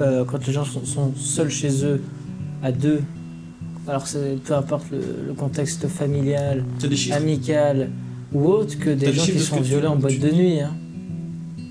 euh, 0.00 0.24
quand 0.24 0.46
les 0.46 0.52
gens 0.52 0.64
sont, 0.64 0.84
sont 0.84 1.12
seuls 1.16 1.50
chez 1.50 1.84
eux, 1.84 2.00
à 2.62 2.70
deux. 2.72 3.00
Alors, 3.88 4.06
c'est- 4.06 4.36
peu 4.44 4.54
importe 4.54 4.86
le, 4.92 4.98
le 5.28 5.34
contexte 5.34 5.88
familial, 5.88 6.64
amical 7.12 7.90
ou 8.32 8.44
autre, 8.46 8.78
que 8.78 8.90
des 8.90 9.12
gens 9.12 9.24
qui 9.24 9.38
sont 9.40 9.56
tu- 9.56 9.62
violés 9.62 9.86
en 9.86 9.96
boîte 9.96 10.12
tu 10.12 10.18
de 10.18 10.28
dis 10.28 10.36
nuit. 10.36 10.60
Hein. 10.60 10.74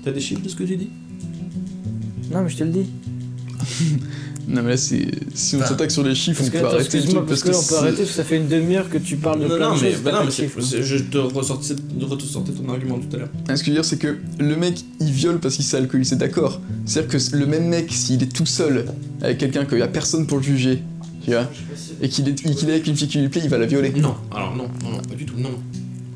T'as 0.04 0.10
des 0.12 0.20
chiffres 0.20 0.42
de 0.42 0.48
ce 0.48 0.56
que 0.56 0.64
tu 0.64 0.76
dis? 0.76 0.90
Non, 2.32 2.42
mais 2.42 2.50
je 2.50 2.56
te 2.56 2.64
le 2.64 2.70
dis. 2.70 2.86
Non, 4.48 4.62
mais 4.62 4.70
là, 4.70 4.76
c'est. 4.78 5.06
Si 5.34 5.56
on 5.56 5.60
s'attaque 5.60 5.90
sur 5.90 6.02
les 6.02 6.14
chiffres, 6.14 6.42
Parce 6.42 6.48
on 6.48 6.60
peut 6.60 6.66
arrêter 6.74 7.00
le 7.00 7.06
truc 7.06 7.26
parce 7.26 7.42
que 7.42 7.50
là, 7.50 7.58
on 7.58 7.62
peut 7.66 7.76
arrêter, 7.76 7.96
parce 7.98 8.08
que 8.08 8.14
ça 8.16 8.24
fait 8.24 8.38
une 8.38 8.48
demi-heure 8.48 8.88
que 8.88 8.96
tu 8.96 9.16
parles 9.16 9.40
de 9.40 9.46
Non, 9.46 9.56
plein 9.56 9.68
non, 9.68 9.76
de 9.76 9.82
mais, 9.82 9.92
choses. 9.92 10.00
bah 10.00 10.12
non, 10.12 10.24
mais 10.24 10.82
je 10.82 10.96
te 11.02 11.18
ressortais, 11.18 11.74
ton 11.74 12.68
argument 12.72 12.98
tout 12.98 13.14
à 13.14 13.18
l'heure. 13.18 13.28
Ah, 13.46 13.56
Ce 13.56 13.60
que 13.60 13.66
je 13.66 13.70
veux 13.72 13.76
dire, 13.76 13.84
c'est 13.84 13.98
que 13.98 14.16
le 14.38 14.56
mec, 14.56 14.82
il 15.00 15.10
viole 15.12 15.38
parce 15.38 15.56
qu'il 15.56 15.66
s'est 15.66 15.76
alcoolisé, 15.76 16.16
d'accord. 16.16 16.62
C'est-à-dire 16.86 17.10
que 17.10 17.36
le 17.36 17.44
même 17.44 17.68
mec, 17.68 17.92
s'il 17.92 18.22
est 18.22 18.32
tout 18.34 18.46
seul 18.46 18.86
avec 19.20 19.36
quelqu'un 19.36 19.66
qu'il 19.66 19.76
n'y 19.76 19.82
a 19.82 19.88
personne 19.88 20.26
pour 20.26 20.38
le 20.38 20.44
juger, 20.44 20.82
tu 21.22 21.32
vois, 21.32 21.46
et 22.00 22.08
qu'il 22.08 22.26
est, 22.30 22.34
qu'il 22.34 22.70
est 22.70 22.72
avec 22.72 22.86
une 22.86 22.96
fille 22.96 23.08
qui 23.08 23.18
lui 23.18 23.28
plaît, 23.28 23.42
il 23.44 23.50
va 23.50 23.58
la 23.58 23.66
violer. 23.66 23.90
Non, 23.90 24.14
alors 24.34 24.56
non, 24.56 24.68
non, 24.82 24.92
non, 24.92 24.98
pas 25.02 25.14
du 25.14 25.26
tout, 25.26 25.36
non. 25.36 25.50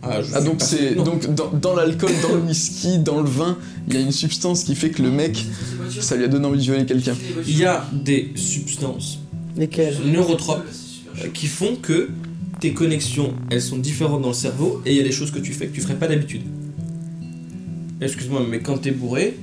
Ah, 0.04 0.20
Ah, 0.34 0.40
donc 0.40 0.58
pas- 0.58 0.64
c'est 0.64 0.94
donc 0.96 1.32
dans, 1.34 1.50
dans 1.52 1.76
l'alcool, 1.76 2.10
dans 2.22 2.34
le 2.34 2.40
whisky, 2.40 2.98
dans 2.98 3.20
le 3.20 3.28
vin, 3.28 3.56
il 3.86 3.94
y 3.94 3.96
a 3.96 4.00
une 4.00 4.10
substance 4.12 4.64
qui 4.64 4.74
fait 4.74 4.90
que 4.90 5.00
le 5.02 5.10
mec, 5.10 5.44
ça 6.00 6.16
lui 6.16 6.24
a 6.24 6.28
donné 6.28 6.44
envie 6.46 6.58
de 6.58 6.62
violer 6.64 6.84
quelqu'un. 6.86 7.14
Il 7.46 7.56
y 7.56 7.64
a 7.64 7.86
des 7.92 8.32
substances 8.34 9.20
Lesquels 9.56 9.96
neurotropes 10.06 10.64
euh, 11.22 11.28
qui 11.32 11.46
font 11.46 11.76
que 11.76 12.08
tes 12.58 12.72
connexions, 12.72 13.34
elles 13.50 13.62
sont 13.62 13.78
différentes 13.78 14.22
dans 14.22 14.28
le 14.28 14.34
cerveau 14.34 14.82
et 14.84 14.90
il 14.92 14.96
y 14.96 15.00
a 15.00 15.04
des 15.04 15.12
choses 15.12 15.30
que 15.30 15.38
tu 15.38 15.52
fais 15.52 15.66
que 15.68 15.74
tu 15.74 15.80
ferais 15.80 15.94
pas 15.96 16.08
d'habitude. 16.08 16.42
Excuse-moi, 18.00 18.44
mais 18.48 18.58
quand 18.60 18.78
t'es 18.78 18.90
bourré, 18.90 19.36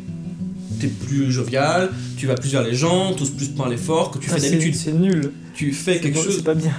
t'es 0.82 0.88
plus 0.88 1.32
jovial, 1.32 1.90
tu 2.18 2.28
vas 2.28 2.36
plus 2.36 2.50
vers 2.50 2.64
les 2.64 2.76
gens, 2.76 3.14
t'oses 3.14 3.30
plus 3.32 3.48
parler 3.50 3.78
fort 3.78 4.12
que 4.12 4.18
tu 4.20 4.30
Ah, 4.32 4.38
fais 4.38 4.50
d'habitude. 4.50 4.76
C'est 4.76 4.92
nul. 4.94 5.32
Tu 5.54 5.72
fais 5.72 6.00
quelque 6.02 6.16
bon, 6.16 6.24
chose. 6.24 6.36
C'est 6.38 6.44
pas 6.44 6.56
bien. 6.56 6.74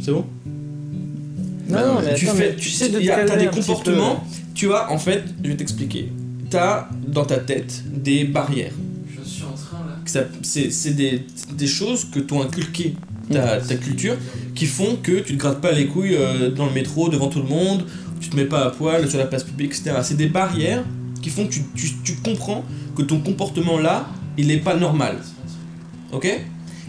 C'est 0.00 0.12
bon? 0.12 0.24
Non, 1.68 1.74
Bah, 1.74 1.86
non, 1.86 2.00
mais 2.04 2.14
tu 2.14 2.26
attends, 2.28 2.36
fais, 2.36 2.50
mais 2.50 2.56
tu 2.56 2.70
sais 2.70 2.88
de 2.88 2.94
il 2.94 3.00
te 3.00 3.04
y 3.06 3.10
a- 3.10 3.16
t'as 3.16 3.26
calmer 3.26 3.44
des 3.44 3.50
comportements. 3.50 4.24
Tu 4.54 4.66
vois, 4.66 4.90
en 4.90 4.98
fait, 4.98 5.24
je 5.42 5.48
vais 5.50 5.56
t'expliquer. 5.56 6.12
T'as 6.50 6.88
dans 7.08 7.24
ta 7.24 7.38
tête 7.38 7.82
des 7.92 8.24
barrières. 8.24 8.72
Je 9.08 9.28
suis 9.28 9.42
en 9.42 9.52
train 9.52 9.84
là. 9.86 10.24
C'est 10.42 10.70
c'est 10.70 10.92
des, 10.92 11.26
des 11.54 11.66
choses 11.66 12.04
que 12.10 12.20
t'ont 12.20 12.40
inculqué 12.42 12.94
ta, 13.30 13.58
ta 13.60 13.74
culture 13.74 14.16
qui 14.54 14.66
font 14.66 14.96
que 15.02 15.18
tu 15.20 15.34
te 15.34 15.38
grattes 15.38 15.60
pas 15.60 15.72
les 15.72 15.86
couilles 15.88 16.14
euh, 16.14 16.50
dans 16.50 16.66
le 16.66 16.72
métro 16.72 17.08
devant 17.08 17.28
tout 17.28 17.40
le 17.40 17.48
monde, 17.48 17.84
tu 18.20 18.28
te 18.30 18.36
mets 18.36 18.44
pas 18.44 18.64
à 18.66 18.70
poil 18.70 19.08
sur 19.10 19.18
la 19.18 19.26
place 19.26 19.42
publique, 19.42 19.72
etc. 19.72 19.96
C'est 20.02 20.16
des 20.16 20.28
barrières 20.28 20.84
qui 21.20 21.28
font 21.30 21.46
que 21.46 21.52
tu, 21.52 21.62
tu, 21.74 21.88
tu 22.04 22.14
comprends 22.24 22.64
que 22.94 23.02
ton 23.02 23.18
comportement 23.18 23.78
là, 23.78 24.08
il 24.38 24.50
est 24.52 24.58
pas 24.58 24.76
normal. 24.76 25.16
Ok? 26.12 26.28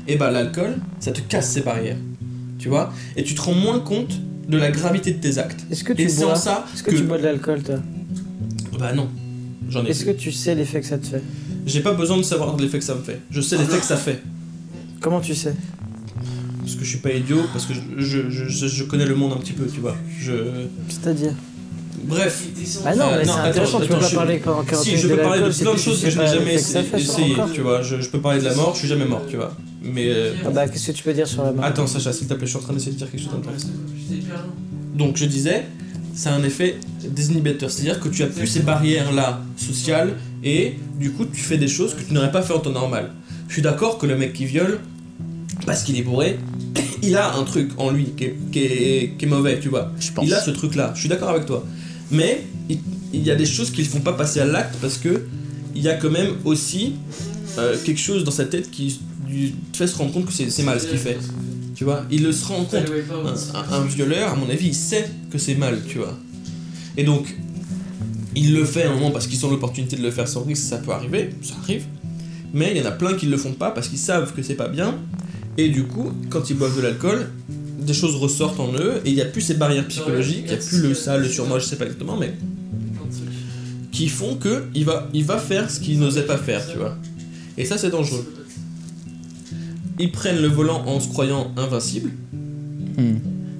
Et 0.07 0.15
bah 0.15 0.29
l'alcool, 0.31 0.75
ça 0.99 1.11
te 1.11 1.19
casse 1.21 1.51
ces 1.51 1.61
barrières. 1.61 1.97
Tu 2.59 2.69
vois? 2.69 2.93
Et 3.15 3.23
tu 3.23 3.33
te 3.35 3.41
rends 3.41 3.53
moins 3.55 3.79
compte 3.79 4.19
de 4.47 4.57
la 4.57 4.71
gravité 4.71 5.11
de 5.11 5.19
tes 5.19 5.37
actes. 5.37 5.65
Est-ce 5.71 5.83
que 5.83 5.93
tu 5.93 6.01
Et 6.03 6.05
bois 6.07 6.35
ça 6.35 6.65
Est-ce 6.73 6.83
que, 6.83 6.91
que... 6.91 6.95
tu 6.95 7.03
bois 7.03 7.17
de 7.17 7.23
l'alcool, 7.23 7.61
toi 7.63 7.75
Bah 8.79 8.93
non. 8.93 9.09
J'en 9.69 9.85
ai 9.85 9.89
Est-ce 9.89 10.05
que 10.05 10.11
tu 10.11 10.31
sais 10.31 10.55
l'effet 10.55 10.79
que 10.81 10.87
ça 10.87 10.97
te 10.97 11.05
fait 11.07 11.21
J'ai 11.65 11.81
pas 11.81 11.93
besoin 11.93 12.17
de 12.17 12.23
savoir 12.23 12.55
l'effet 12.57 12.79
que 12.79 12.85
ça 12.85 12.95
me 12.95 13.01
fait. 13.01 13.19
Je 13.29 13.41
sais 13.41 13.57
l'effet 13.57 13.77
que 13.79 13.85
ça 13.85 13.97
fait. 13.97 14.21
Comment 15.01 15.19
tu 15.19 15.35
sais 15.35 15.53
Parce 16.61 16.75
que 16.75 16.83
je 16.85 16.89
suis 16.89 16.99
pas 16.99 17.11
idiot, 17.11 17.41
parce 17.51 17.65
que 17.65 17.73
je, 17.97 18.29
je, 18.29 18.67
je, 18.67 18.83
connais 18.85 19.05
le 19.05 19.15
monde 19.15 19.33
un 19.33 19.37
petit 19.37 19.53
peu, 19.53 19.65
tu 19.67 19.79
vois. 19.81 19.95
Je... 20.19 20.31
C'est-à-dire 20.89 21.33
Bref. 22.03 22.43
Ah 22.85 22.95
non, 22.95 23.05
Euh, 23.05 23.17
mais 23.19 23.25
non, 23.25 23.33
c'est 23.33 23.39
attends, 23.39 23.49
intéressant, 23.49 23.79
tu 23.81 23.87
peux 23.87 23.93
attends, 23.95 24.01
pas 24.03 24.09
je- 24.09 24.15
parler 24.15 24.37
pendant 24.37 24.63
40 24.63 24.85
Si, 24.85 24.97
je 24.97 25.07
peux 25.09 25.17
parler 25.17 25.41
de 25.41 25.49
plein 25.49 25.73
de 25.73 25.77
choses 25.77 26.01
que 26.01 26.09
je 26.09 26.19
n'ai 26.19 26.27
jamais 26.27 26.53
essayé, 26.53 27.35
tu 27.53 27.61
vois. 27.61 27.81
Je, 27.81 27.99
je 27.99 28.09
peux 28.09 28.21
parler 28.21 28.39
de 28.39 28.45
la 28.45 28.55
mort, 28.55 28.73
je 28.73 28.79
suis 28.79 28.87
jamais 28.87 29.05
mort, 29.05 29.23
tu 29.29 29.35
vois. 29.35 29.53
Mais. 29.93 30.07
euh, 30.09 30.33
Ah 30.45 30.49
bah, 30.49 30.67
qu'est-ce 30.67 30.87
que 30.87 30.91
tu 30.97 31.03
peux 31.03 31.13
dire 31.13 31.27
sur 31.27 31.43
la 31.43 31.51
mort 31.51 31.65
Attends, 31.65 31.87
Sacha, 31.87 32.11
s'il 32.13 32.27
te 32.27 32.33
plaît, 32.33 32.45
je 32.45 32.51
suis 32.51 32.59
en 32.59 32.61
train 32.61 32.73
d'essayer 32.73 32.91
de 32.91 32.97
dire 32.97 33.09
quelque 33.09 33.21
chose 33.23 33.31
d'intéressant. 33.33 33.69
Donc, 34.95 35.17
je 35.17 35.25
disais, 35.25 35.65
c'est 36.13 36.29
un 36.29 36.43
effet 36.43 36.77
désinhibiteur. 37.09 37.69
C'est-à-dire 37.69 37.99
que 37.99 38.09
tu 38.09 38.23
as 38.23 38.27
plus 38.27 38.47
ces 38.47 38.61
barrières-là 38.61 39.41
sociales 39.57 40.13
et 40.43 40.75
du 40.99 41.11
coup, 41.11 41.25
tu 41.25 41.41
fais 41.41 41.57
des 41.57 41.67
choses 41.67 41.93
que 41.93 42.01
tu 42.03 42.13
n'aurais 42.13 42.31
pas 42.31 42.41
fait 42.41 42.53
en 42.53 42.59
temps 42.59 42.71
normal. 42.71 43.11
Je 43.47 43.53
suis 43.53 43.61
d'accord 43.61 43.97
que 43.97 44.05
le 44.05 44.17
mec 44.17 44.33
qui 44.33 44.45
viole, 44.45 44.79
parce 45.65 45.83
qu'il 45.83 45.97
est 45.97 46.01
bourré, 46.03 46.37
il 47.03 47.15
a 47.15 47.35
un 47.35 47.43
truc 47.43 47.71
en 47.77 47.91
lui 47.91 48.05
qui 48.17 48.23
est, 48.25 48.35
qui 48.51 48.59
est- 48.59 49.17
qui 49.17 49.25
est 49.25 49.27
mauvais, 49.27 49.59
tu 49.59 49.69
vois. 49.69 49.91
Je 49.99 50.11
pense. 50.11 50.25
Il 50.25 50.33
a 50.33 50.41
ce 50.41 50.51
truc-là, 50.51 50.91
je 50.95 50.99
suis 51.01 51.09
d'accord 51.09 51.29
avec 51.29 51.45
toi. 51.45 51.65
Mais 52.11 52.43
il, 52.69 52.79
il 53.13 53.23
y 53.23 53.31
a 53.31 53.35
des 53.35 53.45
choses 53.45 53.69
qui 53.71 53.81
ne 53.81 53.87
font 53.87 53.99
pas 53.99 54.13
passer 54.13 54.39
à 54.39 54.45
l'acte 54.45 54.75
parce 54.81 54.97
que 54.97 55.23
il 55.75 55.81
y 55.83 55.89
a 55.89 55.93
quand 55.93 56.09
même 56.09 56.31
aussi 56.45 56.93
euh, 57.59 57.75
quelque 57.85 57.99
chose 57.99 58.23
dans 58.23 58.31
sa 58.31 58.45
tête 58.45 58.71
qui 58.71 58.99
lui 59.29 59.55
fait 59.73 59.87
se 59.87 59.95
rendre 59.95 60.11
compte 60.13 60.25
que 60.25 60.31
c'est 60.33 60.63
mal 60.63 60.79
ce 60.79 60.87
qu'il 60.87 60.97
fait. 60.97 61.17
Tu 61.75 61.83
vois, 61.83 62.03
il 62.09 62.23
le 62.23 62.31
se 62.31 62.45
rend 62.45 62.63
compte. 62.65 62.85
Un, 63.27 63.33
un- 63.55 63.81
un 63.81 63.85
violeur, 63.85 64.31
à 64.31 64.35
mon 64.35 64.49
avis, 64.49 64.67
il 64.67 64.73
sait 64.75 65.09
que 65.31 65.37
c'est 65.37 65.55
mal, 65.55 65.79
tu 65.87 65.99
vois. 65.99 66.17
Et 66.97 67.03
donc, 67.03 67.35
il 68.35 68.53
le 68.53 68.65
fait 68.65 68.83
à 68.83 68.91
un 68.91 68.93
moment 68.95 69.11
parce 69.11 69.27
qu'ils 69.27 69.45
ont 69.45 69.49
l'opportunité 69.51 69.95
de 69.95 70.01
le 70.01 70.11
faire 70.11 70.27
sans 70.27 70.41
risque, 70.43 70.63
ça 70.63 70.77
peut 70.77 70.91
arriver, 70.91 71.29
ça 71.43 71.53
arrive. 71.61 71.83
Mais 72.53 72.71
il 72.71 72.77
y 72.77 72.81
en 72.81 72.85
a 72.85 72.91
plein 72.91 73.13
qui 73.13 73.25
le 73.27 73.37
font 73.37 73.53
pas 73.53 73.71
parce 73.71 73.87
qu'ils 73.89 73.99
savent 73.99 74.33
que 74.33 74.41
c'est 74.41 74.55
pas 74.55 74.67
bien. 74.69 74.95
Et 75.57 75.69
du 75.69 75.83
coup, 75.83 76.11
quand 76.29 76.49
ils 76.49 76.55
boivent 76.57 76.75
de 76.77 76.81
l'alcool, 76.81 77.29
des 77.79 77.93
choses 77.93 78.15
ressortent 78.15 78.59
en 78.59 78.73
eux 78.73 79.01
et 79.05 79.09
il 79.09 79.15
n'y 79.15 79.21
a 79.21 79.25
plus 79.25 79.41
ces 79.41 79.53
barrières 79.53 79.87
psychologiques, 79.87 80.43
il 80.45 80.49
n'y 80.49 80.53
a 80.53 80.57
plus 80.57 80.81
le 80.81 80.93
ça, 80.95 81.17
le 81.17 81.27
surmoi, 81.29 81.59
je 81.59 81.65
sais 81.65 81.75
pas 81.77 81.85
exactement, 81.85 82.17
mais 82.17 82.33
qui 83.91 84.07
font 84.09 84.35
que 84.35 84.65
il 84.75 84.85
va, 84.85 85.09
il 85.13 85.23
va 85.25 85.37
faire 85.37 85.69
ce 85.71 85.79
qu'il 85.79 85.99
n'osait 85.99 86.25
pas 86.25 86.37
faire, 86.37 86.67
tu 86.71 86.77
vois. 86.77 86.95
Et 87.57 87.65
ça, 87.65 87.77
c'est 87.77 87.89
dangereux. 87.89 88.25
Ils 89.99 90.11
prennent 90.11 90.41
le 90.41 90.47
volant 90.47 90.83
en 90.85 90.99
se 90.99 91.07
croyant 91.09 91.51
invincibles, 91.57 92.11
Hmm. 92.97 93.17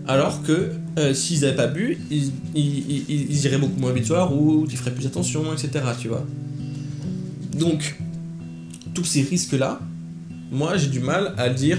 alors 0.08 0.42
que 0.44 0.72
euh, 0.98 1.14
s'ils 1.14 1.42
n'avaient 1.42 1.56
pas 1.56 1.68
bu, 1.68 1.98
ils, 2.10 2.32
ils, 2.56 3.02
ils- 3.08 3.28
ils 3.30 3.46
iraient 3.46 3.60
beaucoup 3.60 3.80
moins 3.80 3.92
vite 3.94 4.06
sur 4.06 4.16
la 4.16 4.24
route, 4.24 4.68
ils 4.72 4.78
feraient 4.78 4.94
plus 4.94 5.06
attention, 5.06 5.44
etc. 5.54 5.70
Tu 6.02 6.08
vois. 6.08 6.26
Donc, 7.60 7.98
tous 8.96 9.04
ces 9.04 9.22
risques-là, 9.22 9.80
moi 10.52 10.76
j'ai 10.78 10.88
du 10.88 11.00
mal 11.00 11.34
à 11.38 11.50
dire 11.50 11.78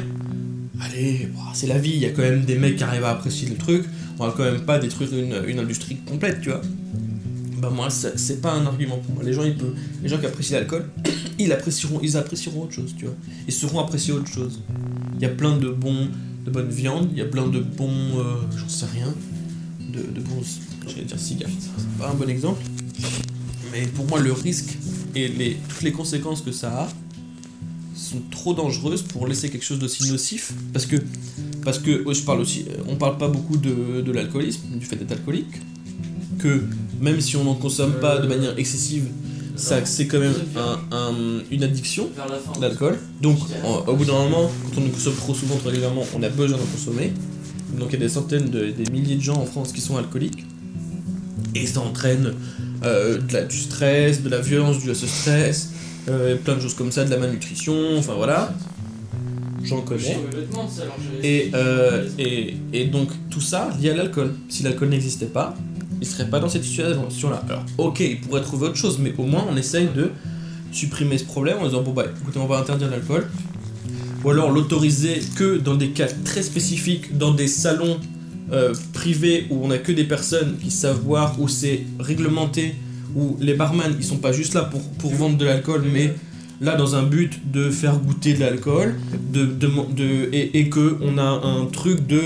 allez, 0.80 1.28
bah, 1.34 1.40
c'est 1.54 1.66
la 1.66 1.78
vie, 1.78 1.90
il 1.94 1.98
y 2.00 2.06
a 2.06 2.11
quand 2.11 2.22
même 2.22 2.44
des 2.44 2.56
mecs 2.56 2.76
qui 2.76 2.84
arrivent 2.84 3.04
à 3.04 3.11
apprécier 3.11 3.48
le 3.48 3.56
truc, 3.56 3.84
on 4.20 4.26
va 4.26 4.34
quand 4.36 4.44
même 4.44 4.61
pas 4.61 4.78
détruire 4.78 5.09
une, 5.12 5.42
une 5.48 5.59
industrie 5.59 5.96
complète, 6.06 6.40
tu 6.40 6.50
vois. 6.50 6.62
Bah 7.61 7.70
moi, 7.70 7.88
c'est 7.90 8.40
pas 8.40 8.52
un 8.52 8.66
argument 8.66 8.98
pour 8.98 9.14
moi. 9.14 9.24
Les 9.24 9.32
gens, 9.32 9.44
ils 9.44 9.56
peuvent, 9.56 9.74
les 10.02 10.09
gens 10.09 10.18
qui 10.18 10.26
apprécient 10.26 10.56
l'alcool, 10.56 10.88
ils 11.38 11.52
apprécieront, 11.52 12.00
ils 12.02 12.16
apprécieront 12.16 12.62
autre 12.62 12.72
chose, 12.72 12.94
tu 12.96 13.06
vois. 13.06 13.14
Ils 13.46 13.52
sauront 13.52 13.80
apprécier 13.80 14.12
autre 14.12 14.28
chose. 14.28 14.61
Il 15.16 15.22
y 15.22 15.26
a 15.26 15.30
plein 15.30 15.56
de 15.56 15.68
bons, 15.68 16.09
de 16.44 16.50
bonnes 16.50 16.70
viandes, 16.70 17.09
il 17.12 17.18
y 17.18 17.22
a 17.22 17.26
plein 17.26 17.46
de 17.46 17.61
bons, 17.61 18.18
euh, 18.18 18.36
j'en 18.56 18.68
sais 18.68 18.86
rien, 18.86 19.12
de, 19.92 19.98
de 20.00 20.20
bons, 20.20 20.42
j'allais 20.86 21.04
dire 21.04 21.18
cigares, 21.18 21.50
c'est 21.59 21.98
pas 21.98 22.11
un 22.11 22.14
bon 22.14 22.28
exemple. 22.28 22.62
Mais 23.72 23.86
pour 23.86 24.06
moi, 24.06 24.20
le 24.20 24.32
risque 24.32 24.78
et 25.14 25.28
les, 25.28 25.56
toutes 25.68 25.82
les 25.82 25.92
conséquences 25.92 26.42
que 26.42 26.52
ça 26.52 26.82
a 26.82 26.88
sont 27.94 28.22
trop 28.30 28.54
dangereuses 28.54 29.02
pour 29.02 29.26
laisser 29.26 29.50
quelque 29.50 29.64
chose 29.64 29.80
d'aussi 29.80 30.09
nocif. 30.11 30.52
Parce 30.72 30.86
que, 30.86 30.96
parce 31.64 31.80
que 31.80 32.04
ouais, 32.04 32.14
je 32.14 32.22
parle 32.22 32.40
aussi, 32.40 32.66
on 32.86 32.94
parle 32.94 33.18
pas 33.18 33.28
beaucoup 33.28 33.56
de, 33.56 34.00
de 34.00 34.12
l'alcoolisme, 34.12 34.62
du 34.78 34.86
fait 34.86 34.96
d'être 34.96 35.12
alcoolique. 35.12 35.56
Que 36.39 36.62
même 37.01 37.20
si 37.20 37.36
on 37.36 37.45
n'en 37.45 37.55
consomme 37.55 37.95
pas 38.01 38.18
de 38.18 38.26
manière 38.28 38.59
excessive, 38.59 39.05
c'est 39.86 40.07
quand 40.07 40.20
même 40.20 40.34
un- 40.57 40.97
un- 40.97 41.43
une 41.51 41.64
addiction 41.64 42.09
l'alcool. 42.61 42.99
Donc, 43.20 43.39
au 43.89 43.95
bout 43.95 44.05
d'un 44.05 44.12
moment, 44.12 44.51
quand 44.64 44.80
on 44.80 44.86
en 44.86 44.91
consomme 44.91 45.14
trop 45.16 45.34
souvent, 45.34 45.57
trop 45.57 45.68
régulièrement, 45.68 46.05
on 46.16 46.22
a 46.22 46.28
besoin 46.28 46.59
d'en 46.59 46.64
consommer. 46.64 47.12
Donc, 47.78 47.89
il 47.91 47.95
y 47.95 47.97
a 47.97 47.99
des 48.01 48.09
centaines, 48.09 48.51
de, 48.51 48.66
des 48.70 48.91
milliers 48.93 49.16
de 49.16 49.20
gens 49.20 49.36
en 49.36 49.45
France 49.47 49.72
qui 49.72 49.80
sont 49.80 49.97
alcooliques. 49.97 50.45
Et 51.55 51.66
ça 51.66 51.80
entraîne 51.80 52.34
euh, 52.84 53.18
de 53.20 53.32
la- 53.32 53.43
du 53.43 53.57
stress, 53.59 54.22
de 54.22 54.28
la 54.28 54.39
violence 54.41 54.78
due 54.78 54.91
à 54.93 54.95
ce 54.95 55.07
stress, 55.09 55.70
euh, 56.09 56.36
plein 56.36 56.55
de 56.55 56.61
choses 56.61 56.74
comme 56.74 56.93
ça, 56.93 57.05
de 57.05 57.11
la 57.11 57.16
malnutrition, 57.16 57.74
enfin 57.99 58.14
voilà. 58.14 58.55
J'en 59.64 59.80
connais. 59.80 60.16
Et, 61.24 61.51
euh, 61.55 62.09
et, 62.20 62.55
et 62.72 62.84
donc 62.86 63.09
tout 63.30 63.41
ça 63.41 63.70
lié 63.80 63.91
à 63.91 63.97
l'alcool. 63.97 64.34
Si 64.49 64.62
l'alcool 64.62 64.91
n'existait 64.91 65.26
pas, 65.26 65.57
il 66.01 66.07
serait 66.07 66.28
pas 66.28 66.40
dans 66.40 66.49
cette 66.49 66.64
situation-là. 66.64 67.42
Alors 67.49 67.64
ok, 67.78 68.01
il 68.01 68.20
pourrait 68.20 68.42
trouver 68.42 68.66
autre 68.66 68.76
chose, 68.76 68.99
mais 68.99 69.12
au 69.18 69.24
moins 69.24 69.44
on 69.51 69.57
essaye 69.57 69.88
de 69.94 70.11
supprimer 70.72 71.18
ce 71.18 71.24
problème 71.24 71.59
en 71.61 71.64
disant 71.66 71.82
bon 71.82 71.92
bah 71.92 72.05
écoutez 72.20 72.38
on 72.38 72.46
va 72.46 72.59
interdire 72.59 72.90
l'alcool. 72.90 73.26
Ou 74.24 74.30
alors 74.30 74.51
l'autoriser 74.51 75.20
que 75.36 75.59
dans 75.59 75.76
des 75.76 75.90
cas 75.90 76.09
très 76.24 76.42
spécifiques, 76.42 77.16
dans 77.16 77.32
des 77.32 77.46
salons 77.46 77.99
euh, 78.53 78.74
privés 78.92 79.46
où 79.51 79.61
on 79.64 79.70
a 79.70 79.78
que 79.78 79.92
des 79.92 80.05
personnes 80.05 80.57
qui 80.62 80.70
savent 80.70 81.01
boire, 81.03 81.36
où 81.38 81.46
c'est 81.46 81.84
réglementé, 82.01 82.74
où 83.14 83.36
les 83.40 83.55
barman 83.55 83.94
ils 83.99 84.05
sont 84.05 84.16
pas 84.18 84.32
juste 84.32 84.55
là 84.55 84.62
pour, 84.62 84.82
pour 84.99 85.14
vendre 85.14 85.36
de 85.38 85.44
l'alcool, 85.44 85.84
mais 85.92 86.14
là 86.61 86.74
dans 86.74 86.96
un 86.96 87.05
but 87.05 87.51
de 87.53 87.70
faire 87.70 87.96
goûter 87.99 88.34
de 88.34 88.40
l'alcool, 88.40 88.96
de, 89.32 89.46
de, 89.46 89.68
de- 89.94 90.28
et, 90.32 90.59
et 90.61 90.70
a 91.18 91.22
un 91.22 91.66
truc 91.66 92.07
de 92.07 92.22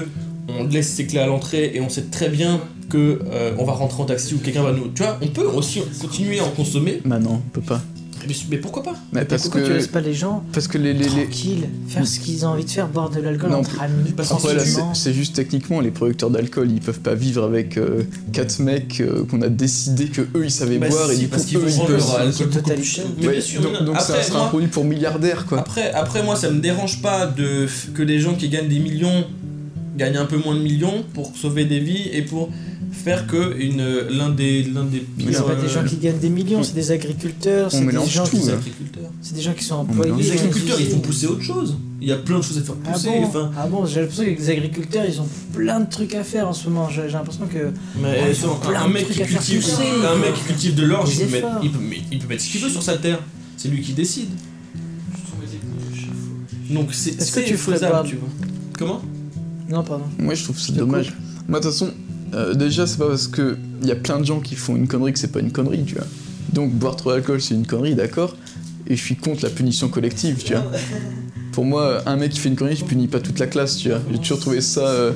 on 0.49 0.65
laisse 0.65 0.89
ses 0.95 1.07
clés 1.07 1.21
à 1.21 1.27
l'entrée 1.27 1.73
et 1.75 1.81
on 1.81 1.89
sait 1.89 2.07
très 2.11 2.29
bien 2.29 2.61
que 2.93 3.19
euh, 3.33 3.55
on 3.59 3.65
va 3.65 3.73
rentrer 3.73 4.03
en 4.03 4.07
taxi 4.07 4.35
ou 4.35 4.39
quelqu'un 4.39 4.63
va 4.63 4.73
nous 4.73 4.89
tu 4.95 5.03
vois 5.03 5.19
on 5.23 5.29
peut 5.29 5.47
aussi 5.47 5.81
continuer 6.01 6.39
à 6.41 6.45
en 6.45 6.51
consommer 6.51 7.01
Bah 7.05 7.19
non, 7.19 7.41
on 7.47 7.51
peut 7.51 7.61
pas. 7.63 7.81
mais, 8.29 8.35
mais 8.51 8.57
pourquoi 8.59 8.83
pas? 8.83 8.95
Mais 9.13 9.25
parce 9.25 9.43
Pourquoi 9.45 9.63
tu 9.63 9.69
que 9.69 9.73
laisses 9.73 9.87
pas 9.89 10.01
les 10.01 10.15
gens 10.15 10.45
parce 10.53 10.69
que 10.69 10.79
les, 10.79 10.93
les, 10.93 11.01
les- 11.01 11.07
tranquilles 11.07 11.69
faire 11.89 12.07
ce 12.07 12.21
qu'ils 12.21 12.45
ont 12.47 12.51
envie 12.51 12.65
de 12.65 12.71
faire, 12.71 12.87
boire 12.89 13.11
de 13.11 13.21
l'alcool 13.21 13.51
Non, 13.51 13.59
entre 13.59 13.81
amis 13.83 14.13
parce 14.17 14.31
Après, 14.31 14.55
là, 14.55 14.63
c'est 14.95 15.13
juste 15.13 15.35
techniquement, 15.35 15.81
les 15.81 15.91
producteurs 15.91 16.31
d'alcool, 16.31 16.71
ils 16.71 16.81
peuvent 16.81 17.01
pas 17.01 17.15
vivre 17.15 17.43
avec 17.45 17.77
euh, 17.79 18.03
quatre 18.33 18.61
mecs 18.61 19.01
euh, 19.01 19.25
qu'on 19.25 19.43
a 19.43 19.49
décidé 19.49 20.07
que 20.07 20.21
eux 20.37 20.45
ils 20.45 20.51
savaient 20.51 20.79
Bah 20.79 20.89
boire 20.89 21.11
et 21.11 21.15
si, 21.15 21.21
du 21.23 21.27
coup 21.27 21.31
parce 21.33 21.45
qu'ils 21.47 21.59
eux 21.59 21.65
ils 21.69 21.87
peuvent. 21.87 23.85
donc 23.87 24.01
ça 24.01 24.23
sera 24.23 24.47
un 24.47 24.49
produit 24.49 24.69
pour 24.69 24.85
milliardaires 24.85 25.47
quoi. 25.47 25.59
après, 25.61 25.91
après 25.93 26.23
moi 26.23 26.37
ça 26.37 26.51
me 26.51 26.61
dérange 26.61 27.03
pas 27.03 27.27
de 27.27 27.67
que 27.95 28.03
les 28.03 28.21
gens 28.21 28.35
qui 28.35 28.49
gagnent 28.49 28.69
des 28.69 28.79
millions 28.79 29.25
gagnent 29.99 30.17
un 30.19 30.25
peu 30.27 30.39
moins 30.39 30.55
de 30.55 30.61
millions 30.61 31.05
pour 31.13 31.33
sauver 31.37 31.65
des 31.67 31.79
vies 31.81 32.09
et 32.13 32.23
pour 32.23 32.51
faire 32.91 33.27
que 33.27 33.57
une 33.59 33.85
l'un 34.11 34.31
des 34.31 34.63
l'un 34.65 34.85
des 34.85 35.07
Mais 35.17 35.25
c'est 35.25 35.31
pires, 35.31 35.45
pas 35.47 35.55
des 35.55 35.69
gens 35.69 35.85
qui 35.85 35.97
gagnent 35.97 36.19
des 36.19 36.29
millions, 36.29 36.63
c'est 36.63 36.75
des 36.75 36.91
agriculteurs, 36.91 37.71
c'est 37.71 37.85
des 37.85 37.93
gens 37.93 38.25
tout, 38.25 38.37
qui 38.39 38.51
hein. 38.51 38.59
c'est 39.21 39.35
des 39.35 39.41
gens 39.41 39.53
qui 39.55 39.65
sont 39.65 39.77
employés. 39.77 40.13
Les 40.17 40.33
agriculteurs 40.33 40.81
ils 40.81 40.87
font 40.89 40.99
pousser 41.01 41.27
autre 41.27 41.43
chose. 41.43 41.77
Il 42.01 42.09
y 42.09 42.13
a 42.13 42.17
plein 42.17 42.39
de 42.39 42.43
choses 42.43 42.59
à 42.59 42.63
faire 42.63 42.75
Ah 42.85 42.93
pousser. 42.93 43.09
bon, 43.09 43.25
enfin, 43.25 43.51
ah 43.57 43.67
bon 43.69 43.87
j'ai 43.87 44.01
l'impression 44.01 44.25
que 44.25 44.31
les 44.31 44.51
agriculteurs 44.51 45.05
ils 45.09 45.21
ont 45.21 45.29
plein 45.53 45.81
de 45.81 45.89
trucs 45.89 46.15
à 46.15 46.25
faire 46.25 46.49
en 46.49 46.53
ce 46.53 46.69
moment. 46.69 46.89
J'ai 46.91 47.07
l'impression 47.09 47.47
que 47.47 47.71
Mais 48.03 48.23
ils 48.31 48.47
ont 48.47 48.57
plein 48.57 48.83
un 48.83 48.89
mec 48.89 49.07
cultive, 49.09 49.61
pousser. 49.63 49.85
un 50.07 50.17
mec 50.17 50.35
qui 50.35 50.43
cultive 50.45 50.75
de 50.75 50.85
l'orge, 50.85 51.11
il 51.15 51.27
peut, 51.27 51.33
mettre, 51.33 51.47
efforts. 51.47 51.61
il, 51.63 51.71
il 52.13 52.19
peut 52.19 52.29
mettre 52.29 52.43
ce 52.43 52.51
qu'il 52.51 52.61
veut 52.61 52.71
sur 52.71 52.83
sa 52.83 52.97
terre. 52.99 53.21
C'est 53.57 53.69
lui 53.69 53.81
qui 53.83 53.93
décide. 53.93 54.29
Donc 56.71 56.89
c'est 56.93 57.11
Est-ce 57.11 57.19
que 57.33 57.41
c'est 57.41 57.45
tu 57.45 57.57
ferais 57.57 57.77
faisable, 57.77 58.09
tu 58.09 58.17
vois. 58.17 58.29
Comment? 58.79 59.03
Non 59.69 59.83
pardon. 59.85 60.05
Moi 60.19 60.35
je 60.35 60.45
trouve 60.45 60.59
ça 60.59 60.73
te 60.73 60.79
dommage. 60.79 61.13
Moi 61.49 61.61
de 61.61 61.65
toute 61.65 61.73
façon, 61.73 61.93
euh, 62.35 62.55
déjà 62.55 62.87
c'est 62.87 62.99
pas 62.99 63.09
parce 63.09 63.29
que 63.29 63.57
il 63.83 63.89
y 63.89 63.93
a 63.93 63.97
plein 63.97 64.21
de 64.21 64.25
gens 64.25 64.41
qui 64.41 64.55
font 64.55 64.77
une 64.77 64.89
connerie 64.89 65.13
que 65.13 65.19
c'est 65.19 65.33
pas 65.33 65.41
une 65.41 65.53
connerie, 65.53 65.85
tu 65.85 65.95
vois. 65.95 66.07
Donc 66.53 66.73
boire 66.73 66.97
trop 66.97 67.11
d'alcool 67.13 67.41
c'est 67.41 67.55
une 67.55 67.67
connerie, 67.67 67.95
d'accord 67.95 68.37
Et 68.87 68.97
je 68.97 69.03
suis 69.03 69.17
contre 69.17 69.43
la 69.43 69.51
punition 69.51 69.89
collective, 69.89 70.43
tu 70.45 70.55
vois. 70.55 70.65
Pour 71.53 71.65
moi, 71.67 72.03
un 72.07 72.17
mec 72.17 72.33
qui 72.33 72.41
fait 72.41 72.49
une 72.49 72.57
connerie, 72.57 72.77
je 72.77 72.85
punis 72.85 73.09
pas 73.09 73.21
toute 73.21 73.39
la 73.39 73.47
classe, 73.47 73.77
tu 73.77 73.91
vois. 73.91 74.01
J'ai 74.11 74.19
toujours 74.19 74.41
trouvé 74.41 74.61
ça. 74.63 74.87
euh, 74.87 75.13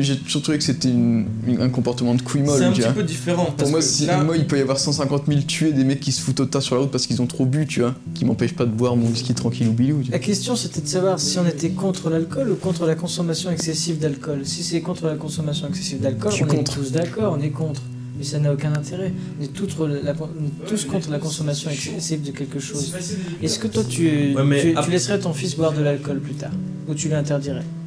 J'ai 0.00 0.16
toujours 0.18 0.42
trouvé 0.42 0.58
que 0.58 0.64
c'était 0.64 0.88
une- 0.90 1.26
une- 1.46 1.60
un 1.60 1.68
comportement 1.68 2.14
de 2.14 2.22
couille 2.22 2.42
molle, 2.42 2.58
C'est 2.58 2.64
un 2.64 2.70
tu 2.72 2.76
petit 2.80 2.82
vois. 2.84 2.92
peu 2.92 3.02
différent. 3.02 3.54
Pour 3.56 3.68
moi, 3.70 3.80
que 3.80 3.84
si, 3.84 4.06
là, 4.06 4.22
moi, 4.22 4.36
il 4.36 4.46
peut 4.46 4.56
y 4.58 4.60
avoir 4.60 4.78
150 4.78 5.24
000 5.26 5.40
tués, 5.42 5.72
des 5.72 5.84
mecs 5.84 6.00
qui 6.00 6.12
se 6.12 6.20
foutent 6.20 6.40
au 6.40 6.46
tas 6.46 6.60
sur 6.60 6.74
la 6.76 6.82
route 6.82 6.90
parce 6.90 7.06
qu'ils 7.06 7.20
ont 7.20 7.26
trop 7.26 7.44
bu, 7.44 7.66
tu 7.66 7.80
vois, 7.80 7.94
qui 8.14 8.24
m'empêchent 8.24 8.54
pas 8.54 8.66
de 8.66 8.70
boire 8.70 8.96
mon 8.96 9.08
whisky 9.08 9.34
tranquille 9.34 9.68
ou 9.68 9.72
bilou. 9.72 10.00
La 10.10 10.18
question 10.18 10.56
c'était 10.56 10.80
de 10.80 10.86
savoir 10.86 11.18
si 11.18 11.38
on 11.38 11.46
était 11.46 11.70
contre 11.70 12.08
l'alcool 12.10 12.50
ou 12.50 12.54
contre 12.54 12.86
la 12.86 12.94
consommation 12.94 13.50
excessive 13.50 13.98
d'alcool. 13.98 14.40
Si 14.44 14.62
c'est 14.62 14.80
contre 14.80 15.06
la 15.06 15.16
consommation 15.16 15.68
excessive 15.68 16.00
d'alcool, 16.00 16.32
on 16.42 16.44
contre. 16.46 16.72
est 16.72 16.74
tous 16.82 16.92
d'accord, 16.92 17.36
on 17.38 17.42
est 17.42 17.50
contre. 17.50 17.82
Mais 18.16 18.22
ça 18.24 18.38
n'a 18.38 18.52
aucun 18.52 18.72
intérêt. 18.72 19.12
On 19.40 19.42
est 19.44 19.48
tous, 19.48 19.66
re- 19.76 19.88
la- 20.04 20.12
on 20.12 20.24
est 20.44 20.68
tous 20.68 20.84
contre 20.84 21.10
la 21.10 21.18
consommation 21.18 21.68
excessive 21.68 22.22
de 22.22 22.30
quelque 22.30 22.60
chose. 22.60 22.94
Est-ce 23.42 23.58
que 23.58 23.66
toi 23.66 23.82
tu, 23.88 24.34
Ouais, 24.36 24.74
tu, 24.84 24.90
laisserais 24.90 25.18
ton 25.18 25.32
fils 25.32 25.56
boire 25.56 25.72
de 25.72 25.82
l'alcool 25.82 26.20
plus 26.20 26.34
tard? 26.34 26.52
Ou 26.88 26.94
tu 26.94 27.08
l'interdirais? 27.08 27.58
euh, 27.58 27.83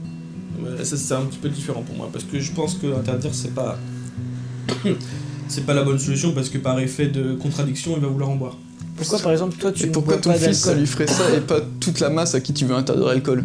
c'est 0.84 1.14
un 1.14 1.26
petit 1.26 1.39
peu 1.39 1.49
différent 1.49 1.82
pour 1.82 1.95
moi 1.95 2.10
parce 2.12 2.26
que 2.26 2.39
je 2.39 2.51
pense 2.51 2.76
que 2.76 2.88
interdire 2.97 3.34
c'est 3.34 3.53
pas 3.53 3.78
c'est 5.47 5.66
pas 5.66 5.74
la 5.74 5.84
bonne 5.84 5.99
solution 5.99 6.34
parce 6.34 6.49
que 6.49 6.58
par 6.58 6.80
effet 6.80 7.08
de 7.08 7.34
contradiction 7.34 7.93
il 7.95 8.01
va 8.01 8.08
vouloir 8.08 8.30
en 8.30 8.36
boire. 8.36 8.58
Pourquoi 8.95 9.20
par 9.20 9.32
exemple 9.32 9.58
toi 9.58 9.72
tu 9.72 9.84
Et 9.84 9.88
ne 9.88 9.91
pourquoi 9.91 10.16
bois 10.16 10.22
ton 10.22 10.32
pas 10.32 10.39
fils, 10.39 10.60
ça 10.60 10.74
lui 10.74 10.88
ferait 10.88 11.08
ça 11.08 11.24
et 11.36 11.41
pas 11.41 11.62
toute 11.80 11.99
la 11.99 12.10
masse 12.10 12.36
à 12.36 12.39
qui 12.39 12.53
tu 12.53 12.66
veux 12.66 12.76
interdire 12.76 13.08
l'alcool? 13.08 13.43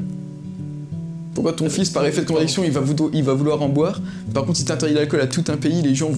Pourquoi 1.34 1.54
ton 1.54 1.70
fils, 1.70 1.88
par 1.88 2.04
effet 2.04 2.22
de 2.22 2.26
contradiction, 2.26 2.62
il 2.62 2.72
va, 2.72 2.80
vouloir, 2.80 3.10
il 3.12 3.24
va 3.24 3.32
vouloir 3.32 3.62
en 3.62 3.68
boire? 3.68 4.00
Par 4.34 4.44
contre, 4.44 4.58
si 4.58 4.64
t'interdis 4.64 4.94
l'alcool 4.94 5.20
à 5.20 5.26
tout 5.26 5.44
un 5.48 5.56
pays, 5.56 5.80
les 5.80 5.94
gens, 5.94 6.10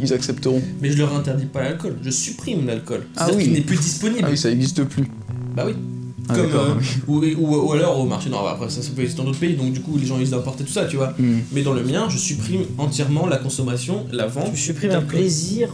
ils 0.00 0.12
accepteront. 0.12 0.60
Mais 0.82 0.90
je 0.90 0.98
leur 0.98 1.14
interdis 1.14 1.46
pas 1.46 1.62
l'alcool, 1.62 1.96
je 2.02 2.10
supprime 2.10 2.66
l'alcool. 2.66 3.06
Ah 3.16 3.28
oui. 3.32 3.44
qu'il 3.44 3.52
n'est 3.52 3.60
plus 3.60 3.76
disponible. 3.76 4.24
Ah 4.24 4.28
oui, 4.30 4.36
ça 4.36 4.50
existe 4.50 4.82
plus. 4.84 5.08
Bah 5.54 5.64
oui. 5.66 5.74
Ah, 6.30 6.34
Comme, 6.34 6.50
euh, 6.50 6.74
ou, 7.06 7.24
ou, 7.24 7.68
ou 7.68 7.72
alors 7.72 7.98
au 7.98 8.04
marché, 8.04 8.28
non 8.30 8.44
après 8.46 8.68
ça, 8.68 8.82
ça 8.82 8.90
peut 8.94 9.00
exister 9.02 9.18
dans 9.22 9.26
d'autres 9.28 9.38
pays 9.38 9.54
donc 9.56 9.72
du 9.72 9.80
coup 9.80 9.96
les 9.98 10.06
gens 10.06 10.18
ils 10.20 10.34
importent 10.34 10.64
tout 10.64 10.70
ça 10.72 10.84
tu 10.84 10.96
vois. 10.96 11.14
Hmm. 11.18 11.38
Mais 11.52 11.62
dans 11.62 11.72
le 11.72 11.82
mien 11.82 12.08
je 12.10 12.18
supprime 12.18 12.62
entièrement 12.76 13.26
la 13.26 13.38
consommation, 13.38 14.06
la 14.12 14.26
vente. 14.26 14.52
Tu 14.52 14.60
supprimes 14.60 14.90
un 14.92 15.00
plaisir 15.02 15.70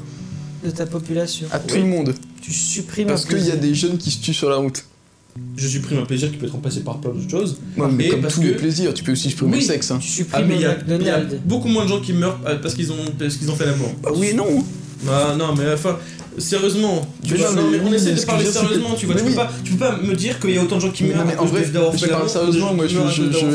de 0.64 0.70
ta 0.70 0.86
population. 0.86 1.46
À 1.52 1.58
tout 1.58 1.74
Oui. 1.74 1.80
le 1.82 1.86
monde. 1.88 2.14
Tu 2.40 2.52
supprimes 2.52 3.08
Parce 3.08 3.24
qu'il 3.26 3.44
y 3.46 3.50
a 3.50 3.56
des 3.56 3.74
jeunes 3.74 3.98
qui 3.98 4.10
se 4.10 4.20
tuent 4.22 4.34
sur 4.34 4.48
la 4.50 4.56
route. 4.56 4.84
Je 5.56 5.66
supprime 5.66 5.98
un 5.98 6.04
plaisir 6.04 6.30
qui 6.30 6.36
peut 6.36 6.46
être 6.46 6.52
remplacé 6.52 6.80
par 6.80 6.98
plein 6.98 7.10
d'autres 7.10 7.28
choses. 7.28 7.56
Ouais, 7.76 7.88
mais 7.90 8.04
Et 8.06 8.08
comme 8.10 8.20
parce 8.20 8.34
tous 8.34 8.42
les 8.42 8.52
que- 8.52 8.58
plaisirs, 8.58 8.94
tu 8.94 9.02
peux 9.02 9.10
aussi 9.12 9.30
supprimer 9.30 9.54
Oui. 9.54 9.58
le 9.60 9.64
sexe. 9.66 9.90
Hein. 9.90 9.98
Tu 10.00 10.08
Ah 10.10 10.14
supprimes 10.16 10.46
mais 10.46 10.54
il 10.54 10.60
y, 10.60 11.10
a- 11.10 11.20
y 11.20 11.36
beaucoup 11.44 11.66
moins 11.68 11.82
de 11.84 11.88
gens 11.88 12.00
qui 12.00 12.12
meurent 12.12 12.38
euh, 12.46 12.56
parce 12.62 12.74
qu'ils 12.74 12.92
ont, 12.92 12.96
parce 13.18 13.36
qu'ils 13.36 13.50
ont 13.50 13.56
fait 13.56 13.66
l'amour. 13.66 13.90
Bah 14.02 14.10
oui 14.14 14.28
et 14.28 14.34
non 14.34 14.46
Bah 15.04 15.34
non 15.36 15.54
mais 15.56 15.64
enfin 15.74 15.98
sérieusement, 16.38 17.06
tu 17.22 17.32
Mais 17.34 17.38
vois, 17.40 17.52
non, 17.52 17.62
mais 17.70 17.78
mais 17.78 17.84
on 17.84 17.88
oui, 17.90 17.94
essaie 17.96 18.12
de 18.12 18.20
parler 18.24 18.44
sérieusement, 18.46 18.94
tu 18.98 19.06
vois, 19.06 19.14
Mais 19.14 19.20
tu, 19.22 19.26
oui. 19.28 19.32
peux 19.34 19.40
pas, 19.40 19.50
tu 19.64 19.72
peux 19.72 19.78
pas 19.78 19.96
me 20.02 20.14
dire 20.14 20.38
qu'il 20.40 20.50
y 20.50 20.58
a 20.58 20.62
autant 20.62 20.76
de 20.76 20.80
gens 20.80 20.90
qui 20.90 21.04
meurent 21.04 21.24
mais 21.26 21.36
en 21.36 21.44
vrai, 21.44 21.62
d'avoir 21.66 21.92
je 21.92 21.98
fait 22.04 22.10
parle 22.10 22.28
sérieusement, 22.28 22.74
moi 22.74 22.86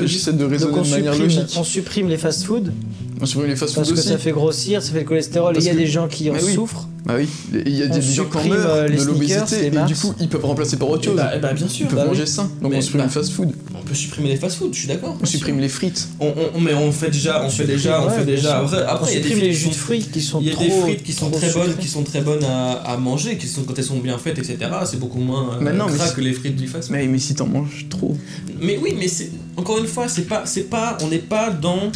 j'essaie 0.05 0.33
de 0.33 0.45
raisonner 0.45 0.73
on 0.77 0.81
de 0.83 0.89
manière 0.89 1.13
supprime, 1.13 1.23
logique. 1.39 1.55
on 1.57 1.63
supprime 1.63 2.09
les 2.09 2.17
fast-food 2.17 2.73
On 3.21 3.25
supprime 3.25 3.49
les 3.49 3.55
fast-food 3.55 3.83
parce 3.85 3.91
que 4.01 4.07
ça 4.07 4.17
fait 4.17 4.31
grossir, 4.31 4.81
ça 4.81 4.91
fait 4.91 4.99
le 4.99 5.05
cholestérol 5.05 5.55
il 5.57 5.63
y 5.63 5.69
a 5.69 5.73
des 5.75 5.87
gens 5.87 6.07
qui 6.07 6.29
en 6.29 6.33
oui. 6.35 6.53
souffrent. 6.53 6.87
Bah 7.05 7.13
oui, 7.17 7.27
il 7.65 7.75
y 7.75 7.81
a 7.83 7.87
des 7.87 8.01
gens 8.01 8.25
qui 8.25 8.37
en 8.37 8.43
meurent 8.45 8.73
euh, 8.73 8.89
de 8.89 9.03
l'obésité 9.03 9.67
et 9.67 9.69
du 9.71 9.95
coup 9.95 10.13
ils 10.19 10.27
peuvent 10.29 10.45
remplacer 10.45 10.77
par 10.77 10.89
autre 10.89 11.01
Eh 11.03 11.07
chose. 11.07 11.15
bah, 11.15 11.31
bah, 11.41 11.53
bien 11.53 11.67
sûr. 11.67 11.85
Ils 11.85 11.89
peuvent 11.89 11.95
bah 11.97 12.03
oui. 12.05 12.09
manger 12.09 12.25
sain, 12.25 12.51
donc 12.61 12.73
on 12.75 12.81
supprime 12.81 13.01
bah- 13.01 13.05
le 13.05 13.11
fast-food. 13.11 13.51
On 13.89 13.91
peut 13.91 13.97
supprimer 13.97 14.29
les 14.29 14.35
fast-food, 14.35 14.71
je 14.71 14.77
suis 14.81 14.87
d'accord. 14.87 15.17
On 15.19 15.25
supprime 15.25 15.59
les 15.59 15.67
frites. 15.67 16.09
On, 16.19 16.31
on- 16.53 16.59
mais 16.61 16.75
on 16.75 16.91
fait 16.91 17.09
déjà, 17.09 17.43
on 17.43 17.49
fait 17.49 17.65
déjà, 17.65 18.03
on 18.05 18.09
fait 18.11 18.23
déjà. 18.23 18.59
Après, 18.59 18.77
On 18.77 18.87
après, 18.87 19.11
il 19.13 19.15
y 19.15 19.17
a 19.17 19.21
des 19.23 19.29
supprime 19.29 19.43
les 19.47 19.53
frites 19.53 19.63
jus 19.63 19.69
de 19.69 19.73
fruits 19.73 20.07
qui 20.13 20.21
sont 20.21 20.39
Il 20.41 20.47
y 20.47 20.51
a 20.51 20.53
trop. 20.53 20.63
des 20.63 20.69
frites 20.69 21.03
qui 21.03 21.11
sont 21.13 21.29
trop 21.31 21.39
très 21.39 21.51
bonnes, 21.51 21.75
qui 21.75 21.87
sont 21.87 22.03
très 22.03 22.21
bonnes 22.21 22.43
à, 22.43 22.73
à 22.73 22.97
manger, 22.97 23.35
qui 23.37 23.47
sont 23.47 23.63
quand 23.63 23.75
elles 23.79 23.83
sont 23.83 23.97
bien 23.97 24.19
faites, 24.19 24.37
etc. 24.37 24.57
C'est 24.85 24.99
beaucoup 24.99 25.17
moins 25.19 25.57
euh, 25.59 25.73
non, 25.73 25.87
gras 25.87 26.09
que 26.11 26.21
les 26.21 26.33
frites 26.33 26.55
du 26.55 26.67
fast. 26.67 26.91
Mais, 26.91 27.07
mais 27.07 27.17
si 27.17 27.33
t'en 27.33 27.47
manges 27.47 27.87
trop. 27.89 28.15
Mais 28.61 28.77
oui, 28.77 28.93
mais 28.95 29.07
c'est 29.07 29.31
encore 29.57 29.79
une 29.79 29.87
fois, 29.87 30.07
c'est 30.07 30.27
pas, 30.27 30.43
c'est 30.45 30.69
pas, 30.69 30.95
on 31.01 31.07
n'est 31.07 31.17
pas 31.17 31.49
dans. 31.49 31.91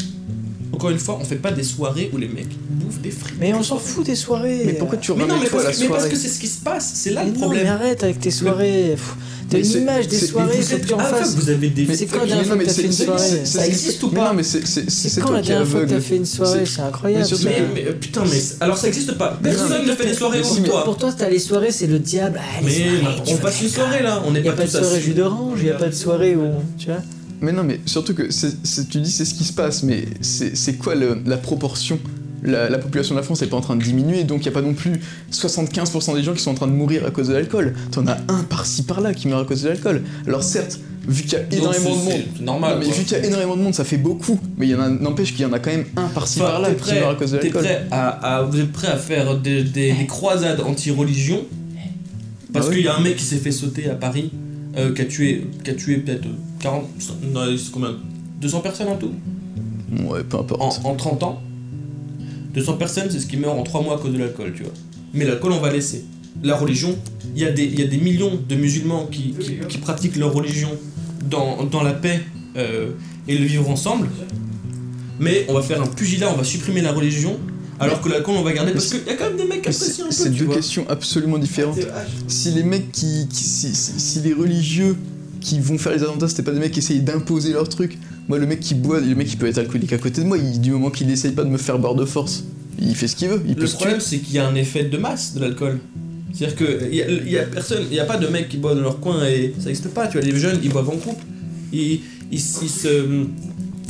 Encore 0.73 0.89
une 0.89 0.97
fois, 0.97 1.19
on 1.21 1.23
fait 1.23 1.35
pas 1.35 1.51
des 1.51 1.61
soirées 1.63 2.09
où 2.11 2.17
les 2.17 2.27
mecs 2.27 2.57
bouffent 2.71 2.99
des 3.01 3.11
frites. 3.11 3.35
Mais 3.39 3.53
on 3.53 3.61
s'en 3.61 3.77
fout 3.77 4.03
des 4.07 4.15
soirées. 4.15 4.63
Mais 4.65 4.73
pourquoi 4.73 4.97
tu 4.97 5.11
Mais 5.13 5.19
non, 5.19 5.35
ramènes 5.35 5.43
mais 5.43 5.49
quoi 5.49 5.59
à 5.59 5.63
la 5.65 5.69
parce, 5.69 5.77
que, 5.77 5.83
mais 5.83 5.89
parce 5.89 6.01
soirée 6.01 6.15
que 6.15 6.19
c'est 6.19 6.29
ce 6.29 6.39
qui 6.39 6.47
se 6.47 6.59
passe, 6.61 6.91
c'est 6.95 7.11
là 7.11 7.21
Mais 7.23 7.27
le 7.29 7.33
non, 7.33 7.39
mais 7.41 7.45
problème. 7.57 7.67
arrête 7.67 8.03
avec 8.03 8.19
tes 8.19 8.31
soirées. 8.31 8.95
T'as 9.53 9.59
Mais 9.59 9.65
une 9.65 9.71
c'est- 9.71 9.79
image 9.81 10.07
des 10.07 10.17
soirées, 10.17 10.57
vous 10.59 10.73
êtes- 10.73 10.81
que 10.81 10.87
tu 10.87 10.93
en 10.95 10.97
ah, 10.99 11.03
fasses. 11.03 11.35
vous 11.35 11.47
avez 11.49 11.69
des. 11.69 11.85
Mais 11.85 11.95
c'est 11.95 12.07
quand 12.07 12.21
la 12.21 12.25
dernière 12.25 12.45
fois 12.47 12.55
mais 12.55 12.63
que 12.63 12.69
t'as 12.69 12.75
fait 12.75 12.83
une 12.85 12.91
c'est- 12.91 13.05
soirée 13.05 13.45
Ça 13.45 13.59
c'est- 13.61 13.67
existe 13.67 14.01
ou 14.03 14.09
pas 14.09 14.27
Non, 14.29 14.33
mais 14.33 14.41
c'est 14.43 15.21
quand 15.21 15.31
la 15.31 15.41
dernière 15.43 15.67
fois 15.67 15.81
que 15.85 15.89
t'as 15.91 15.99
fait 15.99 16.15
une 16.15 16.25
soirée 16.25 16.65
C'est- 16.65 16.81
incroyable. 16.81 17.27
mais 17.75 17.93
putain, 17.93 18.23
mais 18.25 18.39
c'est- 18.39 18.55
alors 18.63 18.77
ça 18.77 18.87
existe 18.87 19.11
pas. 19.15 19.37
Personne 19.43 19.85
ne 19.85 19.93
fait 19.93 20.07
des 20.07 20.13
soirées 20.15 20.41
pour 20.41 20.63
toi. 20.63 20.83
Pour 20.85 20.97
toi, 20.97 21.13
t'as 21.15 21.29
les 21.29 21.37
soirées, 21.39 21.71
c'est 21.71 21.85
le 21.87 21.99
diable. 21.99 22.39
Ah, 22.43 22.61
Mais 22.63 22.87
on 23.27 23.37
passe 23.37 23.61
une 23.61 23.69
soirée 23.69 24.01
là, 24.01 24.23
on 24.25 24.31
n'est 24.31 24.39
Il 24.39 24.43
n'y 24.43 24.49
a 24.49 24.53
pas 24.53 24.65
de 24.65 24.69
soirée 24.71 24.99
jus 24.99 25.13
d'orange, 25.13 25.59
il 25.59 25.65
n'y 25.65 25.69
a 25.69 25.75
pas 25.75 25.89
de 25.89 25.93
soirée 25.95 26.35
où. 26.35 26.47
Tu 26.79 26.87
vois 26.87 26.97
Mais 27.41 27.51
non, 27.51 27.63
mais 27.63 27.79
surtout 27.85 28.13
que 28.15 28.31
c'est- 28.31 28.55
c'est- 28.63 28.89
tu 28.89 28.99
dis 29.01 29.11
c'est 29.11 29.25
ce 29.25 29.33
qui 29.35 29.43
se 29.43 29.53
passe, 29.53 29.83
mais 29.83 30.05
c'est 30.21 30.55
c'est 30.57 30.73
quoi 30.73 30.95
le- 30.95 31.17
la 31.25 31.37
proportion 31.37 31.99
la, 32.43 32.69
la 32.69 32.77
population 32.77 33.15
de 33.15 33.19
la 33.19 33.23
France 33.23 33.41
n'est 33.41 33.47
pas 33.47 33.57
en 33.57 33.61
train 33.61 33.75
de 33.75 33.83
diminuer, 33.83 34.23
donc 34.23 34.39
il 34.39 34.43
n'y 34.43 34.49
a 34.49 34.51
pas 34.51 34.61
non 34.61 34.73
plus 34.73 34.99
75% 35.31 36.15
des 36.15 36.23
gens 36.23 36.33
qui 36.33 36.41
sont 36.41 36.51
en 36.51 36.55
train 36.55 36.67
de 36.67 36.73
mourir 36.73 37.05
à 37.05 37.11
cause 37.11 37.27
de 37.29 37.33
l'alcool. 37.33 37.73
T'en 37.91 38.05
as 38.07 38.17
un 38.27 38.43
par-ci 38.43 38.83
par-là 38.83 39.13
qui 39.13 39.27
meurt 39.27 39.41
à 39.43 39.45
cause 39.45 39.63
de 39.63 39.69
l'alcool. 39.69 40.03
Alors 40.27 40.43
certes, 40.43 40.79
vu 41.07 41.23
qu'il 41.23 41.33
y 41.33 41.35
a 41.35 41.39
Donc, 41.43 41.53
énormément 41.53 41.89
de 41.91 41.95
monde, 42.03 42.21
normal. 42.41 42.73
Non, 42.73 42.79
mais 42.79 42.85
quoi. 42.85 42.95
vu 42.95 43.03
qu'il 43.03 43.17
y 43.17 43.21
a 43.21 43.25
énormément 43.25 43.55
de 43.57 43.61
monde, 43.61 43.73
ça 43.75 43.83
fait 43.83 43.97
beaucoup. 43.97 44.39
Mais 44.57 44.67
il 44.67 44.75
n'empêche 44.75 45.31
qu'il 45.31 45.41
y 45.41 45.45
en 45.45 45.53
a 45.53 45.59
quand 45.59 45.71
même 45.71 45.85
un 45.97 46.07
par-ci 46.07 46.39
Enfin, 46.41 46.51
par-là 46.51 46.73
qui 46.73 46.93
meurt 46.93 47.11
à 47.11 47.15
cause 47.15 47.31
de 47.31 47.37
l'alcool. 47.37 47.61
prêt 47.63 47.87
à, 47.91 48.09
à- 48.37 48.41
vous 48.43 48.59
êtes 48.59 48.71
prêt 48.71 48.87
à 48.87 48.97
faire 48.97 49.37
des, 49.37 49.63
des- 49.63 49.93
des 49.93 50.05
croisades 50.07 50.59
anti-religion? 50.61 51.41
Parce 52.53 52.67
Ah 52.67 52.69
oui. 52.69 52.75
qu'il 52.77 52.85
y 52.85 52.87
a 52.87 52.95
un 52.95 53.01
mec 53.01 53.15
qui 53.17 53.23
s'est 53.23 53.37
fait 53.37 53.51
sauter 53.51 53.89
à 53.89 53.95
Paris, 53.95 54.31
euh, 54.77 54.93
qui 54.93 55.01
a 55.01 55.05
tué, 55.05 55.47
qui 55.63 55.71
a 55.71 55.73
tué 55.73 55.97
peut-être 55.97 56.27
40, 56.59 56.83
non, 57.33 57.41
combien? 57.71 57.95
200 58.41 58.59
personnes 58.59 58.87
en 58.89 58.95
tout? 58.95 59.11
Ouais, 60.07 60.23
peu 60.23 60.37
importe. 60.37 60.61
en, 60.85 60.89
en 60.89 60.95
30 60.95 61.23
ans? 61.23 61.41
200 62.53 62.73
personnes, 62.77 63.07
c'est 63.09 63.19
ce 63.19 63.25
qui 63.27 63.37
meurt 63.37 63.57
en 63.57 63.63
3 63.63 63.81
mois 63.81 63.95
à 63.95 63.97
cause 63.97 64.13
de 64.13 64.17
l'alcool, 64.19 64.53
tu 64.55 64.63
vois. 64.63 64.73
Mais 65.13 65.25
l'alcool, 65.25 65.51
on 65.53 65.59
va 65.59 65.71
laisser. 65.71 66.05
La 66.43 66.55
religion, 66.55 66.95
il 67.35 67.41
y, 67.41 67.45
a 67.45 67.51
des- 67.51 67.63
il 67.65 67.79
y 67.79 67.83
a 67.83 67.87
des 67.87 67.97
millions 67.97 68.39
de 68.47 68.55
musulmans 68.55 69.05
qui, 69.11 69.33
qui- 69.39 69.57
qui 69.69 69.77
pratiquent 69.77 70.15
leur 70.17 70.33
religion 70.33 70.69
dans, 71.29 71.63
dans 71.65 71.83
la 71.83 71.93
paix 71.93 72.21
euh, 72.57 72.89
et 73.27 73.37
le 73.37 73.45
vivre 73.45 73.69
ensemble. 73.69 74.07
Mais 75.19 75.45
on 75.47 75.53
va 75.53 75.61
faire 75.61 75.81
un 75.81 75.87
pugilat, 75.87 76.31
on 76.33 76.37
va 76.37 76.43
supprimer 76.43 76.81
la 76.81 76.91
religion, 76.91 77.39
alors 77.79 78.01
que 78.01 78.09
l'alcool, 78.09 78.35
on 78.37 78.43
va 78.43 78.51
garder. 78.53 78.71
Parce 78.71 78.87
qu'il 78.89 79.05
y 79.05 79.09
a 79.09 79.15
quand 79.15 79.25
même 79.25 79.37
des 79.37 79.45
mecs 79.45 79.61
qui 79.61 79.69
apprécient 79.69 80.05
un 80.05 80.09
peu, 80.09 80.13
C'est 80.13 80.29
deux 80.31 80.45
vois. 80.45 80.55
questions 80.55 80.85
absolument 80.89 81.37
différentes. 81.37 81.79
Si 82.27 82.51
les 82.51 82.63
mecs 82.63 82.91
qui. 82.91 83.27
qui- 83.29 83.43
si, 83.43 83.73
si- 83.75 83.99
si 83.99 84.19
les 84.21 84.33
religieux 84.33 84.95
qui 85.39 85.59
vont 85.59 85.77
faire 85.77 85.91
les 85.93 86.01
attentats, 86.03 86.27
c'était 86.27 86.43
pas 86.43 86.51
des 86.51 86.59
mecs 86.59 86.71
qui 86.71 86.79
essayent 86.79 87.01
d'imposer 87.01 87.53
leur 87.53 87.67
truc. 87.69 87.97
Moi, 88.27 88.37
le 88.39 88.45
mec 88.45 88.59
qui 88.59 88.75
boit, 88.75 88.99
le 88.99 89.15
mec 89.15 89.27
qui 89.27 89.35
peut 89.35 89.47
être 89.47 89.57
alcoolique 89.57 89.93
à 89.93 89.97
côté 89.97 90.21
de 90.21 90.27
moi, 90.27 90.37
il, 90.37 90.61
du 90.61 90.71
moment 90.71 90.89
qu'il 90.89 91.09
essaye 91.11 91.33
pas 91.33 91.43
de 91.43 91.49
me 91.49 91.57
faire 91.57 91.77
boire 91.77 91.95
de 91.95 92.05
force, 92.05 92.45
il 92.79 92.95
fait 92.95 93.07
ce 93.07 93.15
qu'il 93.15 93.29
veut. 93.29 93.41
Il 93.47 93.55
peut 93.55 93.63
Le 93.63 93.67
problème, 93.67 93.99
c'est 93.99 94.19
qu'il 94.19 94.35
y 94.35 94.39
a 94.39 94.47
un 94.47 94.55
effet 94.55 94.85
de 94.85 94.97
masse 94.97 95.33
de 95.33 95.41
l'alcool. 95.41 95.79
C'est-à-dire 96.33 96.91
y 96.91 97.01
a, 97.01 97.09
il 97.09 97.29
y 97.29 97.37
a 97.37 97.43
personne, 97.43 97.83
il 97.89 97.95
y 97.95 97.99
a 97.99 98.05
pas 98.05 98.17
de 98.17 98.27
mecs 98.27 98.49
qui 98.49 98.57
boivent 98.57 98.75
dans 98.75 98.81
leur 98.81 98.99
coin 98.99 99.23
et 99.27 99.53
ça 99.59 99.65
n'existe 99.65 99.89
pas. 99.89 100.07
Tu 100.07 100.17
vois, 100.17 100.25
les 100.25 100.35
jeunes, 100.35 100.59
ils 100.63 100.71
boivent 100.71 100.89
en. 100.89 100.97
Ils, 101.71 101.79
ils, 101.81 102.01
ils 102.31 102.39
se, 102.39 103.25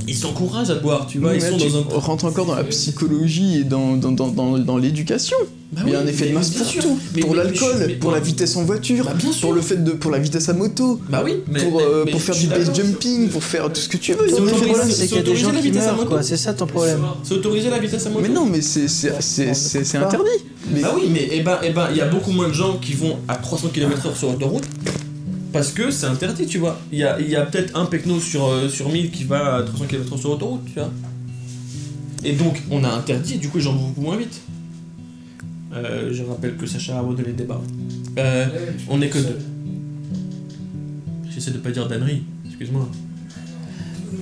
ils 0.08 0.16
s'encouragent 0.16 0.70
à 0.70 0.76
boire. 0.76 1.08
Tu 1.08 1.20
vois, 1.20 1.36
ils 1.36 1.42
sont 1.42 1.58
dans 1.58 1.78
un. 1.78 1.84
tu 1.84 1.96
rentres 1.96 2.26
encore 2.26 2.46
dans 2.46 2.56
la 2.56 2.64
psychologie 2.64 3.60
et 3.60 3.64
dans, 3.64 3.96
dans, 3.98 4.12
dans, 4.12 4.28
dans, 4.28 4.58
dans 4.58 4.78
l'éducation. 4.78 5.38
Bah 5.72 5.82
il 5.88 5.92
y 5.92 5.96
a 5.96 6.00
oui, 6.02 6.04
un 6.06 6.08
effet 6.08 6.30
de 6.30 6.34
masse 6.36 6.52
pour 6.52 6.68
sûr. 6.68 6.84
tout. 6.84 7.00
Mais- 7.16 7.22
pour 7.22 7.34
l'alcool, 7.34 7.98
pour 8.00 8.12
la 8.12 8.20
vitesse 8.20 8.56
en 8.58 8.64
voiture, 8.64 9.06
Bah, 9.06 9.14
bien 9.16 9.32
sûr. 9.32 9.42
pour 9.42 9.54
le 9.54 9.62
fait 9.62 9.84
de 9.84 9.90
pour 9.92 10.12
la 10.12 10.20
vitesse 10.20 10.48
à 10.48 10.54
moto, 10.54 11.00
Bah 11.10 11.24
oui, 11.26 11.38
mais. 11.48 11.64
pour, 11.64 11.78
mais- 11.80 11.84
euh, 11.84 12.06
pour 12.06 12.22
faire 12.22 12.36
du 12.36 12.46
base 12.46 12.72
jumping, 12.76 13.28
pour 13.30 13.44
faire 13.44 13.74
tout 13.74 13.82
ce 13.82 13.90
que 13.90 13.98
tu 13.98 14.14
veux. 14.14 14.28
C'est 14.30 14.40
Le 14.40 14.46
problème, 14.46 14.88
qu'il 14.88 15.00
y 15.00 15.04
a 15.04 15.08
des 15.08 15.18
autoriser 15.18 15.44
gens 15.44 15.52
la 15.52 15.60
qui 15.60 15.64
vitesse 15.72 15.82
à 15.82 15.86
meurent, 15.88 15.96
moto. 15.98 16.10
quoi. 16.10 16.22
C'est 16.22 16.38
ça 16.38 16.54
ton 16.54 16.68
problème. 16.68 17.00
C'est 17.24 17.34
autoriser 17.34 17.72
la 17.72 17.80
vitesse 17.80 18.06
à 18.06 18.10
moto. 18.12 18.22
Mais 18.22 18.30
non, 18.30 18.46
mais 18.46 18.62
c'est 18.62 19.10
Pas. 19.10 20.06
interdit. 20.06 20.30
Bah 20.82 20.94
oui, 20.96 21.10
mais 21.12 21.28
eh 21.32 21.42
ben, 21.42 21.58
eh 21.64 21.72
ben, 21.72 21.88
il 21.92 21.98
y 21.98 22.02
a 22.02 22.06
beaucoup 22.08 22.32
moins 22.32 22.48
de 22.50 22.54
gens 22.54 22.78
qui 22.78 22.94
vont 22.94 23.18
à 23.28 23.36
300 23.36 23.70
km/h 23.74 24.16
sur 24.16 24.30
l'autoroute 24.32 24.64
parce 25.54 25.72
que 25.72 25.92
c'est 25.92 26.08
interdit, 26.08 26.48
tu 26.48 26.58
vois. 26.58 26.80
Il 26.92 27.00
y 27.00 27.04
a, 27.04 27.20
il 27.20 27.30
y 27.30 27.36
a 27.36 27.46
peut-être 27.46 27.78
un 27.78 27.86
pecno 27.86 28.20
sur, 28.20 28.48
euh, 28.48 28.68
sur 28.68 28.90
1000 28.90 29.12
qui 29.12 29.24
va 29.24 29.58
à 29.58 29.64
300 29.64 29.86
km/h 29.86 30.20
sur 30.20 30.30
l'autoroute, 30.30 30.66
tu 30.66 30.74
vois. 30.74 30.92
Et 32.26 32.34
donc, 32.34 32.62
on 32.72 32.84
a 32.84 32.90
interdit, 32.90 33.38
du 33.38 33.50
coup, 33.50 33.60
vont 33.60 33.74
beaucoup 33.74 34.02
moins 34.02 34.18
vite. 34.18 34.42
Euh, 35.74 36.10
je 36.12 36.24
rappelle 36.24 36.56
que 36.56 36.66
Sacha 36.66 36.96
a 36.96 37.00
abandonné 37.00 37.30
le 37.30 37.34
débat. 37.34 37.62
Euh, 38.18 38.48
on 38.90 39.02
est 39.02 39.10
que 39.10 39.20
deux. 39.20 39.40
J'essaie 41.30 41.52
de 41.52 41.58
pas 41.58 41.72
dire 41.72 41.88
d'annerie, 41.88 42.24
excuse-moi. 42.46 42.90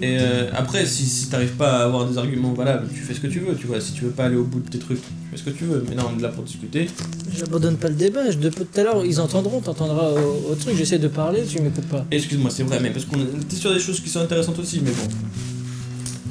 Et 0.02 0.18
euh, 0.20 0.50
après, 0.54 0.86
si, 0.86 1.06
si 1.06 1.30
t'arrives 1.30 1.56
pas 1.56 1.80
à 1.80 1.84
avoir 1.84 2.10
des 2.10 2.18
arguments 2.18 2.54
valables, 2.54 2.88
tu 2.94 3.02
fais 3.02 3.14
ce 3.14 3.20
que 3.20 3.28
tu 3.28 3.40
veux, 3.40 3.56
tu 3.56 3.68
vois. 3.68 3.80
Si 3.80 3.94
tu 3.94 4.06
veux 4.06 4.12
pas 4.12 4.26
aller 4.26 4.38
au 4.38 4.44
bout 4.44 4.60
de 4.60 4.70
tes 4.70 4.80
trucs, 4.80 5.02
ce 5.38 5.44
que 5.44 5.50
tu 5.50 5.66
veux. 5.66 5.84
Mais 5.90 5.96
là, 5.96 6.04
on 6.14 6.18
est 6.18 6.22
là 6.22 6.30
pour 6.30 6.44
discuter. 6.44 6.88
J'abandonne 7.38 7.78
pas 7.78 7.88
le 7.90 7.96
débat. 7.96 8.30
Je, 8.32 8.38
de, 8.38 8.50
tout 8.50 8.66
à 8.76 8.84
l'heure, 8.84 9.06
ils 9.06 9.20
entendront, 9.22 9.60
t'entendras 9.62 10.12
au, 10.12 10.52
au 10.52 10.56
truc. 10.56 10.76
J'essaie 10.76 11.00
de 11.00 11.08
parler, 11.08 11.44
tu 11.48 11.62
m'écoutes 11.62 11.86
pas. 11.88 12.06
Excuse-moi, 12.12 12.50
c'est 12.52 12.64
vrai, 12.64 12.80
mais 12.82 12.90
parce 12.90 13.06
qu'on 13.06 13.20
était 13.20 13.56
sur 13.56 13.74
des 13.74 13.80
choses 13.80 14.00
qui 14.00 14.10
sont 14.10 14.20
intéressantes 14.22 14.60
aussi, 14.60 14.82
mais 14.84 14.92
bon. 14.92 15.08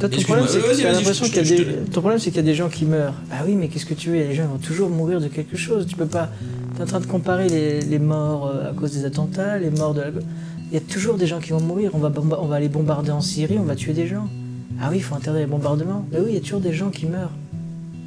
Toi, 0.00 0.08
ton 0.08 0.22
problème, 0.22 0.46
c'est 0.48 0.60
que 0.60 0.82
t'as 0.82 0.92
l'impression 0.92 1.26
qu'il 1.26 1.36
y 1.36 1.38
a 1.40 1.42
des... 1.42 1.56
te- 1.56 1.90
Ton 1.90 2.00
problème, 2.00 2.18
c'est 2.18 2.30
qu'il 2.30 2.36
y 2.38 2.40
a 2.40 2.50
des 2.50 2.54
gens 2.54 2.70
qui 2.70 2.86
meurent. 2.86 3.12
Bah 3.28 3.36
oui, 3.46 3.54
mais 3.54 3.68
qu'est-ce 3.68 3.84
que 3.84 3.92
tu 3.92 4.08
veux? 4.08 4.14
Les 4.16 4.34
gens 4.34 4.46
vont 4.46 4.56
toujours 4.56 4.88
mourir 4.88 5.20
de 5.20 5.28
quelque 5.28 5.58
chose. 5.58 5.86
Tu 5.86 5.94
peux 5.94 6.06
pas. 6.06 6.30
T'es 6.74 6.82
en 6.82 6.86
train 6.86 7.00
de 7.00 7.06
comparer 7.06 7.48
les, 7.50 7.82
les 7.82 7.98
morts 7.98 8.46
euh, 8.54 8.70
à 8.70 8.72
cause 8.72 8.92
des 8.92 9.04
attentats, 9.04 9.58
les 9.58 9.68
morts 9.70 9.92
de 9.92 10.00
la. 10.00 10.06
Il 10.70 10.74
y 10.74 10.76
a 10.78 10.80
toujours 10.80 11.16
des 11.16 11.26
gens 11.26 11.38
qui 11.38 11.50
vont 11.50 11.60
mourir. 11.60 11.90
On 11.92 11.98
va, 11.98 12.08
bomba- 12.08 12.38
on 12.40 12.46
va 12.46 12.56
aller 12.56 12.68
bombarder 12.70 13.10
en 13.10 13.20
Syrie, 13.20 13.58
on 13.58 13.64
va 13.64 13.74
tuer 13.76 13.92
des 13.92 14.06
gens. 14.06 14.26
Ah 14.80 14.88
oui, 14.90 14.96
il 14.98 15.02
faut 15.02 15.14
interdire 15.16 15.42
les 15.42 15.46
bombardements. 15.46 16.06
Mais 16.12 16.18
oui, 16.20 16.26
il 16.30 16.34
y 16.34 16.38
a 16.38 16.40
toujours 16.40 16.60
des 16.60 16.72
gens 16.72 16.88
qui 16.88 17.04
meurent. 17.04 17.32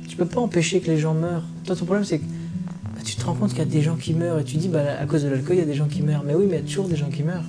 Tu 0.08 0.16
peux 0.18 0.26
pas 0.26 0.40
empêcher 0.42 0.80
que 0.80 0.88
les 0.92 1.00
gens 1.00 1.14
meurent. 1.14 1.44
Toi, 1.66 1.76
ton 1.76 1.86
problème, 1.86 2.06
c'est 2.06 2.20
que 2.20 2.24
bah, 2.24 3.02
tu 3.04 3.16
te 3.16 3.26
rends 3.26 3.34
compte 3.34 3.50
qu'il 3.50 3.60
y 3.60 3.62
a 3.62 3.66
des 3.66 3.82
gens 3.82 3.96
qui 3.96 4.14
meurent 4.14 4.40
et 4.40 4.44
tu 4.44 4.58
dis, 4.58 4.68
bah, 4.68 4.82
à 5.00 5.06
cause 5.06 5.24
de 5.24 5.30
l'alcool, 5.30 5.56
il 5.56 5.60
y 5.60 5.64
a 5.64 5.66
des 5.66 5.74
gens 5.74 5.88
qui 5.88 6.02
meurent. 6.02 6.24
Mais 6.26 6.36
oui, 6.36 6.46
mais 6.50 6.58
il 6.58 6.62
y 6.62 6.64
a 6.64 6.68
toujours 6.68 6.88
des 6.88 6.96
gens 6.96 7.10
qui 7.10 7.24
meurent. 7.24 7.44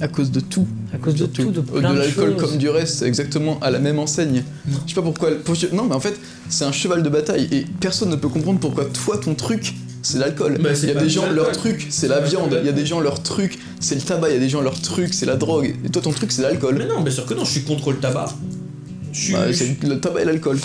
à 0.00 0.08
cause 0.08 0.30
de 0.30 0.40
tout. 0.40 0.66
À 0.94 0.96
cause 0.98 1.16
de 1.16 1.26
tout, 1.26 1.50
de 1.50 1.60
plein 1.60 1.92
de, 1.92 1.98
l'alcool 1.98 2.36
comme 2.36 2.56
du 2.56 2.68
reste, 2.68 2.98
c'est 3.00 3.06
exactement 3.06 3.58
à 3.60 3.70
la 3.70 3.78
même 3.80 3.98
enseigne. 3.98 4.42
Non. 4.66 4.78
Je 4.86 4.90
sais 4.90 4.94
pas 4.94 5.02
pourquoi. 5.02 5.30
pour- 5.44 5.56
Non, 5.72 5.84
mais 5.84 5.94
en 5.94 6.00
fait, 6.00 6.18
c'est 6.48 6.64
un 6.64 6.72
cheval 6.72 7.02
de 7.02 7.08
bataille 7.08 7.48
et 7.52 7.64
personne 7.80 8.08
ne 8.10 8.16
peut 8.16 8.28
comprendre 8.28 8.60
pourquoi 8.60 8.84
toi, 8.86 9.18
ton 9.18 9.34
truc, 9.34 9.74
c'est 10.02 10.18
l'alcool. 10.18 10.58
Bah, 10.62 10.70
Il 10.80 10.88
y 10.88 10.92
a 10.92 10.94
des 10.94 11.10
gens, 11.10 11.28
leur 11.30 11.50
truc, 11.52 11.88
c'est 11.90 12.06
la 12.08 12.20
viande. 12.20 12.56
Il 12.60 12.66
y 12.66 12.68
a 12.70 12.72
des 12.72 12.86
gens, 12.86 13.00
leur 13.00 13.22
truc, 13.22 13.58
c'est 13.80 13.96
le 13.96 14.00
tabac. 14.00 14.30
Il 14.30 14.34
y 14.34 14.36
a 14.36 14.40
des 14.40 14.48
gens, 14.48 14.60
leur 14.62 14.80
truc, 14.80 15.12
c'est 15.12 15.26
la 15.26 15.36
drogue. 15.36 15.74
Et 15.84 15.88
toi, 15.90 16.00
ton 16.00 16.12
truc, 16.12 16.30
c'est 16.32 16.42
l'alcool. 16.42 16.76
Mais 16.78 16.86
non, 16.86 17.00
bien 17.02 17.12
sûr 17.12 17.26
que 17.26 17.34
non, 17.34 17.44
je 17.44 17.50
suis 17.50 17.62
contre 17.64 17.90
le 17.90 17.98
tabac. 17.98 18.32
Suis. 19.18 19.32
Bah, 19.32 19.52
c'est 19.52 19.82
le 19.84 20.00
tabac 20.00 20.22
et 20.22 20.24
l'alcool. 20.24 20.58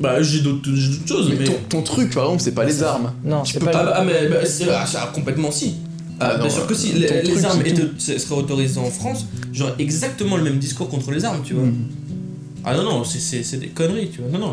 Bah, 0.00 0.20
j'ai 0.22 0.40
d'autres 0.40 0.68
choses, 1.06 1.28
Mais, 1.30 1.36
mais. 1.38 1.44
ton, 1.44 1.54
ton 1.68 1.82
truc, 1.82 2.12
par 2.12 2.24
exemple, 2.24 2.42
c'est 2.42 2.54
pas 2.54 2.64
les 2.64 2.82
armes. 2.82 3.12
Non, 3.24 3.42
Tu 3.42 3.52
c'est 3.52 3.58
peux 3.60 3.66
pas. 3.66 3.72
Ah, 3.78 3.84
bah, 3.84 3.92
ah, 3.98 4.04
mais 4.04 4.28
bah, 4.28 4.44
c'est 4.44 4.68
ah, 4.70 4.84
ça, 4.86 5.10
complètement 5.14 5.50
si. 5.50 5.74
Ah, 6.18 6.30
Ah, 6.32 6.34
bien 6.36 6.44
non, 6.44 6.50
sûr 6.50 6.66
que 6.66 6.74
si. 6.74 6.92
Les, 6.92 7.06
truc, 7.06 7.22
les 7.24 7.44
armes 7.44 7.62
étaient- 7.64 8.18
seraient 8.18 8.34
autorisées 8.40 8.80
en 8.80 8.90
France, 8.90 9.26
j'aurais 9.52 9.74
exactement 9.78 10.36
le 10.36 10.42
même 10.44 10.58
discours 10.58 10.88
contre 10.88 11.10
les 11.12 11.24
armes, 11.24 11.42
tu 11.44 11.54
vois. 11.54 11.64
Mm. 11.64 11.74
Ah 12.64 12.76
non, 12.76 12.82
non, 12.84 13.04
c'est- 13.04 13.18
c'est 13.20 13.42
c'est 13.42 13.56
des 13.58 13.68
conneries, 13.68 14.08
tu 14.10 14.20
vois. 14.22 14.30
Non, 14.38 14.46
non. 14.46 14.52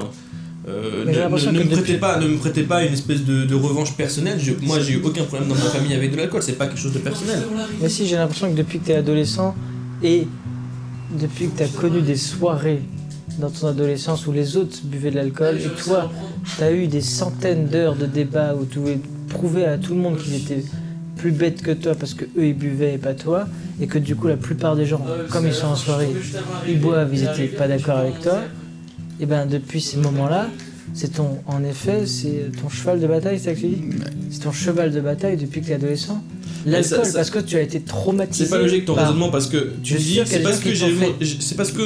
Euh, 0.67 1.05
ne, 1.05 1.63
me 1.63 1.69
prêtez 1.71 1.95
pas, 1.97 2.19
ne 2.19 2.27
me 2.27 2.37
prêtez 2.37 2.63
pas 2.63 2.83
une 2.83 2.93
espèce 2.93 3.23
de, 3.23 3.45
de 3.45 3.55
revanche 3.55 3.93
personnelle. 3.95 4.39
Je- 4.39 4.53
moi, 4.61 4.79
j'ai 4.79 4.93
eu 4.93 5.01
aucun 5.03 5.23
problème 5.23 5.47
dans 5.49 5.55
ma 5.55 5.61
famille 5.61 5.93
avec 5.95 6.11
de 6.11 6.17
l'alcool, 6.17 6.43
c'est 6.43 6.53
pas 6.57 6.67
quelque 6.67 6.79
chose 6.79 6.93
de 6.93 6.99
personnel. 6.99 7.41
Mais 7.81 7.89
si, 7.89 8.05
j'ai 8.07 8.17
l'impression 8.17 8.51
que 8.51 8.57
depuis 8.57 8.79
que 8.79 8.85
tu 8.85 8.91
es 8.91 8.95
adolescent 8.95 9.55
et 10.03 10.27
depuis 11.19 11.47
que 11.47 11.57
tu 11.57 11.63
as 11.63 11.67
connu 11.67 12.01
des 12.01 12.15
soirées 12.17 12.81
dans 13.39 13.49
ton 13.49 13.67
adolescence 13.67 14.27
où 14.27 14.31
les 14.31 14.57
autres 14.57 14.77
buvaient 14.83 15.11
de 15.11 15.15
l'alcool 15.15 15.57
et 15.57 15.81
toi, 15.81 16.11
tu 16.57 16.63
as 16.63 16.71
eu 16.71 16.87
des 16.87 17.01
centaines 17.01 17.67
d'heures 17.67 17.95
de 17.95 18.05
débats 18.05 18.53
où 18.59 18.65
tu 18.65 18.79
voulais 18.79 18.99
prouver 19.29 19.65
à 19.65 19.77
tout 19.77 19.93
le 19.93 19.99
monde 20.01 20.17
qu'ils 20.17 20.35
étaient 20.35 20.63
plus 21.15 21.31
bêtes 21.31 21.61
que 21.61 21.71
toi 21.71 21.95
parce 21.95 22.13
que 22.13 22.25
eux 22.37 22.45
ils 22.47 22.53
buvaient 22.57 22.93
et 22.95 22.97
pas 22.97 23.13
toi 23.13 23.47
et 23.81 23.87
que 23.87 23.97
du 23.99 24.15
coup 24.15 24.27
la 24.27 24.37
plupart 24.37 24.75
des 24.75 24.85
gens 24.85 25.01
comme 25.29 25.45
ils 25.47 25.53
sont 25.53 25.67
en 25.67 25.75
soirée 25.75 26.09
ils 26.67 26.79
boivent 26.79 27.09
ils 27.13 27.23
étaient 27.23 27.47
pas 27.47 27.67
d'accord 27.67 27.97
avec 27.97 28.19
toi 28.21 28.39
et 29.19 29.25
ben 29.25 29.45
depuis 29.45 29.81
ces 29.81 29.97
moments-là 29.97 30.47
c'est 30.93 31.13
ton 31.15 31.39
en 31.45 31.63
effet 31.63 32.05
c'est 32.07 32.51
ton 32.61 32.69
cheval 32.69 32.99
de 33.01 33.07
bataille 33.07 33.37
c'est 33.37 33.49
ça 33.49 33.53
que 33.53 33.59
tu 33.59 33.67
dis? 33.67 33.81
C'est 34.31 34.39
ton 34.43 34.51
cheval 34.53 34.91
de 34.91 35.01
bataille 35.01 35.35
depuis 35.37 35.59
que 35.61 35.65
tu 35.67 35.71
es 35.73 35.75
adolescent 35.75 36.23
l'alcool 36.65 36.99
parce 37.13 37.29
que 37.29 37.39
tu 37.39 37.57
as 37.57 37.61
été 37.61 37.81
traumatisé 37.81 38.45
C'est 38.45 38.49
pas 38.51 38.57
logique 38.57 38.85
ton 38.85 38.95
par- 38.95 39.03
raisonnement 39.05 39.29
parce 39.29 39.47
que 39.47 39.73
tu 39.83 39.93
Je 39.93 39.97
dis 39.97 40.19
c'est 40.25 40.39
parce 40.39 40.59
que 40.59 40.69
fait. 40.69 40.75
j'ai- 41.19 41.37
c'est 41.41 41.55
parce 41.55 41.71
que 41.73 41.81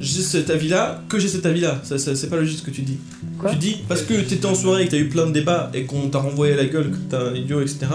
j'ai 0.00 0.22
cet 0.22 0.50
avis-là 0.50 1.02
que 1.08 1.18
j'ai 1.18 1.28
cet 1.28 1.44
avis-là. 1.46 1.80
Ça, 1.84 1.98
ça- 1.98 2.14
c'est 2.16 2.28
pas 2.28 2.36
logique 2.36 2.58
ce 2.58 2.62
que 2.64 2.70
tu 2.70 2.82
dis. 2.82 2.96
Quoi 3.38 3.50
tu 3.52 3.56
dis 3.58 3.76
parce 3.88 4.02
que 4.02 4.14
t'étais 4.14 4.46
en 4.46 4.54
soirée 4.54 4.82
et 4.82 4.86
que 4.86 4.90
t'as 4.92 4.98
eu 4.98 5.08
plein 5.08 5.26
de 5.26 5.32
débats 5.32 5.70
et 5.74 5.84
qu'on 5.84 6.08
t'a 6.08 6.18
renvoyé 6.18 6.52
à 6.54 6.56
la 6.56 6.64
gueule 6.66 6.90
que 6.90 6.96
t'es 6.96 7.16
un 7.16 7.34
idiot 7.34 7.60
etc. 7.60 7.86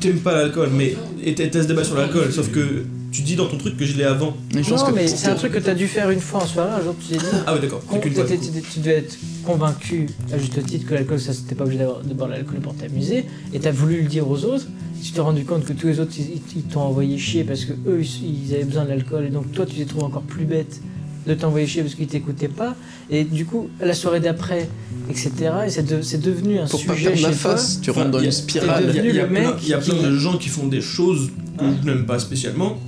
t'aimes 0.00 0.18
pas 0.20 0.34
l'alcool, 0.34 0.68
mais 0.72 0.94
et 1.22 1.34
t'as 1.34 1.50
ce 1.62 1.66
débat 1.68 1.84
sur 1.84 1.96
l'alcool, 1.96 2.30
sauf 2.32 2.50
que 2.50 2.84
tu 3.10 3.22
dis 3.22 3.36
dans 3.36 3.46
ton 3.46 3.56
truc 3.58 3.76
que 3.76 3.86
je 3.86 3.96
l'ai 3.96 4.04
avant. 4.04 4.36
Mais 4.54 4.62
je 4.62 4.70
pense 4.70 4.80
Non, 4.82 4.88
que 4.90 4.94
mais 4.96 5.06
c'est 5.06 5.28
un 5.28 5.34
truc 5.34 5.52
que 5.52 5.58
t'as 5.60 5.74
dû 5.74 5.86
faire 5.86 6.10
une 6.10 6.20
fois 6.20 6.42
en 6.42 6.46
soirée, 6.46 6.72
un 6.80 6.82
jour 6.82 6.94
tu 7.00 7.12
t'es 7.14 7.18
dit. 7.18 7.24
Ah 7.46 7.54
ouais, 7.54 7.60
d'accord. 7.60 7.80
tu 8.02 8.80
devais 8.80 8.96
être 8.96 9.16
convaincu, 9.44 10.08
à 10.32 10.38
juste 10.38 10.62
titre, 10.66 10.86
que 10.86 10.94
l'alcool, 10.94 11.20
ça 11.20 11.32
c'était 11.32 11.54
pas 11.54 11.64
obligé 11.64 11.78
d'avoir- 11.78 12.00
de 12.02 12.12
boire 12.12 12.28
de 12.28 12.34
l'alcool 12.34 12.60
pour 12.60 12.74
t'amuser, 12.74 13.24
et 13.52 13.60
t'as 13.60 13.70
voulu 13.70 14.02
le 14.02 14.08
dire 14.08 14.28
aux 14.28 14.44
autres, 14.44 14.66
tu 15.02 15.12
t'es 15.12 15.20
rendu 15.20 15.44
compte 15.44 15.64
que 15.64 15.72
tous 15.72 15.86
les 15.86 16.00
autres 16.00 16.12
ils 16.18 16.62
t'ont 16.62 16.80
envoyé 16.80 17.16
chier 17.18 17.44
parce 17.44 17.64
que 17.64 17.72
eux 17.86 18.00
ils, 18.02 18.46
ils 18.48 18.54
avaient 18.54 18.64
besoin 18.64 18.84
de 18.84 18.88
l'alcool, 18.90 19.24
et 19.26 19.30
donc 19.30 19.52
toi 19.52 19.64
tu 19.66 19.76
t'es 19.76 19.84
trouvé 19.84 20.04
encore 20.04 20.22
plus 20.22 20.44
bête 20.44 20.80
de 21.26 21.34
t'envoyer 21.34 21.66
chier 21.66 21.82
parce 21.82 21.94
qu'ils 21.94 22.06
t'écoutaient 22.06 22.48
pas, 22.48 22.74
et 23.10 23.24
du 23.24 23.46
coup, 23.46 23.68
la 23.80 23.94
soirée 23.94 24.20
d'après, 24.20 24.68
etc., 25.08 25.30
et 25.66 25.70
c'est 25.70 25.82
de- 25.86 26.02
c'est 26.02 26.20
devenu 26.20 26.58
un 26.58 26.66
Pour 26.66 26.84
pas 26.84 26.94
sujet 26.94 27.10
perdre 27.10 27.22
la 27.22 27.32
chez 27.32 27.38
toi. 27.38 27.50
face, 27.56 27.80
tu 27.80 27.90
Enfin, 27.90 28.00
rentres 28.00 28.12
dans 28.12 28.20
une 28.20 28.30
spirale. 28.32 28.84
Il 28.90 28.96
y 28.96 28.98
a, 28.98 29.04
il 29.04 29.14
y 29.16 29.20
a 29.20 29.22
le 29.22 29.28
plein, 29.28 29.56
y 29.66 29.72
a 29.72 29.78
de 29.78 30.16
gens 30.18 30.36
qui 30.36 30.48
font 30.48 30.66
des 30.66 30.80
choses 30.80 31.30
que 31.58 31.64
je 31.82 31.86
n'aime 31.88 32.04
pas 32.06 32.18
spécialement. 32.18 32.78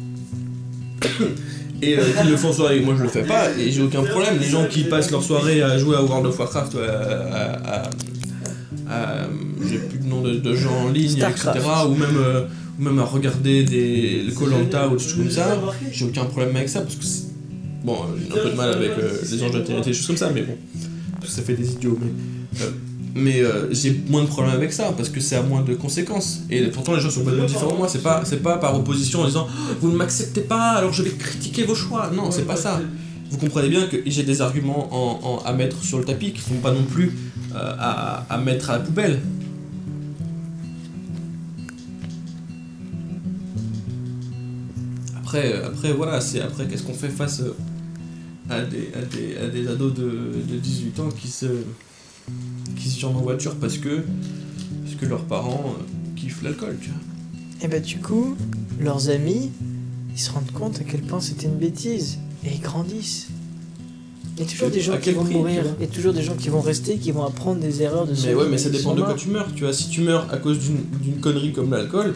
Et 1.82 1.98
euh, 1.98 2.02
qui 2.22 2.28
le 2.28 2.36
font 2.36 2.52
soirée, 2.52 2.80
moi 2.80 2.94
je 2.96 3.02
le 3.02 3.08
fais 3.08 3.22
pas, 3.24 3.50
et 3.58 3.70
j'ai 3.70 3.82
aucun 3.82 4.02
problème. 4.02 4.38
Les 4.40 4.48
gens 4.48 4.64
qui 4.66 4.84
passent 4.84 5.10
leur 5.10 5.22
soirée 5.22 5.60
à 5.62 5.76
jouer 5.78 5.96
à 5.96 6.02
World 6.02 6.26
of 6.26 6.38
Warcraft, 6.38 6.74
ou 6.74 6.78
à. 6.78 6.82
à- 6.82 7.74
à- 7.76 7.82
à- 8.88 9.26
j'ai 9.68 9.78
plus 9.78 9.98
de 9.98 10.06
nom 10.06 10.22
de, 10.22 10.34
de 10.36 10.54
gens 10.54 10.86
en 10.86 10.88
ligne, 10.90 11.08
Starcraft. 11.16 11.56
etc. 11.58 11.70
Ou 11.88 11.94
même, 11.94 12.16
euh, 12.18 12.46
ou 12.78 12.82
même 12.82 12.98
à 12.98 13.04
regarder 13.04 13.64
des 13.64 14.22
le 14.22 14.32
Colanta 14.32 14.88
ou 14.88 14.96
des 14.96 15.02
choses 15.02 15.14
comme 15.16 15.30
ça, 15.30 15.60
j'ai 15.92 16.04
aucun 16.06 16.24
problème 16.24 16.54
avec 16.56 16.68
ça, 16.68 16.80
parce 16.80 16.94
que 16.96 17.04
c'est- 17.04 17.24
Bon, 17.86 17.94
euh, 18.02 18.18
j'ai 18.18 18.32
un 18.38 18.42
peu 18.42 18.50
de 18.50 18.56
mal 18.56 18.72
avec 18.72 18.90
euh, 18.98 19.12
les 19.30 19.50
de 19.50 19.58
télé, 19.60 19.80
des 19.80 19.92
choses 19.94 20.08
comme 20.08 20.16
ça, 20.16 20.30
mais 20.34 20.42
bon, 20.42 20.56
parce 21.20 21.26
que 21.32 21.36
ça 21.40 21.42
fait 21.42 21.54
des 21.54 21.70
idiots, 21.72 21.96
mais. 22.00 22.10
euh, 22.62 22.70
mais 23.14 23.40
euh, 23.40 23.72
j'ai 23.72 23.98
moins 24.08 24.22
de 24.22 24.26
problèmes 24.26 24.54
avec 24.54 24.72
ça 24.74 24.92
parce 24.94 25.08
que 25.08 25.20
ça 25.20 25.38
a 25.38 25.42
moins 25.42 25.62
de 25.62 25.72
conséquences. 25.74 26.40
Et 26.50 26.66
pourtant, 26.66 26.94
les 26.94 27.00
gens 27.00 27.08
sont 27.10 27.20
complètement 27.20 27.46
différents 27.46 27.72
de 27.72 27.76
moi. 27.78 27.88
C'est 27.88 28.02
pas, 28.02 28.22
c'est 28.26 28.42
pas 28.42 28.58
par 28.58 28.76
opposition 28.76 29.20
en 29.22 29.24
disant 29.26 29.46
Oh, 29.48 29.74
vous 29.80 29.90
ne 29.92 29.96
m'acceptez 29.96 30.42
pas, 30.42 30.72
alors 30.72 30.92
je 30.92 31.02
vais 31.04 31.10
critiquer 31.10 31.62
vos 31.64 31.74
choix. 31.76 32.10
Non, 32.14 32.30
c'est 32.30 32.42
pas 32.46 32.56
ça. 32.56 32.78
Vous 33.30 33.38
comprenez 33.38 33.68
bien 33.70 33.86
que 33.86 33.96
j'ai 34.04 34.22
des 34.24 34.40
arguments 34.42 34.88
en- 34.92 35.20
en- 35.26 35.38
à 35.46 35.52
mettre 35.54 35.82
sur 35.82 35.98
le 35.98 36.04
tapis 36.04 36.32
qui 36.32 36.40
sont 36.42 36.56
pas 36.56 36.72
non 36.72 36.82
plus 36.82 37.12
euh, 37.54 37.74
à, 37.78 38.26
à 38.28 38.36
mettre 38.38 38.68
à 38.70 38.74
la 38.74 38.80
poubelle. 38.80 39.20
Après, 45.16 45.52
euh, 45.52 45.66
après 45.68 45.92
voilà, 45.92 46.20
c'est 46.20 46.40
après 46.40 46.66
qu'est-ce 46.66 46.82
qu'on 46.82 46.94
fait 46.94 47.08
face 47.08 47.40
euh, 47.40 47.54
à 48.48 48.62
des, 48.62 48.90
à 48.94 49.02
des, 49.02 49.36
à 49.36 49.48
des 49.48 49.68
ados 49.68 49.94
de, 49.94 50.02
de 50.02 50.58
18 50.58 51.00
ans 51.00 51.08
qui 51.08 51.28
se 51.28 51.46
qui 52.76 52.88
se 52.90 53.06
en 53.06 53.12
voiture 53.12 53.54
parce 53.56 53.78
que 53.78 54.02
parce 54.84 54.96
que 54.96 55.06
leurs 55.06 55.24
parents 55.24 55.74
euh, 55.78 55.82
kiffent 56.16 56.42
l'alcool, 56.42 56.76
tu 56.80 56.90
vois. 56.90 56.98
Et 57.62 57.68
bah 57.68 57.80
du 57.80 57.98
coup, 57.98 58.36
leurs 58.80 59.08
amis, 59.08 59.50
ils 60.14 60.20
se 60.20 60.30
rendent 60.30 60.50
compte 60.52 60.80
à 60.80 60.84
quel 60.84 61.02
point 61.02 61.20
c'était 61.20 61.46
une 61.46 61.58
bêtise. 61.58 62.18
Et 62.44 62.50
ils 62.54 62.60
grandissent. 62.60 63.28
Il 64.36 64.44
y 64.44 64.46
a 64.46 64.50
toujours 64.50 64.70
des 64.70 64.80
gens 64.80 64.98
qui 64.98 65.12
vont 65.12 65.24
prix, 65.24 65.34
mourir. 65.34 65.64
Il 65.78 65.86
y 65.86 65.88
a 65.88 65.92
toujours 65.92 66.12
des 66.12 66.22
gens 66.22 66.34
qui 66.34 66.50
vont 66.50 66.60
rester, 66.60 66.98
qui 66.98 67.10
vont 67.10 67.24
apprendre 67.24 67.60
des 67.60 67.82
erreurs 67.82 68.04
de 68.06 68.10
Mais 68.10 68.16
ceux 68.16 68.36
ouais, 68.36 68.48
mais 68.50 68.58
ça 68.58 68.68
dépend 68.68 68.94
de 68.94 69.02
quoi 69.02 69.14
tu 69.14 69.28
meurs, 69.28 69.48
tu 69.54 69.64
vois. 69.64 69.72
Si 69.72 69.88
tu 69.88 70.02
meurs 70.02 70.32
à 70.32 70.36
cause 70.36 70.58
d'une 70.58 71.20
connerie 71.20 71.52
comme 71.52 71.70
l'alcool, 71.70 72.14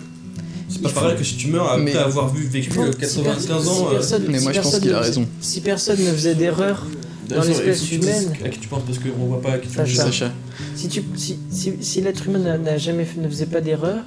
c'est 0.71 0.83
pas 0.83 0.89
faut- 0.89 1.01
pareil 1.01 1.17
que 1.19 1.25
si 1.25 1.37
tu 1.37 1.49
meurs 1.49 1.69
après 1.71 1.83
Mais- 1.85 1.97
avoir 1.97 2.33
vu 2.33 2.47
vécu 2.47 2.71
euh, 2.79 2.91
si 2.93 2.99
95 3.23 3.47
per- 3.47 3.55
ans. 3.55 3.75
si 3.75 3.83
euh, 3.83 3.91
personne- 3.91 4.25
Mais 4.29 4.39
si 4.39 4.45
moi 4.45 4.53
je 4.53 4.61
pense 4.61 4.79
qu'il 4.79 4.95
a 4.95 5.01
raison. 5.01 5.27
Si 5.41 5.61
personne 5.61 5.99
ne 5.99 6.13
faisait 6.13 6.35
d'erreur, 6.35 6.87
d'ailleurs, 7.29 7.45
l'espèce 7.45 7.91
humaine- 7.93 8.33
À 8.45 8.49
qui 8.49 8.59
tu 8.61 8.69
penses 8.69 8.83
parce 8.87 8.99
qu'on 8.99 9.27
voit 9.27 9.43
pas 9.43 9.53
à 9.53 9.59
qui 9.59 9.69
tu 9.69 9.83
dis. 9.83 9.95
Sacha. 9.97 10.31
si, 10.77 10.89
tu, 10.89 11.03
si, 11.17 11.39
si, 11.51 11.73
si 11.81 12.01
l'être 12.01 12.27
humain 12.27 12.57
n'a- 12.59 12.79
jamais 12.79 13.05
fait, 13.05 13.21
ne 13.21 13.29
faisait 13.29 13.47
pas 13.47 13.61
d'erreur, 13.61 13.99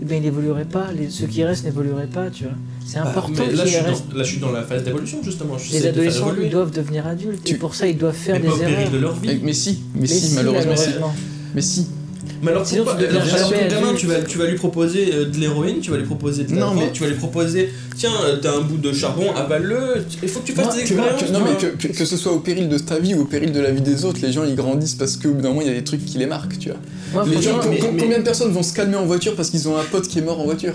eh 0.00 0.04
bien 0.04 0.18
il 0.18 0.22
n'évoluerait 0.22 0.64
pas. 0.66 0.88
Les, 0.92 1.10
ceux 1.10 1.26
qui 1.26 1.42
restent 1.44 1.64
n'évolueraient 1.64 2.06
pas, 2.06 2.30
tu 2.30 2.44
vois. 2.44 2.52
C'est 2.86 2.98
Bah, 3.00 3.08
important 3.08 3.42
mais 3.48 3.52
là, 3.52 3.64
je 3.64 3.70
qu'il 3.70 3.70
suis 3.72 3.78
reste. 3.90 4.08
dans, 4.10 4.16
là, 4.16 4.22
je 4.22 4.28
suis 4.30 4.38
dans 4.40 4.52
la 4.52 4.62
phase 4.62 4.84
d'évolution 4.84 5.18
justement. 5.24 5.58
Je 5.58 5.72
Les 5.72 5.86
adolescents, 5.86 6.32
ils 6.40 6.50
doivent 6.50 6.70
devenir 6.70 7.04
adultes. 7.06 7.50
Et 7.50 7.54
pour 7.54 7.74
ça, 7.74 7.88
ils 7.88 7.96
doivent 7.98 8.14
faire 8.14 8.36
Mais 8.36 8.42
des 8.42 8.46
pas 8.48 8.54
au 8.54 8.58
péril 8.58 8.74
erreurs. 8.74 8.90
de 8.92 8.98
leur 8.98 9.14
vie. 9.14 9.26
Mais, 9.28 9.40
mais 9.42 9.52
si, 9.52 9.80
mais, 9.96 10.06
si, 10.06 10.34
malheureusement, 10.34 10.76
si. 10.76 10.90
Mais 11.54 11.62
si. 11.62 11.86
Mais 12.42 12.50
alors 12.50 12.66
Sinon, 12.66 12.84
pourquoi 12.84 13.00
tu 13.02 13.06
deviens 13.08 13.20
alors, 13.34 13.48
jamais 13.50 13.68
ton 13.68 13.74
gamin, 13.74 13.86
adulte. 13.88 14.00
tu 14.00 14.06
vas, 14.06 14.20
tu 14.22 14.38
vas 14.38 14.46
lui 14.46 14.56
proposer 14.56 15.10
euh, 15.14 15.24
de 15.26 15.36
l'héroïne, 15.38 15.80
tu 15.80 15.90
vas 15.90 15.96
lui 15.96 16.04
proposer 16.04 16.44
de 16.44 16.50
la 16.54 16.60
Non, 16.60 16.66
drogue, 16.66 16.78
mais- 16.86 16.92
tu 16.92 17.02
vas 17.02 17.08
lui 17.08 17.16
proposer 17.16 17.70
tiens, 17.96 18.12
euh, 18.24 18.36
t'as 18.40 18.56
un 18.56 18.60
bout 18.60 18.76
de 18.78 18.92
charbon, 18.92 19.32
avale-le, 19.34 20.04
il 20.22 20.28
faut 20.28 20.40
que 20.40 20.46
tu 20.46 20.52
fasses 20.52 20.74
des 20.76 20.82
que- 20.84 20.88
expériences. 20.92 21.22
que- 21.22 21.32
non, 21.32 21.40
mais 21.44 21.56
que, 21.56 21.66
que- 21.88 21.92
que 21.92 22.04
ce 22.04 22.16
soit 22.16 22.32
au 22.32 22.40
péril 22.40 22.68
de 22.68 22.78
ta 22.78 22.98
vie 22.98 23.14
ou 23.14 23.22
au 23.22 23.24
péril 23.24 23.52
de 23.52 23.60
la 23.60 23.70
vie 23.70 23.80
des 23.80 24.04
autres, 24.04 24.18
les 24.22 24.32
gens 24.32 24.44
ils 24.44 24.54
grandissent 24.54 24.94
parce 24.96 25.16
qu'au 25.16 25.30
bout 25.30 25.40
d'un 25.42 25.48
moment 25.48 25.62
il 25.62 25.68
y 25.68 25.70
a 25.70 25.74
des 25.74 25.84
trucs 25.84 26.04
qui 26.04 26.18
les 26.18 26.26
marquent, 26.26 26.58
tu 26.58 26.70
vois. 26.70 27.24
Les 27.24 27.40
gens, 27.40 27.58
mais- 27.70 27.78
mais- 27.92 27.98
combien 27.98 28.18
de 28.18 28.24
personnes 28.24 28.52
vont 28.52 28.62
se 28.62 28.74
calmer 28.74 28.96
en 28.96 29.06
voiture 29.06 29.34
parce 29.34 29.48
qu'ils 29.50 29.68
ont 29.68 29.76
un 29.78 29.84
pote 29.84 30.06
qui 30.08 30.18
est 30.18 30.22
mort 30.22 30.38
en 30.40 30.44
voiture? 30.44 30.74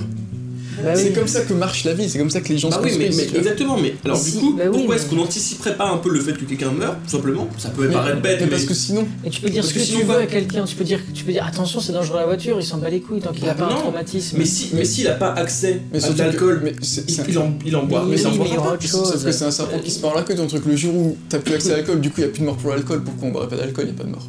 Bah 0.83 0.95
C'est 0.95 1.09
oui. 1.09 1.13
comme 1.13 1.27
ça 1.27 1.41
que 1.41 1.53
marche 1.53 1.83
la 1.85 1.93
vie, 1.93 2.09
c'est 2.09 2.17
comme 2.19 2.29
ça 2.29 2.41
que 2.41 2.49
les 2.49 2.57
gens 2.57 2.69
Bah 2.69 2.77
se 2.77 2.83
oui, 2.83 2.95
mais, 2.97 3.37
exactement, 3.37 3.77
mais 3.77 3.93
alors 4.05 4.17
Si, 4.17 4.31
du 4.33 4.37
coup, 4.39 4.53
bah 4.57 4.63
oui, 4.65 4.71
pourquoi 4.73 4.95
mais- 4.95 5.01
est-ce 5.01 5.09
qu'on 5.09 5.15
n'anticiperait 5.17 5.75
pas 5.75 5.89
un 5.89 5.97
peu 5.97 6.09
le 6.11 6.19
fait 6.19 6.33
que 6.33 6.45
quelqu'un 6.45 6.71
meurt, 6.71 6.95
tout 7.03 7.09
simplement? 7.11 7.47
Ça 7.57 7.69
peut 7.69 7.87
Mais- 7.87 7.93
paraître 7.93 8.21
bête, 8.21 8.37
mais 8.39 8.45
mais, 8.45 8.51
parce 8.51 8.65
que 8.65 8.73
sinon, 8.73 9.05
Et 9.25 9.29
tu 9.29 9.41
peux 9.41 9.49
dire 9.49 9.61
Parce 9.61 9.69
ce 9.69 9.73
que 9.73 9.79
que 9.79 9.85
tu 9.85 9.97
veux 9.99 10.05
quoi 10.05 10.17
à 10.19 10.25
quelqu'un. 10.25 10.65
Tu 10.65 10.75
peux 10.75 10.83
dire, 10.83 10.99
tu 11.13 11.23
peux 11.23 11.31
dire 11.31 11.45
attention, 11.45 11.79
c'est 11.79 11.93
dangereux 11.93 12.17
la 12.19 12.25
voiture. 12.25 12.57
Il 12.59 12.65
s'en 12.65 12.77
bat 12.77 12.89
les 12.89 12.99
couilles 13.01 13.19
tant 13.21 13.31
qu'il 13.31 13.45
Bah 13.45 13.51
a 13.51 13.55
pas 13.55 13.65
un 13.65 13.69
non. 13.69 13.75
traumatisme. 13.77 14.37
mais 14.37 14.45
si, 14.45 14.69
mais 14.73 14.85
s'il 14.85 15.07
a 15.07 15.13
pas 15.13 15.31
accès 15.33 15.81
mais 15.93 16.03
à 16.03 16.09
l'alcool, 16.15 16.71
c'est- 16.81 17.03
il, 17.07 17.13
c'est- 17.15 17.23
il 17.29 17.37
en, 17.37 17.53
il 17.65 17.75
en 17.75 17.83
boit, 17.85 18.05
Mais 18.09 18.19
il 18.19 18.27
en 18.27 18.31
oui, 18.31 18.39
mais 18.51 18.57
autre 18.57 18.81
chose. 18.81 19.11
Sauf 19.11 19.23
que 19.25 19.31
c'est 19.31 19.45
un 19.45 19.51
serpent 19.51 19.79
qui 19.79 19.91
se 19.91 19.99
mord 20.01 20.15
la 20.15 20.23
queue 20.23 20.35
ton 20.35 20.47
truc. 20.47 20.65
Le 20.65 20.75
jour 20.75 20.93
où 20.95 21.17
t'as 21.29 21.39
plus 21.39 21.53
accès 21.55 21.71
à 21.71 21.77
l'alcool, 21.77 22.01
du 22.01 22.09
coup 22.09 22.15
il 22.19 22.21
y 22.23 22.25
a 22.25 22.29
plus 22.29 22.39
de 22.41 22.45
mort 22.45 22.57
pour 22.57 22.71
l'alcool. 22.71 23.03
Pourquoi 23.03 23.27
on 23.27 23.31
boirait 23.31 23.47
pas 23.47 23.57
d'alcool, 23.57 23.85
il 23.87 23.91
y 23.91 23.95
a 23.95 23.97
pas 23.97 24.03
de 24.03 24.09
mort 24.09 24.27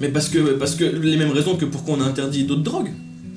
Mais 0.00 0.08
parce 0.08 0.28
que, 0.28 0.38
parce 0.54 0.74
que 0.76 0.84
les 0.84 1.16
mêmes 1.16 1.30
raisons 1.32 1.56
que 1.56 1.64
pourquoi 1.66 1.94
on 1.98 2.00
a 2.00 2.04
interdit 2.04 2.44
d'autres 2.44 2.62
drogues. 2.62 2.90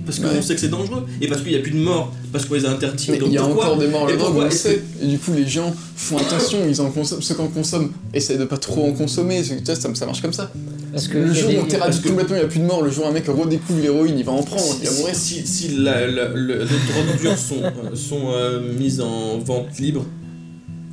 Parce 0.06 0.20
qu'on 0.20 0.28
Ouais. 0.28 0.42
sait 0.42 0.54
que 0.56 0.60
c'est 0.60 0.68
dangereux. 0.70 1.06
Et 1.22 1.28
parce 1.28 1.42
qu'il 1.42 1.52
n'y 1.52 1.58
a 1.58 1.62
plus 1.62 1.72
de 1.72 1.78
morts, 1.80 2.12
parce 2.34 2.46
qu'on 2.46 2.56
les 2.56 2.66
a 2.66 2.72
interdits. 2.72 3.08
Mais 3.12 3.18
Donc 3.18 3.30
il 3.30 3.36
y 3.36 3.38
a 3.38 3.42
pourquoi 3.44 3.66
encore 3.68 3.78
des 3.78 3.88
morts 3.88 4.04
Et 4.10 4.12
là-dedans, 4.12 4.24
on 4.26 4.28
pourquoi 4.32 4.44
le 4.46 4.52
est-ce 4.52 4.70
sait. 4.70 4.84
Et 5.02 5.08
du 5.08 5.18
coup 5.18 5.32
les 5.34 5.48
gens 5.48 5.74
font 5.96 6.18
attention, 6.18 6.58
ils 6.68 6.82
en 6.82 6.90
consomment. 6.92 7.22
Ceux 7.22 7.36
qui 7.36 7.42
en 7.42 7.48
consomment 7.48 7.92
essayent 8.14 8.38
de 8.38 8.46
pas 8.46 8.58
trop 8.58 8.86
en 8.86 8.92
consommer. 8.92 9.42
Ça, 9.44 9.76
ça 9.76 10.06
marche 10.06 10.22
comme 10.22 10.34
ça. 10.34 10.52
Parce 10.92 11.08
que 11.08 11.18
Le 11.18 11.28
il 11.28 11.36
y 11.36 11.40
a 11.40 11.42
jour 11.42 11.52
où 11.52 11.64
on 11.64 11.66
t'éradique 11.68 12.02
que- 12.04 12.10
complètement, 12.10 12.36
il 12.36 12.40
n'y 12.40 12.46
a 12.46 12.48
plus 12.50 12.60
de 12.60 12.66
mort. 12.66 12.82
Le 12.84 12.92
jour 12.92 13.06
où 13.06 13.08
un 13.08 13.12
mec 13.12 13.26
redécouvre 13.28 13.80
l'héroïne, 13.82 14.16
il 14.20 14.26
va 14.26 14.32
en 14.34 14.44
prendre, 14.44 14.62
il 14.82 14.86
va 14.86 14.92
si, 14.92 15.00
mourir. 15.00 15.16
si, 15.16 15.48
si 15.48 15.68
la- 15.78 16.06
la- 16.08 16.28
le- 16.30 16.60
les 16.60 16.66
drogues 16.66 17.20
dures 17.22 17.38
sont, 17.38 17.64
euh, 17.64 17.96
sont 17.96 18.22
euh, 18.34 18.60
mises 18.78 19.00
en 19.02 19.40
vente 19.40 19.80
libre, 19.80 20.06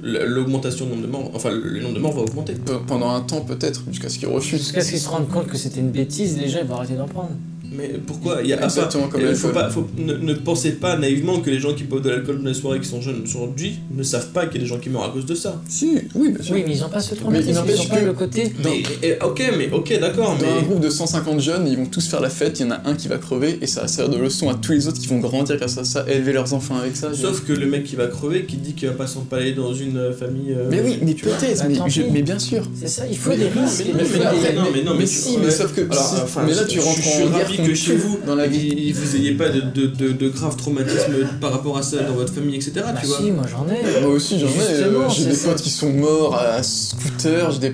l'augmentation 0.03 0.87
du 0.87 0.93
nombre 0.93 1.03
de 1.03 1.11
morts, 1.13 1.31
enfin 1.35 1.51
le, 1.51 1.81
nombre 1.81 1.95
de 1.95 2.01
morts 2.01 2.13
va 2.15 2.23
augmenter. 2.23 2.55
Pe- 2.55 2.73
Pendant 2.87 3.11
un 3.11 3.21
temps 3.21 3.41
peut-être, 3.43 3.83
jusqu'à 3.91 4.09
ce 4.09 4.19
qu'il 4.19 4.29
refuse. 4.29 4.59
Jusqu'à 4.61 4.81
ce 4.83 4.91
qu'ils 4.91 5.01
se 5.01 5.09
rendent 5.09 5.29
compte 5.29 5.47
que 5.49 5.59
c'était 5.59 5.81
une 5.81 5.91
bêtise, 5.91 6.39
les 6.39 6.49
gens 6.49 6.59
ils 6.63 6.67
vont 6.69 6.77
arrêter 6.77 6.95
d'en 6.95 7.07
prendre. 7.09 7.31
Mais 7.73 7.89
pourquoi 8.07 8.41
Il 8.43 8.49
y 8.49 8.53
a 8.53 8.65
Exactement 8.65 9.07
comme 9.09 9.21
euh, 9.23 9.35
faut 9.35 9.49
pas, 9.51 9.71
faut- 9.71 9.87
ne, 9.97 10.15
ne 10.15 10.35
pensez 10.35 10.73
pas 10.73 10.97
naïvement 10.97 11.39
que 11.41 11.51
les 11.51 11.61
gens 11.61 11.73
qui 11.73 11.85
boivent 11.85 12.03
de 12.03 12.11
l'alcool 12.11 12.39
dans 12.43 12.49
les 12.49 12.55
soirées 12.55 12.81
qui 12.81 12.89
sont 12.89 13.01
jeunes 13.01 13.23
aujourd'hui 13.25 13.79
ne 13.95 14.03
savent 14.03 14.31
pas 14.31 14.47
qu'il 14.47 14.57
y 14.57 14.59
a 14.59 14.63
des 14.63 14.67
gens 14.67 14.79
qui 14.79 14.91
meurent 14.91 15.05
à 15.05 15.11
cause 15.11 15.25
de 15.27 15.35
ça. 15.37 15.61
Si, 15.69 15.99
oui, 16.15 16.31
bien 16.33 16.43
sûr. 16.43 16.55
Oui, 16.55 16.65
mais 16.67 16.75
ils 16.75 16.83
ont 16.85 16.89
pas 16.89 17.01
ce 17.01 17.15
traumatisme. 17.15 17.49
il 17.49 17.53
ils 17.53 17.55
n'empêche 17.57 17.81
ont 17.81 17.89
pas 17.89 18.01
que- 18.01 18.05
le 18.07 18.13
côté. 18.13 18.53
Mais 18.65 18.83
eh, 19.03 19.15
ok, 19.25 19.43
mais 19.57 19.69
ok, 19.73 20.01
d'accord, 20.01 20.37
Dans 20.37 20.45
un 20.47 20.57
mais 20.57 20.63
groupe 20.67 20.81
de 20.81 20.91
150 20.91 21.41
jeunes, 21.41 21.69
ils 21.69 21.77
vont 21.77 21.87
tous 21.87 22.09
faire 22.09 22.21
la 22.21 22.31
fête, 22.31 22.59
il 22.59 22.65
y 22.65 22.67
en 22.67 22.73
a 22.73 22.81
un 22.87 22.95
qui 22.95 23.07
va 23.09 23.19
crever, 23.19 23.59
et 23.63 23.67
ça 23.67 23.83
va 23.83 23.89
servir 23.89 24.17
de 24.19 24.23
leçon 24.23 24.49
à 24.51 24.55
tous 24.55 24.73
les 24.73 24.89
autres 24.89 24.99
qui 24.99 25.07
vont 25.07 25.19
grandir 25.21 25.57
grâce 25.57 25.79
à 25.79 25.85
ça, 25.85 26.05
élever 26.09 26.33
leurs 26.33 26.53
enfants 26.55 26.77
avec 26.77 26.97
ça. 26.97 27.15
sauf 27.15 27.45
que 27.47 27.53
le 27.53 27.67
mec 27.67 27.85
qui 27.85 27.95
va 27.97 28.09
crever, 28.09 28.47
qui 28.47 28.57
dit 28.57 28.73
qu'il 28.75 28.89
va 28.89 28.95
pas 28.95 29.07
s'empaler 29.07 29.53
dans 29.53 29.73
une 29.73 29.97
euh, 29.97 30.13
famille. 30.13 30.53
euh, 30.53 30.67
Mais 30.71 30.81
oui, 30.85 30.99
mais 31.03 31.15
peut-être, 31.15 31.65
mais, 31.69 31.77
je- 31.89 32.03
mais 32.11 32.23
bien 32.23 32.39
sûr. 32.39 32.65
C'est 32.75 32.89
ça, 32.89 33.05
il 33.09 33.17
faut 33.17 33.31
Mais 33.31 33.37
des 33.37 33.45
non, 33.45 33.63
risques. 33.65 33.85
mais 33.95 34.03
mais 34.03 34.55
non, 34.55 34.63
mais 34.75 34.83
non, 34.83 34.95
mais 34.99 35.07
si, 35.07 35.37
mais 35.39 35.51
sauf 35.51 35.73
que. 35.73 35.83
Mais 35.83 36.55
là, 36.55 36.65
tu 36.65 36.81
rentres 36.81 36.99
en 36.99 37.60
que 37.67 37.75
chez 37.75 37.95
vous, 37.97 38.19
dans 38.27 38.35
la 38.35 38.47
vie. 38.47 38.93
vous 38.93 39.17
ayez 39.17 39.33
pas 39.35 39.49
de, 39.49 39.61
de, 39.61 39.87
de, 39.87 40.13
de 40.13 40.29
graves 40.29 40.57
traumatismes 40.57 41.27
par 41.41 41.53
rapport 41.53 41.77
à 41.79 41.83
ça 41.83 42.03
dans 42.03 42.15
votre 42.15 42.33
famille, 42.33 42.57
etc. 42.57 42.73
Bah 42.77 42.95
tu 43.01 43.07
vois. 43.07 43.19
si, 43.19 43.31
moi 43.31 43.45
j'en 43.51 43.67
ai. 43.73 44.01
Moi 44.03 44.11
aussi, 44.13 44.39
j'en 44.39 44.47
ai. 44.47 44.51
euh, 44.51 44.77
Justement, 44.77 45.09
J'ai 45.09 45.25
des 45.27 45.35
ça. 45.35 45.49
potes 45.51 45.63
qui 45.63 45.71
sont 45.71 45.91
morts 45.93 46.37
à 46.37 46.63
scooter, 46.63 47.51
j'ai 47.53 47.59
des, 47.59 47.71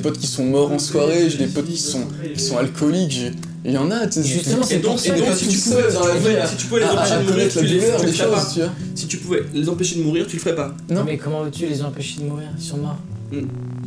potes 0.00 0.18
qui 0.18 0.26
sont 0.26 0.44
morts 0.44 0.72
en 0.72 0.78
soirée, 0.78 1.28
j'ai 1.30 1.38
des 1.38 1.46
potes 1.46 1.66
qui 1.66 1.78
sont, 1.78 2.04
qui 2.34 2.40
sont 2.42 2.56
alcooliques. 2.58 3.20
Il 3.62 3.72
y 3.72 3.76
en 3.78 3.90
a, 3.90 4.06
tu 4.06 4.22
sais. 4.22 4.26
Justement, 4.26 4.62
Et 4.62 4.66
c'est 4.66 4.78
donc, 4.78 4.96
et 5.04 5.08
ça 5.08 5.14
donc, 5.16 5.26
si 5.36 5.48
tu 5.48 5.58
pouvais, 5.58 5.92
dans 5.92 6.06
la 6.06 6.14
si 6.14 6.16
tu 6.16 6.18
vie 6.18 6.18
pouvais- 6.20 6.36
à- 6.38 6.46
si 6.46 6.56
tu 6.56 6.66
pouvais 6.66 6.80
les 6.80 6.86
à- 6.86 6.92
empêcher 6.94 7.12
à 7.12 7.18
de 7.18 7.24
mourir, 7.28 7.48
tu 7.50 7.56
la 7.56 7.62
les, 7.62 7.68
douleur 7.78 7.96
tu 8.00 8.06
des 8.06 8.10
le 8.10 8.16
ferais 8.16 8.30
pas. 8.30 8.40
choses, 8.40 8.52
tu 8.54 8.60
vois. 8.60 8.68
Si 8.94 9.06
tu 9.06 9.16
pouvais 9.18 9.42
les 9.52 9.68
empêcher 9.68 9.96
de 9.96 10.02
mourir, 10.02 10.26
tu 10.26 10.36
le 10.36 10.40
ferais 10.42 10.54
pas. 10.56 10.74
Non. 10.88 11.04
Mais 11.04 11.18
comment 11.18 11.42
veux-tu 11.42 11.66
les 11.66 11.82
empêcher 11.82 12.20
de 12.20 12.24
mourir 12.24 12.46
Ils 12.58 12.64
sont 12.64 12.78
morts. 12.78 12.96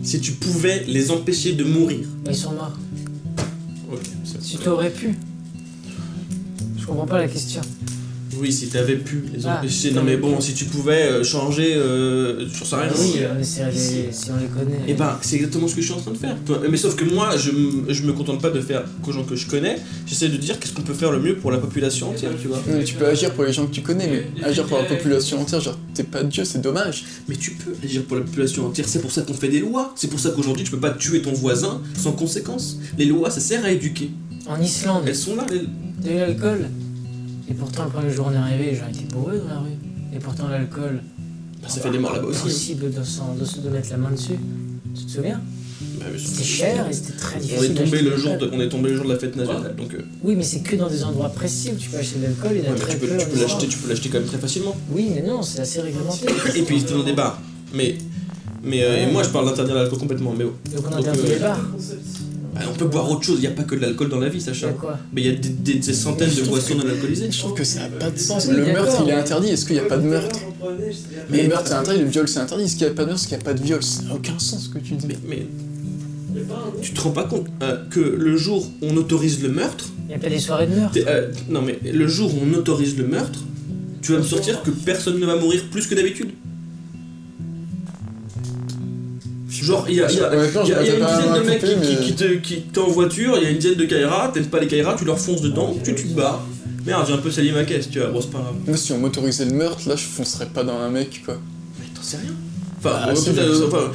Si 0.04 0.20
tu 0.20 0.34
pouvais 0.34 0.84
les 0.88 1.10
empêcher 1.10 1.54
de 1.54 1.64
mourir. 1.64 2.02
Mais 2.26 2.34
ils 2.34 2.38
sont 2.38 2.52
morts. 2.52 2.74
Si 4.42 4.58
tu 4.58 4.70
aurais 4.70 4.90
pu. 4.92 5.16
Je 6.84 6.88
comprends 6.88 7.06
pas 7.08 7.20
la 7.20 7.28
question. 7.30 7.62
Oui, 8.40 8.52
si 8.52 8.68
t'avais 8.68 8.96
pu 8.98 9.24
les 9.32 9.46
Ah, 9.46 9.60
empêcher. 9.60 9.92
non 9.92 10.02
mais 10.04 10.18
bon, 10.18 10.42
si 10.42 10.54
tu 10.56 10.66
pouvais 10.66 11.04
euh, 11.04 11.24
changer, 11.24 11.76
euh, 11.76 12.46
j'en 12.52 12.66
sais 12.66 12.76
rien. 12.76 12.92
Oui, 13.00 13.14
les- 13.20 13.44
si 14.12 14.32
on 14.32 14.38
les 14.38 14.48
connaît. 14.48 14.82
Et 14.88 14.96
ben, 14.96 15.18
c'est 15.22 15.36
exactement 15.36 15.68
ce 15.68 15.76
que 15.76 15.82
je 15.82 15.86
suis 15.86 15.96
en 15.96 16.02
train 16.02 16.12
de 16.12 16.18
faire. 16.18 16.36
Mais 16.70 16.76
sauf 16.76 16.96
que 16.96 17.06
moi, 17.06 17.38
je, 17.38 17.52
je 17.94 18.02
me 18.04 18.12
contente 18.12 18.42
pas 18.42 18.50
de 18.50 18.60
faire 18.60 18.84
qu'aux 19.04 19.12
gens 19.12 19.24
que 19.24 19.36
je 19.36 19.48
connais. 19.48 19.78
J'essaie 20.08 20.30
de 20.30 20.36
dire 20.38 20.60
qu'est-ce 20.60 20.74
qu'on 20.74 20.82
peut 20.82 20.96
faire 20.96 21.12
le 21.12 21.20
mieux 21.20 21.36
pour 21.38 21.52
la 21.52 21.60
population 21.60 22.10
entière, 22.10 22.32
tu 22.42 22.48
vois. 22.48 22.60
Mais 22.68 22.84
tu 22.84 22.96
peux 22.96 23.06
agir 23.06 23.32
pour 23.34 23.44
les 23.46 23.54
gens 23.54 23.68
que 23.68 23.72
tu 23.72 23.82
connais, 23.82 24.08
mais 24.08 24.44
agir 24.44 24.66
pour 24.66 24.80
la 24.80 24.86
population 24.86 25.40
entière, 25.40 25.62
genre, 25.62 25.78
t'es 25.94 26.04
pas 26.04 26.24
Dieu, 26.24 26.44
c'est 26.44 26.60
dommage. 26.60 27.06
Mais 27.30 27.36
tu 27.36 27.52
peux 27.52 27.76
agir 27.84 28.02
pour 28.04 28.18
la 28.18 28.24
population 28.24 28.66
entière. 28.66 28.88
C'est 28.90 29.00
pour 29.00 29.12
ça 29.12 29.22
qu'on 29.22 29.36
fait 29.36 29.48
des 29.50 29.60
lois. 29.60 29.94
C'est 29.96 30.08
pour 30.10 30.20
ça 30.20 30.32
qu'aujourd'hui, 30.32 30.66
tu 30.66 30.72
peux 30.72 30.80
pas 30.80 30.90
tuer 30.92 31.22
ton 31.22 31.34
voisin 31.34 31.82
sans 31.98 32.14
conséquence. 32.14 32.78
Les 32.98 33.06
lois, 33.06 33.30
ça 33.30 33.40
sert 33.40 33.64
à 33.64 33.72
éduquer. 33.72 34.10
En 34.48 34.60
Islande, 34.62 35.04
Elles 35.08 35.16
sont 35.16 35.36
là. 35.36 35.46
les- 35.50 36.12
eu 36.12 36.18
l'alcool 36.18 36.68
Et 37.50 37.54
pourtant, 37.54 37.86
le 37.86 37.90
premier 37.90 38.12
jour, 38.12 38.28
on 38.30 38.34
est 38.34 38.38
arrivé, 38.38 38.72
les 38.72 38.76
gens 38.76 38.88
étaient 38.90 39.14
bourrés 39.14 39.38
dans 39.38 39.48
la 39.54 39.60
rue. 39.60 39.70
Et 40.16 40.20
pourtant, 40.20 40.48
l'alcool, 40.48 41.02
Bah, 41.62 41.68
ça 41.70 41.82
fait 41.82 41.92
des 41.92 42.00
morts 42.00 42.14
là-bas 42.14 42.28
aussi. 42.28 42.40
impossible 42.40 42.92
de, 42.92 43.04
s'en- 43.04 43.36
de, 43.40 43.46
se- 43.46 43.60
de 43.60 43.70
mettre 43.70 43.90
la 43.92 43.98
main 43.98 44.12
dessus. 44.12 44.40
Tu 44.96 45.06
te 45.06 45.12
souviens 45.12 45.42
Bah, 46.00 46.06
C'était 46.18 46.44
cher 46.44 46.88
et 46.90 46.94
c'était 46.94 47.14
très 47.18 47.40
difficile. 47.40 47.60
On 47.60 47.64
est, 47.82 47.84
tombé 47.86 48.02
le 48.02 48.12
de 48.12 48.18
jour 48.18 48.38
de, 48.38 48.50
on 48.54 48.60
est 48.62 48.70
tombé 48.70 48.90
le 48.92 48.96
jour 48.96 49.06
de 49.06 49.14
la 49.14 49.20
fête 49.20 49.36
nationale, 49.36 49.76
donc... 49.76 49.94
euh, 49.94 50.02
Oui, 50.24 50.36
mais 50.36 50.44
c'est 50.44 50.60
que 50.60 50.76
dans 50.76 50.90
des 50.90 51.04
endroits 51.04 51.30
précis 51.30 51.72
où 51.74 51.78
tu 51.78 51.90
peux 51.90 51.98
acheter 51.98 52.20
de 52.20 52.24
l'alcool. 52.24 52.52
A 52.66 52.72
ouais, 52.72 52.78
très 52.78 52.94
tu 52.94 53.00
peux, 53.00 53.08
tu 53.08 53.40
l'acheter, 53.40 53.68
tu 53.68 53.78
peux 53.78 53.90
l'acheter 53.90 54.10
quand 54.10 54.20
même 54.20 54.28
très 54.28 54.38
facilement. 54.38 54.76
Oui, 54.92 55.12
mais 55.14 55.22
non, 55.24 55.42
c'est 55.42 55.60
assez 55.60 55.82
réglementé. 55.82 56.28
Et 56.56 56.62
puis 56.64 56.80
c'était 56.80 56.94
dans 56.94 57.04
des 57.04 57.14
bars. 57.14 57.40
Mais, 57.74 57.98
mais 58.64 58.84
euh, 58.84 59.04
et 59.08 59.12
moi 59.12 59.24
je 59.24 59.30
parle 59.30 59.46
d'interdire 59.48 59.76
l'alcool 59.76 60.00
complètement. 60.00 60.34
Mais 60.38 60.46
oh. 60.46 60.54
Donc 60.76 60.86
on 60.90 60.96
interdit 60.96 61.20
euh, 61.26 61.34
les 61.34 61.40
bars. 61.40 61.60
Bah, 62.54 62.62
on 62.70 62.74
peut 62.78 62.86
boire 62.86 63.10
autre 63.10 63.24
chose. 63.24 63.38
Il 63.40 63.42
n'y 63.42 63.48
a 63.48 63.52
pas 63.52 63.64
que 63.64 63.76
de 63.76 63.82
l'alcool 63.82 64.10
dans 64.10 64.20
la 64.20 64.30
vie, 64.30 64.40
Sacha. 64.42 64.68
Mais 65.14 65.22
il 65.22 65.28
y 65.28 65.30
a 65.30 65.36
des, 65.36 65.50
des- 65.50 65.74
des 65.76 65.94
centaines 65.94 66.30
Je 66.30 66.42
de 66.42 66.48
boissons 66.48 66.76
non 66.76 66.84
alcoolisées. 66.88 67.32
Je 67.32 67.40
trouve 67.40 67.54
que 67.54 67.64
ça 67.64 67.82
n'a 67.82 67.88
pas 67.90 68.10
de 68.12 68.18
sens. 68.20 68.46
Oui, 68.50 68.56
le 68.58 68.66
meurtre, 68.66 69.02
il 69.04 69.10
est 69.10 69.14
interdit. 69.14 69.50
Est-ce 69.50 69.66
qu'il 69.66 69.76
n'y 69.76 69.82
a 69.82 69.86
pas 69.86 69.98
de 69.98 70.08
meurtre 70.08 70.40
Mais- 71.30 71.44
Le 71.44 71.50
meurtre, 71.50 71.68
c'est 71.68 71.74
interdit. 71.74 72.02
Le 72.02 72.08
viol, 72.10 72.28
c'est 72.28 72.40
interdit. 72.40 72.64
Est-ce 72.66 72.76
qu'il 72.76 72.86
n'y 72.88 72.92
a 72.92 72.96
pas 72.96 73.04
de 73.04 73.08
meurtre 73.10 73.22
Est-ce 73.22 73.28
qu'il 73.30 73.38
n'y 73.38 73.44
a 73.44 73.46
pas 73.46 73.54
de 73.54 73.64
viol? 73.64 73.84
Ça 73.84 74.04
n'a 74.04 74.14
aucun 74.16 74.38
sens 74.40 74.64
ce 74.66 74.70
que 74.70 74.80
tu 74.80 74.94
dis. 74.96 75.08
Mais, 75.08 75.18
mais 75.28 75.46
tu 76.82 76.94
te 76.94 77.02
rends 77.02 77.12
pas 77.12 77.26
compte 77.26 77.46
euh, 77.62 77.78
que 77.90 78.00
le 78.00 78.38
jour 78.38 78.66
où 78.82 78.86
on 78.88 78.98
autorise 78.98 79.42
le 79.44 79.50
meurtre, 79.50 79.86
Il 80.06 80.10
n'y 80.10 80.14
a 80.16 80.20
pas 80.20 80.30
des 80.30 80.40
soirées 80.40 80.68
de 80.68 80.76
meurtre. 80.76 80.98
euh, 81.08 81.32
non 81.50 81.62
mais 81.62 81.80
le 81.90 82.08
jour 82.08 82.34
où 82.34 82.40
on 82.44 82.54
autorise 82.58 82.98
le 82.98 83.06
meurtre, 83.08 83.40
tu 84.02 84.12
vas 84.14 84.18
me 84.18 84.24
sortir 84.24 84.64
que 84.64 84.72
personne 84.72 85.20
ne 85.20 85.26
va 85.26 85.36
mourir 85.36 85.64
plus 85.72 85.86
que 85.88 85.96
d'habitude. 85.96 86.30
Genre, 89.64 89.86
il 89.90 89.96
y 89.96 90.02
a, 90.02 90.12
y 90.12 90.16
y 90.16 90.18
y 90.18 90.20
une 90.20 90.26
dizaine 90.26 91.34
de 91.36 91.50
mecs 91.50 91.60
qui, 91.60 91.66
inculpé, 91.72 91.88
qui, 91.88 91.96
mais- 92.00 92.06
qui 92.06 92.14
te, 92.14 92.24
qui 92.46 92.62
t'es 92.64 92.80
en 92.80 92.88
voiture, 92.90 93.38
il 93.38 93.44
y 93.44 93.46
a 93.46 93.50
une 93.50 93.58
dizaine 93.58 93.78
de 93.78 93.86
Kaira, 93.86 94.30
t'aimes 94.34 94.46
pas 94.48 94.60
les 94.60 94.68
Kaira, 94.68 94.96
tu 94.98 95.06
leur 95.06 95.18
fonces 95.20 95.42
dedans, 95.42 95.76
tu, 95.84 95.96
tu 95.96 96.04
te 96.08 96.14
barres. 96.14 96.44
Merde, 96.86 97.06
j'ai 97.08 97.14
un 97.14 97.18
peu 97.18 97.32
sali 97.32 97.52
ma 97.54 97.64
caisse, 97.64 97.90
tu 97.90 98.00
vois, 98.00 98.10
bon, 98.10 98.20
c'est 98.20 98.30
pas 98.32 98.40
grave. 98.40 98.56
Moi, 98.68 98.76
si 98.76 98.92
on 98.92 98.98
m'autorisait 98.98 99.46
le 99.46 99.54
meurtre, 99.54 99.88
là, 99.88 99.96
je 99.96 100.04
foncerais 100.04 100.48
pas 100.48 100.64
dans 100.66 100.78
un 100.78 100.90
mec, 100.90 101.22
quoi. 101.26 101.38
Mais 101.80 101.86
t'en 101.96 102.02
sais 102.04 102.18
rien. 102.18 102.34
Enfin, 102.80 103.00
Ah, 103.08 103.16
si, 103.16 103.24
sais. 103.34 103.40
enfin, 103.66 103.92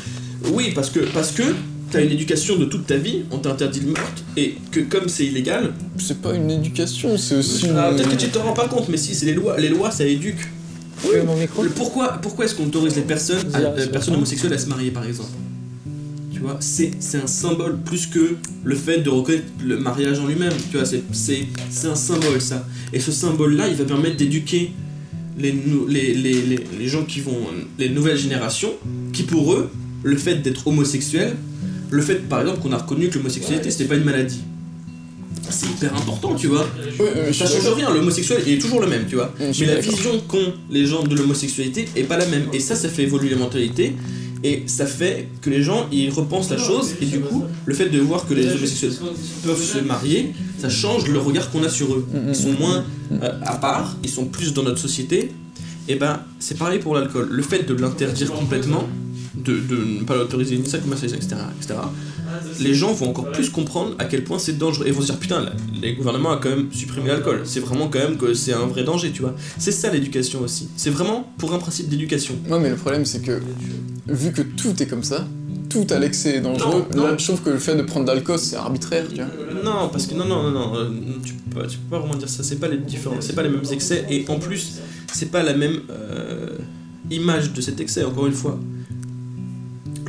oui, 0.54 0.72
parce 0.74 0.88
que, 0.88 1.00
parce 1.00 1.32
que 1.32 1.42
t'as 1.90 2.02
une 2.02 2.10
éducation 2.12 2.56
de 2.56 2.64
toute 2.64 2.86
ta 2.86 2.96
vie, 2.96 3.24
on 3.30 3.38
t'a 3.38 3.50
interdit 3.50 3.80
le 3.80 3.86
meurtre, 3.88 4.22
et 4.38 4.54
que 4.70 4.80
comme 4.80 5.08
c'est 5.10 5.26
illégal, 5.26 5.72
C'est 5.98 6.22
pas 6.22 6.32
une 6.34 6.50
éducation, 6.50 7.18
c'est 7.18 7.36
aussi 7.36 7.66
une. 7.66 7.76
ah, 7.76 7.90
peut-être 7.94 8.08
que 8.08 8.16
tu 8.16 8.28
te 8.28 8.38
rends 8.38 8.54
pas 8.54 8.68
compte, 8.68 8.88
mais 8.88 8.96
si, 8.96 9.14
c'est 9.14 9.26
les 9.26 9.34
lois, 9.34 9.58
les 9.58 9.68
lois 9.68 9.90
ça 9.90 10.06
éduque. 10.06 10.48
Le 11.04 11.68
Pourquoi, 11.68 12.18
pourquoi 12.20 12.44
est-ce 12.46 12.54
qu'on 12.56 12.64
autorise 12.66 12.96
les 12.96 13.02
personnes, 13.02 13.38
à- 13.54 13.60
personnes 13.86 14.14
homosexuelles 14.14 14.52
à 14.54 14.58
se 14.58 14.66
marier 14.66 14.90
par 14.90 15.04
exemple? 15.04 15.28
Tu 16.38 16.44
vois, 16.44 16.56
c'est 16.60 16.92
un 17.20 17.26
symbole 17.26 17.78
plus 17.84 18.06
que 18.06 18.36
le 18.62 18.74
fait 18.76 18.98
de 18.98 19.10
reconnaître 19.10 19.42
le 19.64 19.76
mariage 19.76 20.20
en 20.20 20.26
lui-même. 20.28 20.52
Tu 20.70 20.76
vois, 20.76 20.86
c'est- 20.86 21.46
un 21.88 21.94
symbole 21.96 22.40
ça. 22.40 22.64
Et 22.92 23.00
ce 23.00 23.10
symbole-là, 23.10 23.66
il 23.68 23.74
va 23.74 23.84
permettre 23.84 24.16
d'éduquer 24.16 24.70
les, 25.36 25.52
nou- 25.52 25.86
les, 25.88 26.14
les, 26.14 26.34
les, 26.42 26.60
les 26.78 26.88
gens 26.88 27.04
qui 27.04 27.20
vont. 27.20 27.38
les 27.78 27.88
nouvelles 27.88 28.16
générations, 28.18 28.72
qui 29.12 29.24
pour 29.24 29.52
eux, 29.54 29.68
le 30.04 30.16
fait 30.16 30.36
d'être 30.36 30.68
homosexuel, 30.68 31.34
le 31.90 32.02
fait 32.02 32.28
par 32.28 32.40
exemple 32.42 32.60
qu'on 32.60 32.72
a 32.72 32.78
reconnu 32.78 33.08
que 33.08 33.16
l'homosexualité 33.18 33.70
c'était 33.72 33.86
pas 33.86 33.96
une 33.96 34.04
maladie. 34.04 34.42
C'est 35.50 35.66
hyper 35.66 35.94
important, 35.96 36.34
tu 36.34 36.46
vois. 36.48 36.68
Je 36.98 37.32
Ça 37.32 37.46
change 37.46 37.72
rien, 37.74 37.92
l'homosexuel 37.92 38.42
il 38.46 38.52
est 38.54 38.58
toujours 38.58 38.80
le 38.80 38.86
même, 38.86 39.06
tu 39.08 39.14
vois. 39.16 39.34
Mais 39.40 39.66
la 39.66 39.80
vision 39.80 40.20
qu'ont 40.28 40.52
les 40.70 40.84
gens 40.86 41.02
de 41.04 41.16
l'homosexualité 41.16 41.88
est 41.96 42.02
pas 42.04 42.18
la 42.18 42.26
même. 42.26 42.44
Et 42.52 42.60
ça, 42.60 42.76
ça 42.76 42.88
fait 42.88 43.04
évoluer 43.04 43.30
les 43.30 43.36
mentalités. 43.36 43.94
Et 44.44 44.64
ça 44.66 44.86
fait 44.86 45.28
que 45.42 45.50
les 45.50 45.62
gens, 45.62 45.88
ils 45.90 46.10
repensent 46.10 46.50
la 46.50 46.58
chose. 46.58 46.94
Et 47.00 47.06
du 47.06 47.20
coup, 47.20 47.44
le 47.66 47.74
fait 47.74 47.88
de 47.88 47.98
voir 47.98 48.26
que 48.26 48.34
les 48.34 48.46
homosexuels 48.46 48.92
peuvent 49.44 49.62
se 49.62 49.78
marier, 49.78 50.32
ça 50.58 50.68
change 50.68 51.08
le 51.08 51.18
regard 51.18 51.50
qu'on 51.50 51.62
a 51.64 51.68
sur 51.68 51.92
eux. 51.92 52.06
Mm, 52.12 52.16
mm, 52.18 52.28
Ils 52.28 52.36
sont 52.36 52.52
mm, 52.52 52.58
moins 52.58 52.84
euh, 53.12 53.32
à 53.44 53.56
part, 53.56 53.96
ils 54.02 54.10
sont 54.10 54.26
plus 54.26 54.54
dans 54.54 54.62
notre 54.62 54.78
société. 54.78 55.32
Et 55.88 55.96
ben, 55.96 56.20
c'est 56.38 56.58
pareil 56.58 56.78
pour 56.78 56.94
l'alcool. 56.94 57.28
Le 57.30 57.42
fait 57.42 57.66
de 57.66 57.74
l'interdire 57.74 58.30
complètement, 58.32 58.86
de, 59.34 59.58
de 59.58 59.76
ne 60.00 60.04
pas 60.04 60.16
l'autoriser 60.16 60.56
ni 60.58 60.68
ça 60.68 60.78
commercialiser, 60.78 61.16
etc., 61.16 61.36
etc., 61.60 61.74
les 62.60 62.74
gens 62.74 62.92
vont 62.92 63.08
encore 63.10 63.30
plus 63.32 63.50
comprendre 63.50 63.94
à 63.98 64.04
quel 64.04 64.24
point 64.24 64.38
c'est 64.38 64.58
dangereux 64.58 64.86
et 64.86 64.90
vont 64.90 65.00
se 65.00 65.06
dire 65.06 65.16
putain, 65.18 65.42
là, 65.42 65.52
les 65.80 65.94
gouvernements 65.94 66.32
ont 66.32 66.38
quand 66.40 66.50
même 66.50 66.68
supprimé 66.72 67.08
l'alcool. 67.08 67.42
C'est 67.44 67.60
vraiment 67.60 67.88
quand 67.88 67.98
même 67.98 68.16
que 68.16 68.34
c'est 68.34 68.52
un 68.52 68.66
vrai 68.66 68.84
danger, 68.84 69.10
tu 69.12 69.22
vois. 69.22 69.34
C'est 69.58 69.72
ça 69.72 69.90
l'éducation 69.90 70.40
aussi. 70.42 70.68
C'est 70.76 70.90
vraiment 70.90 71.30
pour 71.38 71.54
un 71.54 71.58
principe 71.58 71.88
d'éducation. 71.88 72.34
Ouais, 72.48 72.58
mais 72.60 72.70
le 72.70 72.76
problème, 72.76 73.04
c'est 73.04 73.22
que 73.22 73.40
vu 74.08 74.32
que 74.32 74.42
tout 74.42 74.82
est 74.82 74.86
comme 74.86 75.02
ça, 75.04 75.26
tout 75.68 75.86
à 75.90 75.98
l'excès 75.98 76.36
est 76.36 76.40
dangereux, 76.40 76.84
Non, 76.96 77.18
je 77.18 77.24
trouve 77.24 77.42
que 77.42 77.50
le 77.50 77.58
fait 77.58 77.76
de 77.76 77.82
prendre 77.82 78.06
de 78.06 78.12
l'alcool, 78.12 78.38
c'est 78.38 78.56
arbitraire, 78.56 79.06
tu 79.08 79.16
vois. 79.16 79.26
Non, 79.62 79.88
parce 79.90 80.06
que 80.06 80.14
non, 80.14 80.24
non, 80.24 80.42
non, 80.44 80.50
non, 80.50 80.76
euh, 80.76 80.88
tu, 81.24 81.34
peux 81.34 81.60
pas, 81.60 81.66
tu 81.66 81.76
peux 81.78 81.90
pas 81.90 81.98
vraiment 81.98 82.14
dire 82.16 82.28
ça. 82.28 82.42
C'est 82.42 82.56
pas 82.56 82.68
les 82.68 82.78
différents, 82.78 83.16
c'est 83.20 83.34
pas 83.34 83.42
les 83.42 83.50
mêmes 83.50 83.62
excès 83.70 84.06
et 84.10 84.24
en 84.28 84.38
plus, 84.38 84.78
c'est 85.12 85.30
pas 85.30 85.42
la 85.42 85.54
même 85.54 85.80
euh, 85.90 86.56
image 87.10 87.52
de 87.52 87.60
cet 87.60 87.80
excès. 87.80 88.02
Encore 88.04 88.26
une 88.26 88.32
fois, 88.32 88.58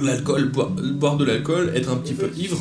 l'alcool, 0.01 0.49
boire, 0.51 0.69
boire 0.69 1.17
de 1.17 1.25
l'alcool, 1.25 1.71
être 1.75 1.89
un 1.89 1.97
petit 1.97 2.13
peu 2.13 2.29
ivre, 2.37 2.57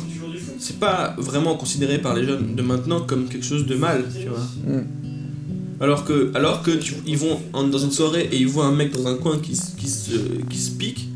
c'est 0.59 0.77
pas 0.79 1.15
vraiment 1.17 1.55
considéré 1.55 1.99
par 1.99 2.13
les 2.15 2.25
jeunes 2.25 2.55
de 2.55 2.61
maintenant 2.61 2.99
comme 3.01 3.29
quelque 3.29 3.45
chose 3.45 3.65
de 3.65 3.75
mal, 3.75 4.03
tu 4.19 4.27
vois. 4.27 4.39
Mm. 4.77 4.85
Alors 5.81 6.03
que, 6.03 6.31
alors 6.35 6.61
que 6.61 6.71
tu- 6.71 6.95
ils 7.07 7.17
vont 7.17 7.39
en- 7.53 7.63
dans 7.63 7.77
une 7.77 7.91
soirée 7.91 8.27
et 8.33 8.37
ils 8.37 8.47
voient 8.47 8.65
un 8.65 8.73
mec 8.75 8.91
dans 8.91 9.07
un 9.07 9.15
coin 9.15 9.37
qui, 9.39 9.55
se- 9.55 9.73
qui, 9.77 9.87
se, 9.87 10.11
qui 10.49 10.57
se 10.57 10.71
pique, 10.71 11.07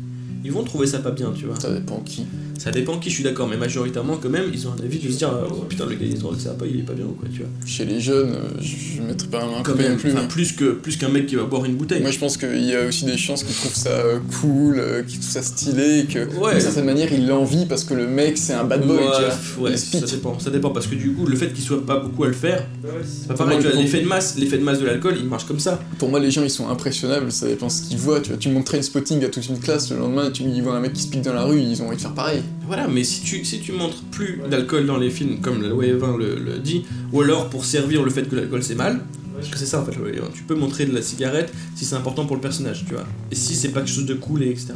ils 0.44 0.52
vont 0.52 0.62
trouver 0.62 0.86
ça 0.86 0.98
pas 0.98 1.10
bien, 1.10 1.32
tu 1.32 1.46
vois. 1.46 1.58
Ça 1.58 1.72
dépend 1.72 2.00
qui. 2.00 2.26
Ça 2.64 2.70
dépend 2.70 2.98
qui, 2.98 3.10
je 3.10 3.14
suis 3.16 3.24
d'accord, 3.24 3.46
mais 3.46 3.58
majoritairement 3.58 4.16
quand 4.16 4.30
même, 4.30 4.44
ils 4.52 4.66
ont 4.66 4.70
un 4.72 4.82
avis 4.82 4.98
de 4.98 5.12
se 5.12 5.18
dire 5.18 5.30
oh 5.50 5.64
putain 5.68 5.84
le 5.84 5.96
gars 5.96 6.06
il 6.06 6.14
est 6.14 6.18
drôle, 6.18 6.36
ça 6.38 6.48
va 6.50 6.54
pas, 6.54 6.64
il 6.66 6.80
est 6.80 6.82
pas 6.82 6.94
bien 6.94 7.04
ou 7.04 7.12
quoi, 7.12 7.28
tu 7.30 7.40
vois. 7.40 7.48
Chez 7.66 7.84
les 7.84 8.00
jeunes, 8.00 8.30
euh, 8.32 8.48
je 8.60 8.74
je 8.96 9.02
mettrais 9.02 9.28
pas 9.28 9.42
un 9.42 9.46
main 9.48 9.62
Quand 9.62 9.76
même, 9.76 9.96
plus. 9.98 10.12
enfin, 10.12 10.24
plus 10.26 10.52
que 10.52 10.72
plus 10.72 10.96
qu'un 10.96 11.08
mec 11.10 11.26
qui 11.26 11.34
va 11.36 11.42
boire 11.44 11.64
une 11.66 11.74
bouteille. 11.76 12.00
Moi, 12.00 12.10
je 12.10 12.18
pense 12.18 12.38
qu'il 12.38 12.64
y 12.64 12.74
a 12.74 12.86
aussi 12.86 13.04
des 13.04 13.18
chances 13.18 13.42
qu'ils 13.44 13.54
trouvent 13.54 13.74
ça 13.74 13.90
euh, 13.90 14.18
cool, 14.40 14.78
euh, 14.78 15.02
qu'ils 15.02 15.18
trouvent 15.20 15.30
ça 15.32 15.42
stylé, 15.42 16.06
que 16.08 16.20
Ouais. 16.38 16.52
d'une 16.52 16.60
certaine 16.62 16.86
manière, 16.86 17.12
ils 17.12 17.26
l'envient 17.26 17.66
parce 17.66 17.84
que 17.84 17.92
le 17.92 18.06
mec, 18.06 18.38
c'est 18.38 18.54
un 18.54 18.64
bad 18.64 18.86
boy, 18.86 18.96
ouais, 18.96 19.02
tu 19.02 19.58
vois. 19.60 19.70
ouais, 19.70 19.76
ça 19.76 19.98
dépend, 20.06 20.38
ça 20.38 20.50
dépend 20.50 20.70
parce 20.70 20.86
que 20.86 20.94
du 20.94 21.12
coup 21.12 21.26
le 21.26 21.36
fait 21.36 21.52
qu'il 21.52 21.62
soit 21.62 21.84
pas 21.84 21.98
beaucoup 21.98 22.24
à 22.24 22.28
le 22.28 22.32
faire, 22.32 22.66
c'est 23.04 23.28
pas 23.28 23.34
pareil, 23.34 23.58
l'effet 23.76 24.00
de 24.00 24.06
masse, 24.06 24.36
l'effet 24.38 24.56
de 24.56 24.64
masse 24.64 24.80
de 24.80 24.86
l'alcool, 24.86 25.16
il 25.20 25.26
marche 25.26 25.44
comme 25.44 25.60
ça. 25.60 25.78
Pour 25.98 26.08
moi, 26.08 26.18
les 26.18 26.30
gens, 26.30 26.42
ils 26.42 26.50
sont 26.50 26.68
impressionnables, 26.70 27.30
ça 27.30 27.46
dépend 27.46 27.68
ce 27.68 27.82
qu'ils 27.82 27.98
voient, 27.98 28.20
tu 28.20 28.30
vois. 28.30 28.38
Tu 28.38 28.48
montres 28.48 28.74
un 28.74 28.80
spotting 28.82 29.22
à 29.22 29.28
toute 29.28 29.46
une 29.48 29.58
classe, 29.58 29.90
le 29.90 29.98
lendemain, 29.98 30.30
tu 30.30 30.44
ils 30.44 30.62
voient 30.62 30.76
un 30.76 30.80
mec 30.80 30.94
qui 30.94 31.02
se 31.02 31.08
pique 31.08 31.22
dans 31.22 31.34
la 31.34 31.44
rue, 31.44 31.60
ils 31.60 31.82
ont 31.82 31.88
envie 31.88 31.96
de 31.96 32.00
faire 32.00 32.14
pareil. 32.14 32.42
Voilà, 32.66 32.88
mais 32.88 33.04
si 33.04 33.20
tu 33.22 33.44
si 33.44 33.60
tu 33.60 33.72
montres 33.72 34.02
plus 34.10 34.40
d'alcool 34.50 34.86
dans 34.86 34.96
les 34.96 35.10
films 35.10 35.40
comme 35.40 35.60
le 35.62 35.68
loi 35.68 35.84
20 35.94 36.16
le, 36.16 36.38
le 36.38 36.58
dit, 36.58 36.84
ou 37.12 37.20
alors 37.22 37.48
pour 37.50 37.64
servir 37.64 38.02
le 38.02 38.10
fait 38.10 38.22
que 38.28 38.36
l'alcool 38.36 38.62
c'est 38.62 38.74
mal, 38.74 39.00
parce 39.36 39.48
que 39.48 39.58
c'est 39.58 39.66
ça 39.66 39.80
en 39.80 39.84
fait, 39.84 39.96
le 39.96 40.10
loi 40.10 40.22
20, 40.26 40.32
tu 40.34 40.42
peux 40.44 40.54
montrer 40.54 40.86
de 40.86 40.94
la 40.94 41.02
cigarette 41.02 41.52
si 41.76 41.84
c'est 41.84 41.96
important 41.96 42.24
pour 42.26 42.36
le 42.36 42.42
personnage, 42.42 42.84
tu 42.88 42.94
vois, 42.94 43.04
et 43.30 43.34
si 43.34 43.54
c'est 43.54 43.68
pas 43.68 43.80
quelque 43.80 43.92
chose 43.94 44.06
de 44.06 44.14
cool 44.14 44.42
et 44.44 44.50
etc. 44.50 44.68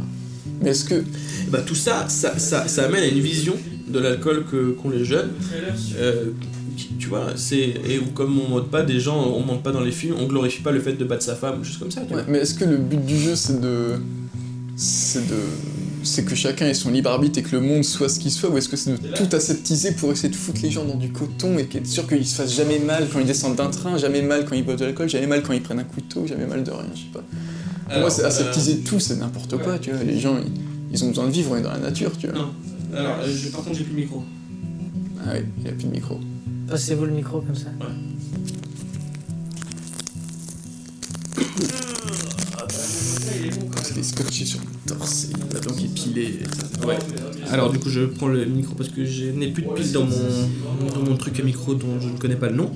Mais 0.60 0.70
est-ce 0.70 0.84
que. 0.84 1.04
Bah 1.50 1.60
tout 1.64 1.76
ça, 1.76 2.08
ça, 2.08 2.38
ça, 2.38 2.66
ça 2.68 2.84
amène 2.86 3.02
à 3.04 3.06
une 3.06 3.20
vision 3.20 3.54
de 3.86 3.98
l'alcool 4.00 4.44
que 4.50 4.70
qu'ont 4.72 4.90
les 4.90 5.04
jeunes. 5.04 5.30
euh, 5.98 6.24
tu 6.98 7.08
vois, 7.08 7.28
c'est 7.36 7.58
et 7.88 8.00
comme 8.14 8.38
on 8.38 8.48
montre 8.48 8.68
pas 8.68 8.82
des 8.82 9.00
gens, 9.00 9.16
on 9.34 9.40
montre 9.40 9.62
pas 9.62 9.72
dans 9.72 9.80
les 9.80 9.90
films, 9.92 10.14
on 10.18 10.26
glorifie 10.26 10.60
pas 10.62 10.70
le 10.72 10.80
fait 10.80 10.92
de 10.92 11.04
battre 11.04 11.22
sa 11.24 11.34
femme 11.36 11.60
ou 11.60 11.64
juste 11.64 11.78
comme 11.78 11.90
ça. 11.90 12.02
Tu 12.02 12.14
Ouais, 12.14 12.22
vois. 12.22 12.30
mais 12.32 12.38
est-ce 12.40 12.54
que 12.54 12.64
le 12.64 12.76
but 12.76 13.04
du 13.04 13.18
jeu, 13.18 13.34
c'est 13.34 13.60
de. 13.60 13.94
C'est 14.76 15.26
de. 15.28 15.34
C'est 16.08 16.24
que 16.24 16.34
chacun 16.34 16.66
ait 16.66 16.74
son 16.74 16.90
libre 16.90 17.10
arbitre 17.10 17.38
et 17.38 17.42
que 17.42 17.54
le 17.54 17.60
monde 17.60 17.84
soit 17.84 18.08
ce 18.08 18.18
qu'il 18.18 18.30
soit, 18.32 18.48
ou 18.50 18.56
est-ce 18.56 18.68
que 18.68 18.76
c'est 18.76 18.92
de 19.00 19.08
tout 19.14 19.28
aseptiser 19.36 19.92
pour 19.92 20.10
essayer 20.10 20.30
de 20.30 20.34
foutre 20.36 20.60
les 20.62 20.70
gens 20.70 20.84
dans 20.84 20.96
du 20.96 21.10
coton 21.12 21.58
et 21.58 21.66
qu'être 21.66 21.86
sûr 21.86 22.06
qu'ils 22.08 22.26
se 22.26 22.34
fassent 22.34 22.54
jamais 22.56 22.78
mal 22.78 23.06
quand 23.12 23.20
ils 23.20 23.26
descendent 23.26 23.56
d'un 23.56 23.68
train, 23.70 23.98
jamais 23.98 24.22
mal 24.22 24.44
quand 24.46 24.54
ils 24.56 24.64
boivent 24.64 24.78
de 24.78 24.86
l'alcool, 24.86 25.08
jamais 25.08 25.26
mal 25.26 25.42
quand 25.42 25.52
ils 25.52 25.62
prennent 25.62 25.78
un 25.80 25.84
couteau, 25.84 26.26
jamais 26.26 26.46
mal 26.46 26.64
de 26.64 26.70
rien, 26.70 26.86
je 26.94 27.00
sais 27.00 27.06
pas. 27.12 27.22
Pour 27.90 28.00
moi, 28.00 28.10
c'est 28.10 28.24
aseptiser 28.24 28.72
euh, 28.74 28.88
tout, 28.88 28.98
c'est 29.00 29.16
n'importe 29.16 29.56
quoi, 29.58 29.78
tu 29.78 29.90
vois. 29.90 30.02
Les 30.02 30.18
gens, 30.18 30.38
ils, 30.38 30.50
ils 30.92 31.04
ont 31.04 31.08
besoin 31.08 31.26
de 31.26 31.30
vivre, 31.30 31.52
on 31.52 31.56
est 31.56 31.62
dans 31.62 31.72
la 31.72 31.78
nature, 31.78 32.16
tu 32.18 32.26
vois. 32.28 32.38
Non. 32.38 32.52
Alors, 32.96 33.18
euh, 33.22 33.26
je- 33.30 33.48
par 33.50 33.62
contre, 33.62 33.76
j'ai 33.76 33.84
plus 33.84 33.94
le 33.94 34.00
micro. 34.00 34.22
Ah 35.26 35.32
oui, 35.34 35.40
il 35.62 35.68
a 35.68 35.72
plus 35.72 35.84
de 35.84 35.90
micro. 35.92 36.18
Passez-vous 36.68 37.04
le 37.04 37.12
micro 37.12 37.40
comme 37.42 37.54
ça. 37.56 37.68
Parce 41.36 41.87
qu'il 43.92 44.42
est 44.42 44.46
sur 44.46 44.60
le 44.60 44.90
torse 44.96 45.24
et 45.24 45.28
il 45.50 45.56
a 45.56 45.60
donc 45.60 45.82
épilé. 45.82 46.38
Ouais. 46.86 46.98
Alors 47.50 47.70
du 47.70 47.78
coup, 47.78 47.88
je 47.88 48.00
prends 48.02 48.28
le 48.28 48.44
micro 48.44 48.74
parce 48.74 48.88
que 48.90 49.04
je 49.04 49.26
n'ai 49.26 49.48
plus 49.48 49.62
de 49.62 49.68
pile 49.70 49.92
dans 49.92 50.04
mon, 50.04 50.90
dans 50.94 51.10
mon 51.10 51.16
truc 51.16 51.38
à 51.40 51.42
micro 51.42 51.74
dont 51.74 52.00
je 52.00 52.08
ne 52.08 52.18
connais 52.18 52.36
pas 52.36 52.48
le 52.48 52.56
nom. 52.56 52.70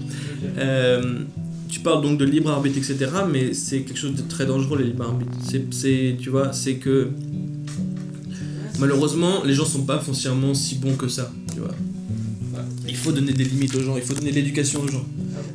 Euh, 0.59 1.21
tu 1.69 1.81
parles 1.81 2.03
donc 2.03 2.19
de 2.19 2.25
libre 2.25 2.51
arbitre, 2.51 2.79
etc. 2.79 3.11
Mais 3.31 3.55
c'est 3.55 3.81
quelque 3.83 3.99
chose 3.99 4.15
de 4.15 4.23
très 4.23 4.47
dangereux, 4.47 4.79
les 4.79 4.85
libres 4.85 5.05
arbitres. 5.05 5.33
C'est, 5.49 5.73
c'est- 5.73 6.17
tu 6.21 6.31
vois, 6.31 6.53
c'est 6.53 6.75
que 6.77 7.09
malheureusement, 8.79 9.43
les 9.45 9.55
gens 9.55 9.65
sont 9.65 9.83
pas 9.83 9.99
foncièrement 9.99 10.55
si 10.55 10.77
bons 10.77 10.95
que 10.97 11.09
ça. 11.09 11.31
Tu 11.55 11.61
vois. 11.61 11.75
Il 12.89 12.97
faut 12.97 13.13
donner 13.13 13.33
des 13.33 13.45
limites 13.45 13.75
aux 13.75 13.83
gens. 13.83 13.97
Il 13.97 14.03
faut 14.03 14.15
donner 14.15 14.31
de 14.31 14.37
l'éducation 14.37 14.81
aux 14.83 14.89
gens. 14.89 15.05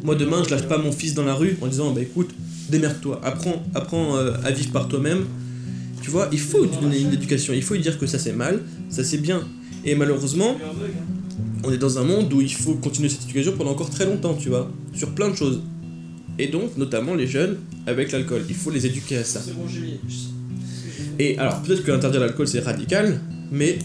Moi, 0.04 0.16
demain, 0.16 0.44
je 0.44 0.50
lâche 0.54 0.68
pas 0.68 0.78
mon 0.78 0.92
fils 0.92 1.14
dans 1.14 1.24
la 1.24 1.34
rue 1.34 1.58
en 1.62 1.68
disant, 1.68 1.92
bah 1.92 2.02
écoute, 2.02 2.30
démerde-toi, 2.70 3.20
apprends, 3.24 3.64
apprends 3.76 4.18
euh, 4.18 4.34
à 4.44 4.52
vivre 4.52 4.72
par 4.72 4.88
toi-même. 4.88 5.26
Tu 6.08 6.12
vois, 6.12 6.30
il 6.32 6.40
faut 6.40 6.66
donner 6.66 7.02
une 7.02 7.12
éducation, 7.12 7.54
il 7.54 7.62
faut 7.62 7.74
lui 7.74 7.82
dire 7.82 8.00
que 8.00 8.08
ça 8.08 8.18
c'est 8.18 8.32
mal, 8.32 8.62
ça 8.88 9.04
c'est 9.04 9.18
bien. 9.18 9.46
Et 9.84 9.94
malheureusement, 9.94 10.56
on 11.66 11.72
est 11.74 11.78
dans 11.78 12.00
un 12.00 12.06
monde 12.06 12.32
où 12.32 12.40
il 12.40 12.54
faut 12.54 12.76
continuer 12.76 13.10
cette 13.10 13.24
éducation 13.26 13.58
pendant 13.58 13.72
encore 13.72 13.90
très 13.90 14.06
longtemps, 14.06 14.34
tu 14.34 14.48
vois, 14.48 14.72
sur 14.94 15.10
plein 15.10 15.30
de 15.30 15.36
choses. 15.36 15.62
et 16.40 16.48
donc 16.48 16.78
notamment 16.78 17.14
les 17.14 17.28
jeunes 17.28 17.58
avec 17.86 18.14
l'alcool. 18.14 18.44
Il 18.48 18.56
faut 18.56 18.72
les 18.72 18.86
éduquer 18.86 19.18
à 19.18 19.26
ça. 19.26 19.42
Et 21.20 21.38
alors, 21.38 21.62
peut-être 21.62 21.84
que 21.84 21.92
interdire 21.92 22.22
l'alcool 22.22 22.48
c'est 22.48 22.62
radical, 22.62 23.20
mais 23.52 23.78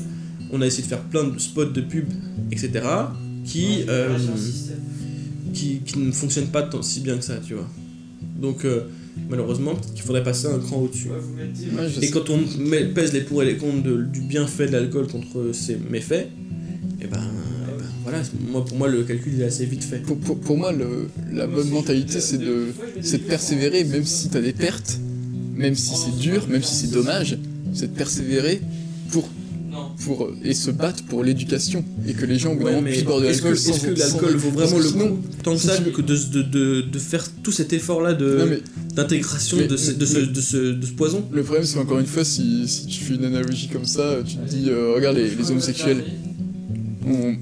on 0.53 0.62
a 0.62 0.66
essayé 0.69 0.85
de 0.85 0.89
faire 0.90 1.03
plein 1.03 1.24
de 1.24 1.36
spots 1.40 1.65
de 1.65 1.81
pub, 1.81 2.07
etc., 2.53 2.70
qui, 3.44 3.85
euh, 3.89 4.16
qui, 5.53 5.81
qui 5.85 5.99
ne 5.99 6.12
fonctionnent 6.12 6.53
pas 6.53 6.62
tant, 6.62 6.82
si 6.82 7.01
bien 7.01 7.16
que 7.16 7.24
ça, 7.24 7.39
tu 7.44 7.55
vois. 7.55 7.69
Donc, 8.40 8.65
euh, 8.65 8.82
malheureusement, 9.28 9.74
qu'il 9.94 10.02
faudrait 10.02 10.22
passer 10.22 10.47
un 10.47 10.59
cran 10.59 10.76
au-dessus. 10.78 11.09
Et 12.02 12.10
quand 12.10 12.30
on 12.30 12.39
met- 12.59 12.84
pèse 12.86 13.12
les 13.12 13.20
pour 13.22 13.43
et 13.43 13.47
les 13.47 13.56
contre 13.56 13.82
de- 13.82 14.02
du 14.02 14.20
bienfait 14.20 14.66
de 14.66 14.72
l'alcool 14.72 15.06
contre 15.06 15.51
ses 15.52 15.76
méfaits, 15.76 16.28
et 17.01 17.06
ben, 17.06 17.20
eh 17.20 17.78
ben, 17.78 17.84
voilà, 18.02 18.22
moi, 18.51 18.64
pour 18.64 18.76
moi 18.76 18.89
le 18.89 19.02
calcul 19.05 19.32
il 19.34 19.40
est 19.43 19.44
assez 19.47 19.66
vite 19.66 19.84
fait. 19.84 19.98
Pour, 19.98 20.16
pour- 20.18 20.39
pour 20.39 20.56
moi, 20.56 20.72
le- 20.72 21.09
la 21.32 21.47
bonne 21.47 21.68
mentalité, 21.70 22.20
c'est 22.20 22.39
de, 22.39 22.68
c'est 23.01 23.18
de 23.18 23.28
persévérer, 23.28 23.84
même 23.84 24.05
si 24.05 24.28
t'as 24.28 24.40
des 24.40 24.52
pertes, 24.52 24.98
même 25.56 25.74
si 25.74 25.93
c'est 25.97 26.16
dur, 26.18 26.47
même 26.48 26.62
si 26.62 26.74
c'est 26.76 26.90
dommage, 26.93 27.39
c'est 27.74 27.93
de 27.93 27.97
persévérer 27.97 28.60
pour. 29.10 29.28
Pour, 30.05 30.31
et 30.44 30.55
se 30.55 30.70
battre 30.70 31.02
pour 31.05 31.23
l'éducation. 31.24 31.85
Et 32.06 32.12
que 32.14 32.27
les 32.27 32.39
gens, 32.39 32.52
au 32.52 32.56
bout 32.56 32.64
d'un 32.64 32.73
moment, 32.73 32.89
puissent 32.89 33.05
boire 33.05 33.20
de 33.20 33.27
l'alcool 33.27 33.52
est-ce 33.55 33.86
que 33.86 33.98
l'alcool 33.98 34.36
vaut 34.36 34.51
vraiment 34.51 34.78
le 34.78 34.90
coup 34.90 35.19
tant 35.43 35.55
que 35.55 35.60
ça 35.60 35.77
que 35.78 36.01
de, 36.02 36.16
de, 36.32 36.43
de, 36.43 36.81
de 36.82 36.98
faire 36.98 37.24
tout 37.43 37.52
cet 37.52 37.73
effort-là 37.73 38.14
d'intégration 38.94 39.56
de, 39.59 39.77
ce, 39.77 39.93
de, 39.93 40.05
ce, 40.06 40.19
de, 40.20 40.40
ce, 40.40 40.56
de 40.73 40.86
ce 40.86 40.93
poison? 40.93 41.24
le 41.32 41.43
problème, 41.43 41.64
c'est 41.64 41.77
qu'encore 41.78 41.98
une 41.98 42.06
fois, 42.06 42.24
si, 42.24 42.66
si 42.69 42.86
tu 42.86 43.05
fais 43.05 43.14
une 43.14 43.24
analogie 43.24 43.69
comme 43.69 43.85
ça, 43.85 44.16
tu 44.27 44.36
te 44.36 44.48
dis, 44.48 44.64
euh, 44.69 44.94
regarde 44.94 45.16
les, 45.16 45.31
les 45.35 45.51
homosexuels, 45.51 46.05
on, 47.06 47.35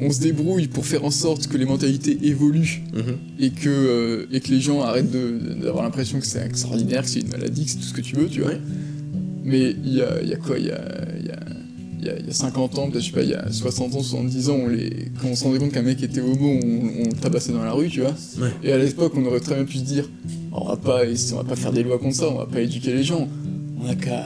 on 0.00 0.10
se 0.10 0.20
débrouille 0.20 0.66
pour 0.68 0.84
faire 0.86 1.04
en 1.04 1.10
sorte 1.10 1.46
que 1.46 1.56
les 1.56 1.64
mentalités 1.64 2.18
évoluent 2.22 2.82
Mhm. 2.92 3.16
et 3.40 3.50
que, 3.50 3.68
euh, 3.68 4.26
et 4.32 4.40
que 4.40 4.50
les 4.50 4.60
gens 4.60 4.80
arrêtent 4.82 5.10
d'avoir 5.60 5.82
l'impression 5.84 6.20
que 6.20 6.26
c'est 6.26 6.44
extraordinaire, 6.44 7.02
que 7.02 7.08
c'est 7.08 7.20
une 7.20 7.28
maladie, 7.28 7.64
que 7.64 7.70
c'est 7.70 7.78
tout 7.78 7.82
ce 7.84 7.92
que 7.94 8.00
tu 8.00 8.16
veux, 8.16 8.26
tu 8.28 8.40
vois. 8.40 8.50
Ouais. 8.50 8.60
Mais 9.44 9.74
il 9.84 9.94
y 9.94 10.00
a, 10.02 10.22
il 10.22 10.28
y 10.28 10.32
a 10.32 10.36
quoi? 10.36 10.58
Il 10.58 10.66
y 10.66 10.70
a, 10.70 10.80
il 11.20 11.23
y, 12.06 12.10
a, 12.10 12.12
y, 12.12 12.16
a, 12.16 12.20
il 12.20 12.26
y 12.26 12.30
a 12.30 12.32
50 12.34 12.78
ans, 12.78 12.90
peut-être, 12.90 13.02
je 13.02 13.06
sais 13.08 13.12
pas, 13.14 13.22
il 13.22 13.30
y 13.30 13.34
a 13.34 13.50
60 13.50 13.94
ans, 13.94 14.02
70 14.02 14.48
ans, 14.50 14.56
on 14.64 14.68
les, 14.68 15.08
quand 15.20 15.28
on 15.28 15.34
se 15.36 15.44
rendait 15.44 15.58
compte 15.58 15.72
qu'un 15.72 15.82
mec 15.82 16.02
était 16.02 16.20
homo, 16.20 16.58
on, 16.62 17.02
on 17.02 17.08
le 17.08 17.16
tabassait 17.20 17.52
dans 17.52 17.64
la 17.64 17.72
rue, 17.72 17.88
tu 17.88 18.00
vois. 18.00 18.14
Ouais. 18.40 18.50
Et 18.62 18.72
à 18.72 18.78
l'époque, 18.78 19.12
on 19.16 19.24
aurait 19.26 19.40
très 19.40 19.54
bien 19.54 19.64
pu 19.64 19.78
se 19.78 19.82
dire 19.84 20.08
on 20.52 20.64
va 20.66 20.76
pas, 20.76 21.02
on 21.32 21.36
va 21.36 21.44
pas 21.44 21.56
faire 21.56 21.72
des 21.72 21.82
lois 21.82 21.98
contre 21.98 22.16
ça, 22.16 22.28
on 22.28 22.38
va 22.38 22.46
pas 22.46 22.60
éduquer 22.60 22.92
les 22.94 23.02
gens. 23.04 23.28
On 23.80 23.88
a 23.88 23.94
qu'à 23.94 24.24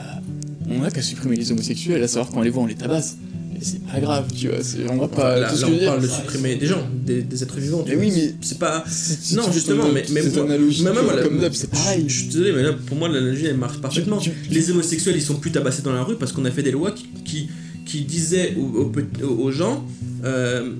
on 0.69 0.83
a 0.83 0.91
qu'à 0.91 1.01
supprimer 1.01 1.35
les 1.35 1.51
homosexuels, 1.51 2.03
à 2.03 2.07
savoir 2.07 2.29
quand 2.31 2.39
on 2.39 2.43
les 2.43 2.49
voit, 2.51 2.63
on 2.63 2.67
les 2.67 2.75
tabasse. 2.75 3.17
C'est 3.61 3.83
pas 3.83 3.99
grave, 3.99 4.31
tu 4.33 4.47
vois. 4.47 4.59
c'est- 4.63 4.89
On 4.89 4.95
va 4.95 5.09
pas. 5.09 5.37
là, 5.37 5.51
là, 5.51 5.67
on 5.67 5.85
parle 5.85 6.01
de 6.01 6.07
supprimer 6.07 6.55
des 6.55 6.65
gens, 6.67 6.87
des, 7.05 7.23
des 7.23 7.43
êtres 7.43 7.57
vivants. 7.59 7.83
tu 7.83 7.89
Mais 7.89 7.95
vois. 7.95 8.05
oui, 8.05 8.11
mais 8.15 8.33
c'est 8.41 8.57
pas. 8.57 8.85
non, 9.33 9.51
justement, 9.51 9.83
mais, 9.93 10.05
mais 10.13 10.21
moi- 10.23 10.43
analogie 10.45 10.83
même, 10.83 10.95
comme 11.23 11.39
d'hab, 11.39 11.51
c'est 11.53 11.69
pareil. 11.69 12.05
Je, 12.07 12.19
suis 12.19 12.27
désolé, 12.27 12.53
mais 12.53 12.63
là, 12.63 12.71
pour 12.85 12.95
moi, 12.95 13.09
l'analogie 13.09 13.47
elle 13.47 13.57
marche 13.57 13.81
parfaitement. 13.81 14.17
tu- 14.19 14.31
Les 14.49 14.71
homosexuels, 14.71 15.15
ils 15.17 15.21
sont 15.21 15.35
plus 15.35 15.51
tabassés 15.51 15.81
dans 15.81 15.91
la 15.91 16.03
rue 16.03 16.15
parce 16.15 16.31
qu'on 16.31 16.45
a 16.45 16.51
fait 16.51 16.63
des 16.63 16.71
lois 16.71 16.91
qui, 16.91 17.07
qui, 17.25 17.49
qui 17.89 18.03
disaient 18.03 18.55
aux, 18.55 19.51
gens 19.51 19.83
euh, 20.23 20.73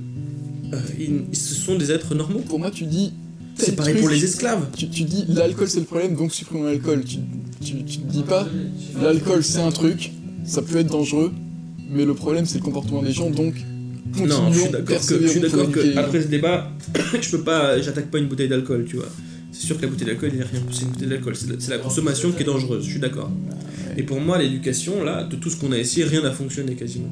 euh, 0.74 0.78
ils, 1.00 1.36
ce 1.36 1.56
sont 1.56 1.76
des 1.76 1.92
êtres 1.92 2.14
normaux. 2.14 2.40
Pour 2.40 2.60
moi, 2.60 2.70
tu 2.70 2.86
dis. 2.86 3.14
C'est 3.58 3.76
pareil 3.76 3.96
truc, 3.96 4.06
pour 4.06 4.14
les 4.14 4.24
esclaves. 4.24 4.68
Tu, 4.78 4.88
tu 4.90 5.04
dis 5.04 5.26
l'alcool 5.28 5.68
c'est 5.68 5.80
le 5.80 5.86
problème, 5.86 6.16
donc 6.16 6.32
supprimons 6.32 6.64
l'alcool. 6.64 7.04
Tu, 7.04 7.18
tu, 7.62 7.84
tu 7.84 7.98
te 7.98 8.10
dis 8.10 8.24
pas 8.24 8.48
l'alcool 9.02 9.44
c'est 9.44 9.60
un 9.60 9.72
truc, 9.72 10.14
ça 10.46 10.62
peut 10.62 10.78
être 10.78 10.88
dangereux, 10.88 11.34
mais 11.90 12.06
le 12.06 12.14
problème 12.14 12.46
c'est 12.46 12.60
le 12.60 12.64
comportement 12.64 13.02
des 13.02 13.12
gens, 13.12 13.30
donc 13.30 13.56
Non, 14.18 14.54
je 14.54 14.60
suis 14.60 14.70
d'accord 14.70 15.06
que, 15.06 15.22
je 15.22 15.28
suis 15.28 15.40
d'accord 15.42 15.70
gens. 15.74 15.98
après 15.98 16.22
ce 16.22 16.28
débat, 16.28 16.72
je 17.22 17.30
peux 17.32 17.42
pas, 17.42 17.82
j'attaque 17.82 18.10
pas 18.10 18.20
une 18.20 18.28
bouteille 18.28 18.48
d'alcool, 18.48 18.86
tu 18.88 18.96
vois. 18.96 19.10
C'est 19.52 19.66
sûr 19.66 19.76
que 19.76 19.82
la 19.82 19.90
bouteille 19.90 20.08
d'alcool, 20.08 20.30
il 20.32 20.38
n'y 20.38 20.44
a 20.44 20.46
rien, 20.46 20.62
c'est 20.72 20.84
une 20.84 20.92
bouteille 20.92 21.10
d'alcool, 21.10 21.36
c'est 21.36 21.50
la, 21.50 21.56
c'est 21.60 21.72
la 21.72 21.80
consommation 21.80 22.32
qui 22.32 22.44
est 22.44 22.46
dangereuse, 22.46 22.86
je 22.86 22.92
suis 22.92 23.00
d'accord. 23.02 23.30
Et 23.98 24.04
pour 24.04 24.20
moi, 24.20 24.38
l'éducation, 24.38 25.04
là, 25.04 25.24
de 25.24 25.36
tout 25.36 25.50
ce 25.50 25.58
qu'on 25.58 25.72
a 25.72 25.78
essayé, 25.78 26.06
rien 26.06 26.22
n'a 26.22 26.32
fonctionné 26.32 26.76
quasiment. 26.76 27.12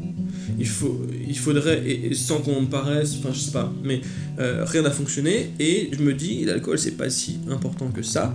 Il, 0.59 0.67
faut, 0.67 1.05
il 1.27 1.37
faudrait, 1.37 1.83
sans 2.13 2.39
qu'on 2.39 2.61
me 2.61 2.67
paraisse, 2.67 3.15
enfin 3.19 3.29
je 3.33 3.39
sais 3.39 3.51
pas, 3.51 3.71
mais 3.83 4.01
euh, 4.39 4.63
rien 4.65 4.81
n'a 4.81 4.91
fonctionné, 4.91 5.51
et 5.59 5.89
je 5.91 6.01
me 6.01 6.13
dis, 6.13 6.45
l'alcool 6.45 6.79
c'est 6.79 6.97
pas 6.97 7.09
si 7.09 7.39
important 7.49 7.89
que 7.89 8.01
ça, 8.01 8.33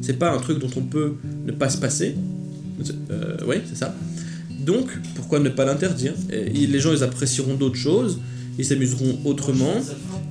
c'est 0.00 0.18
pas 0.18 0.32
un 0.32 0.38
truc 0.38 0.58
dont 0.58 0.70
on 0.76 0.82
peut 0.82 1.14
ne 1.46 1.52
pas 1.52 1.70
se 1.70 1.78
passer, 1.78 2.14
euh, 3.10 3.36
oui, 3.46 3.56
c'est 3.68 3.76
ça. 3.76 3.94
Donc, 4.60 4.90
pourquoi 5.14 5.40
ne 5.40 5.48
pas 5.48 5.64
l'interdire? 5.64 6.14
Les 6.30 6.80
gens, 6.80 6.92
ils 6.92 7.02
apprécieront 7.02 7.54
d'autres 7.54 7.76
choses, 7.76 8.20
ils 8.58 8.64
s'amuseront 8.64 9.18
autrement, 9.24 9.74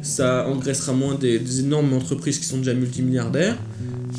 ça 0.02 0.48
engraissera 0.48 0.94
moins 0.94 1.15
des, 1.15 1.40
des 1.40 1.60
énormes 1.61 1.94
entreprises 1.94 2.40
qui 2.40 2.45
sont 2.45 2.57
déjà 2.57 2.73
multimilliardaires, 2.73 3.57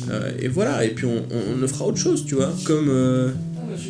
euh, 0.09 0.31
et 0.41 0.47
voilà, 0.47 0.83
et 0.85 0.89
puis 0.89 1.05
on, 1.05 1.17
on, 1.31 1.63
on 1.63 1.67
fera 1.67 1.85
autre 1.87 1.97
chose, 1.97 2.25
tu 2.25 2.35
vois, 2.35 2.53
comme... 2.65 2.87
euh, 2.89 3.29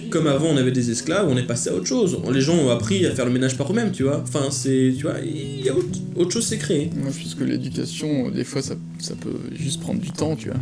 comme 0.10 0.28
avant 0.28 0.48
on 0.48 0.56
avait 0.58 0.72
des 0.72 0.92
esclaves, 0.92 1.28
on 1.30 1.36
est 1.36 1.46
passé 1.46 1.70
à 1.70 1.74
autre 1.76 1.88
chose. 1.88 2.18
Les 2.32 2.40
gens 2.40 2.56
ont 2.56 2.70
appris 2.70 3.06
à 3.06 3.12
faire 3.12 3.26
le 3.26 3.32
ménage 3.32 3.58
par 3.58 3.70
eux-mêmes, 3.70 3.92
tu 3.92 4.04
vois. 4.04 4.24
Enfin, 4.26 4.48
c'est, 4.50 4.94
tu 4.96 5.04
vois, 5.04 5.16
il 5.22 5.60
y 5.66 5.68
a 5.70 5.76
autre, 5.76 5.88
autre 6.16 6.32
chose 6.32 6.46
s'est 6.46 6.58
créé. 6.58 6.90
Moi 6.96 7.12
je 7.16 7.22
pense 7.22 7.36
que 7.36 7.44
l'éducation, 7.44 8.30
des 8.30 8.46
fois 8.46 8.62
ça, 8.62 8.76
ça 9.00 9.14
peut 9.16 9.36
juste 9.60 9.82
prendre 9.82 10.00
du 10.00 10.12
temps, 10.12 10.36
tu 10.38 10.50
vois. 10.50 10.58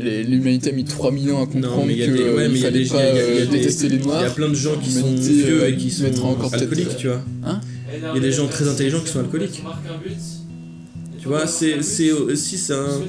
L'humanité 0.00 0.70
a 0.70 0.72
mis 0.72 0.84
3000 0.84 1.30
ans 1.32 1.42
à 1.42 1.46
comprendre 1.46 1.76
Non, 1.80 1.84
mais 1.86 1.92
il 1.92 1.98
y 1.98 2.02
a 2.02 2.06
que 2.06 2.12
des, 2.12 2.22
ouais, 2.22 2.28
euh, 2.28 2.48
mais 2.50 2.54
il 2.54 2.56
il 2.56 2.62
y 2.62 2.64
a 2.64 2.70
fallait 2.70 2.84
des, 2.84 2.88
pas 2.88 2.98
euh, 2.98 3.46
détester 3.46 3.88
les 3.88 3.94
il 3.96 4.00
y 4.00 4.02
a 4.02 4.06
noirs. 4.06 4.34
plein 4.34 4.48
de 4.48 4.54
gens 4.54 4.76
qui 4.82 4.90
sont 4.90 5.14
vieux 5.14 5.62
euh, 5.62 5.68
et 5.68 5.76
qui 5.76 5.90
sont 5.90 6.04
alcooliques, 6.52 6.86
euh, 6.88 6.94
tu 6.98 7.06
vois. 7.08 7.22
Il 7.96 8.14
y 8.14 8.18
a 8.18 8.20
des 8.20 8.32
gens 8.32 8.46
très 8.46 8.68
intelligents 8.68 9.00
qui 9.00 9.08
sont 9.10 9.20
alcooliques. 9.20 9.62
Tu 11.24 11.28
vois, 11.28 11.46
c'est, 11.46 11.78
aussi 12.12 12.58
c'est 12.58 12.74
un, 12.74 13.00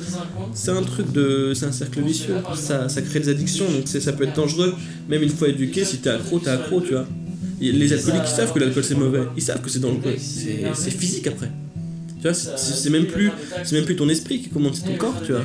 c'est 0.53 0.71
un 0.71 0.81
truc 0.81 1.11
de, 1.11 1.51
c'est 1.53 1.65
un 1.65 1.73
cercle 1.73 2.01
vicieux. 2.01 2.35
Ça, 2.55 2.87
ça 2.87 3.01
crée 3.01 3.19
des 3.19 3.27
addictions, 3.27 3.65
donc 3.69 3.89
ça 3.89 4.13
peut 4.13 4.23
être 4.23 4.35
dangereux. 4.35 4.73
Même 5.09 5.21
une 5.21 5.29
fois 5.29 5.49
éduqué, 5.49 5.83
si 5.83 5.97
t'es 5.97 6.11
accro, 6.11 6.39
t'es 6.39 6.49
accro, 6.49 6.79
tu 6.79 6.93
vois. 6.93 7.05
Les 7.59 7.91
alcooliques, 7.91 8.23
ils 8.25 8.35
savent 8.35 8.53
que 8.53 8.59
l'alcool 8.59 8.83
c'est 8.85 8.95
mauvais. 8.95 9.23
Ils 9.35 9.41
savent 9.41 9.61
que 9.61 9.69
c'est 9.69 9.79
dangereux. 9.79 10.15
C'est, 10.17 10.91
physique 10.91 11.27
après. 11.27 11.51
Tu 12.21 12.21
vois, 12.21 12.33
c'est 12.33 12.89
même 12.89 13.05
plus, 13.05 13.31
c'est 13.65 13.75
même 13.75 13.83
plus 13.83 13.97
ton 13.97 14.07
esprit 14.07 14.39
qui 14.39 14.47
commande, 14.47 14.75
c'est 14.75 14.85
ton 14.85 14.95
corps, 14.95 15.21
tu 15.21 15.33
vois. 15.33 15.43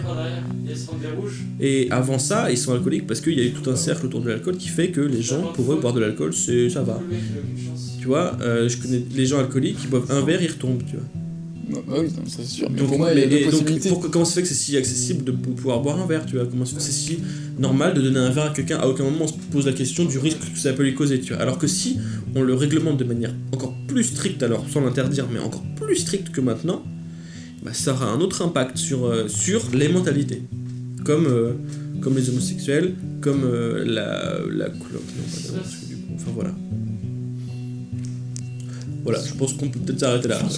Et 1.59 1.89
avant 1.91 2.21
ça, 2.21 2.53
ils 2.53 2.59
sont 2.59 2.73
alcooliques 2.73 3.09
parce 3.09 3.21
qu'il 3.21 3.37
y 3.37 3.41
a 3.41 3.45
eu 3.45 3.51
tout 3.51 3.69
un 3.69 3.75
cercle 3.75 4.07
autour 4.07 4.21
de 4.21 4.29
l'alcool 4.29 4.57
qui 4.57 4.69
fait 4.69 4.91
que 4.91 5.01
les 5.01 5.23
gens, 5.23 5.43
pour 5.55 5.73
eux, 5.73 5.81
boire 5.81 5.93
de 5.93 6.01
l'alcool, 6.01 6.33
c'est, 6.33 6.71
ça 6.71 6.83
va. 6.83 7.01
Tu 8.01 8.06
vois, 8.06 8.36
euh, 8.40 8.66
je 8.68 8.78
connais 8.78 9.02
les 9.14 9.27
gens 9.27 9.39
alcooliques 9.39 9.77
qui 9.78 9.86
boivent 9.86 10.10
un 10.10 10.22
verre, 10.24 10.43
ils 10.43 10.51
retombent, 10.51 10.82
tu 10.89 10.97
vois. 10.97 11.05
Non, 11.68 11.82
bah 11.86 11.97
oui, 12.01 12.09
c'est 12.27 12.44
sûr. 12.47 12.68
Mais 12.70 12.78
Donc, 12.78 12.89
pour 12.89 12.98
moi, 12.98 13.12
et 13.14 13.44
donc, 13.51 14.10
comment 14.10 14.24
ça 14.24 14.35
fait 14.36 14.43
que 14.43 14.48
c'est 14.48 14.55
si 14.55 14.77
accessible 14.77 15.22
de 15.22 15.32
pou- 15.32 15.51
pouvoir 15.51 15.81
boire 15.82 16.01
un 16.01 16.06
verre, 16.06 16.24
tu 16.27 16.35
vois? 16.36 16.47
Comment 16.47 16.64
ça 16.64 16.72
fait 16.72 16.78
que 16.78 16.82
c'est 16.82 16.93
si 16.93 17.18
normal 17.59 17.93
de 17.94 18.01
donner 18.01 18.18
un 18.18 18.31
verre 18.31 18.47
à 18.47 18.55
quelqu'un 18.55 18.78
À 18.78 18.86
aucun 18.89 19.05
moment 19.05 19.24
on 19.24 19.28
se 19.28 19.35
pose 19.52 19.66
la 19.66 19.72
question 19.74 20.05
du 20.06 20.18
risque 20.18 20.39
que 20.52 20.59
ça 20.59 20.72
peut 20.72 20.82
lui 20.82 20.94
causer, 20.94 21.20
tu 21.20 21.32
vois? 21.35 21.43
Alors 21.43 21.59
que 21.59 21.66
si 21.68 21.98
on 22.35 22.43
le 22.43 22.55
réglemente 22.55 22.97
de 22.98 23.05
manière 23.05 23.35
encore 23.52 23.74
plus 23.86 24.02
stricte, 24.05 24.43
alors 24.43 24.64
sans 24.72 24.81
l'interdire, 24.81 25.27
mais 25.32 25.39
encore 25.39 25.62
plus 25.77 25.97
stricte 25.97 26.31
que 26.31 26.40
maintenant, 26.40 26.82
bah, 27.62 27.72
ça 27.74 27.93
aura 27.93 28.06
un 28.10 28.20
autre 28.20 28.43
impact 28.43 28.77
sur, 28.78 29.05
euh, 29.05 29.28
sur 29.28 29.62
les 29.74 29.89
mentalités. 29.90 30.43
Comme, 31.05 31.27
euh, 31.27 31.52
comme 32.01 32.16
les 32.16 32.31
homosexuels, 32.31 32.94
comme 33.20 33.43
euh, 33.44 33.85
la, 33.85 34.39
la 34.51 34.70
couleur. 34.70 35.02
non, 35.02 35.52
pas 35.59 35.60
Enfin 36.16 36.31
voilà. 36.35 36.55
Voilà, 39.02 39.18
je 39.24 39.32
pense 39.35 39.55
qu'on 39.55 39.68
peut 39.68 39.78
peut-être 39.81 40.01
s'arrêter 40.01 40.28
là. 40.28 40.39
A 40.44 40.48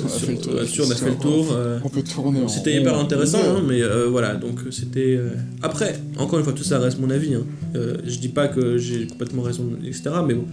Sur- 0.66 0.86
on 0.86 0.90
a 0.90 0.94
fait 0.94 1.10
le 1.10 1.16
tour. 1.16 1.52
euh, 1.52 1.78
On 1.84 1.88
peut 1.88 2.02
tourner 2.02 2.40
c'était 2.48 2.76
hyper 2.80 2.98
intéressant, 2.98 3.38
hein, 3.38 3.62
mais 3.66 3.82
euh, 3.82 4.08
voilà, 4.08 4.34
donc 4.34 4.60
euh, 4.66 4.70
c'était... 4.70 5.16
euh, 5.16 5.30
Après, 5.62 6.00
encore 6.18 6.38
une 6.38 6.44
fois, 6.44 6.52
tout 6.52 6.64
ça 6.64 6.78
reste 6.78 6.98
mon 6.98 7.10
avis. 7.10 7.34
Hein. 7.34 7.44
Euh, 7.76 7.96
je 8.04 8.18
dis 8.18 8.28
pas 8.28 8.48
que 8.48 8.78
j'ai 8.78 9.06
complètement 9.06 9.42
raison, 9.42 9.64
etc. 9.84 10.02
Mais 10.26 10.34
bon, 10.34 10.44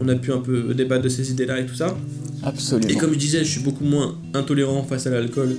on 0.00 0.08
a 0.08 0.14
pu 0.16 0.32
un 0.32 0.38
peu 0.38 0.74
débattre 0.74 1.02
de 1.04 1.08
ces 1.08 1.30
idées-là 1.30 1.60
et 1.60 1.66
tout 1.66 1.74
ça. 1.74 1.96
Absolument. 2.42 2.88
Et 2.88 2.94
comme 2.96 3.12
je 3.14 3.18
disais, 3.18 3.38
je 3.38 3.50
suis 3.50 3.62
beaucoup 3.62 3.84
moins 3.84 4.16
intolérant 4.34 4.82
face 4.82 5.06
à 5.06 5.10
l'alcool 5.10 5.56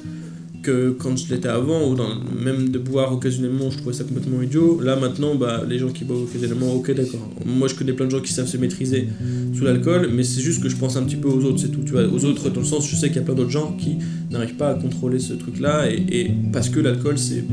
que 0.66 0.96
quand 0.98 1.16
je 1.16 1.34
l'étais 1.34 1.48
avant, 1.48 1.90
ou 1.90 1.96
dans, 1.96 2.10
même 2.44 2.70
de 2.70 2.80
boire 2.80 3.14
occasionnellement, 3.14 3.70
je 3.70 3.78
trouvais 3.78 3.94
ça 3.94 4.04
complètement 4.04 4.42
idiot. 4.42 4.80
Là 4.82 4.96
maintenant, 4.96 5.36
bah, 5.36 5.64
les 5.68 5.78
gens 5.78 5.90
qui 5.90 6.04
boivent 6.04 6.24
occasionnellement, 6.24 6.74
ok 6.74 6.94
d'accord. 6.96 7.30
Moi 7.46 7.68
je 7.68 7.76
connais 7.76 7.94
plein 7.94 8.06
de 8.06 8.12
gens 8.12 8.22
qui 8.22 8.34
savent 8.34 8.48
se 8.48 8.58
maîtriser 8.58 9.08
sous 9.54 9.64
l'alcool, 9.64 10.10
mais 10.14 10.24
c'est 10.24 10.42
juste 10.42 10.62
que 10.62 10.70
je 10.70 10.76
pense 10.76 10.98
un 10.98 11.04
petit 11.04 11.16
peu 11.16 11.30
aux 11.30 11.44
autres, 11.44 11.60
c'est 11.60 11.72
tout. 11.72 11.82
Tu 11.86 11.92
vois, 11.92 12.08
aux 12.08 12.26
autres, 12.26 12.50
dans 12.50 12.62
le 12.62 12.66
sens, 12.66 12.90
je 12.90 12.96
sais 12.96 13.08
qu'il 13.08 13.18
y 13.18 13.20
a 13.20 13.24
plein 13.24 13.36
d'autres 13.36 13.52
gens 13.52 13.78
qui 13.80 13.98
n'arrivent 14.32 14.56
pas 14.56 14.70
à 14.70 14.74
contrôler 14.74 15.20
ce 15.20 15.34
truc-là, 15.34 15.92
et, 15.92 16.04
et 16.10 16.32
parce 16.52 16.70
que 16.70 16.80
l'alcool 16.80 17.18
c'est 17.18 17.44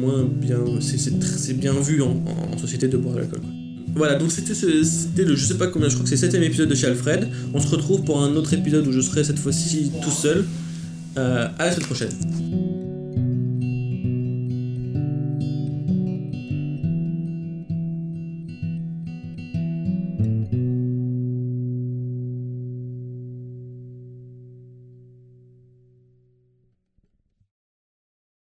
moins 0.00 0.24
bien, 0.24 0.58
c'est, 0.80 1.58
bien 1.58 1.74
vu 1.74 2.02
en, 2.02 2.16
société 2.58 2.88
de 2.88 2.96
boire 2.96 3.14
de 3.14 3.20
l'alcool. 3.20 3.40
Voilà, 3.94 4.14
donc 4.16 4.30
c'était, 4.30 4.54
le, 5.24 5.36
je 5.36 5.44
sais 5.44 5.58
pas 5.58 5.66
combien, 5.66 5.88
je 5.88 5.94
crois 5.94 6.08
que 6.08 6.16
c'est 6.16 6.32
le 6.32 6.44
épisode 6.44 6.68
de 6.68 6.74
chez 6.74 6.86
Alfred. 6.86 7.28
On 7.52 7.60
se 7.60 7.68
retrouve 7.68 8.02
pour 8.04 8.22
un 8.22 8.34
autre 8.36 8.54
épisode 8.54 8.86
où 8.86 8.92
je 8.92 9.00
serai 9.00 9.24
cette 9.24 9.38
fois-ci 9.38 9.90
tout 10.02 10.10
seul. 10.10 10.46
Euh, 11.16 11.48
à 11.58 11.66
la 11.66 11.72
semaine 11.72 11.86
prochaine. 11.86 12.79